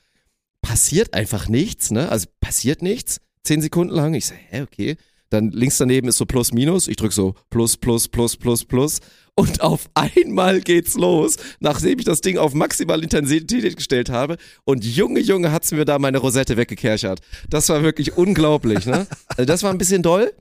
passiert 0.62 1.12
einfach 1.12 1.49
nichts, 1.49 1.91
ne? 1.91 2.09
Also 2.09 2.28
passiert 2.41 2.82
nichts. 2.82 3.20
Zehn 3.45 3.61
Sekunden 3.61 3.95
lang. 3.95 4.14
Ich 4.14 4.26
so, 4.26 4.34
hä, 4.34 4.62
okay. 4.62 4.97
Dann 5.31 5.51
links 5.51 5.79
daneben 5.79 6.09
ist 6.09 6.18
so 6.18 6.27
plus 6.27 6.53
minus. 6.53 6.89
Ich 6.89 6.97
drück 6.97 7.12
so 7.12 7.35
plus, 7.51 7.77
plus, 7.77 8.09
plus, 8.09 8.37
plus, 8.37 8.64
plus. 8.64 9.01
Und 9.35 9.61
auf 9.61 9.91
einmal 9.95 10.61
geht's 10.61 10.95
los, 10.95 11.37
nachdem 11.61 11.99
ich 11.99 12.07
das 12.07 12.22
Ding 12.22 12.39
auf 12.39 12.55
maximale 12.55 13.03
Intensität 13.03 13.77
gestellt 13.77 14.09
habe. 14.09 14.37
Und 14.64 14.85
Junge, 14.85 15.20
Junge, 15.20 15.53
hat's 15.53 15.72
mir 15.72 15.85
da 15.85 15.99
meine 15.99 16.18
Rosette 16.18 16.57
weggekerchert. 16.57 17.20
Das 17.51 17.68
war 17.68 17.83
wirklich 17.83 18.16
unglaublich, 18.16 18.87
ne? 18.87 19.07
Also 19.29 19.45
das 19.45 19.62
war 19.62 19.70
ein 19.70 19.79
bisschen 19.79 20.03
doll. 20.03 20.33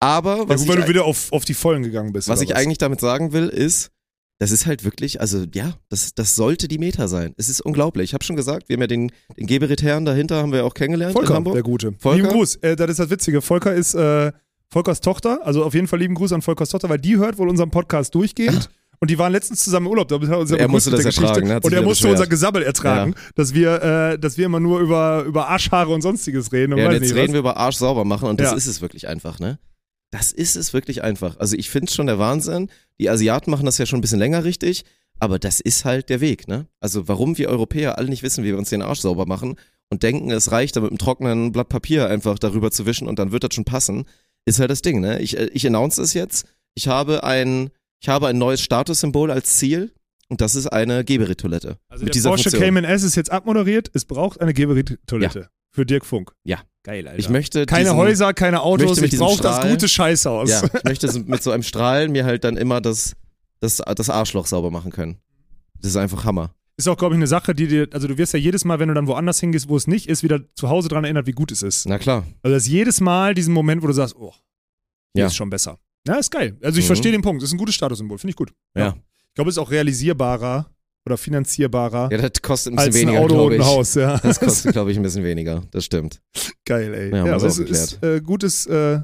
Aber 0.00 0.36
Ja, 0.38 0.48
was 0.48 0.60
gut, 0.60 0.68
weil 0.68 0.82
du 0.82 0.88
wieder 0.88 1.04
auf, 1.04 1.32
auf 1.32 1.44
die 1.44 1.54
Vollen 1.54 1.82
gegangen 1.82 2.12
bist. 2.12 2.28
was 2.28 2.40
ich 2.40 2.54
eigentlich 2.54 2.78
damit 2.78 3.00
sagen 3.00 3.32
will, 3.32 3.48
ist, 3.48 3.90
das 4.38 4.50
ist 4.52 4.66
halt 4.66 4.84
wirklich, 4.84 5.20
also 5.20 5.44
ja, 5.54 5.74
das, 5.88 6.14
das 6.14 6.36
sollte 6.36 6.68
die 6.68 6.78
Meta 6.78 7.08
sein. 7.08 7.34
Es 7.36 7.48
ist 7.48 7.60
unglaublich. 7.60 8.10
Ich 8.10 8.14
habe 8.14 8.24
schon 8.24 8.36
gesagt, 8.36 8.68
wir 8.68 8.74
haben 8.74 8.82
ja 8.82 8.86
den, 8.86 9.10
den 9.36 9.46
Geberit-Herrn 9.46 10.04
dahinter, 10.04 10.36
haben 10.42 10.52
wir 10.52 10.64
auch 10.64 10.74
kennengelernt 10.74 11.12
in 11.14 11.18
Volker, 11.20 11.34
Hamburg. 11.34 11.54
der 11.54 11.62
Gute. 11.64 11.92
Volker? 11.98 12.16
Lieben 12.16 12.28
Gruß. 12.30 12.56
Äh, 12.56 12.76
das 12.76 12.90
ist 12.90 13.00
das 13.00 13.10
Witzige. 13.10 13.42
Volker 13.42 13.74
ist 13.74 13.94
äh, 13.94 14.30
Volkers 14.70 15.00
Tochter. 15.00 15.40
Also 15.44 15.64
auf 15.64 15.74
jeden 15.74 15.86
Fall 15.88 15.98
lieben 15.98 16.14
Gruß 16.14 16.32
an 16.32 16.42
Volkers 16.42 16.68
Tochter, 16.70 16.88
weil 16.88 16.98
die 16.98 17.16
hört 17.16 17.38
wohl 17.38 17.48
unseren 17.48 17.70
Podcast 17.70 18.14
durchgehend. 18.14 18.70
Und 19.00 19.10
die 19.10 19.18
waren 19.18 19.30
letztens 19.30 19.62
zusammen 19.62 19.86
im 19.86 19.90
Urlaub. 19.92 20.08
Da 20.08 20.16
er 20.16 20.58
ja 20.60 20.66
musste 20.66 20.90
das 20.90 21.04
Geschichte. 21.04 21.28
ertragen, 21.28 21.50
Und 21.62 21.72
er 21.72 21.82
musste 21.82 22.02
beschwert. 22.02 22.12
unser 22.18 22.26
Gesabbel 22.26 22.62
ertragen, 22.64 23.14
dass 23.36 23.54
wir, 23.54 23.80
äh, 23.80 24.18
dass 24.18 24.36
wir 24.38 24.46
immer 24.46 24.58
nur 24.58 24.80
über, 24.80 25.22
über 25.22 25.46
Arschhaare 25.48 25.90
und 25.92 26.02
sonstiges 26.02 26.50
reden. 26.52 26.72
Und 26.72 26.80
Ja, 26.80 26.86
und 26.86 26.92
jetzt 26.94 27.02
nicht 27.02 27.14
reden 27.14 27.28
was. 27.28 27.32
wir 27.34 27.38
über 27.38 27.56
Arsch 27.56 27.76
sauber 27.76 28.04
machen 28.04 28.28
und 28.28 28.40
das 28.40 28.50
Ja. 28.50 28.56
ist 28.56 28.66
es 28.66 28.80
wirklich 28.82 29.06
einfach, 29.06 29.38
ne? 29.38 29.60
Das 30.10 30.32
ist 30.32 30.56
es 30.56 30.72
wirklich 30.72 31.02
einfach. 31.02 31.38
Also 31.38 31.56
ich 31.56 31.70
finde 31.70 31.88
es 31.88 31.94
schon 31.94 32.06
der 32.06 32.18
Wahnsinn. 32.18 32.70
Die 32.98 33.10
Asiaten 33.10 33.50
machen 33.50 33.66
das 33.66 33.78
ja 33.78 33.86
schon 33.86 33.98
ein 33.98 34.02
bisschen 34.02 34.18
länger 34.18 34.44
richtig, 34.44 34.84
aber 35.18 35.38
das 35.38 35.60
ist 35.60 35.84
halt 35.84 36.08
der 36.08 36.20
Weg, 36.20 36.48
ne? 36.48 36.66
Also 36.80 37.08
warum 37.08 37.36
wir 37.38 37.48
Europäer 37.48 37.98
alle 37.98 38.08
nicht 38.08 38.22
wissen, 38.22 38.44
wie 38.44 38.48
wir 38.48 38.58
uns 38.58 38.70
den 38.70 38.82
Arsch 38.82 39.00
sauber 39.00 39.26
machen 39.26 39.56
und 39.90 40.02
denken, 40.02 40.30
es 40.30 40.50
reicht 40.50 40.76
da 40.76 40.80
mit 40.80 40.90
einem 40.90 40.98
trockenen 40.98 41.52
Blatt 41.52 41.68
Papier 41.68 42.08
einfach 42.08 42.38
darüber 42.38 42.70
zu 42.70 42.86
wischen 42.86 43.06
und 43.08 43.18
dann 43.18 43.32
wird 43.32 43.44
das 43.44 43.54
schon 43.54 43.64
passen, 43.64 44.04
ist 44.44 44.60
halt 44.60 44.70
das 44.70 44.82
Ding, 44.82 45.00
ne? 45.00 45.20
Ich, 45.20 45.36
äh, 45.36 45.50
ich 45.52 45.66
announce 45.66 46.00
es 46.00 46.14
jetzt. 46.14 46.46
Ich 46.74 46.88
habe 46.88 47.24
ein, 47.24 47.70
ich 48.00 48.08
habe 48.08 48.28
ein 48.28 48.38
neues 48.38 48.60
Statussymbol 48.62 49.30
als 49.30 49.56
Ziel 49.56 49.92
und 50.28 50.40
das 50.40 50.54
ist 50.54 50.68
eine 50.68 51.04
Geberit-Toilette. 51.04 51.78
Also 51.88 52.04
mit 52.04 52.14
der 52.14 52.18
dieser 52.18 52.30
Porsche 52.30 52.44
Funktion. 52.44 52.62
Cayman 52.62 52.84
S 52.84 53.02
ist 53.02 53.14
jetzt 53.16 53.30
abmoderiert. 53.30 53.90
Es 53.94 54.04
braucht 54.04 54.40
eine 54.40 54.54
Geberit-Toilette. 54.54 55.50
Für 55.78 55.86
Dirk 55.86 56.04
Funk. 56.04 56.32
Ja. 56.42 56.58
Geil, 56.82 57.06
Alter. 57.06 57.20
Ich 57.20 57.28
möchte 57.28 57.64
keine 57.64 57.84
diesen, 57.84 57.96
Häuser, 57.96 58.34
keine 58.34 58.62
Autos. 58.62 59.00
Ich 59.00 59.16
brauche 59.16 59.40
das 59.40 59.60
gute 59.60 59.86
Scheißhaus. 59.88 60.50
Ja, 60.50 60.64
ich 60.64 60.82
möchte 60.82 61.20
mit 61.20 61.40
so 61.40 61.52
einem 61.52 61.62
Strahl 61.62 62.08
mir 62.08 62.24
halt 62.24 62.42
dann 62.42 62.56
immer 62.56 62.80
das, 62.80 63.14
das, 63.60 63.76
das 63.76 64.10
Arschloch 64.10 64.48
sauber 64.48 64.72
machen 64.72 64.90
können. 64.90 65.18
Das 65.80 65.90
ist 65.92 65.96
einfach 65.96 66.24
Hammer. 66.24 66.52
Ist 66.76 66.88
auch, 66.88 66.96
glaube 66.96 67.14
ich, 67.14 67.18
eine 67.18 67.28
Sache, 67.28 67.54
die 67.54 67.68
dir, 67.68 67.86
also 67.92 68.08
du 68.08 68.18
wirst 68.18 68.32
ja 68.32 68.40
jedes 68.40 68.64
Mal, 68.64 68.80
wenn 68.80 68.88
du 68.88 68.94
dann 68.94 69.06
woanders 69.06 69.38
hingehst, 69.38 69.68
wo 69.68 69.76
es 69.76 69.86
nicht 69.86 70.08
ist, 70.08 70.24
wieder 70.24 70.40
zu 70.56 70.68
Hause 70.68 70.88
dran 70.88 71.04
erinnert, 71.04 71.28
wie 71.28 71.32
gut 71.32 71.52
es 71.52 71.62
ist. 71.62 71.86
Na 71.86 71.96
klar. 71.96 72.24
Also 72.42 72.56
das 72.56 72.64
ist 72.64 72.68
jedes 72.70 73.00
Mal 73.00 73.34
diesen 73.34 73.54
Moment, 73.54 73.80
wo 73.80 73.86
du 73.86 73.92
sagst, 73.92 74.16
oh, 74.16 74.32
hier 75.14 75.20
Ja. 75.22 75.26
ist 75.28 75.36
schon 75.36 75.50
besser. 75.50 75.78
Ja, 76.08 76.16
ist 76.16 76.32
geil. 76.32 76.56
Also 76.60 76.80
ich 76.80 76.86
Mhm. 76.86 76.88
verstehe 76.88 77.12
den 77.12 77.22
Punkt. 77.22 77.40
Das 77.40 77.50
ist 77.50 77.54
ein 77.54 77.58
gutes 77.58 77.76
Statussymbol. 77.76 78.18
Finde 78.18 78.30
ich 78.30 78.36
gut. 78.36 78.52
Ja. 78.76 78.96
Ich 79.28 79.34
glaube, 79.34 79.48
es 79.50 79.54
ist 79.56 79.58
auch 79.62 79.70
realisierbarer 79.70 80.68
oder 81.08 81.16
finanzierbarer 81.18 82.08
Ja, 82.12 82.18
das 82.18 82.40
kostet 82.42 82.72
ein 82.72 82.76
bisschen 82.76 82.86
als 82.88 82.96
ein 82.96 83.00
weniger, 83.08 83.20
Auto 83.20 83.34
und 83.34 83.38
glaube 83.50 83.54
ein 83.56 83.60
ich. 83.60 83.66
Haus. 83.66 83.94
Ja. 83.94 84.18
Das 84.18 84.38
kostet, 84.40 84.72
glaube 84.72 84.90
ich, 84.92 84.96
ein 84.96 85.02
bisschen 85.02 85.24
weniger. 85.24 85.62
Das 85.70 85.84
stimmt. 85.84 86.20
geil, 86.64 86.94
ey. 86.94 87.10
Ja, 87.10 87.26
Ja, 87.26 87.34
aber 87.34 87.44
es 87.46 87.58
ist 87.58 88.02
äh, 88.02 88.20
gutes, 88.20 88.66
äh, 88.66 89.00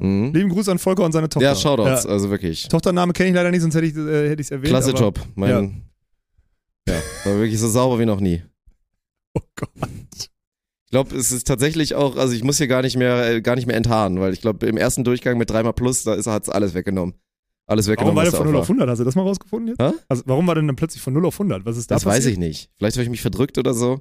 Mhm. 0.00 0.32
lieben 0.34 0.48
Gruß 0.48 0.68
an 0.68 0.78
Volker 0.80 1.04
und 1.04 1.12
seine 1.12 1.28
Tochter. 1.28 1.46
Ja, 1.46 1.54
Shoutouts, 1.54 2.06
also 2.06 2.28
wirklich. 2.28 2.66
Tochtername 2.66 3.12
kenne 3.12 3.28
ich 3.28 3.34
leider 3.36 3.52
nicht, 3.52 3.60
sonst 3.60 3.76
hätte 3.76 3.86
ich 3.86 3.94
es 3.94 4.04
äh, 4.06 4.30
hätte 4.30 4.54
erwähnt. 4.54 4.70
Klasse 4.70 4.90
aber, 4.90 4.98
Job. 4.98 5.20
Mein, 5.36 5.82
ja. 6.88 6.94
war 7.24 7.38
wirklich 7.38 7.60
so 7.60 7.68
sauber 7.68 7.98
wie 8.00 8.04
noch 8.06 8.18
nie. 8.20 8.42
Oh 9.34 9.40
Gott. 9.54 9.68
Ich 10.86 10.90
glaube, 10.90 11.14
es 11.16 11.30
ist 11.30 11.46
tatsächlich 11.46 11.94
auch, 11.94 12.16
also 12.16 12.32
ich 12.34 12.42
muss 12.42 12.58
hier 12.58 12.66
gar 12.68 12.82
nicht 12.82 12.96
mehr, 12.96 13.30
äh, 13.34 13.40
gar 13.42 13.54
nicht 13.54 13.66
mehr 13.66 13.76
enthaaren, 13.76 14.18
weil 14.20 14.32
ich 14.32 14.40
glaube, 14.40 14.66
im 14.66 14.76
ersten 14.76 15.04
Durchgang 15.04 15.36
mit 15.38 15.50
dreimal 15.50 15.72
plus, 15.72 16.02
da 16.04 16.14
ist, 16.14 16.26
hat's 16.26 16.48
alles 16.48 16.74
weggenommen. 16.74 17.14
Alles 17.68 17.86
Warum 17.86 17.92
weggenommen, 17.92 18.16
war 18.16 18.24
was 18.24 18.30
der 18.30 18.38
von 18.38 18.46
auch 18.48 18.52
0 18.52 18.60
auf 18.60 18.68
war. 18.68 18.74
100? 18.74 18.90
Hast 18.90 18.98
du 19.00 19.04
das 19.04 19.14
mal 19.16 19.22
rausgefunden 19.22 19.68
jetzt? 19.68 19.82
Hä? 19.82 19.92
Also, 20.08 20.22
warum 20.26 20.46
war 20.46 20.54
denn 20.54 20.66
dann 20.68 20.76
plötzlich 20.76 21.02
von 21.02 21.12
0 21.14 21.26
auf 21.26 21.34
100? 21.34 21.64
Was 21.64 21.76
ist 21.76 21.90
da 21.90 21.96
Das 21.96 22.04
weiß 22.06 22.16
passiert? 22.18 22.32
ich 22.34 22.38
nicht. 22.38 22.70
Vielleicht 22.76 22.96
habe 22.96 23.02
ich 23.04 23.10
mich 23.10 23.20
verdrückt 23.22 23.58
oder 23.58 23.74
so. 23.74 24.00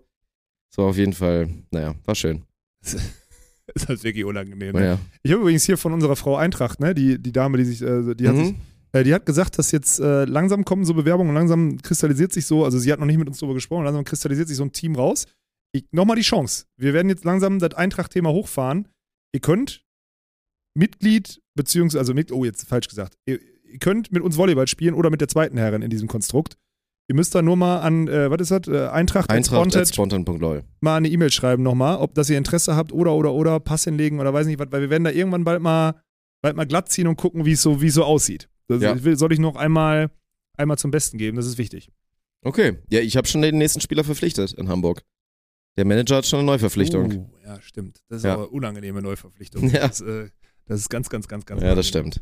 So 0.69 0.83
auf 0.83 0.97
jeden 0.97 1.13
Fall, 1.13 1.49
naja, 1.71 1.95
war 2.05 2.15
schön. 2.15 2.43
ist 2.83 3.87
halt 3.87 4.03
wirklich 4.03 4.25
unangenehm. 4.25 4.73
Ne? 4.73 4.79
Naja. 4.79 4.99
Ich 5.23 5.31
habe 5.31 5.41
übrigens 5.41 5.63
hier 5.65 5.77
von 5.77 5.93
unserer 5.93 6.15
Frau 6.15 6.35
Eintracht, 6.37 6.79
ne, 6.79 6.93
die, 6.93 7.17
die 7.21 7.31
Dame, 7.31 7.57
die 7.57 7.65
sich, 7.65 7.81
äh, 7.81 8.13
die 8.13 8.27
hat 8.27 8.35
Mhm. 8.35 8.45
sich, 8.45 8.55
äh, 8.93 9.03
die 9.03 9.13
hat 9.13 9.25
gesagt, 9.25 9.57
dass 9.57 9.71
jetzt 9.71 9.99
äh, 9.99 10.25
langsam 10.25 10.63
kommen 10.65 10.85
so 10.85 10.93
Bewerbungen 10.93 11.29
und 11.29 11.35
langsam 11.35 11.81
kristallisiert 11.81 12.31
sich 12.33 12.45
so, 12.45 12.63
also 12.63 12.77
sie 12.77 12.91
hat 12.91 12.99
noch 12.99 13.07
nicht 13.07 13.17
mit 13.17 13.27
uns 13.27 13.39
darüber 13.39 13.55
gesprochen, 13.55 13.83
langsam 13.85 14.03
kristallisiert 14.03 14.47
sich 14.47 14.57
so 14.57 14.63
ein 14.63 14.71
Team 14.71 14.95
raus. 14.95 15.25
Nochmal 15.91 16.15
die 16.15 16.21
Chance. 16.21 16.65
Wir 16.77 16.93
werden 16.93 17.09
jetzt 17.09 17.25
langsam 17.25 17.59
das 17.59 17.73
Eintracht-Thema 17.73 18.29
hochfahren. 18.29 18.87
Ihr 19.33 19.41
könnt 19.41 19.83
Mitglied, 20.73 21.41
beziehungsweise, 21.55 22.13
also 22.13 22.33
oh, 22.33 22.45
jetzt 22.45 22.65
falsch 22.65 22.87
gesagt, 22.87 23.17
ihr, 23.25 23.39
ihr 23.75 23.79
könnt 23.79 24.11
mit 24.11 24.23
uns 24.23 24.37
Volleyball 24.37 24.67
spielen 24.67 24.93
oder 24.95 25.09
mit 25.09 25.21
der 25.21 25.27
zweiten 25.27 25.57
Herrin 25.57 25.81
in 25.81 25.89
diesem 25.89 26.07
Konstrukt. 26.07 26.57
Ihr 27.07 27.13
müsst 27.15 27.35
da 27.35 27.41
nur 27.41 27.55
mal 27.55 27.79
an, 27.81 28.07
äh, 28.07 28.31
was 28.31 28.41
ist 28.41 28.51
das? 28.51 28.67
Äh, 28.67 28.87
Eintracht, 28.87 29.29
Eintracht 29.29 29.75
at 29.75 29.87
spontan.lol. 29.89 30.63
mal 30.81 30.95
eine 30.97 31.07
E-Mail 31.07 31.29
schreiben 31.31 31.61
nochmal, 31.61 31.97
ob 31.97 32.15
dass 32.15 32.29
ihr 32.31 32.37
Interesse 32.37 32.75
habt 32.75 32.91
oder 32.91 33.13
oder 33.13 33.31
oder 33.33 33.59
Pass 33.59 33.83
hinlegen 33.83 34.19
oder 34.19 34.33
weiß 34.33 34.47
nicht 34.47 34.57
was, 34.59 34.71
weil 34.71 34.81
wir 34.81 34.89
werden 34.89 35.03
da 35.03 35.11
irgendwann 35.11 35.43
bald 35.43 35.61
mal 35.61 36.01
bald 36.41 36.55
mal 36.55 36.65
glatt 36.65 36.89
ziehen 36.89 37.07
und 37.07 37.15
gucken, 37.17 37.45
wie 37.45 37.51
es 37.51 37.61
so 37.61 37.81
wie 37.81 37.87
es 37.87 37.93
so 37.93 38.03
aussieht. 38.03 38.49
Das 38.67 38.81
Ja. 38.81 38.97
soll 39.15 39.31
ich 39.33 39.39
noch 39.39 39.55
einmal 39.55 40.09
einmal 40.57 40.77
zum 40.79 40.89
Besten 40.89 41.17
geben, 41.19 41.37
das 41.37 41.45
ist 41.45 41.57
wichtig. 41.59 41.91
Okay, 42.43 42.77
ja, 42.89 43.01
ich 43.01 43.17
habe 43.17 43.27
schon 43.27 43.41
den 43.43 43.57
nächsten 43.57 43.81
Spieler 43.81 44.03
verpflichtet 44.03 44.53
in 44.53 44.67
Hamburg. 44.69 45.01
Der 45.77 45.85
Manager 45.85 46.15
hat 46.17 46.25
schon 46.25 46.39
eine 46.39 46.45
Neuverpflichtung. 46.47 47.11
Uh, 47.11 47.29
ja, 47.43 47.61
stimmt. 47.61 47.99
Das 48.07 48.19
ist 48.19 48.23
Ja. 48.23 48.33
aber 48.35 48.51
unangenehme 48.51 49.01
Neuverpflichtung. 49.01 49.69
Ja. 49.73 49.87
Das, 49.87 49.99
äh, 50.01 50.29
das 50.65 50.79
ist 50.79 50.89
ganz, 50.89 51.09
ganz, 51.09 51.27
ganz, 51.27 51.45
ganz. 51.45 51.61
ja, 51.61 51.75
das 51.75 51.87
stimmt. 51.87 52.21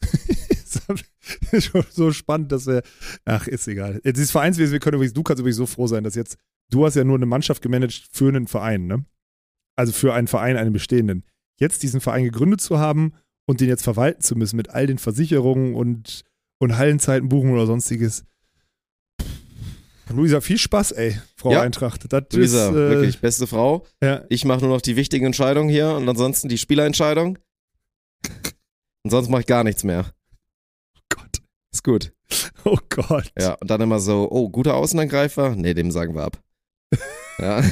ist 1.52 1.64
schon 1.66 1.84
so 1.90 2.12
spannend, 2.12 2.52
dass 2.52 2.66
wir. 2.66 2.82
Ach, 3.24 3.46
ist 3.46 3.66
egal. 3.68 4.00
Jetzt 4.04 4.18
ist 4.18 4.30
Vereinswesen, 4.30 4.72
wir 4.72 4.80
können 4.80 4.96
übrigens, 4.96 5.14
du 5.14 5.22
kannst 5.22 5.40
übrigens 5.40 5.56
so 5.56 5.66
froh 5.66 5.86
sein, 5.86 6.04
dass 6.04 6.14
jetzt, 6.14 6.36
du 6.70 6.84
hast 6.84 6.94
ja 6.94 7.04
nur 7.04 7.16
eine 7.16 7.26
Mannschaft 7.26 7.62
gemanagt 7.62 8.08
für 8.12 8.28
einen 8.28 8.46
Verein, 8.46 8.86
ne? 8.86 9.04
Also 9.76 9.92
für 9.92 10.14
einen 10.14 10.28
Verein, 10.28 10.56
einen 10.56 10.72
bestehenden. 10.72 11.24
Jetzt 11.58 11.82
diesen 11.82 12.00
Verein 12.00 12.24
gegründet 12.24 12.60
zu 12.60 12.78
haben 12.78 13.12
und 13.46 13.60
den 13.60 13.68
jetzt 13.68 13.84
verwalten 13.84 14.22
zu 14.22 14.36
müssen 14.36 14.56
mit 14.56 14.70
all 14.70 14.86
den 14.86 14.98
Versicherungen 14.98 15.74
und, 15.74 16.22
und 16.58 16.76
Hallenzeiten 16.76 17.28
buchen 17.28 17.50
oder 17.50 17.66
sonstiges. 17.66 18.24
Luisa, 20.08 20.40
viel 20.40 20.58
Spaß, 20.58 20.92
ey, 20.92 21.18
Frau 21.36 21.52
Ja. 21.52 21.62
Eintracht. 21.62 22.10
Das 22.12 22.24
Luisa, 22.32 22.68
ist, 22.68 22.70
äh, 22.72 22.90
wirklich, 22.90 23.18
beste 23.20 23.46
Frau. 23.46 23.84
Ja, 24.02 24.24
Ich 24.28 24.44
mache 24.44 24.60
nur 24.60 24.70
noch 24.70 24.80
die 24.80 24.96
wichtigen 24.96 25.26
Entscheidungen 25.26 25.68
hier 25.68 25.90
und 25.90 26.08
ansonsten 26.08 26.48
die 26.48 26.58
Spielerentscheidung. 26.58 27.38
Und 29.06 29.10
sonst 29.10 29.28
mache 29.28 29.42
ich 29.42 29.46
gar 29.46 29.62
nichts 29.62 29.84
mehr. 29.84 30.06
Gott. 31.08 31.40
Ist 31.72 31.84
gut. 31.84 32.12
Oh 32.64 32.76
Gott. 32.88 33.30
Ja, 33.38 33.52
und 33.54 33.70
dann 33.70 33.80
immer 33.80 34.00
so, 34.00 34.26
oh, 34.28 34.48
guter 34.48 34.74
Außenangreifer? 34.74 35.54
Nee, 35.54 35.74
dem 35.74 35.92
sagen 35.92 36.16
wir 36.16 36.24
ab. 36.24 36.42
ja. 37.38 37.62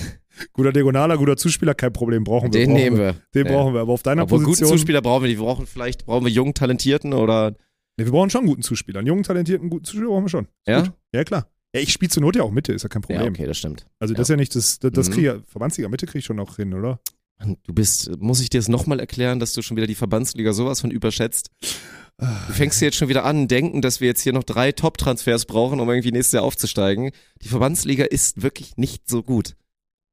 Guter 0.53 0.71
Diagonaler, 0.73 1.19
guter 1.19 1.37
Zuspieler, 1.37 1.75
kein 1.75 1.93
Problem, 1.93 2.23
brauchen 2.23 2.53
wir. 2.53 2.61
Den 2.61 2.69
brauchen 2.71 2.81
nehmen 2.81 2.97
wir. 2.99 3.17
Den 3.35 3.47
Ja. 3.47 3.53
brauchen 3.53 3.75
wir. 3.75 3.81
Aber 3.81 3.93
auf 3.93 4.05
deiner 4.05 4.25
guten 4.29 4.45
Position. 4.45 4.69
Zuspieler 4.71 5.03
brauchen 5.03 5.25
wir, 5.25 5.29
die 5.31 5.35
brauchen 5.35 5.67
vielleicht, 5.67 6.07
brauchen 6.07 6.25
wir 6.25 6.31
jungen, 6.31 6.55
talentierten 6.55 7.13
oder, 7.13 7.57
Nee, 7.97 8.05
wir 8.05 8.13
brauchen 8.13 8.31
schon 8.31 8.43
einen 8.43 8.49
guten 8.51 8.63
Zuspieler. 8.63 9.01
Einen 9.01 9.09
jungen, 9.09 9.25
talentierten, 9.25 9.69
guten 9.69 9.85
Zuspieler 9.85 10.07
brauchen 10.11 10.25
wir 10.27 10.29
schon. 10.29 10.45
Ist 10.45 10.51
ja? 10.69 10.81
Gut. 10.83 10.93
Ja, 11.13 11.25
klar. 11.25 11.49
Ja, 11.75 11.81
ich 11.81 11.93
spiele 11.93 12.11
zur 12.11 12.23
Not 12.23 12.37
ja 12.37 12.45
auch 12.45 12.53
Mitte, 12.53 12.73
ist 12.73 12.85
ja 12.85 12.89
kein 12.89 13.03
Problem. 13.03 13.21
Ja, 13.23 13.29
okay, 13.29 13.47
das 13.47 13.59
stimmt. 13.59 13.85
Also 13.99 14.15
das 14.15 14.23
ist 14.23 14.29
ja 14.31 14.37
nicht 14.37 14.55
das, 14.55 14.79
das, 14.79 14.93
das 14.93 15.09
Mhm. 15.09 15.13
kriege 15.13 15.43
ich, 15.45 15.51
Verbandsliga 15.51 15.89
Mitte 15.89 16.07
kriege 16.07 16.21
ich 16.21 16.25
schon 16.25 16.37
noch 16.37 16.55
hin, 16.55 16.73
oder? 16.73 17.01
Mann, 17.39 17.57
Du 17.65 17.73
bist, 17.73 18.11
muss 18.21 18.41
ich 18.41 18.51
dir 18.51 18.59
das 18.59 18.69
nochmal 18.69 19.01
erklären, 19.01 19.39
dass 19.39 19.53
du 19.53 19.63
schon 19.63 19.77
wieder 19.77 19.87
die 19.87 19.95
Verbandsliga 19.95 20.53
sowas 20.53 20.81
von 20.81 20.91
überschätzt? 20.91 21.51
Du 22.19 22.53
fängst 22.53 22.81
jetzt 22.81 22.97
schon 22.97 23.09
wieder 23.09 23.25
an, 23.25 23.49
denken, 23.49 23.83
dass 23.83 24.01
wir 24.01 24.07
jetzt 24.07 24.23
hier 24.23 24.33
noch 24.33 24.45
drei 24.45 24.71
Top-Transfers 24.71 25.47
brauchen, 25.47 25.81
um 25.81 25.89
irgendwie 25.89 26.13
nächstes 26.13 26.33
Jahr 26.33 26.45
aufzusteigen. 26.45 27.11
Die 27.43 27.49
Verbandsliga 27.49 28.05
ist 28.05 28.43
wirklich 28.43 28.77
nicht 28.77 29.09
so 29.09 29.23
gut. 29.23 29.57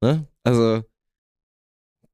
Ne? 0.01 0.25
Also, 0.43 0.83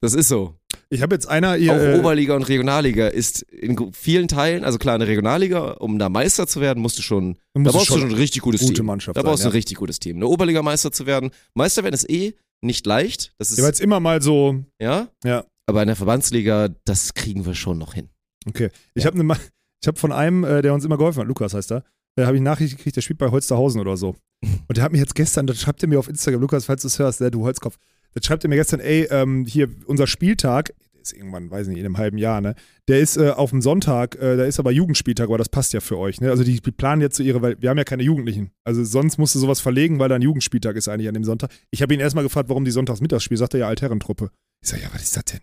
das 0.02 0.14
ist 0.14 0.28
so. 0.28 0.56
Ich 0.90 1.02
habe 1.02 1.16
jetzt 1.16 1.28
einer 1.28 1.58
ihr. 1.58 1.74
Auch 1.74 1.78
äh, 1.78 2.00
Oberliga 2.00 2.36
und 2.36 2.44
Regionalliga 2.44 3.08
ist 3.08 3.42
in 3.44 3.94
vielen 3.94 4.28
Teilen, 4.28 4.64
also 4.64 4.78
klar, 4.78 4.96
eine 4.96 5.08
Regionalliga, 5.08 5.72
um 5.80 6.00
da 6.00 6.10
Meister 6.10 6.48
zu 6.48 6.60
werden, 6.60 6.82
musst 6.82 6.98
du 6.98 7.02
schon, 7.02 7.34
du 7.34 7.40
da 7.54 7.60
musst 7.62 7.76
brauchst 7.76 7.90
du 7.90 8.00
schon 8.00 8.10
ein 8.10 8.16
richtig 8.16 8.42
gutes 8.42 8.62
gute 8.62 8.74
Team. 8.74 8.86
Mannschaft 8.86 9.18
Da 9.18 9.22
brauchst 9.22 9.40
du 9.40 9.44
sein, 9.44 9.52
ein 9.52 9.56
richtig 9.56 9.78
gutes 9.78 10.00
Team. 10.00 10.18
Eine 10.18 10.28
Oberligameister 10.28 10.92
zu 10.92 11.06
werden, 11.06 11.32
Meister 11.54 11.84
werden 11.84 11.96
ist 11.96 12.10
eh 12.10 12.36
nicht 12.62 12.86
leicht. 12.86 13.34
Das 13.38 13.52
ist, 13.52 13.58
ja, 13.58 13.64
weil 13.64 13.72
es 13.72 13.80
immer 13.80 14.00
mal 14.00 14.22
so. 14.22 14.64
ja? 14.82 15.08
Ja. 15.24 15.46
Aber 15.70 15.82
in 15.82 15.88
der 15.88 15.96
Verbandsliga, 15.96 16.70
das 16.86 17.14
kriegen 17.14 17.46
wir 17.46 17.54
schon 17.56 17.78
noch 17.78 17.94
hin. 17.94 18.10
Okay. 18.48 18.70
Ich 18.96 19.04
Ja. 19.04 19.12
habe 19.12 19.24
ne, 19.24 19.38
ich 19.84 19.88
hab 19.88 19.98
von 20.00 20.12
einem, 20.12 20.44
äh, 20.44 20.62
der 20.62 20.74
uns 20.74 20.86
immer 20.86 20.98
geholfen 20.98 21.20
hat, 21.20 21.28
Lukas 21.28 21.54
heißt 21.54 21.72
er, 21.72 21.84
äh, 22.18 22.24
habe 22.26 22.38
ich 22.38 22.42
Nachricht 22.42 22.78
gekriegt, 22.78 22.96
der 22.96 23.02
spielt 23.02 23.20
bei 23.20 23.30
Holsterhausen 23.30 23.82
oder 23.82 23.98
so. 23.98 24.16
Und 24.68 24.78
der 24.78 24.84
hat 24.84 24.92
mir 24.92 24.98
jetzt 25.00 25.16
gestern, 25.16 25.46
das 25.48 25.60
schreibt 25.60 25.84
er 25.84 25.90
mir 25.90 26.00
auf 26.00 26.08
Instagram, 26.08 26.42
Lukas, 26.42 26.66
falls 26.66 26.82
du 26.82 26.88
es 26.88 26.98
hörst, 27.00 27.20
der 27.20 27.32
du 27.32 27.44
Holzkopf, 27.44 27.78
das 28.14 28.26
schreibt 28.26 28.44
er 28.46 28.50
mir 28.50 28.56
gestern, 28.56 28.80
ey, 28.80 29.08
ähm, 29.12 29.46
hier, 29.46 29.70
unser 29.86 30.08
Spieltag, 30.08 30.74
ist 31.12 31.18
irgendwann, 31.18 31.50
weiß 31.50 31.68
nicht, 31.68 31.78
in 31.78 31.86
einem 31.86 31.98
halben 31.98 32.18
Jahr, 32.18 32.42
ne? 32.42 32.56
Der 32.88 33.00
ist 33.00 33.18
äh, 33.18 33.32
auf 33.32 33.50
dem 33.50 33.62
Sonntag, 33.62 34.16
äh, 34.16 34.38
da 34.38 34.46
ist 34.46 34.60
aber 34.60 34.72
Jugendspieltag, 34.72 35.28
aber 35.28 35.38
das 35.38 35.50
passt 35.50 35.74
ja 35.74 35.80
für 35.80 35.98
euch, 35.98 36.22
ne? 36.22 36.30
Also 36.30 36.44
die, 36.44 36.62
die 36.62 36.72
planen 36.72 37.02
jetzt 37.02 37.18
so 37.18 37.24
ihre, 37.24 37.42
weil 37.42 37.62
wir 37.62 37.70
haben 37.70 37.78
ja 37.78 37.84
keine 37.84 38.04
Jugendlichen. 38.04 38.52
Also 38.64 38.84
sonst 38.84 39.18
musst 39.18 39.36
du 39.36 39.40
sowas 39.40 39.60
verlegen, 39.60 40.00
weil 40.00 40.10
da 40.10 40.16
ein 40.16 40.22
Jugendspieltag 40.22 40.76
ist 40.76 40.88
eigentlich 40.88 41.08
an 41.08 41.14
dem 41.14 41.24
Sonntag. 41.24 41.52
Ich 41.72 41.82
habe 41.82 41.94
ihn 41.94 42.00
erstmal 42.00 42.24
gefragt, 42.24 42.50
warum 42.50 42.66
die 42.66 42.72
Sonntagsmittags 42.72 43.24
spielen, 43.24 43.38
sagt 43.38 43.54
er 43.54 43.62
ja 43.62 43.68
Altherrentruppe. 43.68 44.32
Ich 44.62 44.70
sag, 44.70 44.82
ja, 44.82 44.90
was 44.94 45.04
ist 45.04 45.16
das 45.16 45.26
denn? 45.26 45.42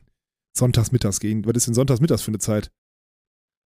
Sonntagsmittags 0.57 1.21
gehen, 1.21 1.45
was 1.45 1.57
ist 1.57 1.67
denn 1.67 1.75
Sonntagsmittags 1.75 2.23
für 2.23 2.31
eine 2.31 2.39
Zeit? 2.39 2.71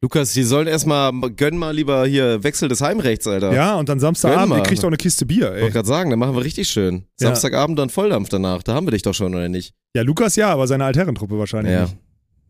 Lukas, 0.02 0.32
die 0.32 0.44
sollen 0.44 0.66
erstmal, 0.66 1.12
gönn 1.36 1.58
mal 1.58 1.74
lieber 1.74 2.06
hier 2.06 2.42
Wechsel 2.42 2.68
des 2.70 2.80
Heimrechts, 2.80 3.26
Alter. 3.26 3.52
Ja, 3.52 3.76
und 3.76 3.88
dann 3.90 4.00
Samstagabend, 4.00 4.56
ihr 4.56 4.62
kriegt 4.62 4.80
auch 4.82 4.86
eine 4.88 4.96
Kiste 4.96 5.26
Bier, 5.26 5.48
Ich 5.48 5.50
wollte 5.52 5.64
ey. 5.66 5.70
gerade 5.72 5.88
sagen, 5.88 6.08
dann 6.08 6.18
machen 6.18 6.34
wir 6.34 6.42
richtig 6.42 6.68
schön. 6.70 7.04
Ja. 7.20 7.26
Samstagabend 7.28 7.78
dann 7.78 7.90
Volldampf 7.90 8.30
danach. 8.30 8.62
Da 8.62 8.72
haben 8.74 8.86
wir 8.86 8.92
dich 8.92 9.02
doch 9.02 9.12
schon, 9.12 9.34
oder 9.34 9.48
nicht? 9.50 9.74
Ja, 9.94 10.00
Lukas 10.02 10.36
ja, 10.36 10.50
aber 10.50 10.66
seine 10.66 10.86
Altherrentruppe 10.86 11.38
wahrscheinlich 11.38 11.72
Ja. 11.74 11.82
nicht. 11.82 11.96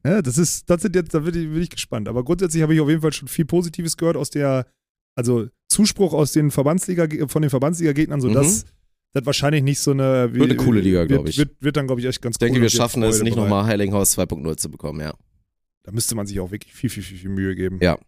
Ja, 0.07 0.23
das 0.23 0.39
ist, 0.39 0.71
das 0.71 0.81
sind 0.83 0.95
jetzt, 0.95 1.13
da 1.13 1.19
bin 1.19 1.35
ich, 1.35 1.51
bin 1.53 1.61
ich 1.61 1.71
gespannt. 1.71 2.09
Aber 2.09 2.23
grundsätzlich 2.25 2.63
habe 2.63 2.73
ich 2.73 2.81
auf 2.81 2.89
jeden 2.89 3.03
Fall 3.03 3.13
schon 3.13 3.27
viel 3.29 3.45
Positives 3.45 3.97
gehört 3.97 4.17
aus 4.17 4.31
der, 4.31 4.67
also 5.17 5.47
Zuspruch 5.69 6.15
aus 6.15 6.31
den 6.33 6.51
Verbandsliga, 6.53 7.07
von 7.27 7.43
den 7.43 7.51
Verbandsliga-Gegnern, 7.51 8.21
so 8.21 8.29
Mhm. 8.29 8.35
dass 8.35 8.65
das 9.13 9.27
wahrscheinlich 9.27 9.63
nicht 9.65 9.81
so 9.81 9.91
eine. 9.91 10.33
Wird 10.33 10.45
eine 10.45 10.57
coole 10.57 10.81
Liga, 10.81 11.05
glaub 11.05 11.27
ich. 11.29 11.37
Wird, 11.37 11.51
wird 11.61 11.77
dann, 11.77 11.87
glaube 11.89 12.01
ich, 12.01 12.07
echt 12.07 12.23
ganz 12.23 12.37
Ich 12.37 12.39
denke, 12.39 12.59
cool 12.59 12.63
wir 12.63 12.71
schaffen 12.71 13.03
es 13.03 13.21
nicht 13.23 13.37
nochmal 13.37 13.65
Heilinghaus 13.67 14.17
2.0 14.17 14.57
zu 14.57 14.71
bekommen, 14.71 15.01
ja. 15.01 15.13
Da 15.83 15.93
müsste 15.93 16.15
man 16.15 16.27
sich 16.27 16.41
auch 16.41 16.51
wirklich 16.51 16.75
viel, 16.75 16.91
viel, 16.91 17.03
viel, 17.03 17.19
viel 17.19 17.31
Mühe 17.31 17.55
geben. 17.55 17.79
Ja. 17.83 17.99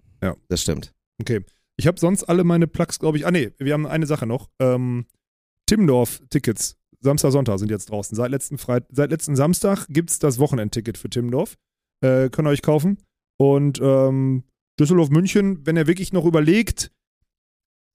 Das 0.48 0.62
stimmt. 0.62 0.92
Okay. 1.20 1.40
Ich 1.76 1.86
habe 1.86 1.98
sonst 1.98 2.24
alle 2.24 2.44
meine 2.44 2.66
Plugs, 2.66 2.98
glaube 2.98 3.18
ich. 3.18 3.26
Ah, 3.26 3.30
nee, 3.30 3.50
wir 3.58 3.72
haben 3.72 3.86
eine 3.86 4.06
Sache 4.06 4.26
noch. 4.26 4.50
Ähm, 4.60 5.06
Timmendorf-Tickets. 5.66 6.76
Samstag, 7.00 7.32
Sonntag 7.32 7.58
sind 7.58 7.70
jetzt 7.70 7.90
draußen. 7.90 8.14
Seit 8.14 8.30
letzten, 8.30 8.58
Freit 8.58 8.84
seit 8.90 9.10
letzten 9.10 9.34
Samstag 9.34 9.86
gibt 9.88 10.10
es 10.10 10.20
das 10.20 10.38
Wochenendticket 10.38 10.96
für 10.96 11.10
Timmendorf. 11.10 11.56
Äh, 12.00 12.30
könnt 12.30 12.46
ihr 12.46 12.52
euch 12.52 12.62
kaufen. 12.62 12.98
Und 13.38 13.80
ähm, 13.82 14.44
Düsseldorf, 14.78 15.10
München, 15.10 15.66
wenn 15.66 15.76
ihr 15.76 15.88
wirklich 15.88 16.12
noch 16.12 16.24
überlegt, 16.24 16.92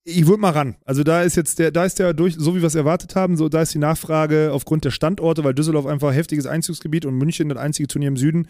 ich 0.03 0.25
würde 0.25 0.41
mal 0.41 0.51
ran. 0.51 0.75
Also 0.85 1.03
da 1.03 1.21
ist 1.21 1.35
jetzt 1.35 1.59
der, 1.59 1.71
da 1.71 1.85
ist 1.85 1.99
der 1.99 2.13
durch, 2.13 2.35
so 2.37 2.55
wie 2.55 2.61
wir 2.61 2.67
es 2.67 2.75
erwartet 2.75 3.15
haben, 3.15 3.37
so 3.37 3.47
da 3.49 3.61
ist 3.61 3.73
die 3.73 3.79
Nachfrage 3.79 4.51
aufgrund 4.53 4.85
der 4.85 4.91
Standorte, 4.91 5.43
weil 5.43 5.53
Düsseldorf 5.53 5.85
einfach 5.85 6.13
heftiges 6.13 6.45
Einzugsgebiet 6.45 7.05
und 7.05 7.15
München 7.15 7.49
das 7.49 7.57
einzige 7.57 7.87
Turnier 7.87 8.09
im 8.09 8.17
Süden. 8.17 8.47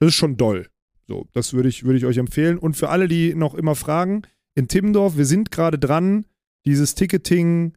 Das 0.00 0.08
ist 0.08 0.14
schon 0.14 0.36
doll. 0.36 0.66
So, 1.06 1.26
das 1.32 1.52
würde 1.52 1.68
ich, 1.68 1.84
würde 1.84 1.98
ich 1.98 2.06
euch 2.06 2.16
empfehlen. 2.16 2.58
Und 2.58 2.76
für 2.76 2.88
alle, 2.88 3.08
die 3.08 3.34
noch 3.34 3.54
immer 3.54 3.74
fragen, 3.74 4.22
in 4.54 4.68
Timmendorf, 4.68 5.16
wir 5.16 5.26
sind 5.26 5.50
gerade 5.50 5.78
dran, 5.78 6.24
dieses 6.64 6.94
Ticketing, 6.94 7.74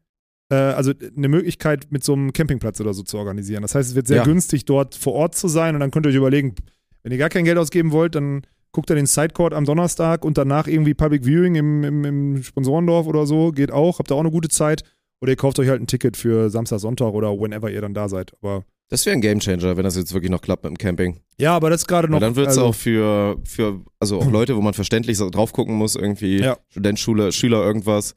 äh, 0.49 0.55
also 0.55 0.93
eine 1.15 1.28
Möglichkeit 1.28 1.88
mit 1.89 2.03
so 2.03 2.13
einem 2.13 2.32
Campingplatz 2.34 2.80
oder 2.80 2.93
so 2.93 3.03
zu 3.03 3.18
organisieren. 3.18 3.63
Das 3.63 3.76
heißt, 3.76 3.89
es 3.89 3.95
wird 3.95 4.07
sehr 4.07 4.18
Ja. 4.18 4.24
günstig, 4.24 4.65
dort 4.65 4.95
vor 4.95 5.13
Ort 5.13 5.36
zu 5.36 5.47
sein 5.47 5.76
und 5.76 5.82
dann 5.82 5.91
könnt 5.91 6.05
ihr 6.05 6.09
euch 6.09 6.15
überlegen, 6.15 6.55
wenn 7.03 7.11
ihr 7.11 7.18
gar 7.18 7.30
kein 7.30 7.43
Geld 7.45 7.57
ausgeben 7.57 7.91
wollt, 7.91 8.15
dann 8.15 8.43
guckt 8.72 8.89
ihr 8.89 8.95
den 8.95 9.05
Sidecourt 9.07 9.53
am 9.53 9.65
Donnerstag 9.65 10.24
und 10.24 10.38
danach 10.38 10.68
irgendwie 10.68 10.93
Public 10.93 11.26
Viewing 11.26 11.55
im, 11.55 11.84
im, 11.84 12.05
im 12.05 12.43
Sponsorendorf 12.43 13.07
oder 13.07 13.26
so, 13.26 13.51
geht 13.51 13.72
auch, 13.72 13.99
habt 13.99 14.11
ihr 14.11 14.15
auch 14.15 14.20
eine 14.22 14.32
gute 14.32 14.49
Zeit. 14.49 14.84
Oder 15.22 15.32
ihr 15.32 15.36
kauft 15.36 15.57
euch 15.59 15.68
halt 15.70 15.82
ein 15.82 15.88
Ticket 15.88 16.15
für 16.18 16.49
Samstag, 16.49 16.80
Sonntag 16.80 17.13
oder 17.13 17.32
whenever 17.39 17.72
ihr 17.72 17.82
dann 17.82 17.93
da 17.93 18.07
seid. 18.07 18.34
Aber 18.41 18.65
Das 18.89 19.05
wäre 19.05 19.15
ein 19.15 19.22
Gamechanger, 19.22 19.76
wenn 19.78 19.84
das 19.84 19.95
jetzt 19.97 20.13
wirklich 20.13 20.30
noch 20.32 20.41
klappt 20.41 20.63
mit 20.63 20.72
dem 20.72 20.78
Camping. 20.78 21.20
ja, 21.39 21.55
aber 21.55 21.70
das 21.70 21.82
ist 21.82 21.88
gerade 21.88 22.07
noch. 22.07 22.15
Weil 22.15 22.22
dann 22.28 22.36
wird 22.36 22.47
es 22.47 22.57
also, 22.57 22.68
auch 22.70 22.76
für, 22.76 23.39
für, 23.43 23.82
also 23.99 24.20
auch 24.20 24.30
Leute, 24.32 24.55
wo 24.55 24.61
man 24.61 24.74
verständlich 24.74 25.18
so 25.18 25.30
drauf 25.30 25.53
gucken 25.53 25.76
muss, 25.76 25.95
irgendwie 25.95 26.39
Ja. 26.39 26.57
Student, 26.70 26.99
Schule, 26.99 27.32
Schüler, 27.32 27.63
irgendwas. 27.63 28.15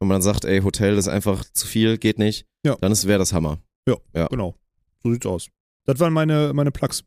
Wenn 0.00 0.08
man 0.08 0.16
dann 0.16 0.22
sagt, 0.22 0.44
ey, 0.44 0.60
Hotel 0.62 0.96
ist 0.98 1.06
einfach 1.08 1.44
zu 1.52 1.66
viel, 1.66 1.96
geht 1.96 2.18
nicht, 2.18 2.44
Ja. 2.66 2.76
dann 2.80 2.92
wäre 3.04 3.18
das 3.20 3.32
Hammer. 3.32 3.58
Genau. 4.30 4.54
So 5.04 5.12
sieht's 5.12 5.26
aus. 5.26 5.48
Das 5.86 5.98
waren 6.00 6.12
meine, 6.12 6.52
meine 6.54 6.70
Plugs. 6.70 7.04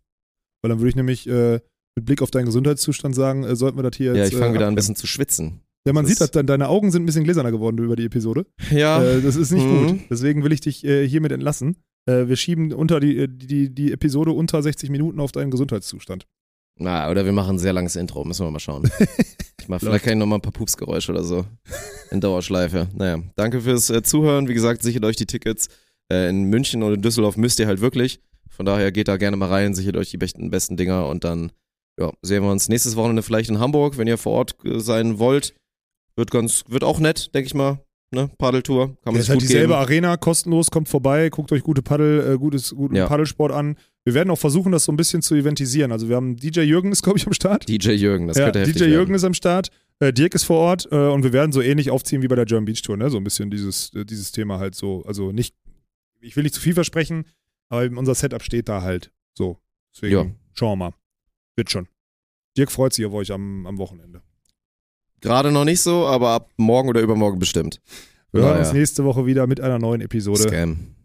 Weil 0.61 0.69
dann 0.69 0.79
würde 0.79 0.89
ich 0.89 0.95
nämlich 0.95 1.27
äh, 1.27 1.59
mit 1.95 2.05
Blick 2.05 2.21
auf 2.21 2.31
deinen 2.31 2.45
Gesundheitszustand 2.45 3.13
sagen, 3.15 3.43
äh, 3.43 3.55
sollten 3.55 3.77
wir 3.77 3.83
das 3.83 3.95
hier 3.97 4.13
Ja, 4.15 4.23
jetzt. 4.23 4.33
ich 4.33 4.39
fange 4.39 4.51
äh, 4.51 4.53
wieder 4.55 4.67
an, 4.67 4.73
ein 4.73 4.75
bisschen 4.75 4.95
zu 4.95 5.07
schwitzen. 5.07 5.61
Ja, 5.85 5.93
man 5.93 6.03
das- 6.03 6.09
sieht 6.11 6.21
das 6.21 6.31
dann, 6.31 6.47
deine 6.47 6.67
Augen 6.69 6.91
sind 6.91 7.03
ein 7.03 7.05
bisschen 7.05 7.23
gläserner 7.23 7.51
geworden 7.51 7.77
über 7.77 7.95
die 7.95 8.05
Episode. 8.05 8.45
Ja, 8.71 9.03
Äh, 9.03 9.21
das 9.21 9.35
ist 9.35 9.51
nicht 9.51 9.65
Mhm. 9.65 9.87
gut. 9.87 9.99
Deswegen 10.09 10.43
will 10.43 10.51
ich 10.51 10.61
dich 10.61 10.83
äh, 10.83 11.07
hiermit 11.07 11.31
entlassen. 11.31 11.77
Äh, 12.07 12.27
wir 12.27 12.35
schieben 12.35 12.73
unter 12.73 12.99
die, 12.99 13.17
äh, 13.17 13.27
die, 13.29 13.73
die 13.73 13.91
Episode 13.91 14.31
unter 14.31 14.61
60 14.61 14.89
Minuten 14.89 15.19
auf 15.19 15.31
deinen 15.31 15.51
Gesundheitszustand. 15.51 16.25
na, 16.77 17.09
oder 17.09 17.23
wir 17.25 17.31
machen 17.31 17.55
ein 17.55 17.59
sehr 17.59 17.71
langes 17.73 17.95
Intro, 17.95 18.23
müssen 18.25 18.45
wir 18.45 18.51
mal 18.51 18.59
schauen. 18.59 18.83
Ich 19.61 19.69
mach, 19.69 19.79
vielleicht 19.79 20.03
kann 20.03 20.13
ich 20.13 20.19
nochmal 20.19 20.37
ein 20.37 20.41
paar 20.43 20.51
Pupsgeräusche 20.51 21.11
oder 21.11 21.23
so 21.23 21.43
in 22.11 22.21
Dauerschleife. 22.21 22.87
Naja, 22.95 23.17
danke 23.35 23.61
fürs 23.61 23.89
äh, 23.89 24.03
Zuhören. 24.03 24.47
Wie 24.47 24.53
gesagt, 24.53 24.83
sichert 24.83 25.03
euch 25.05 25.15
die 25.15 25.25
Tickets. 25.25 25.69
Äh, 26.11 26.29
in 26.29 26.43
München 26.43 26.83
und 26.83 26.93
in 26.93 27.01
Düsseldorf 27.01 27.35
müsst 27.35 27.59
ihr 27.59 27.65
halt 27.65 27.81
wirklich. 27.81 28.19
Von 28.51 28.67
daher 28.67 28.91
geht 28.91 29.07
da 29.07 29.17
gerne 29.17 29.37
mal 29.37 29.49
rein, 29.49 29.73
sichert 29.73 29.97
euch 29.97 30.11
die 30.11 30.17
besten, 30.17 30.51
besten 30.51 30.77
Dinger 30.77 31.07
und 31.07 31.23
dann 31.23 31.51
ja, 31.99 32.11
sehen 32.21 32.43
wir 32.43 32.51
uns 32.51 32.69
nächstes 32.69 32.95
Wochenende 32.95 33.23
vielleicht 33.23 33.49
in 33.49 33.57
Hamburg, 33.57 33.97
wenn 33.97 34.05
ihr 34.07 34.19
vor 34.19 34.33
Ort 34.33 34.55
sein 34.63 35.17
wollt. 35.17 35.55
Wird 36.15 36.31
ganz, 36.31 36.63
wird 36.67 36.83
auch 36.83 36.99
nett, 36.99 37.33
denke 37.33 37.47
ich 37.47 37.53
mal. 37.53 37.79
Ne? 38.11 38.29
Paddeltour, 38.37 38.87
kann 38.87 38.97
man 39.07 39.15
Ja, 39.15 39.21
ist 39.21 39.29
halt 39.29 39.41
dieselbe 39.41 39.69
geben. 39.69 39.73
Arena, 39.73 40.15
kostenlos, 40.15 40.71
kommt 40.71 40.87
vorbei, 40.87 41.29
guckt 41.29 41.51
euch 41.51 41.63
gute 41.63 41.81
Paddel, 41.81 42.33
äh, 42.33 42.37
gutes, 42.37 42.73
guten 42.73 42.95
Ja. 42.95 43.07
Paddelsport 43.07 43.51
an. 43.51 43.77
Wir 44.05 44.13
werden 44.13 44.29
auch 44.29 44.37
versuchen, 44.37 44.71
das 44.71 44.85
so 44.85 44.91
ein 44.91 44.95
bisschen 44.95 45.21
zu 45.21 45.35
eventisieren. 45.35 45.91
Also 45.91 46.07
wir 46.07 46.15
haben 46.15 46.37
DJ 46.37 46.61
Jürgen 46.61 46.91
ist, 46.91 47.01
glaube 47.01 47.17
ich, 47.17 47.25
am 47.25 47.33
Start. 47.33 47.67
DJ 47.67 47.91
Jürgen, 47.93 48.27
das 48.27 48.37
ja, 48.37 48.45
könnte 48.45 48.59
heftig 48.59 48.75
DJ 48.77 48.83
Jürgen 48.85 48.97
werden. 49.07 49.15
ist 49.15 49.23
am 49.23 49.33
Start, 49.33 49.69
äh, 49.99 50.13
Dirk 50.13 50.35
ist 50.35 50.43
vor 50.43 50.57
Ort 50.59 50.87
äh, 50.91 50.95
und 50.95 51.23
wir 51.23 51.33
werden 51.33 51.51
so 51.51 51.61
ähnlich 51.61 51.89
aufziehen 51.89 52.21
wie 52.21 52.27
bei 52.27 52.35
der 52.35 52.45
German 52.45 52.65
Beach 52.65 52.81
Tour, 52.83 52.95
ne? 52.95 53.09
So 53.09 53.17
ein 53.17 53.23
bisschen 53.23 53.49
dieses, 53.49 53.91
äh, 53.95 54.05
dieses 54.05 54.31
Thema 54.31 54.59
halt 54.59 54.75
so. 54.75 55.03
Also 55.05 55.31
nicht, 55.31 55.55
ich 56.21 56.35
will 56.35 56.43
nicht 56.43 56.55
zu 56.55 56.61
viel 56.61 56.75
versprechen, 56.75 57.25
aber 57.69 57.85
unser 57.97 58.13
Setup 58.15 58.43
steht 58.43 58.69
da 58.69 58.81
halt. 58.83 59.11
So. 59.33 59.57
Deswegen 59.93 60.13
Ja. 60.13 60.25
schauen 60.53 60.77
wir 60.79 60.85
mal. 60.89 60.93
Wird 61.57 61.71
schon. 61.71 61.87
Dirk 62.55 62.71
freut 62.71 62.93
sich 62.93 63.05
auf 63.05 63.13
euch 63.13 63.31
am, 63.31 63.65
am 63.65 63.77
Wochenende. 63.79 64.21
Gerade 65.25 65.51
noch 65.51 65.65
nicht 65.65 65.81
so, 65.81 66.05
aber 66.05 66.29
ab 66.29 66.49
morgen 66.57 66.89
oder 66.89 67.01
übermorgen 67.01 67.39
bestimmt. 67.39 67.81
Wir 68.31 68.43
hören 68.43 68.59
uns 68.59 68.73
nächste 68.73 69.05
Woche 69.05 69.25
wieder 69.25 69.47
mit 69.47 69.61
einer 69.61 69.79
neuen 69.79 70.01
Episode. 70.01 70.41
Scam. 70.41 70.95